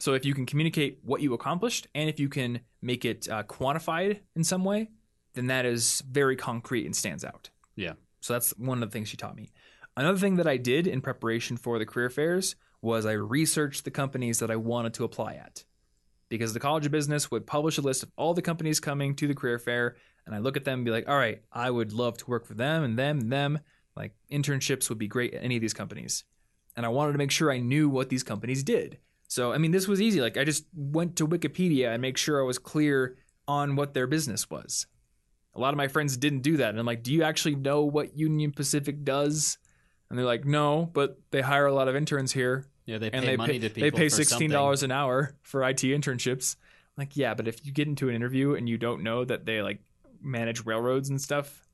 So 0.01 0.15
if 0.15 0.25
you 0.25 0.33
can 0.33 0.47
communicate 0.47 0.97
what 1.03 1.21
you 1.21 1.35
accomplished 1.35 1.85
and 1.93 2.09
if 2.09 2.19
you 2.19 2.27
can 2.27 2.61
make 2.81 3.05
it 3.05 3.29
uh, 3.29 3.43
quantified 3.43 4.21
in 4.35 4.43
some 4.43 4.63
way, 4.63 4.89
then 5.35 5.45
that 5.45 5.63
is 5.63 6.01
very 6.09 6.35
concrete 6.35 6.87
and 6.87 6.95
stands 6.95 7.23
out. 7.23 7.51
Yeah. 7.75 7.93
So 8.19 8.33
that's 8.33 8.49
one 8.57 8.81
of 8.81 8.89
the 8.89 8.91
things 8.91 9.09
she 9.09 9.17
taught 9.17 9.35
me. 9.35 9.51
Another 9.95 10.17
thing 10.17 10.37
that 10.37 10.47
I 10.47 10.57
did 10.57 10.87
in 10.87 11.01
preparation 11.01 11.55
for 11.55 11.77
the 11.77 11.85
career 11.85 12.09
fairs 12.09 12.55
was 12.81 13.05
I 13.05 13.11
researched 13.11 13.83
the 13.83 13.91
companies 13.91 14.39
that 14.39 14.49
I 14.49 14.55
wanted 14.55 14.95
to 14.95 15.03
apply 15.03 15.35
at. 15.35 15.65
Because 16.29 16.53
the 16.55 16.59
College 16.59 16.87
of 16.87 16.91
Business 16.91 17.29
would 17.29 17.45
publish 17.45 17.77
a 17.77 17.81
list 17.81 18.01
of 18.01 18.09
all 18.15 18.33
the 18.33 18.41
companies 18.41 18.79
coming 18.79 19.13
to 19.17 19.27
the 19.27 19.35
career 19.35 19.59
fair, 19.59 19.97
and 20.25 20.33
I 20.33 20.39
look 20.39 20.57
at 20.57 20.65
them 20.65 20.79
and 20.79 20.85
be 20.85 20.89
like, 20.89 21.07
all 21.07 21.17
right, 21.17 21.43
I 21.51 21.69
would 21.69 21.93
love 21.93 22.17
to 22.17 22.27
work 22.27 22.47
for 22.47 22.55
them 22.55 22.83
and 22.83 22.97
them 22.97 23.19
and 23.19 23.31
them. 23.31 23.59
Like 23.95 24.15
internships 24.31 24.89
would 24.89 24.97
be 24.97 25.07
great 25.07 25.35
at 25.35 25.43
any 25.43 25.57
of 25.57 25.61
these 25.61 25.75
companies. 25.75 26.23
And 26.75 26.87
I 26.87 26.89
wanted 26.89 27.11
to 27.11 27.19
make 27.19 27.29
sure 27.29 27.51
I 27.51 27.59
knew 27.59 27.87
what 27.87 28.09
these 28.09 28.23
companies 28.23 28.63
did. 28.63 28.97
So, 29.31 29.53
I 29.53 29.59
mean, 29.59 29.71
this 29.71 29.87
was 29.87 30.01
easy. 30.01 30.19
Like, 30.19 30.35
I 30.35 30.43
just 30.43 30.65
went 30.75 31.15
to 31.15 31.25
Wikipedia 31.25 31.93
and 31.93 32.01
make 32.01 32.17
sure 32.17 32.41
I 32.41 32.45
was 32.45 32.59
clear 32.59 33.15
on 33.47 33.77
what 33.77 33.93
their 33.93 34.05
business 34.05 34.49
was. 34.49 34.87
A 35.55 35.59
lot 35.61 35.73
of 35.73 35.77
my 35.77 35.87
friends 35.87 36.17
didn't 36.17 36.41
do 36.41 36.57
that. 36.57 36.71
And 36.71 36.77
I'm 36.77 36.85
like, 36.85 37.01
do 37.01 37.13
you 37.13 37.23
actually 37.23 37.55
know 37.55 37.85
what 37.85 38.17
Union 38.17 38.51
Pacific 38.51 39.05
does? 39.05 39.57
And 40.09 40.19
they're 40.19 40.25
like, 40.25 40.43
no, 40.43 40.89
but 40.91 41.17
they 41.31 41.39
hire 41.39 41.65
a 41.65 41.73
lot 41.73 41.87
of 41.87 41.95
interns 41.95 42.33
here. 42.33 42.65
Yeah, 42.85 42.97
they 42.97 43.09
pay 43.09 43.17
And 43.19 43.25
they 43.25 43.37
money 43.37 43.53
pay, 43.53 43.59
to 43.59 43.69
people. 43.69 43.83
they 43.83 43.91
pay 43.91 44.09
for 44.09 44.17
$16 44.21 44.83
an 44.83 44.91
hour 44.91 45.37
for 45.43 45.63
IT 45.63 45.77
internships. 45.77 46.57
I'm 46.97 47.03
like, 47.03 47.15
yeah, 47.15 47.33
but 47.33 47.47
if 47.47 47.65
you 47.65 47.71
get 47.71 47.87
into 47.87 48.09
an 48.09 48.15
interview 48.15 48.55
and 48.55 48.67
you 48.67 48.77
don't 48.77 49.01
know 49.01 49.23
that 49.23 49.45
they 49.45 49.61
like 49.61 49.79
manage 50.21 50.65
railroads 50.65 51.09
and 51.09 51.21
stuff, 51.21 51.65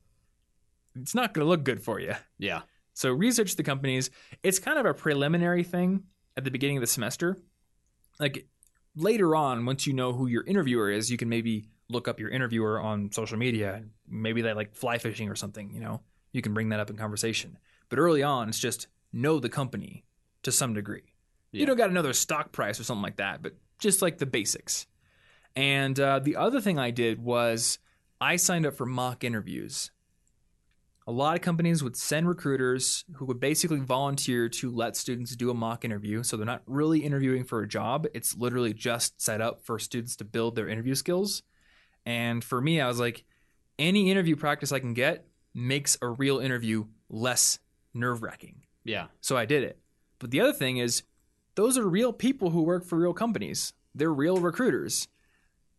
it's 0.94 1.12
not 1.12 1.34
going 1.34 1.44
to 1.44 1.48
look 1.48 1.64
good 1.64 1.82
for 1.82 1.98
you. 1.98 2.14
Yeah, 2.38 2.60
So 2.92 3.10
research 3.12 3.56
the 3.56 3.64
companies. 3.64 4.10
It's 4.44 4.60
kind 4.60 4.78
of 4.78 4.86
a 4.86 4.94
preliminary 4.94 5.64
thing 5.64 6.04
at 6.38 6.44
the 6.44 6.50
beginning 6.52 6.76
of 6.76 6.80
the 6.80 6.86
semester. 6.86 7.36
Like 8.18 8.46
later 8.94 9.34
on, 9.34 9.66
once 9.66 9.86
you 9.86 9.92
know 9.92 10.12
who 10.12 10.28
your 10.28 10.44
interviewer 10.44 10.88
is, 10.90 11.10
you 11.10 11.18
can 11.18 11.28
maybe 11.28 11.68
look 11.90 12.06
up 12.06 12.20
your 12.20 12.30
interviewer 12.30 12.80
on 12.80 13.10
social 13.12 13.36
media. 13.36 13.82
Maybe 14.08 14.40
they 14.40 14.52
like 14.52 14.74
fly 14.74 14.98
fishing 14.98 15.28
or 15.28 15.34
something, 15.34 15.72
you 15.74 15.80
know. 15.80 16.00
You 16.32 16.40
can 16.40 16.54
bring 16.54 16.68
that 16.68 16.78
up 16.78 16.90
in 16.90 16.96
conversation. 16.96 17.58
But 17.88 17.98
early 17.98 18.22
on, 18.22 18.48
it's 18.48 18.58
just 18.58 18.86
know 19.12 19.40
the 19.40 19.48
company 19.48 20.04
to 20.44 20.52
some 20.52 20.74
degree. 20.74 21.12
You 21.50 21.66
don't 21.66 21.76
got 21.78 21.90
another 21.90 22.12
stock 22.12 22.52
price 22.52 22.78
or 22.78 22.84
something 22.84 23.02
like 23.02 23.16
that, 23.16 23.42
but 23.42 23.54
just 23.80 24.00
like 24.00 24.18
the 24.18 24.26
basics. 24.26 24.86
And 25.56 25.98
uh, 25.98 26.20
the 26.20 26.36
other 26.36 26.60
thing 26.60 26.78
I 26.78 26.90
did 26.90 27.18
was 27.18 27.78
I 28.20 28.36
signed 28.36 28.66
up 28.66 28.74
for 28.74 28.86
mock 28.86 29.24
interviews 29.24 29.90
a 31.08 31.12
lot 31.12 31.34
of 31.34 31.40
companies 31.40 31.82
would 31.82 31.96
send 31.96 32.28
recruiters 32.28 33.06
who 33.14 33.24
would 33.24 33.40
basically 33.40 33.80
volunteer 33.80 34.46
to 34.46 34.70
let 34.70 34.94
students 34.94 35.34
do 35.34 35.50
a 35.50 35.54
mock 35.54 35.82
interview. 35.82 36.22
So 36.22 36.36
they're 36.36 36.44
not 36.44 36.60
really 36.66 36.98
interviewing 36.98 37.44
for 37.44 37.62
a 37.62 37.66
job, 37.66 38.06
it's 38.12 38.36
literally 38.36 38.74
just 38.74 39.18
set 39.18 39.40
up 39.40 39.64
for 39.64 39.78
students 39.78 40.16
to 40.16 40.26
build 40.26 40.54
their 40.54 40.68
interview 40.68 40.94
skills. 40.94 41.42
And 42.04 42.44
for 42.44 42.60
me, 42.60 42.78
I 42.78 42.86
was 42.86 43.00
like, 43.00 43.24
any 43.78 44.10
interview 44.10 44.36
practice 44.36 44.70
I 44.70 44.80
can 44.80 44.92
get 44.92 45.26
makes 45.54 45.96
a 46.02 46.08
real 46.08 46.40
interview 46.40 46.84
less 47.08 47.58
nerve 47.94 48.22
wracking. 48.22 48.64
yeah, 48.84 49.06
So 49.22 49.34
I 49.34 49.46
did 49.46 49.62
it. 49.62 49.78
But 50.18 50.30
the 50.30 50.42
other 50.42 50.52
thing 50.52 50.76
is, 50.76 51.04
those 51.54 51.78
are 51.78 51.88
real 51.88 52.12
people 52.12 52.50
who 52.50 52.62
work 52.62 52.84
for 52.84 52.98
real 52.98 53.14
companies. 53.14 53.72
They're 53.94 54.12
real 54.12 54.40
recruiters. 54.40 55.08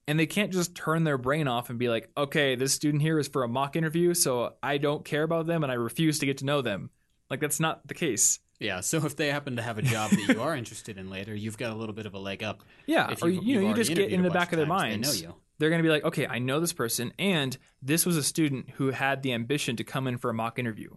And 0.10 0.20
they 0.20 0.26
can't 0.26 0.51
just 0.51 0.74
turn 0.74 1.03
their 1.03 1.20
brain 1.20 1.47
off 1.47 1.70
and 1.70 1.78
be 1.78 1.88
like, 1.88 2.10
okay, 2.18 2.55
this 2.55 2.74
student 2.74 3.03
here 3.03 3.20
is 3.20 3.28
for 3.28 3.43
a 3.43 3.47
mock 3.47 3.76
interview, 3.76 4.16
so 4.16 4.55
I 4.64 4.80
don't 4.80 5.05
care 5.05 5.22
about 5.22 5.45
them 5.45 5.62
and 5.62 5.72
I 5.72 5.76
refuse 5.76 6.18
to 6.20 6.26
get 6.26 6.39
to 6.39 6.45
know 6.45 6.64
them. 6.64 6.89
Like, 7.30 7.39
that's 7.39 7.60
not 7.60 7.88
the 7.88 7.93
case. 7.93 8.39
yeah. 8.60 8.80
So 8.80 8.97
if 9.05 9.16
they 9.16 9.28
happen 9.28 9.57
to 9.57 9.62
have 9.62 9.78
a 9.78 9.84
job 9.84 10.10
that 10.10 10.28
you 10.28 10.41
are 10.41 10.55
interested 10.55 10.97
in 10.97 11.12
later, 11.12 11.36
you've 11.36 11.60
got 11.60 11.72
a 11.72 11.76
little 11.76 11.93
bit 11.93 12.07
of 12.07 12.16
a 12.16 12.20
leg 12.20 12.41
up. 12.41 12.64
Yeah. 12.88 13.12
If 13.12 13.22
or, 13.22 13.30
you've- 13.30 13.45
you 13.45 13.62
know, 13.62 13.68
you 13.70 13.76
just 13.76 13.93
get 13.93 14.12
in 14.12 14.24
the 14.24 14.32
back 14.32 14.51
of 14.51 14.57
their 14.57 14.66
minds. 14.66 15.20
They 15.20 15.28
know 15.28 15.30
you. 15.34 15.36
They're 15.60 15.70
going 15.70 15.84
to 15.84 15.88
be 15.88 15.91
like, 15.91 16.05
okay, 16.05 16.26
I 16.26 16.39
know 16.39 16.60
this 16.60 16.74
person, 16.74 17.14
and 17.20 17.55
this 17.82 18.03
was 18.05 18.18
a 18.18 18.24
student 18.24 18.72
who 18.78 18.89
had 18.91 19.22
the 19.22 19.34
ambition 19.34 19.76
to 19.76 19.84
come 19.84 20.07
in 20.07 20.18
for 20.18 20.32
a 20.32 20.34
mock 20.34 20.57
interview. 20.57 20.95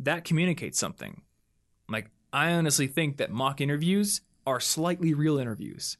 That 0.00 0.24
communicates 0.24 0.78
something. 0.80 1.22
Like, 1.88 2.10
I 2.32 2.52
honestly 2.52 2.88
think 2.88 3.18
that 3.18 3.30
mock 3.30 3.60
interviews 3.60 4.22
are 4.46 4.58
slightly 4.58 5.14
real 5.14 5.38
interviews. 5.38 5.96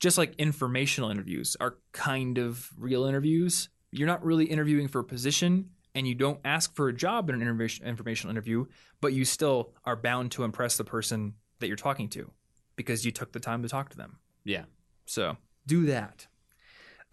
Just 0.00 0.18
like 0.18 0.34
informational 0.36 1.10
interviews 1.10 1.56
are 1.60 1.78
kind 1.92 2.38
of 2.38 2.70
real 2.76 3.04
interviews. 3.04 3.68
You're 3.90 4.08
not 4.08 4.24
really 4.24 4.44
interviewing 4.46 4.88
for 4.88 4.98
a 5.00 5.04
position, 5.04 5.70
and 5.94 6.06
you 6.06 6.14
don't 6.14 6.40
ask 6.44 6.74
for 6.74 6.88
a 6.88 6.92
job 6.92 7.30
in 7.30 7.40
an 7.40 7.60
informational 7.84 8.30
interview, 8.30 8.66
but 9.00 9.12
you 9.12 9.24
still 9.24 9.72
are 9.84 9.96
bound 9.96 10.32
to 10.32 10.44
impress 10.44 10.76
the 10.76 10.84
person 10.84 11.34
that 11.60 11.68
you're 11.68 11.76
talking 11.76 12.08
to 12.10 12.30
because 12.76 13.04
you 13.04 13.12
took 13.12 13.32
the 13.32 13.40
time 13.40 13.62
to 13.62 13.68
talk 13.68 13.90
to 13.90 13.96
them. 13.96 14.18
Yeah. 14.44 14.64
So 15.06 15.36
do 15.66 15.86
that. 15.86 16.26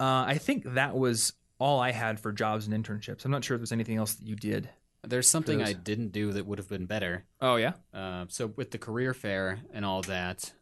Uh, 0.00 0.24
I 0.26 0.38
think 0.38 0.74
that 0.74 0.96
was 0.96 1.34
all 1.58 1.78
I 1.78 1.92
had 1.92 2.18
for 2.18 2.32
jobs 2.32 2.66
and 2.66 2.84
internships. 2.84 3.24
I'm 3.24 3.30
not 3.30 3.44
sure 3.44 3.54
if 3.54 3.60
there's 3.60 3.72
anything 3.72 3.96
else 3.96 4.14
that 4.14 4.26
you 4.26 4.34
did. 4.34 4.68
There's 5.04 5.28
something. 5.28 5.62
I 5.62 5.72
didn't 5.72 6.12
do 6.12 6.32
that 6.32 6.46
would 6.46 6.58
have 6.58 6.68
been 6.68 6.86
better. 6.86 7.24
Oh 7.40 7.56
yeah. 7.56 7.72
Uh, 7.92 8.26
so 8.28 8.48
with 8.48 8.70
the 8.70 8.78
career 8.78 9.14
fair 9.14 9.60
and 9.72 9.84
all 9.84 10.02
that, 10.02 10.52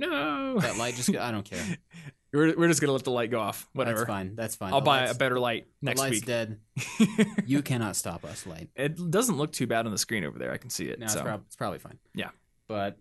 No. 0.00 0.58
that 0.60 0.76
light 0.76 0.94
just 0.94 1.14
I 1.14 1.30
don't 1.30 1.44
care. 1.44 1.62
we're, 2.32 2.56
we're 2.56 2.68
just 2.68 2.80
gonna 2.80 2.92
let 2.92 3.04
the 3.04 3.10
light 3.10 3.30
go 3.30 3.40
off. 3.40 3.68
Whatever. 3.72 3.98
That's 3.98 4.08
fine. 4.08 4.34
That's 4.36 4.56
fine. 4.56 4.72
I'll 4.72 4.80
The 4.80 4.84
buy 4.86 5.00
light's- 5.00 5.12
a 5.12 5.18
better 5.18 5.38
light 5.38 5.66
the 5.80 5.86
next 5.86 6.00
light's 6.00 6.16
week. 6.16 6.26
dead. 6.26 6.58
You 7.46 7.62
cannot 7.62 7.96
stop 7.96 8.24
us, 8.24 8.46
light. 8.46 8.68
it 8.76 9.10
doesn't 9.10 9.36
look 9.36 9.52
too 9.52 9.66
bad 9.66 9.86
on 9.86 9.92
the 9.92 9.98
screen 9.98 10.24
over 10.24 10.38
there. 10.38 10.52
I 10.52 10.56
can 10.56 10.70
see 10.70 10.86
it. 10.86 10.98
No, 10.98 11.06
so. 11.08 11.18
it's, 11.20 11.22
prob- 11.22 11.42
it's 11.46 11.56
probably 11.56 11.78
fine. 11.80 11.98
Yeah. 12.14 12.30
But 12.68 12.98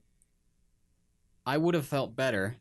I 1.45 1.57
would 1.57 1.75
have 1.75 1.85
felt 1.85 2.15
better 2.15 2.55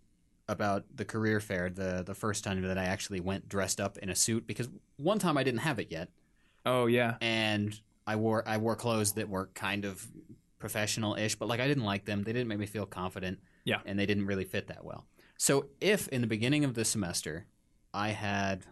about 0.48 0.84
the 0.94 1.04
career 1.04 1.40
fair 1.40 1.68
the 1.68 2.02
the 2.06 2.14
first 2.14 2.42
time 2.44 2.62
that 2.62 2.78
I 2.78 2.84
actually 2.84 3.20
went 3.20 3.48
dressed 3.48 3.80
up 3.80 3.98
in 3.98 4.08
a 4.08 4.14
suit 4.14 4.46
because 4.46 4.68
one 4.96 5.18
time 5.18 5.36
I 5.36 5.42
didn't 5.42 5.60
have 5.60 5.78
it 5.78 5.88
yet 5.90 6.08
oh 6.64 6.86
yeah. 6.86 7.16
and 7.20 7.78
I 8.06 8.16
wore 8.16 8.48
I 8.48 8.56
wore 8.56 8.74
clothes 8.74 9.12
that 9.12 9.28
were 9.28 9.50
kind 9.54 9.84
of 9.84 10.06
professional-ish 10.58 11.36
but 11.36 11.48
like 11.48 11.60
I 11.60 11.66
didn't 11.68 11.84
like 11.84 12.04
them. 12.04 12.22
They 12.24 12.32
didn't 12.32 12.48
make 12.48 12.58
me 12.58 12.66
feel 12.66 12.86
confident. 12.86 13.38
Yeah. 13.64 13.80
And 13.86 13.98
they 13.98 14.06
didn't 14.06 14.26
really 14.26 14.44
fit 14.44 14.68
that 14.68 14.84
well. 14.84 15.06
So 15.36 15.66
if 15.80 16.08
in 16.08 16.20
the 16.20 16.26
beginning 16.26 16.64
of 16.64 16.74
the 16.74 16.84
semester 16.84 17.46
I 17.94 18.10
had 18.10 18.66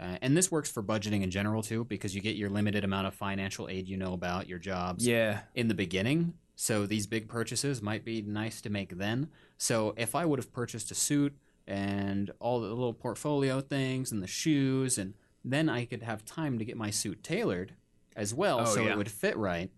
uh, 0.00 0.18
and 0.22 0.36
this 0.36 0.50
works 0.50 0.70
for 0.70 0.82
budgeting 0.82 1.22
in 1.22 1.30
general 1.30 1.62
too 1.62 1.84
because 1.84 2.14
you 2.14 2.20
get 2.20 2.36
your 2.36 2.50
limited 2.50 2.82
amount 2.84 3.06
of 3.06 3.14
financial 3.14 3.68
aid 3.68 3.88
you 3.88 3.96
know 3.96 4.12
about 4.12 4.48
your 4.48 4.58
jobs 4.58 5.06
Yeah. 5.06 5.40
in 5.54 5.68
the 5.68 5.74
beginning. 5.74 6.34
So 6.56 6.86
these 6.86 7.06
big 7.06 7.28
purchases 7.28 7.80
might 7.82 8.04
be 8.04 8.22
nice 8.22 8.60
to 8.62 8.70
make 8.70 8.96
then. 8.98 9.28
So 9.58 9.94
if 9.96 10.14
I 10.14 10.24
would 10.24 10.38
have 10.38 10.52
purchased 10.52 10.90
a 10.90 10.94
suit 10.94 11.36
and 11.66 12.30
all 12.40 12.60
the 12.60 12.68
little 12.68 12.92
portfolio 12.92 13.60
things 13.60 14.12
and 14.12 14.22
the 14.22 14.26
shoes, 14.28 14.98
and 14.98 15.14
then 15.44 15.68
I 15.68 15.84
could 15.84 16.02
have 16.02 16.24
time 16.24 16.58
to 16.58 16.64
get 16.64 16.76
my 16.76 16.90
suit 16.90 17.22
tailored 17.24 17.74
as 18.14 18.32
well, 18.34 18.60
Oh, 18.60 18.64
so 18.66 18.82
yeah. 18.82 18.90
it 18.92 18.96
would 18.98 19.10
fit 19.10 19.36
right. 19.36 19.70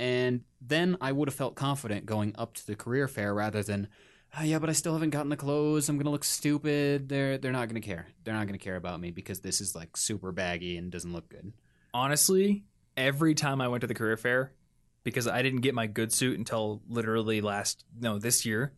And 0.00 0.42
then 0.60 0.96
I 1.00 1.10
would 1.12 1.28
have 1.28 1.34
felt 1.34 1.54
confident 1.56 2.06
going 2.06 2.34
up 2.38 2.54
to 2.54 2.66
the 2.66 2.76
career 2.76 3.08
fair 3.08 3.34
rather 3.34 3.62
than, 3.62 3.88
oh, 4.38 4.42
yeah, 4.44 4.58
but 4.60 4.68
I 4.70 4.72
still 4.72 4.92
haven't 4.92 5.10
gotten 5.10 5.28
the 5.28 5.36
clothes. 5.36 5.88
I'm 5.88 5.98
gonna 5.98 6.10
look 6.10 6.24
stupid. 6.24 7.08
They're 7.08 7.36
they're 7.38 7.52
not 7.52 7.68
gonna 7.68 7.80
care. 7.80 8.06
They're 8.24 8.34
not 8.34 8.46
gonna 8.46 8.58
care 8.58 8.76
about 8.76 9.00
me 9.00 9.10
because 9.10 9.40
this 9.40 9.60
is 9.60 9.74
like 9.74 9.96
super 9.96 10.30
baggy 10.32 10.76
and 10.76 10.92
doesn't 10.92 11.12
look 11.12 11.28
good. 11.28 11.52
Honestly, 11.92 12.64
every 12.96 13.34
time 13.34 13.60
I 13.60 13.68
went 13.68 13.80
to 13.80 13.86
the 13.86 13.94
career 13.94 14.16
fair, 14.16 14.52
because 15.02 15.26
I 15.26 15.42
didn't 15.42 15.62
get 15.62 15.74
my 15.74 15.86
good 15.86 16.12
suit 16.12 16.38
until 16.38 16.82
literally 16.88 17.40
last 17.40 17.84
no 17.98 18.18
this 18.18 18.44
year, 18.46 18.74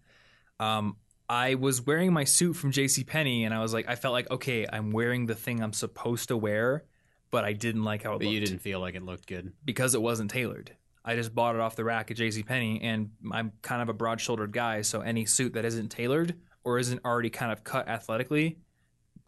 um, 0.58 0.96
I 1.28 1.54
was 1.56 1.82
wearing 1.82 2.12
my 2.12 2.24
suit 2.24 2.54
from 2.54 2.72
J.C. 2.72 3.04
Penney, 3.04 3.44
and 3.44 3.52
I 3.54 3.60
was 3.60 3.72
like, 3.74 3.88
I 3.88 3.94
felt 3.96 4.12
like 4.12 4.30
okay, 4.30 4.66
I'm 4.72 4.90
wearing 4.90 5.26
the 5.26 5.34
thing 5.34 5.62
I'm 5.62 5.72
supposed 5.74 6.28
to 6.28 6.36
wear, 6.36 6.84
but 7.30 7.44
I 7.44 7.52
didn't 7.52 7.84
like 7.84 8.04
how 8.04 8.12
it 8.14 8.18
But 8.20 8.24
looked 8.26 8.34
you 8.34 8.40
didn't 8.40 8.60
feel 8.60 8.80
like 8.80 8.94
it 8.94 9.02
looked 9.02 9.26
good. 9.26 9.52
because 9.64 9.94
it 9.94 10.00
wasn't 10.00 10.30
tailored. 10.30 10.76
I 11.04 11.16
just 11.16 11.34
bought 11.34 11.54
it 11.54 11.60
off 11.60 11.76
the 11.76 11.84
rack 11.84 12.10
at 12.10 12.16
J.C. 12.16 12.42
Penney, 12.42 12.80
and 12.82 13.10
I'm 13.32 13.52
kind 13.62 13.80
of 13.80 13.88
a 13.88 13.92
broad-shouldered 13.94 14.52
guy, 14.52 14.82
so 14.82 15.00
any 15.00 15.24
suit 15.24 15.54
that 15.54 15.64
isn't 15.64 15.88
tailored 15.88 16.34
or 16.62 16.78
isn't 16.78 17.00
already 17.04 17.30
kind 17.30 17.50
of 17.50 17.64
cut 17.64 17.88
athletically, 17.88 18.58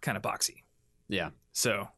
kind 0.03 0.17
of 0.17 0.23
boxy. 0.23 0.63
Yeah. 1.09 1.31
So, 1.53 1.89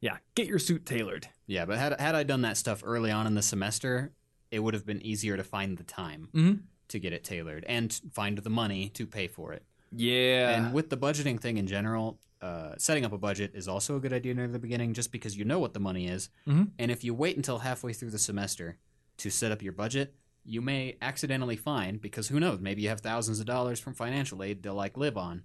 yeah, 0.00 0.18
get 0.34 0.46
your 0.48 0.58
suit 0.58 0.84
tailored. 0.84 1.28
Yeah, 1.46 1.64
but 1.64 1.78
had 1.78 1.98
had 1.98 2.14
I 2.14 2.24
done 2.24 2.42
that 2.42 2.56
stuff 2.58 2.82
early 2.84 3.10
on 3.10 3.26
in 3.26 3.34
the 3.34 3.42
semester, 3.42 4.12
it 4.50 4.58
would 4.58 4.74
have 4.74 4.84
been 4.84 5.00
easier 5.04 5.36
to 5.38 5.44
find 5.44 5.78
the 5.78 5.84
time 5.84 6.28
Mhm. 6.34 6.60
to 6.88 6.98
get 6.98 7.14
it 7.14 7.24
tailored 7.24 7.64
and 7.64 7.92
find 8.12 8.36
the 8.38 8.50
money 8.50 8.90
to 8.90 9.06
pay 9.06 9.28
for 9.28 9.54
it. 9.54 9.64
Yeah. 9.94 10.50
And 10.50 10.74
with 10.74 10.90
the 10.90 10.96
budgeting 10.98 11.40
thing 11.40 11.56
in 11.56 11.66
general, 11.66 12.18
uh, 12.42 12.74
setting 12.76 13.04
up 13.06 13.12
a 13.12 13.18
budget 13.18 13.52
is 13.54 13.66
also 13.68 13.96
a 13.96 14.00
good 14.00 14.12
idea 14.12 14.34
near 14.34 14.48
the 14.48 14.58
beginning, 14.58 14.92
just 14.94 15.10
because 15.12 15.36
you 15.38 15.44
know 15.44 15.58
what 15.58 15.72
the 15.74 15.80
money 15.80 16.06
is. 16.08 16.28
Mhm. 16.46 16.72
And 16.78 16.90
if 16.90 17.02
you 17.04 17.14
wait 17.14 17.36
until 17.36 17.60
halfway 17.60 17.92
through 17.94 18.10
the 18.10 18.18
semester 18.18 18.76
to 19.18 19.30
set 19.30 19.52
up 19.52 19.62
your 19.62 19.72
budget, 19.72 20.14
you 20.44 20.60
may 20.60 20.96
accidentally 21.00 21.56
find 21.56 22.00
because 22.00 22.28
who 22.28 22.40
knows, 22.40 22.60
maybe 22.60 22.82
you 22.82 22.88
have 22.88 23.00
thousands 23.00 23.38
of 23.40 23.46
dollars 23.46 23.78
from 23.80 23.94
financial 23.94 24.42
aid 24.42 24.62
to 24.64 24.72
like 24.72 24.96
live 24.96 25.16
on, 25.16 25.42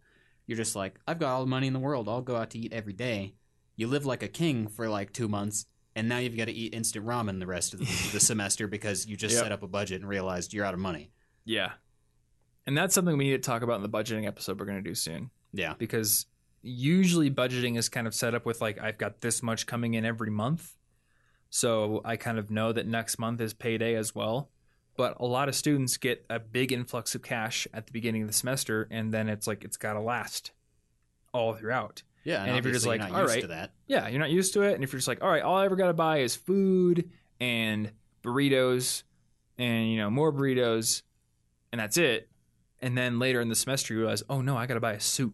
you're 0.48 0.58
just 0.58 0.76
like, 0.76 1.00
I've 1.08 1.20
got 1.20 1.30
all 1.34 1.42
the 1.42 1.50
money 1.50 1.68
in 1.68 1.74
the 1.74 1.80
world. 1.80 2.08
I'll 2.10 2.22
go 2.22 2.36
out 2.38 2.50
to 2.52 2.58
eat 2.60 2.74
every 2.74 2.94
day. 2.94 3.36
You 3.76 3.88
live 3.88 4.06
like 4.06 4.24
a 4.24 4.28
king 4.28 4.68
for 4.68 4.90
like 4.90 5.14
two 5.14 5.28
months, 5.28 5.66
and 5.96 6.08
now 6.10 6.18
you've 6.18 6.38
got 6.38 6.46
to 6.46 6.52
eat 6.54 6.74
instant 6.74 7.06
ramen 7.06 7.40
the 7.40 7.46
rest 7.48 7.74
of 7.74 7.80
the, 7.80 7.86
the 8.14 8.20
semester 8.20 8.68
because 8.68 9.06
you 9.06 9.16
just 9.18 9.36
Yep. 9.36 9.44
set 9.44 9.52
up 9.52 9.62
a 9.64 9.68
budget 9.68 10.00
and 10.02 10.10
realized 10.10 10.54
you're 10.54 10.66
out 10.66 10.74
of 10.74 10.80
money. 10.80 11.12
Yeah. 11.46 11.74
And 12.66 12.78
that's 12.78 12.96
something 12.96 13.18
we 13.18 13.26
need 13.26 13.32
to 13.44 13.50
talk 13.50 13.62
about 13.62 13.76
in 13.76 13.82
the 13.84 13.90
budgeting 13.90 14.26
episode 14.28 14.60
we're 14.60 14.66
going 14.66 14.84
to 14.84 14.90
do 14.90 14.96
soon 14.96 15.30
Yeah. 15.54 15.74
because 15.78 16.26
usually 16.62 17.30
budgeting 17.32 17.78
is 17.78 17.88
kind 17.90 18.08
of 18.08 18.14
set 18.16 18.34
up 18.36 18.46
with 18.46 18.62
like 18.62 18.80
I've 18.82 18.98
got 18.98 19.22
this 19.22 19.42
much 19.44 19.66
coming 19.68 19.94
in 19.94 20.06
every 20.06 20.30
month. 20.32 20.74
So 21.50 22.02
I 22.04 22.18
kind 22.18 22.38
of 22.38 22.52
know 22.52 22.72
that 22.72 22.88
next 22.88 23.20
month 23.20 23.42
is 23.42 23.54
payday 23.54 23.96
as 23.96 24.14
well. 24.14 24.50
But 24.96 25.18
a 25.20 25.26
lot 25.26 25.48
of 25.48 25.56
students 25.56 25.98
get 25.98 26.26
a 26.30 26.40
big 26.40 26.72
influx 26.72 27.14
of 27.14 27.22
cash 27.22 27.68
at 27.74 27.86
the 27.86 27.92
beginning 27.92 28.24
of 28.24 28.28
the 28.28 28.34
semester 28.34 28.88
and 28.90 29.14
then 29.14 29.30
it's 29.30 29.46
like 29.46 29.64
it's 29.64 29.78
got 29.78 29.94
to 29.94 30.02
last 30.02 30.52
all 31.34 31.54
throughout. 31.54 32.02
Yeah. 32.24 32.44
And 32.44 32.58
if 32.58 32.66
you're 32.66 32.74
just 32.74 32.88
like, 32.88 33.00
not 33.00 33.12
all 33.12 33.28
that. 33.28 33.72
Yeah, 33.86 34.08
you're 34.08 34.20
not 34.20 34.32
used 34.32 34.54
to 34.54 34.64
it. 34.64 34.74
And 34.74 34.84
if 34.84 34.92
you're 34.92 34.98
just 34.98 35.08
like, 35.08 35.24
all 35.24 35.30
right, 35.30 35.44
all 35.44 35.56
I 35.56 35.66
ever 35.66 35.76
got 35.76 35.88
to 35.88 35.94
buy 35.94 36.20
is 36.20 36.36
food 36.36 37.12
and 37.40 37.92
burritos 38.24 39.04
and, 39.58 39.90
you 39.90 39.98
know, 39.98 40.10
more 40.10 40.34
burritos 40.34 41.04
and 41.72 41.80
that's 41.80 41.98
it. 41.98 42.30
And 42.82 42.98
then 42.98 43.20
later 43.20 43.40
in 43.40 43.50
the 43.50 43.56
semester, 43.56 43.94
you 43.94 44.00
realize, 44.02 44.24
oh 44.30 44.42
no, 44.42 44.58
I 44.58 44.66
got 44.66 44.74
to 44.76 44.80
buy 44.80 44.94
a 44.94 45.00
suit 45.00 45.34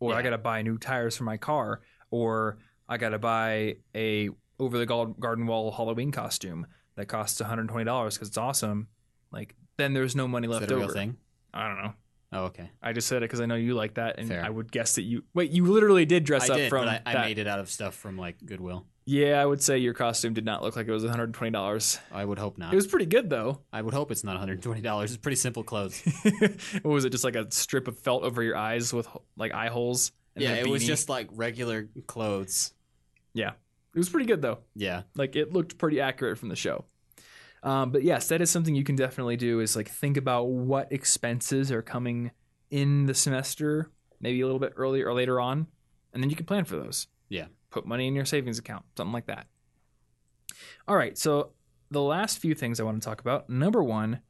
or 0.00 0.14
I 0.14 0.22
got 0.22 0.30
to 0.30 0.38
buy 0.38 0.62
new 0.62 0.78
tires 0.78 1.16
for 1.16 1.24
my 1.24 1.36
car 1.36 1.82
or 2.10 2.58
I 2.88 2.96
got 2.96 3.10
to 3.10 3.18
buy 3.18 3.76
a 3.94 4.30
over 4.58 4.78
the 4.78 4.86
garden 4.86 5.46
wall 5.46 5.70
Halloween 5.72 6.10
costume 6.12 6.66
that 6.96 7.06
costs 7.06 7.40
$120 7.40 7.68
because 8.14 8.28
it's 8.28 8.38
awesome. 8.38 8.88
Like, 9.30 9.54
then 9.76 9.94
there's 9.94 10.16
no 10.16 10.26
money 10.26 10.46
Is 10.46 10.52
left 10.52 10.66
that 10.66 10.72
a 10.72 10.76
real 10.76 10.84
over. 10.84 10.92
thing? 10.92 11.16
I 11.54 11.68
don't 11.68 11.82
know. 11.82 11.92
Oh, 12.30 12.44
okay. 12.46 12.70
I 12.82 12.92
just 12.92 13.08
said 13.08 13.18
it 13.18 13.20
because 13.22 13.40
I 13.40 13.46
know 13.46 13.54
you 13.54 13.74
like 13.74 13.94
that, 13.94 14.18
and 14.18 14.28
Fair. 14.28 14.44
I 14.44 14.50
would 14.50 14.70
guess 14.70 14.96
that 14.96 15.02
you 15.02 15.24
wait. 15.32 15.50
You 15.50 15.64
literally 15.64 16.04
did 16.04 16.24
dress 16.24 16.50
I 16.50 16.54
up 16.54 16.58
did, 16.58 16.68
from 16.68 16.84
but 16.84 17.02
I, 17.06 17.14
I 17.14 17.26
made 17.26 17.38
it 17.38 17.46
out 17.46 17.58
of 17.58 17.70
stuff 17.70 17.94
from 17.94 18.18
like 18.18 18.36
Goodwill. 18.44 18.84
Yeah, 19.06 19.40
I 19.40 19.46
would 19.46 19.62
say 19.62 19.78
your 19.78 19.94
costume 19.94 20.34
did 20.34 20.44
not 20.44 20.62
look 20.62 20.76
like 20.76 20.86
it 20.86 20.92
was 20.92 21.04
$120. 21.04 21.98
I 22.12 22.22
would 22.26 22.38
hope 22.38 22.58
not. 22.58 22.70
It 22.74 22.76
was 22.76 22.86
pretty 22.86 23.06
good 23.06 23.30
though. 23.30 23.60
I 23.72 23.80
would 23.80 23.94
hope 23.94 24.10
it's 24.10 24.24
not 24.24 24.38
$120. 24.46 25.04
It's 25.04 25.16
pretty 25.16 25.36
simple 25.36 25.62
clothes. 25.62 26.02
what 26.82 26.84
was 26.84 27.06
it? 27.06 27.10
Just 27.10 27.24
like 27.24 27.34
a 27.34 27.50
strip 27.50 27.88
of 27.88 27.98
felt 27.98 28.24
over 28.24 28.42
your 28.42 28.56
eyes 28.58 28.92
with 28.92 29.08
like 29.38 29.54
eye 29.54 29.68
holes. 29.68 30.12
and 30.34 30.44
yeah, 30.44 30.56
it 30.56 30.66
was 30.66 30.84
just 30.84 31.08
like 31.08 31.28
regular 31.32 31.88
clothes. 32.06 32.74
It 33.94 33.98
was 33.98 34.08
pretty 34.08 34.26
good 34.26 34.42
though. 34.42 34.58
Yeah. 34.74 35.02
Like 35.16 35.34
it 35.36 35.52
looked 35.52 35.78
pretty 35.78 36.00
accurate 36.00 36.38
from 36.38 36.48
the 36.50 36.56
show. 36.56 36.84
Um, 37.62 37.90
but 37.90 38.02
yes, 38.04 38.28
that 38.28 38.40
is 38.40 38.50
something 38.50 38.74
you 38.74 38.84
can 38.84 38.94
definitely 38.96 39.36
do. 39.36 39.60
Is 39.60 39.74
like 39.74 39.88
think 39.88 40.16
about 40.16 40.44
what 40.44 40.92
expenses 40.92 41.72
are 41.72 41.82
coming 41.82 42.30
in 42.70 43.06
the 43.06 43.14
semester, 43.14 43.90
maybe 44.20 44.40
a 44.40 44.46
little 44.46 44.60
bit 44.60 44.74
earlier 44.76 45.08
or 45.08 45.14
later 45.14 45.40
on, 45.40 45.66
and 46.12 46.22
then 46.22 46.30
you 46.30 46.36
can 46.36 46.46
plan 46.46 46.64
for 46.64 46.76
those. 46.76 47.08
Yeah. 47.28 47.46
Put 47.70 47.86
money 47.86 48.06
in 48.06 48.14
your 48.14 48.24
savings 48.24 48.58
account, 48.58 48.84
something 48.96 49.12
like 49.12 49.26
that. 49.26 49.46
All 50.86 50.96
right. 50.96 51.16
So 51.18 51.52
the 51.90 52.02
last 52.02 52.38
few 52.38 52.54
things 52.54 52.78
I 52.80 52.84
want 52.84 53.02
to 53.02 53.06
talk 53.08 53.20
about. 53.20 53.48
Number 53.50 53.82
one, 53.82 54.20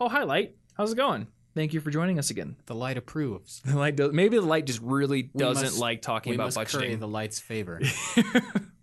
oh 0.00 0.08
hi 0.08 0.24
light, 0.24 0.56
how's 0.74 0.92
it 0.92 0.96
going? 0.96 1.28
Thank 1.54 1.72
you 1.72 1.80
for 1.80 1.90
joining 1.90 2.18
us 2.18 2.28
again. 2.30 2.56
The 2.66 2.74
light 2.74 2.98
approves. 2.98 3.62
The 3.64 3.78
light 3.78 3.96
does, 3.96 4.12
maybe 4.12 4.36
the 4.36 4.42
light 4.44 4.66
just 4.66 4.80
really 4.82 5.22
doesn't 5.22 5.62
must- 5.64 5.78
like 5.78 6.02
talking 6.02 6.34
about 6.34 6.50
budgeting. 6.50 6.98
the 7.00 7.08
light's 7.08 7.38
favor. 7.40 7.80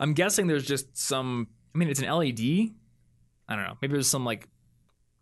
I'm 0.00 0.12
guessing 0.14 0.46
there's 0.46 0.66
just 0.66 0.96
some. 0.96 1.48
I 1.74 1.78
mean, 1.78 1.88
it's 1.88 2.00
an 2.00 2.06
LED. 2.08 2.70
I 3.48 3.56
don't 3.56 3.64
know. 3.64 3.76
Maybe 3.82 3.92
there's 3.92 4.06
some 4.08 4.24
like 4.24 4.48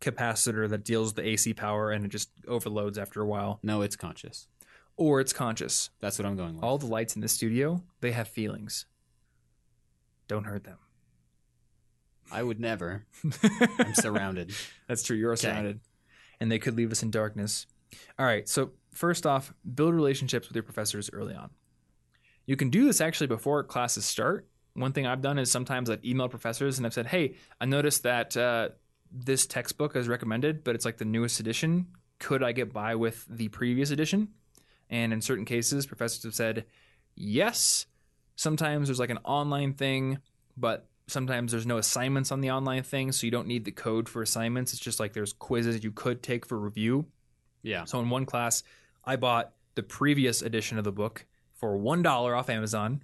capacitor 0.01 0.69
that 0.69 0.85
deals 0.85 1.09
with 1.09 1.17
the 1.25 1.29
AC 1.31 1.55
power 1.55 1.91
and 1.93 2.05
it 2.05 2.09
just 2.09 2.31
overloads 2.49 2.99
after 2.99 3.21
a 3.21 3.27
while, 3.27 3.61
no, 3.63 3.83
it's 3.83 3.95
conscious. 3.97 4.49
or 4.97 5.21
it's 5.21 5.33
conscious. 5.33 5.91
That's 6.01 6.19
what 6.19 6.27
I'm 6.27 6.37
going 6.37 6.57
with. 6.57 6.65
All 6.65 6.77
the 6.79 6.87
lights 6.87 7.15
in 7.15 7.23
the 7.23 7.29
studio, 7.29 7.83
they 8.01 8.11
have 8.13 8.27
feelings. 8.29 8.87
Don't 10.29 10.45
hurt 10.45 10.65
them. 10.65 10.79
I 12.31 12.43
would 12.43 12.59
never. 12.61 13.05
I'm 13.79 13.95
surrounded. 13.95 14.53
That's 14.89 15.03
true. 15.03 15.17
You're 15.17 15.33
Okay. 15.33 15.43
surrounded, 15.43 15.81
and 16.41 16.51
they 16.51 16.59
could 16.59 16.77
leave 16.77 16.91
us 16.91 17.03
in 17.03 17.11
darkness. 17.11 17.67
All 18.19 18.25
right. 18.27 18.49
So 18.49 18.71
first 18.93 19.27
off, 19.27 19.53
build 19.75 19.95
relationships 19.95 20.49
with 20.49 20.57
your 20.57 20.63
professors 20.63 21.11
early 21.13 21.35
on. 21.35 21.51
You 22.47 22.57
can 22.57 22.71
do 22.71 22.85
this 22.85 23.01
actually 23.01 23.29
before 23.29 23.63
classes 23.65 24.05
start. 24.05 24.49
One 24.75 24.93
thing 24.93 25.07
I've 25.07 25.21
done 25.21 25.39
is 25.39 25.51
sometimes 25.51 25.91
I've 25.91 26.03
emailed 26.03 26.31
professors 26.31 26.79
and 26.79 26.87
I've 26.87 26.95
said, 26.95 27.07
"Hey, 27.07 27.35
I 27.61 27.67
noticed 27.67 28.03
that 28.05 28.37
uh, 28.37 28.71
this 29.11 29.47
textbook 29.47 29.97
is 29.97 30.09
recommended, 30.09 30.65
but 30.65 30.75
it's 30.75 30.85
like 30.85 30.99
the 30.99 31.05
newest 31.05 31.41
edition. 31.41 31.89
Could 32.19 32.43
I 32.43 32.53
get 32.53 32.73
by 32.73 32.95
with 32.95 33.27
the 33.29 33.49
previous 33.49 33.91
edition?" 33.91 34.29
And 34.89 35.13
in 35.13 35.21
certain 35.21 35.45
cases, 35.45 35.87
professors 35.87 36.23
have 36.25 36.35
said, 36.35 36.65
"Yes." 37.15 37.87
Sometimes 38.35 38.89
there's 38.89 38.99
like 38.99 39.11
an 39.11 39.19
online 39.25 39.75
thing, 39.75 40.19
but 40.57 40.89
sometimes 41.07 41.53
there's 41.53 41.67
no 41.67 41.77
assignments 41.77 42.33
on 42.33 42.41
the 42.41 42.51
online 42.51 42.83
thing, 42.83 43.13
so 43.13 43.27
you 43.27 43.31
don't 43.31 43.47
need 43.47 43.65
the 43.65 43.71
code 43.71 44.09
for 44.09 44.23
assignments. 44.23 44.73
It's 44.73 44.81
just 44.81 44.99
like 44.99 45.13
there's 45.13 45.33
quizzes 45.35 45.85
you 45.85 45.93
could 45.93 46.23
take 46.23 46.47
for 46.47 46.59
review. 46.59 47.07
Yeah. 47.63 47.85
So 47.85 48.01
in 48.01 48.11
one 48.11 48.27
class, 48.27 48.63
I 49.05 49.17
bought 49.17 49.53
the 49.75 49.83
previous 49.83 50.43
edition 50.43 50.79
of 50.79 50.85
the 50.85 50.93
book 50.93 51.27
for 51.63 51.77
one 51.77 52.03
dollar 52.03 52.35
off 52.35 52.51
Amazon. 52.51 53.01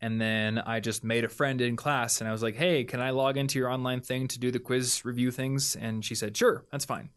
And 0.00 0.20
then 0.20 0.58
I 0.58 0.80
just 0.80 1.04
made 1.04 1.22
a 1.22 1.28
friend 1.28 1.60
in 1.60 1.76
class 1.76 2.20
and 2.20 2.26
I 2.28 2.32
was 2.32 2.42
like, 2.42 2.56
hey, 2.56 2.82
can 2.82 3.00
I 3.00 3.10
log 3.10 3.36
into 3.36 3.56
your 3.56 3.70
online 3.70 4.00
thing 4.00 4.26
to 4.28 4.40
do 4.40 4.50
the 4.50 4.58
quiz 4.58 5.04
review 5.04 5.30
things? 5.30 5.76
And 5.76 6.04
she 6.04 6.16
said, 6.16 6.36
sure, 6.36 6.64
that's 6.72 6.84
fine. 6.84 7.10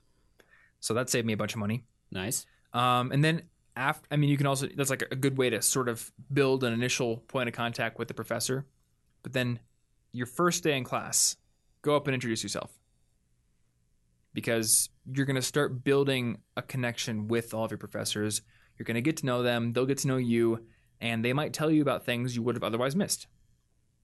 So 0.79 0.93
that 0.93 1.09
saved 1.09 1.25
me 1.25 1.33
a 1.33 1.37
bunch 1.37 1.55
of 1.55 1.59
money. 1.59 1.83
Nice. 2.11 2.45
Um, 2.73 3.11
and 3.11 3.23
then 3.23 3.41
after, 3.75 4.05
I 4.11 4.17
mean, 4.17 4.29
you 4.29 4.37
can 4.37 4.45
also, 4.45 4.67
that's 4.67 4.91
like 4.91 5.01
a 5.09 5.15
good 5.15 5.35
way 5.35 5.49
to 5.49 5.63
sort 5.63 5.89
of 5.89 6.11
build 6.31 6.63
an 6.63 6.73
initial 6.73 7.17
point 7.17 7.49
of 7.49 7.55
contact 7.55 7.97
with 7.97 8.07
the 8.07 8.13
professor. 8.13 8.67
But 9.23 9.33
then 9.33 9.59
your 10.11 10.27
first 10.27 10.63
day 10.63 10.77
in 10.77 10.83
class, 10.83 11.37
go 11.81 11.95
up 11.95 12.05
and 12.05 12.13
introduce 12.13 12.43
yourself. 12.43 12.71
Because 14.35 14.89
you're 15.11 15.25
going 15.25 15.35
to 15.37 15.41
start 15.41 15.83
building 15.83 16.37
a 16.55 16.61
connection 16.61 17.27
with 17.27 17.51
all 17.51 17.65
of 17.65 17.71
your 17.71 17.79
professors. 17.79 18.43
You're 18.81 18.85
going 18.85 18.95
to 18.95 19.01
get 19.01 19.17
to 19.17 19.27
know 19.27 19.43
them, 19.43 19.73
they'll 19.73 19.85
get 19.85 19.99
to 19.99 20.07
know 20.07 20.17
you, 20.17 20.65
and 20.99 21.23
they 21.23 21.33
might 21.33 21.53
tell 21.53 21.69
you 21.69 21.83
about 21.83 22.03
things 22.03 22.35
you 22.35 22.41
would 22.41 22.55
have 22.55 22.63
otherwise 22.63 22.95
missed, 22.95 23.27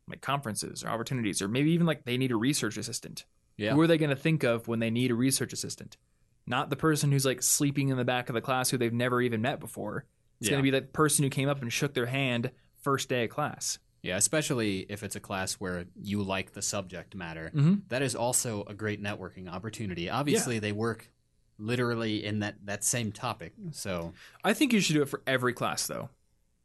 like 0.07 0.21
conferences 0.21 0.83
or 0.83 0.89
opportunities, 0.89 1.41
or 1.41 1.47
maybe 1.47 1.71
even 1.71 1.87
like 1.87 2.05
they 2.05 2.15
need 2.15 2.31
a 2.31 2.35
research 2.35 2.77
assistant. 2.77 3.25
Yeah. 3.57 3.73
Who 3.73 3.81
are 3.81 3.87
they 3.87 3.97
going 3.97 4.11
to 4.11 4.15
think 4.15 4.43
of 4.43 4.67
when 4.67 4.77
they 4.77 4.91
need 4.91 5.09
a 5.09 5.15
research 5.15 5.51
assistant? 5.51 5.97
Not 6.45 6.69
the 6.69 6.75
person 6.75 7.11
who's 7.11 7.25
like 7.25 7.41
sleeping 7.41 7.89
in 7.89 7.97
the 7.97 8.05
back 8.05 8.29
of 8.29 8.35
the 8.35 8.41
class 8.41 8.69
who 8.69 8.77
they've 8.77 8.93
never 8.93 9.19
even 9.19 9.41
met 9.41 9.59
before. 9.59 10.05
It's 10.39 10.47
Yeah. 10.47 10.51
going 10.51 10.59
to 10.59 10.71
be 10.71 10.77
that 10.79 10.93
person 10.93 11.23
who 11.23 11.31
came 11.31 11.49
up 11.49 11.63
and 11.63 11.73
shook 11.73 11.95
their 11.95 12.05
hand 12.05 12.51
first 12.83 13.09
day 13.09 13.23
of 13.23 13.31
class. 13.31 13.79
Yeah, 14.03 14.15
especially 14.17 14.85
if 14.89 15.01
it's 15.01 15.15
a 15.15 15.19
class 15.19 15.53
where 15.53 15.85
you 15.99 16.21
like 16.21 16.53
the 16.53 16.61
subject 16.61 17.15
matter. 17.15 17.51
Mhm. 17.55 17.81
That 17.89 18.03
is 18.03 18.13
also 18.13 18.63
a 18.65 18.75
great 18.75 19.01
networking 19.01 19.49
opportunity. 19.51 20.07
Obviously, 20.07 20.59
they 20.59 20.71
work 20.71 21.09
literally 21.57 22.23
in 22.25 22.39
that, 22.39 22.55
that 22.65 22.83
same 22.83 23.11
topic. 23.11 23.53
So, 23.71 24.13
I 24.43 24.53
think 24.53 24.73
you 24.73 24.79
should 24.79 24.93
do 24.95 25.01
it 25.01 25.09
for 25.09 25.21
every 25.27 25.53
class 25.53 25.87
though. 25.87 26.09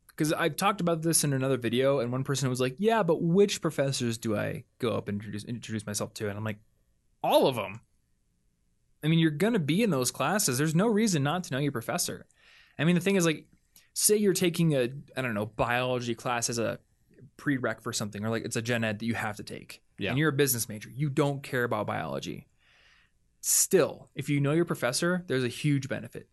Because 0.08 0.32
I've 0.34 0.56
talked 0.56 0.82
about 0.82 1.00
this 1.02 1.24
in 1.24 1.32
another 1.32 1.56
video, 1.56 1.98
and 2.00 2.12
one 2.12 2.22
person 2.22 2.50
was 2.50 2.60
like, 2.60 2.76
"Yeah, 2.78 3.02
but 3.02 3.22
which 3.22 3.62
professors 3.62 4.18
do 4.18 4.36
I 4.36 4.64
go 4.78 4.90
up 4.94 5.08
and 5.08 5.16
introduce 5.16 5.44
introduce 5.44 5.86
myself 5.86 6.12
to?" 6.14 6.28
And 6.28 6.36
I'm 6.36 6.44
like, 6.44 6.58
"All 7.22 7.46
of 7.46 7.56
them." 7.56 7.80
I 9.02 9.08
mean, 9.08 9.18
you're 9.18 9.30
gonna 9.30 9.58
be 9.58 9.82
in 9.82 9.88
those 9.90 10.10
classes. 10.10 10.58
There's 10.58 10.74
no 10.74 10.86
reason 10.86 11.22
not 11.22 11.44
to 11.44 11.54
know 11.54 11.58
your 11.60 11.72
professor. 11.72 12.26
I 12.78 12.84
mean, 12.84 12.94
the 12.94 13.00
thing 13.00 13.16
is, 13.16 13.24
like, 13.24 13.46
say 13.94 14.16
you're 14.16 14.34
taking 14.34 14.74
a 14.74 14.90
I 15.16 15.22
don't 15.22 15.34
know 15.34 15.46
biology 15.46 16.14
class 16.14 16.50
as 16.50 16.58
a 16.58 16.78
prereq 17.38 17.80
for 17.80 17.92
something, 17.94 18.22
or 18.24 18.28
like 18.28 18.44
it's 18.44 18.56
a 18.56 18.62
gen 18.62 18.84
ed 18.84 18.98
that 18.98 19.06
you 19.06 19.14
have 19.14 19.36
to 19.36 19.42
take, 19.42 19.82
Yeah. 19.98 20.10
and 20.10 20.18
you're 20.18 20.28
a 20.28 20.32
business 20.32 20.68
major. 20.68 20.90
You 20.90 21.08
don't 21.08 21.42
care 21.42 21.64
about 21.64 21.86
biology. 21.86 22.46
Still, 23.42 24.08
if 24.14 24.30
you 24.30 24.40
know 24.40 24.52
your 24.52 24.64
professor, 24.64 25.24
there's 25.26 25.44
a 25.44 25.48
huge 25.48 25.88
benefit 25.88 26.28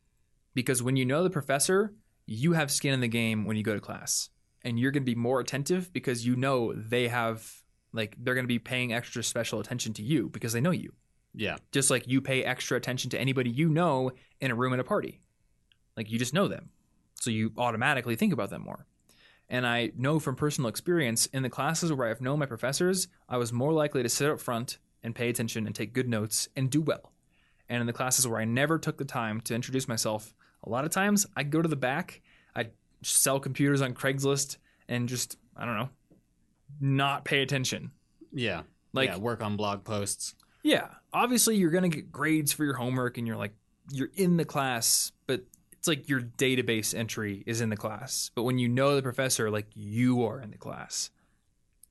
because 0.53 0.82
when 0.82 0.95
you 0.95 1.05
know 1.05 1.24
the 1.24 1.30
professor, 1.30 1.93
you 2.26 2.53
have 2.53 2.72
skin 2.72 2.93
in 2.93 3.01
the 3.01 3.07
game 3.07 3.45
when 3.45 3.57
you 3.57 3.64
go 3.64 3.74
to 3.74 3.82
class, 3.82 4.30
and 4.64 4.80
you're 4.80 4.91
going 4.91 5.03
to 5.03 5.12
be 5.12 5.16
more 5.16 5.41
attentive 5.41 5.91
because 5.91 6.26
you 6.26 6.38
know 6.38 6.74
they 6.74 7.07
have 7.07 7.64
like 7.91 8.16
they're 8.18 8.36
going 8.36 8.45
to 8.45 8.47
be 8.47 8.60
paying 8.60 8.93
extra 8.93 9.24
special 9.24 9.60
attention 9.60 9.93
to 9.93 10.03
you 10.03 10.30
because 10.30 10.53
they 10.53 10.62
know 10.62 10.72
you 10.72 10.93
yeah. 11.34 11.57
just 11.72 11.89
like 11.89 12.07
you 12.07 12.22
pay 12.22 12.43
extra 12.43 12.78
attention 12.78 13.10
to 13.12 13.20
anybody 13.20 13.49
you 13.49 13.70
know 13.70 14.12
in 14.39 14.51
a 14.51 14.55
room 14.55 14.74
at 14.74 14.80
a 14.80 14.84
party. 14.84 15.20
Like 15.95 16.10
you 16.12 16.20
just 16.20 16.34
know 16.34 16.47
them. 16.47 16.70
So 17.16 17.30
you 17.30 17.51
automatically 17.57 18.16
think 18.16 18.34
about 18.34 18.49
them 18.49 18.64
more. 18.64 18.86
And 19.49 19.66
I 19.66 19.91
know 19.97 20.20
from 20.20 20.36
personal 20.36 20.70
experience 20.70 21.26
in 21.28 21.43
the 21.43 21.49
classes 21.49 21.91
where 21.91 22.07
I've 22.07 22.22
known 22.22 22.39
my 22.39 22.45
professors, 22.45 23.07
I 23.28 23.38
was 23.38 23.51
more 23.51 23.74
likely 23.74 24.03
to 24.03 24.10
sit 24.10 24.30
up 24.30 24.39
front 24.39 24.78
and 25.04 25.16
pay 25.16 25.30
attention 25.30 25.66
and 25.66 25.76
take 25.76 25.93
good 25.93 26.08
notes 26.10 26.47
and 26.56 26.70
do 26.70 26.82
well. 26.82 27.12
And 27.68 27.82
in 27.82 27.88
the 27.88 27.93
classes 27.93 28.28
where 28.28 28.39
I 28.41 28.45
never 28.45 28.78
took 28.80 28.97
the 28.97 29.06
time 29.06 29.41
to 29.41 29.56
introduce 29.56 29.88
myself, 29.88 30.34
a 30.64 30.70
lot 30.70 30.86
of 30.86 30.91
times 30.91 31.26
I'd 31.36 31.52
go 31.52 31.62
to 31.62 31.68
the 31.70 31.76
back, 31.76 32.22
I'd 32.56 32.72
sell 33.04 33.39
computers 33.39 33.82
on 33.82 33.93
Craigslist 33.93 34.58
and 34.88 35.08
just, 35.08 35.38
I 35.56 35.66
don't 35.66 35.78
know, 35.78 35.89
not 36.82 37.26
pay 37.26 37.41
attention. 37.41 37.91
Yeah. 38.34 38.64
Like 38.93 39.10
yeah, 39.10 39.18
work 39.18 39.43
on 39.43 39.56
blog 39.56 39.84
posts. 39.84 40.34
yeah, 40.64 40.88
obviously 41.14 41.56
you're 41.58 41.70
gonna 41.72 41.89
get 41.89 42.12
grades 42.12 42.52
for 42.52 42.64
your 42.66 42.74
homework, 42.74 43.18
and 43.20 43.28
you're 43.28 43.38
like 43.38 43.54
you're 43.91 44.10
in 44.16 44.38
the 44.38 44.45
class, 44.45 45.12
but 45.28 45.43
it's 45.74 45.88
like 45.88 46.10
your 46.10 46.22
database 46.22 46.93
entry 46.97 47.43
is 47.45 47.62
in 47.62 47.70
the 47.70 47.78
class. 47.78 48.32
But 48.34 48.43
when 48.43 48.58
you 48.58 48.68
know 48.68 48.95
the 48.95 49.04
professor, 49.04 49.52
like 49.52 49.68
you 49.76 50.24
are 50.26 50.41
in 50.41 50.50
the 50.50 50.58
class, 50.58 51.12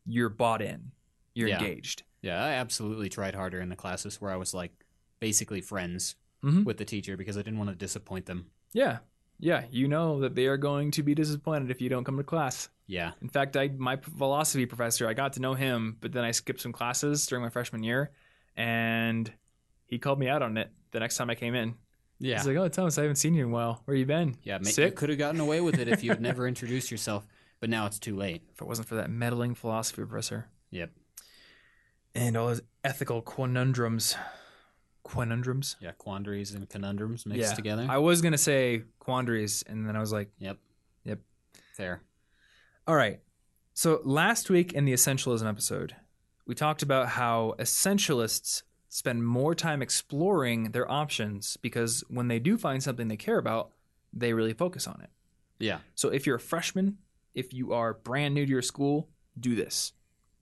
you're 0.05 0.29
bought 0.29 0.61
in, 0.61 0.91
you're 1.35 1.49
Yeah. 1.49 1.59
engaged. 1.61 2.03
Yeah, 2.23 2.43
I 2.45 2.51
absolutely 2.51 3.09
tried 3.09 3.35
harder 3.35 3.61
in 3.61 3.69
the 3.69 3.77
classes 3.77 4.21
where 4.21 4.31
I 4.33 4.37
was 4.37 4.53
like 4.55 4.73
basically 5.21 5.61
friends 5.61 6.16
Mhm. 6.45 6.64
with 6.64 6.77
the 6.79 6.85
teacher 6.85 7.16
because 7.16 7.37
I 7.37 7.43
didn't 7.43 7.59
want 7.59 7.71
to 7.71 7.77
disappoint 7.77 8.27
them. 8.27 8.47
Yeah. 8.73 8.99
Yeah. 9.41 9.64
You 9.71 9.89
know 9.89 10.21
that 10.21 10.35
they 10.35 10.47
are 10.47 10.57
going 10.57 10.91
to 10.93 11.03
be 11.03 11.14
disappointed 11.14 11.71
if 11.71 11.81
you 11.81 11.89
don't 11.89 12.05
come 12.05 12.16
to 12.16 12.25
class. 12.25 12.69
Yeah. 12.87 13.12
In 13.21 13.29
fact, 13.29 13.57
I 13.57 13.69
my 13.69 13.97
philosophy 13.97 14.66
professor, 14.66 15.07
I 15.09 15.14
got 15.14 15.35
to 15.35 15.41
know 15.41 15.55
him, 15.55 15.97
but 16.01 16.12
then 16.12 16.25
I 16.25 16.31
skipped 16.33 16.61
some 16.61 16.73
classes 16.73 17.27
during 17.27 17.43
my 17.45 17.51
freshman 17.51 17.83
year, 17.83 18.11
and 18.57 19.33
he 19.87 19.99
called 19.99 20.19
me 20.19 20.29
out 20.29 20.43
on 20.43 20.57
it 20.57 20.71
the 20.91 21.01
next 21.01 21.16
time 21.16 21.31
I 21.31 21.35
came 21.35 21.55
in. 21.55 21.75
Yeah. 22.19 22.37
He's 22.39 22.47
like, 22.49 22.57
"Oh, 22.57 22.69
Thomas, 22.69 22.99
I 22.99 23.03
haven't 23.03 23.16
seen 23.16 23.35
you 23.35 23.45
in 23.45 23.51
a 23.51 23.53
while. 23.53 23.83
Where 23.85 23.97
you 23.97 24.07
been? 24.07 24.37
yeah, 24.43 24.59
ma- 24.59 24.66
you 24.66 24.73
sick." 24.73 24.97
could 24.97 25.09
have 25.09 25.19
gotten 25.19 25.41
away 25.41 25.61
with 25.61 25.79
it 25.79 25.87
if 25.89 26.03
you 26.03 26.11
had 26.11 26.21
never 26.31 26.49
introduced 26.49 26.91
yourself, 26.91 27.27
but 27.61 27.71
now 27.71 27.87
it's 27.87 27.99
too 27.99 28.16
late. 28.16 28.43
If 28.53 28.61
it 28.61 28.66
wasn't 28.66 28.89
for 28.89 28.97
that 28.97 29.09
meddling 29.11 29.55
philosophy 29.55 30.03
professor 30.05 30.49
Yep. 30.71 30.91
And 32.15 32.37
all 32.37 32.49
his 32.49 32.63
ethical 32.85 33.23
conundrums, 33.23 34.17
conundrums. 35.05 35.77
Yeah, 35.81 35.93
quandaries 35.93 36.55
and 36.55 36.69
conundrums 36.69 37.27
mixed 37.27 37.57
together. 37.57 37.87
I 37.89 37.99
was 37.99 38.23
gonna 38.23 38.39
say 38.39 38.83
quandaries, 38.99 39.65
and 39.67 39.89
then 39.89 39.97
I 39.97 40.01
was 40.01 40.13
like, 40.13 40.31
Yep. 40.39 40.59
Yep. 41.05 41.19
Fair. 41.75 42.03
All 42.87 42.95
right. 42.95 43.21
So 43.75 44.01
last 44.05 44.51
week 44.51 44.73
in 44.73 44.85
the 44.85 44.93
Essentialism 44.93 45.49
episode, 45.49 45.95
we 46.47 46.55
talked 46.55 46.83
about 46.83 47.11
how 47.11 47.55
essentialists 47.59 48.63
spend 48.89 49.25
more 49.25 49.55
time 49.55 49.83
exploring 49.83 50.73
their 50.73 50.91
options 50.91 51.57
because 51.59 52.03
when 52.09 52.29
they 52.29 52.39
do 52.39 52.57
find 52.57 52.83
something 52.83 53.09
they 53.09 53.17
care 53.17 53.39
about, 53.39 53.71
they 54.13 54.33
really 54.33 54.55
focus 54.55 54.87
on 54.87 55.01
it. 55.03 55.11
Yeah. 55.59 55.79
So 55.95 56.09
if 56.09 56.27
you're 56.27 56.37
a 56.37 56.41
freshman, 56.41 56.99
if 57.35 57.53
you 57.53 57.73
are 57.73 57.95
brand 57.95 58.35
new 58.35 58.47
to 58.47 58.51
your 58.51 58.63
school, 58.63 59.09
do 59.39 59.55
this. 59.55 59.93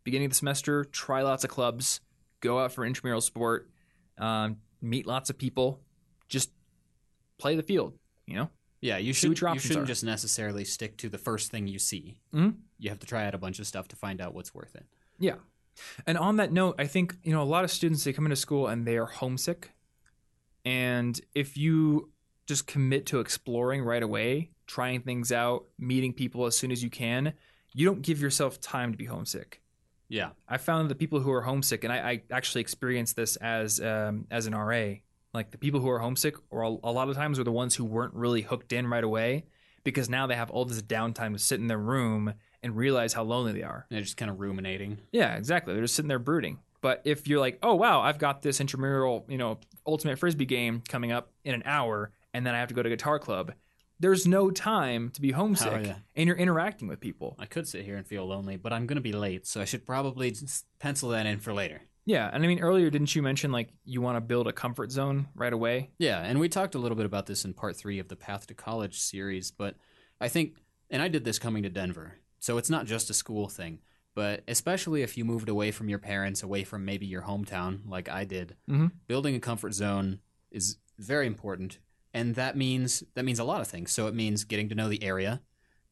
Beginning 0.06 0.26
of 0.26 0.30
the 0.30 0.36
semester, 0.36 0.84
try 0.84 1.22
lots 1.22 1.42
of 1.42 1.50
clubs, 1.50 2.00
go 2.40 2.60
out 2.60 2.70
for 2.70 2.84
intramural 2.86 3.20
sport, 3.20 3.68
um, 4.18 4.58
meet 4.80 5.04
lots 5.04 5.30
of 5.30 5.36
people, 5.36 5.80
just 6.28 6.52
play 7.38 7.56
the 7.56 7.62
field, 7.64 7.98
you 8.24 8.36
know? 8.36 8.48
Yeah, 8.80 8.98
you 8.98 9.12
should. 9.12 9.30
You 9.30 9.58
shouldn't 9.58 9.82
are. 9.82 9.84
just 9.84 10.04
necessarily 10.04 10.64
stick 10.64 10.96
to 10.98 11.08
the 11.08 11.18
first 11.18 11.50
thing 11.50 11.66
you 11.66 11.80
see. 11.80 12.20
Mhm. 12.32 12.54
You 12.78 12.90
have 12.90 13.00
to 13.00 13.06
try 13.06 13.26
out 13.26 13.34
a 13.34 13.38
bunch 13.38 13.58
of 13.58 13.66
stuff 13.66 13.88
to 13.88 13.96
find 13.96 14.20
out 14.20 14.32
what's 14.32 14.54
worth 14.54 14.76
it. 14.76 14.86
Yeah. 15.18 15.38
And 16.06 16.16
on 16.16 16.36
that 16.36 16.52
note, 16.52 16.76
I 16.78 16.86
think, 16.86 17.16
you 17.24 17.32
know, 17.32 17.42
a 17.42 17.44
lot 17.44 17.64
of 17.64 17.72
students 17.72 18.04
they 18.04 18.12
come 18.12 18.26
into 18.26 18.36
school 18.36 18.68
and 18.68 18.86
they 18.86 18.98
are 18.98 19.06
homesick. 19.06 19.72
And 20.64 21.20
if 21.34 21.56
you 21.56 22.12
just 22.46 22.68
commit 22.68 23.06
to 23.06 23.18
exploring 23.18 23.82
right 23.82 24.04
away, 24.04 24.52
trying 24.68 25.00
things 25.00 25.32
out, 25.32 25.66
meeting 25.80 26.12
people 26.12 26.46
as 26.46 26.56
soon 26.56 26.70
as 26.70 26.84
you 26.84 26.90
can, 26.90 27.34
you 27.72 27.84
don't 27.84 28.02
give 28.02 28.20
yourself 28.20 28.60
time 28.60 28.92
to 28.92 28.96
be 28.96 29.06
homesick. 29.06 29.62
Yeah. 30.08 30.30
I 30.48 30.58
found 30.58 30.90
the 30.90 30.94
people 30.94 31.20
who 31.20 31.32
are 31.32 31.42
homesick, 31.42 31.84
and 31.84 31.92
I, 31.92 31.96
I 31.96 32.22
actually 32.30 32.60
experienced 32.60 33.16
this 33.16 33.36
as 33.36 33.80
um, 33.80 34.26
as 34.30 34.46
an 34.46 34.54
RA. 34.54 34.94
Like 35.34 35.50
the 35.50 35.58
people 35.58 35.80
who 35.80 35.90
are 35.90 35.98
homesick, 35.98 36.36
or 36.50 36.62
a, 36.62 36.68
a 36.68 36.92
lot 36.92 37.08
of 37.08 37.16
times, 37.16 37.38
are 37.38 37.44
the 37.44 37.52
ones 37.52 37.74
who 37.74 37.84
weren't 37.84 38.14
really 38.14 38.42
hooked 38.42 38.72
in 38.72 38.86
right 38.86 39.04
away, 39.04 39.44
because 39.84 40.08
now 40.08 40.26
they 40.26 40.34
have 40.34 40.50
all 40.50 40.64
this 40.64 40.80
downtime 40.82 41.32
to 41.32 41.38
sit 41.38 41.60
in 41.60 41.66
their 41.66 41.78
room 41.78 42.34
and 42.62 42.76
realize 42.76 43.12
how 43.12 43.22
lonely 43.22 43.52
they 43.52 43.62
are. 43.62 43.86
They're 43.90 44.00
just 44.00 44.16
kind 44.16 44.30
of 44.30 44.40
ruminating. 44.40 44.98
Yeah, 45.12 45.36
exactly. 45.36 45.74
They're 45.74 45.84
just 45.84 45.94
sitting 45.94 46.08
there 46.08 46.18
brooding. 46.18 46.58
But 46.80 47.02
if 47.04 47.26
you're 47.26 47.40
like, 47.40 47.58
oh 47.62 47.74
wow, 47.74 48.00
I've 48.00 48.18
got 48.18 48.42
this 48.42 48.60
intramural, 48.60 49.24
you 49.28 49.38
know, 49.38 49.58
ultimate 49.86 50.18
frisbee 50.18 50.46
game 50.46 50.82
coming 50.88 51.12
up 51.12 51.30
in 51.44 51.54
an 51.54 51.62
hour, 51.64 52.12
and 52.32 52.46
then 52.46 52.54
I 52.54 52.60
have 52.60 52.68
to 52.68 52.74
go 52.74 52.82
to 52.82 52.88
guitar 52.88 53.18
club. 53.18 53.52
There's 53.98 54.26
no 54.26 54.50
time 54.50 55.10
to 55.10 55.20
be 55.22 55.30
homesick, 55.32 55.72
Oh, 55.72 55.78
yeah. 55.78 55.96
and 56.14 56.26
you're 56.26 56.36
interacting 56.36 56.86
with 56.88 57.00
people. 57.00 57.34
I 57.38 57.46
could 57.46 57.66
sit 57.66 57.84
here 57.84 57.96
and 57.96 58.06
feel 58.06 58.26
lonely, 58.26 58.56
but 58.56 58.72
I'm 58.72 58.86
going 58.86 58.96
to 58.96 59.02
be 59.02 59.12
late, 59.12 59.46
so 59.46 59.60
I 59.60 59.64
should 59.64 59.86
probably 59.86 60.30
just 60.30 60.66
pencil 60.78 61.08
that 61.10 61.24
in 61.26 61.38
for 61.40 61.54
later. 61.54 61.80
Yeah, 62.04 62.30
and 62.32 62.44
I 62.44 62.46
mean 62.46 62.60
earlier, 62.60 62.88
didn't 62.90 63.14
you 63.16 63.22
mention 63.22 63.50
like 63.50 63.70
you 63.84 64.00
want 64.00 64.16
to 64.16 64.20
build 64.20 64.46
a 64.46 64.52
comfort 64.52 64.92
zone 64.92 65.28
right 65.34 65.52
away? 65.52 65.90
Yeah, 65.98 66.20
and 66.22 66.38
we 66.38 66.48
talked 66.48 66.74
a 66.74 66.78
little 66.78 66.94
bit 66.96 67.06
about 67.06 67.26
this 67.26 67.44
in 67.44 67.52
part 67.54 67.74
three 67.76 67.98
of 67.98 68.08
the 68.08 68.16
Path 68.16 68.46
to 68.48 68.54
College 68.54 69.00
series, 69.00 69.50
but 69.50 69.76
I 70.20 70.28
think, 70.28 70.58
and 70.90 71.02
I 71.02 71.08
did 71.08 71.24
this 71.24 71.38
coming 71.38 71.62
to 71.64 71.68
Denver, 71.70 72.18
so 72.38 72.58
it's 72.58 72.70
not 72.70 72.86
just 72.86 73.10
a 73.10 73.14
school 73.14 73.48
thing, 73.48 73.80
but 74.14 74.44
especially 74.46 75.02
if 75.02 75.16
you 75.18 75.24
moved 75.24 75.48
away 75.48 75.72
from 75.72 75.88
your 75.88 75.98
parents, 75.98 76.42
away 76.44 76.62
from 76.64 76.84
maybe 76.84 77.06
your 77.06 77.22
hometown, 77.22 77.80
like 77.88 78.08
I 78.08 78.24
did, 78.24 78.54
Mhm. 78.68 78.92
building 79.08 79.34
a 79.34 79.40
comfort 79.40 79.72
zone 79.74 80.20
is 80.52 80.76
very 80.98 81.26
important, 81.26 81.78
and 82.16 82.34
that 82.34 82.56
means 82.56 83.02
that 83.14 83.24
means 83.24 83.38
a 83.38 83.44
lot 83.44 83.60
of 83.60 83.68
things. 83.68 83.92
So 83.92 84.06
it 84.06 84.14
means 84.14 84.44
getting 84.44 84.68
to 84.70 84.74
know 84.74 84.88
the 84.88 85.02
area, 85.02 85.42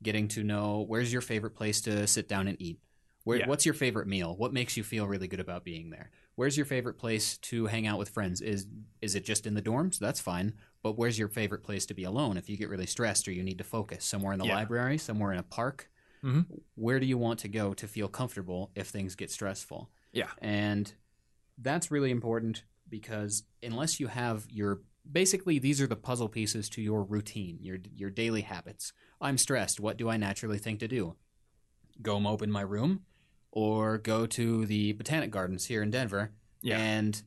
getting 0.03 0.29
to 0.29 0.43
know 0.43 0.85
where's 0.89 1.13
your 1.13 1.23
favorite 1.23 1.55
place 1.55 1.81
to 1.83 2.07
sit 2.07 2.29
down 2.29 2.49
and 2.49 2.57
eat. 2.61 2.79
Where, 3.25 3.39
Yeah. 3.39 3.49
What's 3.49 3.65
your 3.65 3.75
favorite 3.75 4.07
meal? 4.07 4.37
What 4.37 4.53
makes 4.53 4.77
you 4.77 4.85
feel 4.85 5.07
really 5.07 5.29
good 5.29 5.41
about 5.41 5.65
being 5.65 5.89
there? 5.91 6.11
Where's 6.35 6.57
your 6.59 6.67
favorite 6.67 6.99
place 6.99 7.39
to 7.39 7.67
hang 7.67 7.87
out 7.87 7.99
with 7.99 8.11
friends? 8.11 8.41
Is 8.43 8.67
is 9.01 9.15
it 9.15 9.25
just 9.25 9.47
in 9.47 9.55
the 9.55 9.63
dorms? 9.63 9.99
That's 9.99 10.21
fine. 10.21 10.55
But 10.83 10.99
where's 10.99 11.19
your 11.19 11.29
favorite 11.29 11.63
place 11.63 11.87
to 11.87 11.95
be 11.95 12.05
alone 12.05 12.37
if 12.37 12.49
you 12.51 12.57
get 12.59 12.69
really 12.69 12.87
stressed 12.87 13.27
or 13.29 13.33
you 13.33 13.43
need 13.43 13.59
to 13.59 13.65
focus? 13.65 14.05
Somewhere 14.05 14.33
in 14.35 14.39
the 14.39 14.47
Yeah. 14.47 14.57
library, 14.57 14.99
somewhere 14.99 15.33
in 15.33 15.39
a 15.39 15.43
park. 15.59 15.91
Mhm. 16.23 16.47
Where 16.75 17.01
do 17.01 17.07
you 17.07 17.17
want 17.19 17.39
to 17.41 17.49
go 17.49 17.73
to 17.75 17.87
feel 17.89 18.09
comfortable 18.09 18.71
if 18.75 18.89
things 18.89 19.15
get 19.15 19.31
stressful? 19.31 19.91
Yeah. 20.13 20.31
And 20.39 20.93
that's 21.57 21.91
really 21.91 22.11
important 22.11 22.65
because 22.89 23.45
unless 23.63 24.01
you 24.01 24.09
have 24.09 24.47
your 24.51 24.83
basically 25.11 25.59
these 25.59 25.81
are 25.81 25.87
the 25.87 25.97
puzzle 25.97 26.29
pieces 26.29 26.69
to 26.71 26.83
your 26.83 27.03
routine, 27.03 27.59
your 27.61 27.79
your 27.95 28.11
daily 28.11 28.43
habits. 28.43 28.93
I'm 29.21 29.39
stressed. 29.39 29.81
What 29.81 29.97
do 29.97 30.09
I 30.09 30.17
naturally 30.17 30.59
think 30.59 30.81
to 30.81 30.89
do? 30.89 31.17
Go 32.03 32.19
mope 32.21 32.43
in 32.43 32.51
my 32.51 32.63
room 32.63 33.05
or 33.53 33.99
go 33.99 34.27
to 34.27 34.67
the 34.67 34.93
botanic 34.93 35.31
gardens 35.31 35.67
here 35.67 35.83
in 35.83 35.91
Denver 35.91 36.33
Yeah. 36.63 36.79
and 36.79 37.23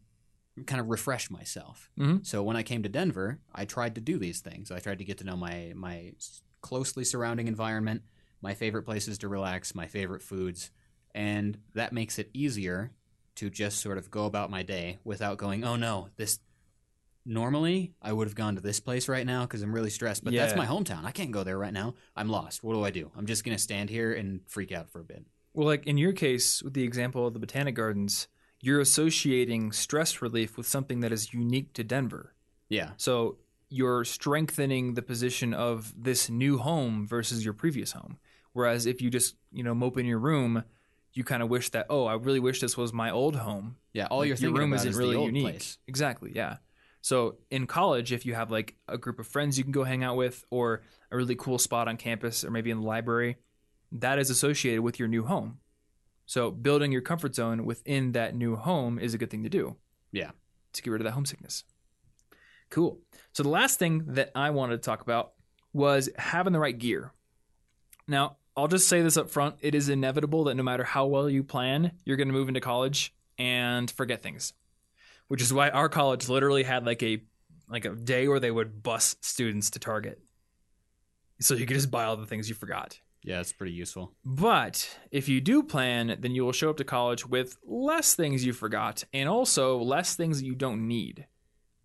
kind 0.65 0.81
of 0.81 0.89
refresh 0.89 1.29
myself. 1.29 1.89
Mhm. 1.97 2.25
So 2.25 2.43
when 2.43 2.57
I 2.57 2.63
came 2.63 2.83
to 2.83 2.89
Denver, 2.89 3.39
I 3.53 3.65
tried 3.65 3.95
to 3.95 4.01
do 4.01 4.17
these 4.17 4.41
things. 4.41 4.71
I 4.71 4.79
tried 4.79 4.97
to 4.97 5.05
get 5.05 5.17
to 5.19 5.23
know 5.23 5.37
my 5.37 5.71
my 5.75 6.13
closely 6.61 7.03
surrounding 7.05 7.47
environment, 7.47 8.01
my 8.41 8.53
favorite 8.55 8.83
places 8.83 9.17
to 9.19 9.27
relax, 9.27 9.73
my 9.75 9.87
favorite 9.87 10.21
foods, 10.23 10.71
and 11.13 11.59
that 11.73 11.93
makes 11.93 12.17
it 12.19 12.29
easier 12.33 12.91
to 13.35 13.49
just 13.51 13.79
sort 13.79 13.97
of 13.99 14.09
go 14.09 14.25
about 14.25 14.49
my 14.49 14.63
day 14.63 14.97
without 15.03 15.37
going, 15.37 15.63
"Oh 15.63 15.75
no, 15.75 16.09
this 16.17 16.39
normally 17.27 17.93
I 18.01 18.13
would 18.13 18.27
have 18.27 18.35
gone 18.35 18.55
to 18.55 18.61
this 18.61 18.79
place 18.79 19.07
right 19.07 19.25
now 19.25 19.41
because 19.43 19.61
I'm 19.61 19.73
really 19.73 19.89
stressed, 19.89 20.23
but 20.23 20.33
that's 20.33 20.53
Yeah. 20.53 20.57
my 20.57 20.65
hometown. 20.65 21.03
I 21.05 21.11
can't 21.11 21.31
go 21.31 21.43
there 21.43 21.57
right 21.57 21.73
now. 21.73 21.93
I'm 22.15 22.29
lost. 22.29 22.63
What 22.63 22.73
do 22.73 22.83
I 22.83 22.89
do? 22.91 23.11
I'm 23.15 23.25
just 23.25 23.43
going 23.43 23.55
to 23.55 23.61
stand 23.61 23.89
here 23.89 24.13
and 24.13 24.41
freak 24.47 24.71
out 24.71 24.89
for 24.89 24.99
a 25.01 25.03
bit." 25.03 25.25
Well, 25.53 25.67
like 25.67 25.85
in 25.85 25.97
your 25.97 26.13
case, 26.13 26.63
with 26.63 26.73
the 26.73 26.83
example 26.83 27.27
of 27.27 27.33
the 27.33 27.39
botanic 27.39 27.75
gardens, 27.75 28.27
you're 28.61 28.79
associating 28.79 29.71
stress 29.71 30.21
relief 30.21 30.57
with 30.57 30.67
something 30.67 31.01
that 31.01 31.11
is 31.11 31.33
unique 31.33 31.73
to 31.73 31.83
Denver. 31.83 32.33
Yeah. 32.69 32.91
So 32.97 33.37
you're 33.69 34.03
strengthening 34.05 34.93
the 34.93 35.01
position 35.01 35.53
of 35.53 35.93
this 36.01 36.29
new 36.29 36.57
home 36.57 37.05
versus 37.05 37.43
your 37.43 37.53
previous 37.53 37.91
home. 37.91 38.17
Whereas 38.53 38.85
if 38.85 39.01
you 39.01 39.09
just, 39.09 39.35
you 39.51 39.63
know, 39.63 39.75
mope 39.75 39.97
in 39.97 40.05
your 40.05 40.19
room, 40.19 40.63
you 41.13 41.23
kind 41.23 41.43
of 41.43 41.49
wish 41.49 41.69
that, 41.71 41.85
oh, 41.89 42.05
I 42.05 42.13
really 42.15 42.39
wish 42.39 42.61
this 42.61 42.77
was 42.77 42.93
my 42.93 43.09
old 43.11 43.35
home. 43.37 43.75
Yeah, 43.93 44.05
all 44.07 44.19
Like, 44.19 44.39
your 44.39 44.53
room 44.53 44.73
isn't 44.73 44.89
is 44.89 44.95
really 44.95 45.21
unique. 45.23 45.43
place. 45.43 45.77
Exactly, 45.87 46.31
yeah. 46.35 46.57
So 47.07 47.37
in 47.49 47.67
college, 47.67 48.11
if 48.11 48.25
you 48.25 48.33
have 48.35 48.51
like 48.51 48.75
a 48.89 48.97
group 48.97 49.17
of 49.17 49.25
friends 49.25 49.57
you 49.57 49.63
can 49.63 49.71
go 49.71 49.85
hang 49.85 50.03
out 50.03 50.17
with, 50.17 50.43
or 50.49 50.81
a 51.09 51.15
really 51.15 51.35
cool 51.35 51.57
spot 51.57 51.87
on 51.87 51.95
campus, 51.95 52.43
or 52.43 52.51
maybe 52.51 52.69
in 52.69 52.81
the 52.81 52.85
library, 52.85 53.37
that 53.93 54.19
is 54.19 54.29
associated 54.29 54.81
with 54.81 54.99
your 54.99 55.07
new 55.07 55.23
home. 55.23 55.59
So 56.25 56.51
building 56.51 56.91
your 56.91 56.99
comfort 56.99 57.33
zone 57.33 57.63
within 57.63 58.11
that 58.11 58.35
new 58.35 58.57
home 58.57 58.99
is 58.99 59.13
a 59.13 59.17
good 59.17 59.29
thing 59.29 59.43
to 59.43 59.49
do. 59.49 59.77
Yeah. 60.11 60.31
To 60.73 60.81
get 60.81 60.91
rid 60.91 60.99
of 60.99 61.05
that 61.05 61.13
homesickness. 61.13 61.63
Cool. 62.69 62.99
So 63.31 63.41
the 63.41 63.47
last 63.47 63.79
thing 63.79 64.03
that 64.07 64.31
I 64.35 64.49
wanted 64.49 64.75
to 64.75 64.85
talk 64.85 65.01
about 65.01 65.31
was 65.71 66.09
having 66.17 66.51
the 66.51 66.59
right 66.59 66.77
gear. 66.77 67.13
Now, 68.05 68.35
I'll 68.57 68.67
just 68.67 68.89
say 68.89 69.01
this 69.01 69.15
up 69.15 69.29
front. 69.29 69.55
It 69.61 69.75
is 69.75 69.87
inevitable 69.87 70.43
that 70.43 70.55
no 70.55 70.63
matter 70.63 70.83
how 70.83 71.05
well 71.05 71.29
you 71.29 71.45
plan, 71.45 71.93
you're 72.03 72.17
going 72.17 72.27
to 72.27 72.33
move 72.33 72.49
into 72.49 72.59
college 72.59 73.13
and 73.37 73.89
forget 73.89 74.21
things. 74.21 74.51
Which 75.27 75.41
is 75.41 75.53
why 75.53 75.69
our 75.69 75.89
college 75.89 76.29
literally 76.29 76.63
had 76.63 76.85
like 76.85 77.03
a 77.03 77.21
like 77.69 77.85
a 77.85 77.95
day 77.95 78.27
where 78.27 78.39
they 78.39 78.51
would 78.51 78.81
bus 78.81 79.15
students 79.21 79.69
to 79.71 79.79
Target. 79.79 80.21
So 81.39 81.53
you 81.53 81.65
could 81.65 81.75
just 81.75 81.91
buy 81.91 82.05
all 82.05 82.17
the 82.17 82.25
things 82.25 82.49
you 82.49 82.55
forgot. 82.55 82.99
Yeah, 83.23 83.41
it's 83.41 83.51
pretty 83.51 83.73
useful. 83.73 84.13
But 84.23 84.97
if 85.11 85.27
you 85.27 85.41
do 85.41 85.61
plan, 85.61 86.17
then 86.19 86.33
you 86.33 86.45
will 86.45 86.53
show 86.53 86.69
up 86.69 86.77
to 86.77 86.85
college 86.85 87.27
with 87.27 87.57
less 87.65 88.15
things 88.15 88.45
you 88.45 88.53
forgot 88.53 89.03
and 89.11 89.27
also 89.27 89.79
less 89.79 90.15
things 90.15 90.39
that 90.39 90.45
you 90.45 90.55
don't 90.55 90.87
need. 90.87 91.27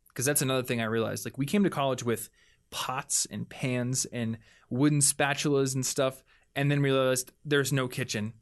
Because 0.08 0.24
that's 0.24 0.42
another 0.42 0.62
thing 0.62 0.80
I 0.80 0.84
realized. 0.84 1.24
Like, 1.24 1.38
we 1.38 1.46
came 1.46 1.64
to 1.64 1.70
college 1.70 2.04
with 2.04 2.28
pots 2.70 3.26
and 3.30 3.48
pans 3.48 4.04
and 4.06 4.38
wooden 4.70 5.00
spatulas 5.00 5.74
and 5.74 5.84
stuff, 5.84 6.22
and 6.54 6.70
then 6.70 6.80
realized 6.80 7.32
there's 7.44 7.72
no 7.72 7.88
kitchen. 7.88 8.34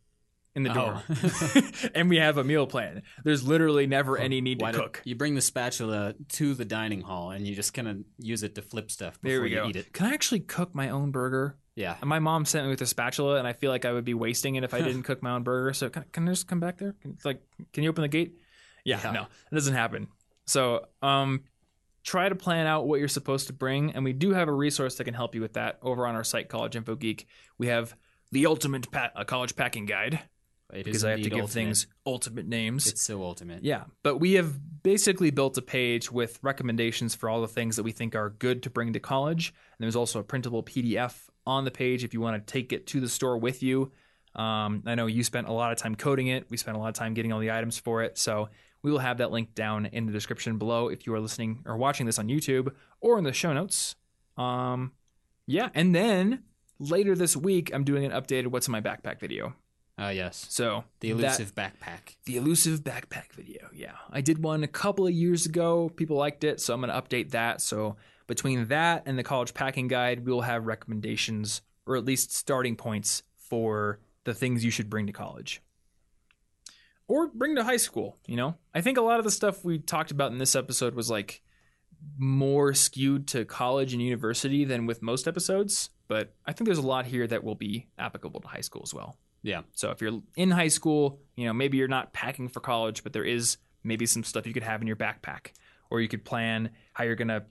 In 0.55 0.64
the 0.64 0.70
Oh. 0.70 0.74
dorm, 0.74 1.72
and 1.94 2.09
we 2.10 2.16
have 2.16 2.36
a 2.39 2.44
meal 2.44 2.66
plan. 2.66 3.02
There's 3.24 3.47
literally 3.47 3.86
never 3.86 4.18
any 4.18 4.40
need 4.40 4.59
to 4.60 4.72
cook. 4.72 5.01
you 5.05 5.14
bring 5.14 5.35
the 5.36 5.40
spatula 5.40 6.14
to 6.31 6.55
the 6.55 6.64
dining 6.64 7.02
hall 7.02 7.31
and 7.31 7.47
you 7.47 7.55
just 7.55 7.72
kind 7.72 7.86
of 7.86 7.98
use 8.18 8.43
it 8.43 8.56
to 8.56 8.62
flip 8.62 8.90
stuff 8.90 9.20
before 9.22 9.47
you 9.47 9.56
go. 9.56 9.68
eat 9.68 9.77
it. 9.77 9.93
Can 9.93 10.06
I 10.06 10.12
actually 10.14 10.40
cook 10.40 10.74
my 10.74 10.90
own 10.90 11.12
burger? 11.12 11.56
Yeah. 11.77 11.97
And 12.01 12.09
my 12.09 12.18
mom 12.18 12.44
sent 12.44 12.64
me 12.66 12.70
with 12.70 12.81
a 12.82 12.86
spatula, 12.86 13.36
and 13.39 13.47
I 13.47 13.52
feel 13.52 13.70
like 13.70 13.85
I 13.85 13.93
would 13.93 14.05
be 14.05 14.12
wasting 14.14 14.56
it 14.56 14.64
if 14.64 14.74
I 14.74 14.81
didn't 14.81 15.02
cook 15.05 15.22
my 15.22 15.31
own 15.31 15.44
burger. 15.44 15.72
So 15.72 15.89
can, 15.89 16.05
can 16.12 16.28
I 16.28 16.32
just 16.32 16.48
come 16.48 16.59
back 16.60 16.78
there? 16.78 16.94
Can, 17.01 17.12
it's 17.12 17.24
like, 17.24 17.40
can 17.72 17.85
you 17.85 17.90
open 17.90 18.02
the 18.02 18.09
gate? 18.09 18.35
Yeah, 18.85 19.01
Yeah. 19.05 19.12
no, 19.12 19.22
it 19.22 19.55
doesn't 19.55 19.74
happen. 19.74 20.09
So, 20.47 20.86
um, 21.01 21.44
try 22.02 22.28
to 22.28 22.35
plan 22.35 22.66
out 22.66 22.89
what 22.89 22.98
you're 22.98 23.09
supposed 23.09 23.47
to 23.47 23.52
bring, 23.52 23.93
and 23.93 24.05
we 24.05 24.12
do 24.12 24.32
have 24.32 24.48
a 24.48 24.52
resource 24.52 24.97
that 24.97 25.05
can 25.05 25.14
help 25.14 25.35
you 25.35 25.40
with 25.43 25.52
that 25.52 25.78
over 25.81 26.06
on 26.06 26.16
our 26.16 26.24
site, 26.24 26.48
College 26.48 26.74
Info 26.74 26.97
Geek. 26.97 27.27
We 27.56 27.68
have 27.68 27.94
the 28.32 28.47
ultimate 28.47 28.90
pa- 28.90 29.10
uh, 29.14 29.24
college 29.24 29.55
packing 29.55 29.86
guide 29.86 30.18
It 30.72 30.84
because 30.84 31.05
I 31.05 31.10
have 31.10 31.22
to 31.22 31.30
give 31.30 31.40
ultimate. 31.40 31.51
things 31.51 31.86
ultimate 32.06 32.47
names. 32.47 32.86
It's 32.86 33.02
so 33.02 33.22
ultimate. 33.22 33.64
Yeah, 33.64 33.84
but 34.02 34.18
we 34.18 34.34
have 34.34 34.82
basically 34.82 35.30
built 35.30 35.59
a 35.59 35.62
page 35.62 36.10
with 36.10 36.38
recommendations 36.42 37.14
for 37.14 37.28
all 37.28 37.40
the 37.40 37.48
things 37.48 37.76
that 37.76 37.82
we 37.82 37.92
think 37.92 38.14
are 38.14 38.30
good 38.30 38.62
to 38.64 38.70
bring 38.70 38.92
to 38.92 39.01
college. 39.01 39.48
And 39.48 39.84
there's 39.84 39.97
also 39.97 40.20
a 40.20 40.24
printable 40.24 40.62
PDF 40.62 41.28
on 41.47 41.64
the 41.64 41.70
page 41.70 42.05
if 42.05 42.14
you 42.14 42.20
want 42.20 42.47
to 42.47 42.52
take 42.52 42.72
it 42.72 42.86
to 42.88 43.01
the 43.01 43.09
store 43.09 43.38
with 43.38 43.62
you. 43.62 43.92
Um, 44.34 44.84
I 44.86 44.94
know 44.94 45.06
you 45.06 45.24
spent 45.24 45.48
a 45.48 45.52
lot 45.52 45.72
of 45.72 45.78
time 45.78 45.97
coding 45.97 46.28
it. 46.28 46.47
We 46.51 46.56
spent 46.56 46.76
a 46.76 46.80
lot 46.80 46.88
of 46.88 46.94
time 46.94 47.14
getting 47.14 47.32
all 47.32 47.40
the 47.40 47.51
items 47.51 47.78
for 47.78 48.02
it. 48.02 48.16
So 48.16 48.48
we 48.82 48.90
will 48.90 48.98
have 49.01 49.18
that 49.18 49.30
link 49.30 49.55
down 49.55 49.86
in 49.86 50.06
the 50.06 50.12
description 50.12 50.59
below 50.59 50.88
if 50.88 51.06
you 51.06 51.14
are 51.14 51.20
listening 51.20 51.62
or 51.66 51.76
watching 51.76 52.06
this 52.06 52.18
on 52.18 52.28
YouTube 52.28 52.72
or 53.01 53.18
in 53.18 53.24
the 53.24 53.32
show 53.32 53.52
notes. 53.52 53.97
Um, 54.36 54.92
yeah, 55.47 55.68
and 55.74 55.94
then 55.94 56.44
later 56.78 57.14
this 57.14 57.36
week, 57.36 57.70
I'm 57.74 57.84
doing 57.84 58.05
an 58.05 58.12
updated 58.12 58.48
What's 58.48 58.68
in 58.68 58.72
My 58.72 58.80
Backpack 58.80 59.18
video. 59.20 59.55
Ah, 60.02 60.09
yes. 60.10 60.47
So 60.48 60.85
The 61.01 61.12
that- 61.12 61.18
elusive 61.39 61.55
backpack. 61.55 62.16
the 62.24 62.36
elusive 62.39 62.81
backpack 62.81 63.32
video. 63.35 63.68
Yeah. 63.74 63.97
I 64.10 64.22
did 64.22 64.43
one 64.43 64.64
a 64.64 64.68
couple 64.68 65.06
of 65.06 65.12
years 65.12 65.44
ago. 65.44 65.90
People 65.90 66.16
liked 66.16 66.43
it, 66.43 66.59
so 66.60 66.72
I'm 66.72 66.81
going 66.81 66.90
to 66.93 67.01
update 67.01 67.32
that. 67.32 67.60
So 67.60 67.97
between 68.27 68.68
that 68.68 69.02
and 69.05 69.18
the 69.18 69.22
college 69.22 69.52
packing 69.52 69.89
guide, 69.89 70.24
we'll 70.27 70.40
have 70.40 70.66
recommendations 70.66 71.60
or 71.86 71.97
at 71.97 72.05
least 72.06 72.32
starting 72.32 72.77
points 72.77 73.22
for 73.36 74.01
the 74.24 74.32
things 74.32 74.64
you 74.64 74.70
should 74.70 74.89
bring 74.89 75.06
to 75.06 75.12
college. 75.12 75.60
Or 77.06 77.27
bring 77.28 77.56
to 77.56 77.64
high 77.64 77.77
school, 77.77 78.16
you 78.27 78.36
know? 78.36 78.55
I 78.74 78.81
think 78.81 78.97
a 78.97 79.02
lot 79.02 79.18
of 79.18 79.24
the 79.24 79.31
stuff 79.31 79.64
we 79.64 79.81
talked 79.81 80.12
about 80.12 80.31
in 80.32 80.39
this 80.39 80.55
episode 80.55 80.94
was 80.94 81.10
like 81.10 81.43
more 82.16 82.72
skewed 82.72 83.27
to 83.28 83.44
college 83.44 83.93
and 83.93 84.01
university 84.01 84.64
than 84.64 84.86
with 84.86 85.02
most 85.02 85.27
episodes, 85.28 85.90
but 86.09 86.35
I 86.47 86.52
think 86.52 86.66
there's 86.66 86.78
a 86.78 86.82
lot 86.86 87.06
here 87.06 87.27
that 87.27 87.43
will 87.44 87.56
be 87.56 87.89
applicable 87.98 88.40
to 88.40 88.48
high 88.48 88.60
school 88.62 88.82
as 88.85 88.94
well. 88.94 89.18
Yeah. 89.43 89.62
So 89.73 89.91
if 89.91 90.01
you're 90.01 90.21
in 90.37 90.51
high 90.51 90.69
school, 90.69 91.21
you 91.37 91.47
know, 91.47 91.53
maybe 91.53 91.79
you're 91.79 91.89
not 91.89 92.12
packing 92.12 92.49
for 92.49 92.61
college, 92.61 93.03
but 93.03 93.12
there 93.12 93.25
is 93.25 93.57
maybe 93.83 94.05
some 94.07 94.23
stuff 94.25 94.47
you 94.47 94.53
could 94.53 94.62
have 94.62 94.81
in 94.83 94.87
your 94.87 94.97
backpack, 94.97 95.53
or 95.91 96.01
you 96.01 96.09
could 96.09 96.25
plan 96.25 96.71
how 96.93 97.05
you're 97.05 97.15
gonna 97.17 97.45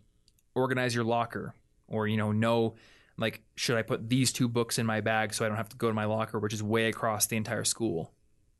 organize 0.56 0.94
your 0.94 1.04
locker, 1.04 1.54
or 1.88 2.08
you 2.08 2.18
know, 2.18 2.32
know 2.32 2.76
like 3.18 3.42
should 3.56 3.76
I 3.78 3.82
put 3.82 4.08
these 4.10 4.32
two 4.32 4.48
books 4.48 4.78
in 4.78 4.86
my 4.86 5.02
bag 5.02 5.34
so 5.34 5.44
I 5.44 5.48
don't 5.48 5.58
have 5.58 5.70
to 5.70 5.78
go 5.78 5.88
to 5.88 5.94
my 5.94 6.06
locker, 6.06 6.40
which 6.40 6.54
is 6.54 6.64
way 6.64 6.88
across 6.88 7.26
the 7.28 7.36
entire 7.38 7.64
school, 7.64 8.14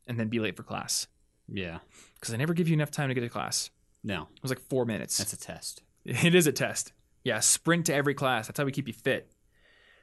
and 0.06 0.18
then 0.18 0.28
be 0.28 0.38
late 0.40 0.56
for 0.56 0.62
class 0.64 1.06
Yeah. 1.48 1.78
because 2.16 2.34
I 2.34 2.36
never 2.36 2.52
give 2.52 2.68
you 2.68 2.74
enough 2.74 2.90
time 2.90 3.08
to 3.08 3.14
get 3.14 3.20
to 3.22 3.28
class. 3.28 3.70
No, 4.02 4.22
It 4.36 4.42
was 4.42 4.50
like 4.50 4.60
four 4.60 4.84
minutes. 4.84 5.16
that's 5.18 5.32
a 5.32 5.38
test. 5.38 5.82
It 6.04 6.34
is 6.34 6.46
a 6.46 6.52
test. 6.52 6.92
Yeah, 7.24 7.40
sprint 7.40 7.86
to 7.86 7.94
every 7.94 8.14
class. 8.14 8.46
That's 8.48 8.58
how 8.58 8.64
we 8.64 8.72
keep 8.72 8.88
you 8.88 8.94
fit. 8.94 9.30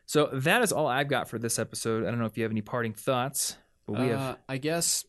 So 0.07 0.27
that 0.31 0.61
is 0.63 0.71
all 0.71 0.87
I've 0.87 1.09
got 1.09 1.27
for 1.29 1.37
this 1.37 1.59
episode. 1.59 2.05
I 2.05 2.09
don't 2.09 2.19
know 2.19 2.25
if 2.25 2.37
you 2.37 2.43
have 2.43 2.51
any 2.51 2.61
parting 2.61 2.93
thoughts, 2.93 3.57
but 3.85 3.99
we 3.99 4.07
have 4.07 4.19
Uh, 4.21 4.35
I 4.47 4.57
guess 4.57 5.05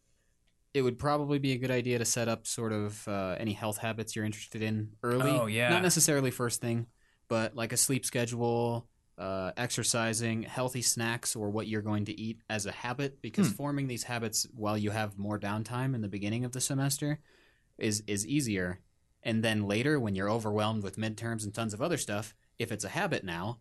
it 0.75 0.83
would 0.83 0.99
probably 0.99 1.39
be 1.39 1.53
a 1.53 1.57
good 1.57 1.71
idea 1.71 1.99
to 1.99 2.05
set 2.05 2.29
up 2.29 2.47
sort 2.49 2.73
of 2.73 3.07
uh, 3.07 3.37
any 3.39 3.53
health 3.53 3.79
habits 3.79 4.17
you're 4.17 4.25
interested 4.25 4.61
in 4.61 4.91
early. 5.05 5.31
Oh, 5.31 5.47
yeah. 5.47 5.71
Not 5.71 5.83
necessarily 5.83 6.33
first 6.33 6.61
thing, 6.61 6.87
but 7.29 7.55
like 7.55 7.73
a 7.73 7.77
sleep 7.77 8.05
schedule, 8.05 8.89
uh, 9.17 9.53
exercising, 9.57 10.43
healthy 10.43 10.83
snacks, 10.83 11.37
or 11.37 11.49
what 11.49 11.69
you're 11.69 11.81
going 11.83 12.05
to 12.07 12.21
eat 12.21 12.41
as 12.51 12.67
a 12.67 12.73
habit. 12.73 13.23
Because 13.23 13.49
Hmm. 13.49 13.55
forming 13.55 13.87
these 13.87 14.03
habits 14.03 14.49
while 14.53 14.77
you 14.77 14.91
have 14.91 15.17
more 15.17 15.39
downtime 15.39 15.95
in 15.95 16.01
the 16.01 16.09
beginning 16.09 16.45
of 16.45 16.53
the 16.53 16.61
semester 16.61 17.21
is 17.79 18.03
is 18.09 18.27
easier. 18.27 18.81
And 19.23 19.45
then 19.45 19.63
later, 19.63 20.01
when 20.01 20.17
you're 20.17 20.31
overwhelmed 20.31 20.83
with 20.83 20.97
midterms 20.97 21.45
and 21.45 21.55
tons 21.55 21.73
of 21.73 21.81
other 21.81 21.99
stuff, 21.99 22.35
if 22.59 22.73
it's 22.73 22.85
a 22.85 22.89
habit 22.91 23.23
now, 23.23 23.61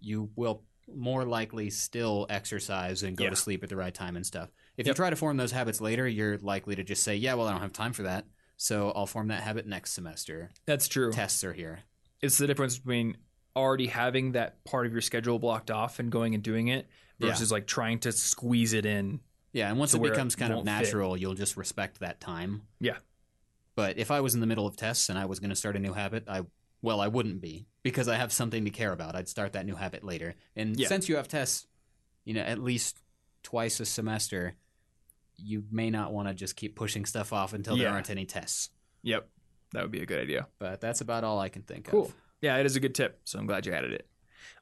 you 0.00 0.30
will 0.36 0.62
more 0.94 1.24
likely 1.24 1.70
still 1.70 2.26
exercise 2.30 3.02
and 3.02 3.16
go 3.16 3.24
Yeah. 3.24 3.30
to 3.30 3.36
sleep 3.36 3.62
at 3.62 3.68
the 3.68 3.76
right 3.76 3.92
time 3.94 4.16
and 4.16 4.24
stuff. 4.26 4.50
If 4.76 4.86
you 4.86 4.94
try 4.94 5.10
to 5.10 5.16
form 5.16 5.36
those 5.36 5.52
habits 5.52 5.80
later, 5.80 6.06
you're 6.06 6.38
likely 6.38 6.76
to 6.76 6.84
just 6.84 7.02
say, 7.02 7.16
"Yeah, 7.16 7.34
well, 7.34 7.46
I 7.48 7.52
don't 7.52 7.60
have 7.62 7.72
time 7.72 7.92
for 7.92 8.04
that, 8.04 8.26
so 8.56 8.90
I'll 8.92 9.06
form 9.06 9.28
that 9.28 9.42
habit 9.42 9.66
next 9.66 9.92
semester." 9.92 10.50
that's 10.64 10.86
true. 10.88 11.12
Tests 11.12 11.42
are 11.44 11.52
here. 11.52 11.80
it's 12.22 12.38
the 12.38 12.46
difference 12.46 12.78
between 12.78 13.16
already 13.54 13.86
having 13.88 14.32
that 14.32 14.64
part 14.64 14.86
of 14.86 14.92
your 14.92 15.00
schedule 15.02 15.38
blocked 15.38 15.70
off 15.70 15.98
and 15.98 16.10
going 16.10 16.34
and 16.34 16.42
doing 16.42 16.68
it 16.68 16.88
Yeah. 17.18 17.28
versus 17.30 17.50
like 17.52 17.66
trying 17.66 17.98
to 18.00 18.12
squeeze 18.12 18.72
it 18.72 18.86
in. 18.86 19.20
Yeah, 19.52 19.68
and 19.70 19.78
once 19.78 19.92
it 19.94 19.98
where 20.00 20.10
it 20.10 20.14
becomes 20.14 20.34
kind 20.36 20.52
of 20.52 20.56
won't 20.58 20.66
fit. 20.68 20.72
natural, 20.72 21.16
you'll 21.16 21.34
just 21.34 21.56
respect 21.56 22.00
that 22.00 22.20
time. 22.20 22.62
Yeah. 22.80 22.98
But 23.74 23.98
if 23.98 24.10
I 24.10 24.20
was 24.20 24.34
in 24.34 24.40
the 24.40 24.46
middle 24.46 24.66
of 24.66 24.76
tests 24.76 25.08
and 25.10 25.18
I 25.18 25.26
was 25.26 25.38
going 25.40 25.50
to 25.50 25.56
start 25.56 25.76
a 25.76 25.78
new 25.78 25.92
habit, 25.92 26.24
I 26.28 26.42
well, 26.82 27.00
I 27.00 27.08
wouldn't 27.08 27.40
be 27.40 27.66
because 27.82 28.08
I 28.08 28.16
have 28.16 28.32
something 28.32 28.64
to 28.64 28.70
care 28.70 28.92
about. 28.92 29.14
I'd 29.16 29.28
start 29.28 29.52
that 29.54 29.66
new 29.66 29.74
habit 29.76 30.04
later. 30.04 30.34
And 30.54 30.78
Yeah. 30.78 30.88
since 30.88 31.08
you 31.08 31.16
have 31.16 31.28
tests, 31.28 31.66
you 32.24 32.34
know, 32.34 32.42
at 32.42 32.58
least 32.62 33.02
twice 33.42 33.80
a 33.80 33.84
semester, 33.86 34.54
you 35.36 35.64
may 35.70 35.90
not 35.90 36.12
want 36.12 36.28
to 36.28 36.34
just 36.34 36.56
keep 36.56 36.76
pushing 36.76 37.04
stuff 37.04 37.32
off 37.32 37.52
until 37.52 37.76
there 37.76 37.86
Yeah. 37.88 37.92
aren't 37.92 38.10
any 38.10 38.24
tests. 38.26 38.70
Yep. 39.02 39.28
That 39.72 39.82
would 39.82 39.90
be 39.90 40.00
a 40.00 40.06
good 40.06 40.20
idea. 40.20 40.48
But 40.58 40.80
that's 40.80 41.00
about 41.00 41.24
all 41.24 41.38
I 41.38 41.48
can 41.48 41.62
think 41.62 41.86
Cool. 41.86 42.06
of. 42.06 42.14
Yeah, 42.40 42.56
it 42.58 42.66
is 42.66 42.76
a 42.76 42.80
good 42.80 42.94
tip. 42.94 43.20
So 43.24 43.38
I'm 43.38 43.46
glad 43.46 43.66
you 43.66 43.72
added 43.72 43.92
it. 43.92 44.08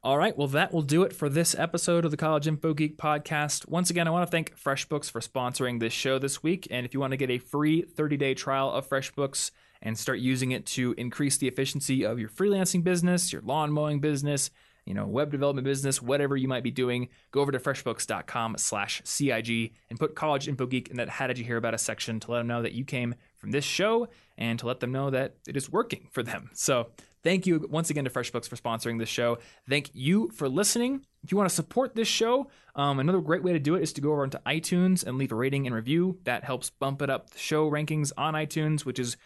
All 0.02 0.16
right. 0.18 0.36
Well, 0.36 0.48
that 0.48 0.72
will 0.72 0.82
do 0.82 1.02
it 1.02 1.12
for 1.12 1.28
this 1.28 1.54
episode 1.54 2.04
of 2.04 2.10
the 2.10 2.16
College 2.16 2.46
Info 2.46 2.74
Geek 2.74 2.96
podcast. 2.96 3.68
Once 3.68 3.90
again, 3.90 4.06
I 4.06 4.10
want 4.10 4.26
to 4.26 4.30
thank 4.30 4.56
FreshBooks 4.58 5.10
for 5.10 5.20
sponsoring 5.20 5.78
this 5.80 5.92
show 5.92 6.18
this 6.18 6.42
week. 6.42 6.66
And 6.70 6.84
if 6.86 6.94
you 6.94 7.00
want 7.00 7.10
to 7.12 7.16
get 7.16 7.30
a 7.30 7.38
free 7.38 7.82
30 7.82 8.16
day 8.16 8.34
trial 8.34 8.70
of 8.70 8.88
FreshBooks 8.88 9.50
and 9.84 9.98
start 9.98 10.18
using 10.18 10.50
it 10.50 10.66
to 10.66 10.94
increase 10.98 11.36
the 11.36 11.46
efficiency 11.46 12.04
of 12.04 12.18
your 12.18 12.28
freelancing 12.28 12.82
business, 12.82 13.32
your 13.32 13.42
lawn 13.42 13.70
mowing 13.70 14.00
business, 14.00 14.50
you 14.86 14.94
know, 14.94 15.06
web 15.06 15.30
development 15.30 15.64
business, 15.64 16.02
whatever 16.02 16.36
you 16.36 16.48
might 16.48 16.62
be 16.62 16.70
doing, 16.70 17.08
go 17.30 17.40
over 17.40 17.52
to 17.52 17.58
freshbooks.com 17.58 18.56
slash 18.58 19.00
CIG 19.04 19.72
and 19.88 19.98
put 19.98 20.14
College 20.14 20.48
Info 20.48 20.66
Geek 20.66 20.88
in 20.88 20.96
that 20.96 21.08
How 21.08 21.26
Did 21.26 21.38
You 21.38 21.44
Hear 21.44 21.56
About 21.56 21.74
Us 21.74 21.82
section 21.82 22.20
to 22.20 22.30
let 22.30 22.38
them 22.38 22.48
know 22.48 22.62
that 22.62 22.72
you 22.72 22.84
came 22.84 23.14
from 23.36 23.50
this 23.50 23.64
show 23.64 24.08
and 24.36 24.58
to 24.58 24.66
let 24.66 24.80
them 24.80 24.92
know 24.92 25.10
that 25.10 25.36
it 25.46 25.56
is 25.56 25.70
working 25.70 26.08
for 26.10 26.22
them. 26.22 26.50
So 26.54 26.88
thank 27.22 27.46
you 27.46 27.66
once 27.70 27.88
again 27.90 28.04
to 28.04 28.10
FreshBooks 28.10 28.48
for 28.48 28.56
sponsoring 28.56 28.98
this 28.98 29.08
show. 29.08 29.38
Thank 29.68 29.90
you 29.94 30.30
for 30.34 30.48
listening. 30.48 31.06
If 31.22 31.32
you 31.32 31.38
want 31.38 31.48
to 31.48 31.54
support 31.54 31.94
this 31.94 32.08
show, 32.08 32.50
um, 32.74 32.98
another 32.98 33.20
great 33.20 33.42
way 33.42 33.52
to 33.54 33.58
do 33.58 33.76
it 33.76 33.82
is 33.82 33.92
to 33.94 34.00
go 34.00 34.12
over 34.12 34.24
into 34.24 34.40
iTunes 34.46 35.04
and 35.06 35.16
leave 35.16 35.32
a 35.32 35.34
rating 35.34 35.66
and 35.66 35.74
review. 35.74 36.18
That 36.24 36.44
helps 36.44 36.68
bump 36.68 37.00
it 37.00 37.08
up 37.08 37.30
the 37.30 37.38
show 37.38 37.70
rankings 37.70 38.12
on 38.18 38.34
iTunes, 38.34 38.84
which 38.84 38.98
is 38.98 39.16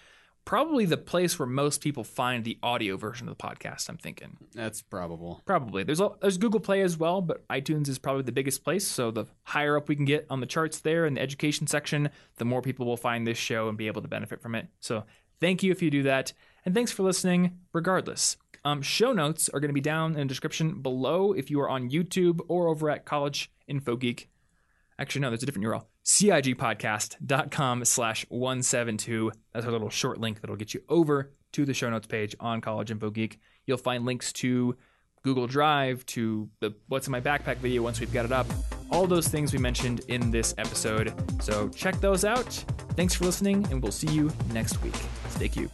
probably 0.48 0.86
the 0.86 0.96
place 0.96 1.38
where 1.38 1.44
most 1.44 1.82
people 1.82 2.02
find 2.02 2.42
the 2.42 2.56
audio 2.62 2.96
version 2.96 3.28
of 3.28 3.36
the 3.36 3.44
podcast. 3.44 3.90
I'm 3.90 3.98
thinking. 3.98 4.38
That's 4.54 4.80
probable. 4.80 5.42
Probably. 5.44 5.82
There's 5.82 6.00
a, 6.00 6.08
there's 6.22 6.38
Google 6.38 6.58
Play 6.58 6.80
as 6.80 6.96
well, 6.96 7.20
but 7.20 7.46
iTunes 7.48 7.86
is 7.86 7.98
probably 7.98 8.22
the 8.22 8.32
biggest 8.32 8.64
place. 8.64 8.86
So 8.86 9.10
the 9.10 9.26
higher 9.42 9.76
up 9.76 9.90
we 9.90 9.94
can 9.94 10.06
get 10.06 10.26
on 10.30 10.40
the 10.40 10.46
charts 10.46 10.80
there 10.80 11.04
in 11.04 11.12
the 11.12 11.20
education 11.20 11.66
section, 11.66 12.08
the 12.36 12.46
more 12.46 12.62
people 12.62 12.86
will 12.86 12.96
find 12.96 13.26
this 13.26 13.36
show 13.36 13.68
and 13.68 13.76
be 13.76 13.88
able 13.88 14.00
to 14.00 14.08
benefit 14.08 14.40
from 14.40 14.54
it. 14.54 14.68
So 14.80 15.04
thank 15.38 15.62
you 15.62 15.70
if 15.70 15.82
you 15.82 15.90
do 15.90 16.04
that, 16.04 16.32
and 16.64 16.74
thanks 16.74 16.92
for 16.92 17.02
listening. 17.02 17.58
Regardless, 17.74 18.38
um, 18.64 18.80
show 18.80 19.12
notes 19.12 19.50
are 19.50 19.60
going 19.60 19.68
to 19.68 19.74
be 19.74 19.82
down 19.82 20.12
in 20.12 20.20
the 20.20 20.24
description 20.24 20.80
below 20.80 21.34
if 21.34 21.50
you 21.50 21.60
are 21.60 21.68
on 21.68 21.90
YouTube 21.90 22.40
or 22.48 22.68
over 22.68 22.88
at 22.88 23.04
College 23.04 23.50
Info 23.66 23.96
Geek. 23.96 24.30
Actually, 24.98 25.20
no, 25.20 25.30
there's 25.30 25.42
a 25.42 25.46
different 25.46 25.66
URL. 25.66 25.84
CIGpodcast.com 26.04 27.84
slash 27.84 28.26
172. 28.28 29.32
That's 29.52 29.66
our 29.66 29.72
little 29.72 29.90
short 29.90 30.18
link 30.18 30.40
that'll 30.40 30.56
get 30.56 30.74
you 30.74 30.80
over 30.88 31.32
to 31.52 31.64
the 31.64 31.74
show 31.74 31.88
notes 31.88 32.06
page 32.06 32.34
on 32.40 32.60
College 32.60 32.90
Info 32.90 33.10
Geek. 33.10 33.38
You'll 33.66 33.78
find 33.78 34.04
links 34.04 34.32
to 34.34 34.76
Google 35.22 35.46
Drive, 35.46 36.04
to 36.06 36.48
the 36.60 36.74
What's 36.88 37.06
in 37.06 37.12
My 37.12 37.20
Backpack 37.20 37.58
video 37.58 37.82
once 37.82 38.00
we've 38.00 38.12
got 38.12 38.24
it 38.24 38.32
up. 38.32 38.46
All 38.90 39.06
those 39.06 39.28
things 39.28 39.52
we 39.52 39.58
mentioned 39.58 40.00
in 40.08 40.30
this 40.30 40.54
episode. 40.58 41.12
So 41.42 41.68
check 41.68 42.00
those 42.00 42.24
out. 42.24 42.52
Thanks 42.96 43.14
for 43.14 43.24
listening, 43.24 43.66
and 43.70 43.82
we'll 43.82 43.92
see 43.92 44.08
you 44.08 44.32
next 44.52 44.82
week. 44.82 44.96
Stay 45.28 45.48
cute. 45.48 45.70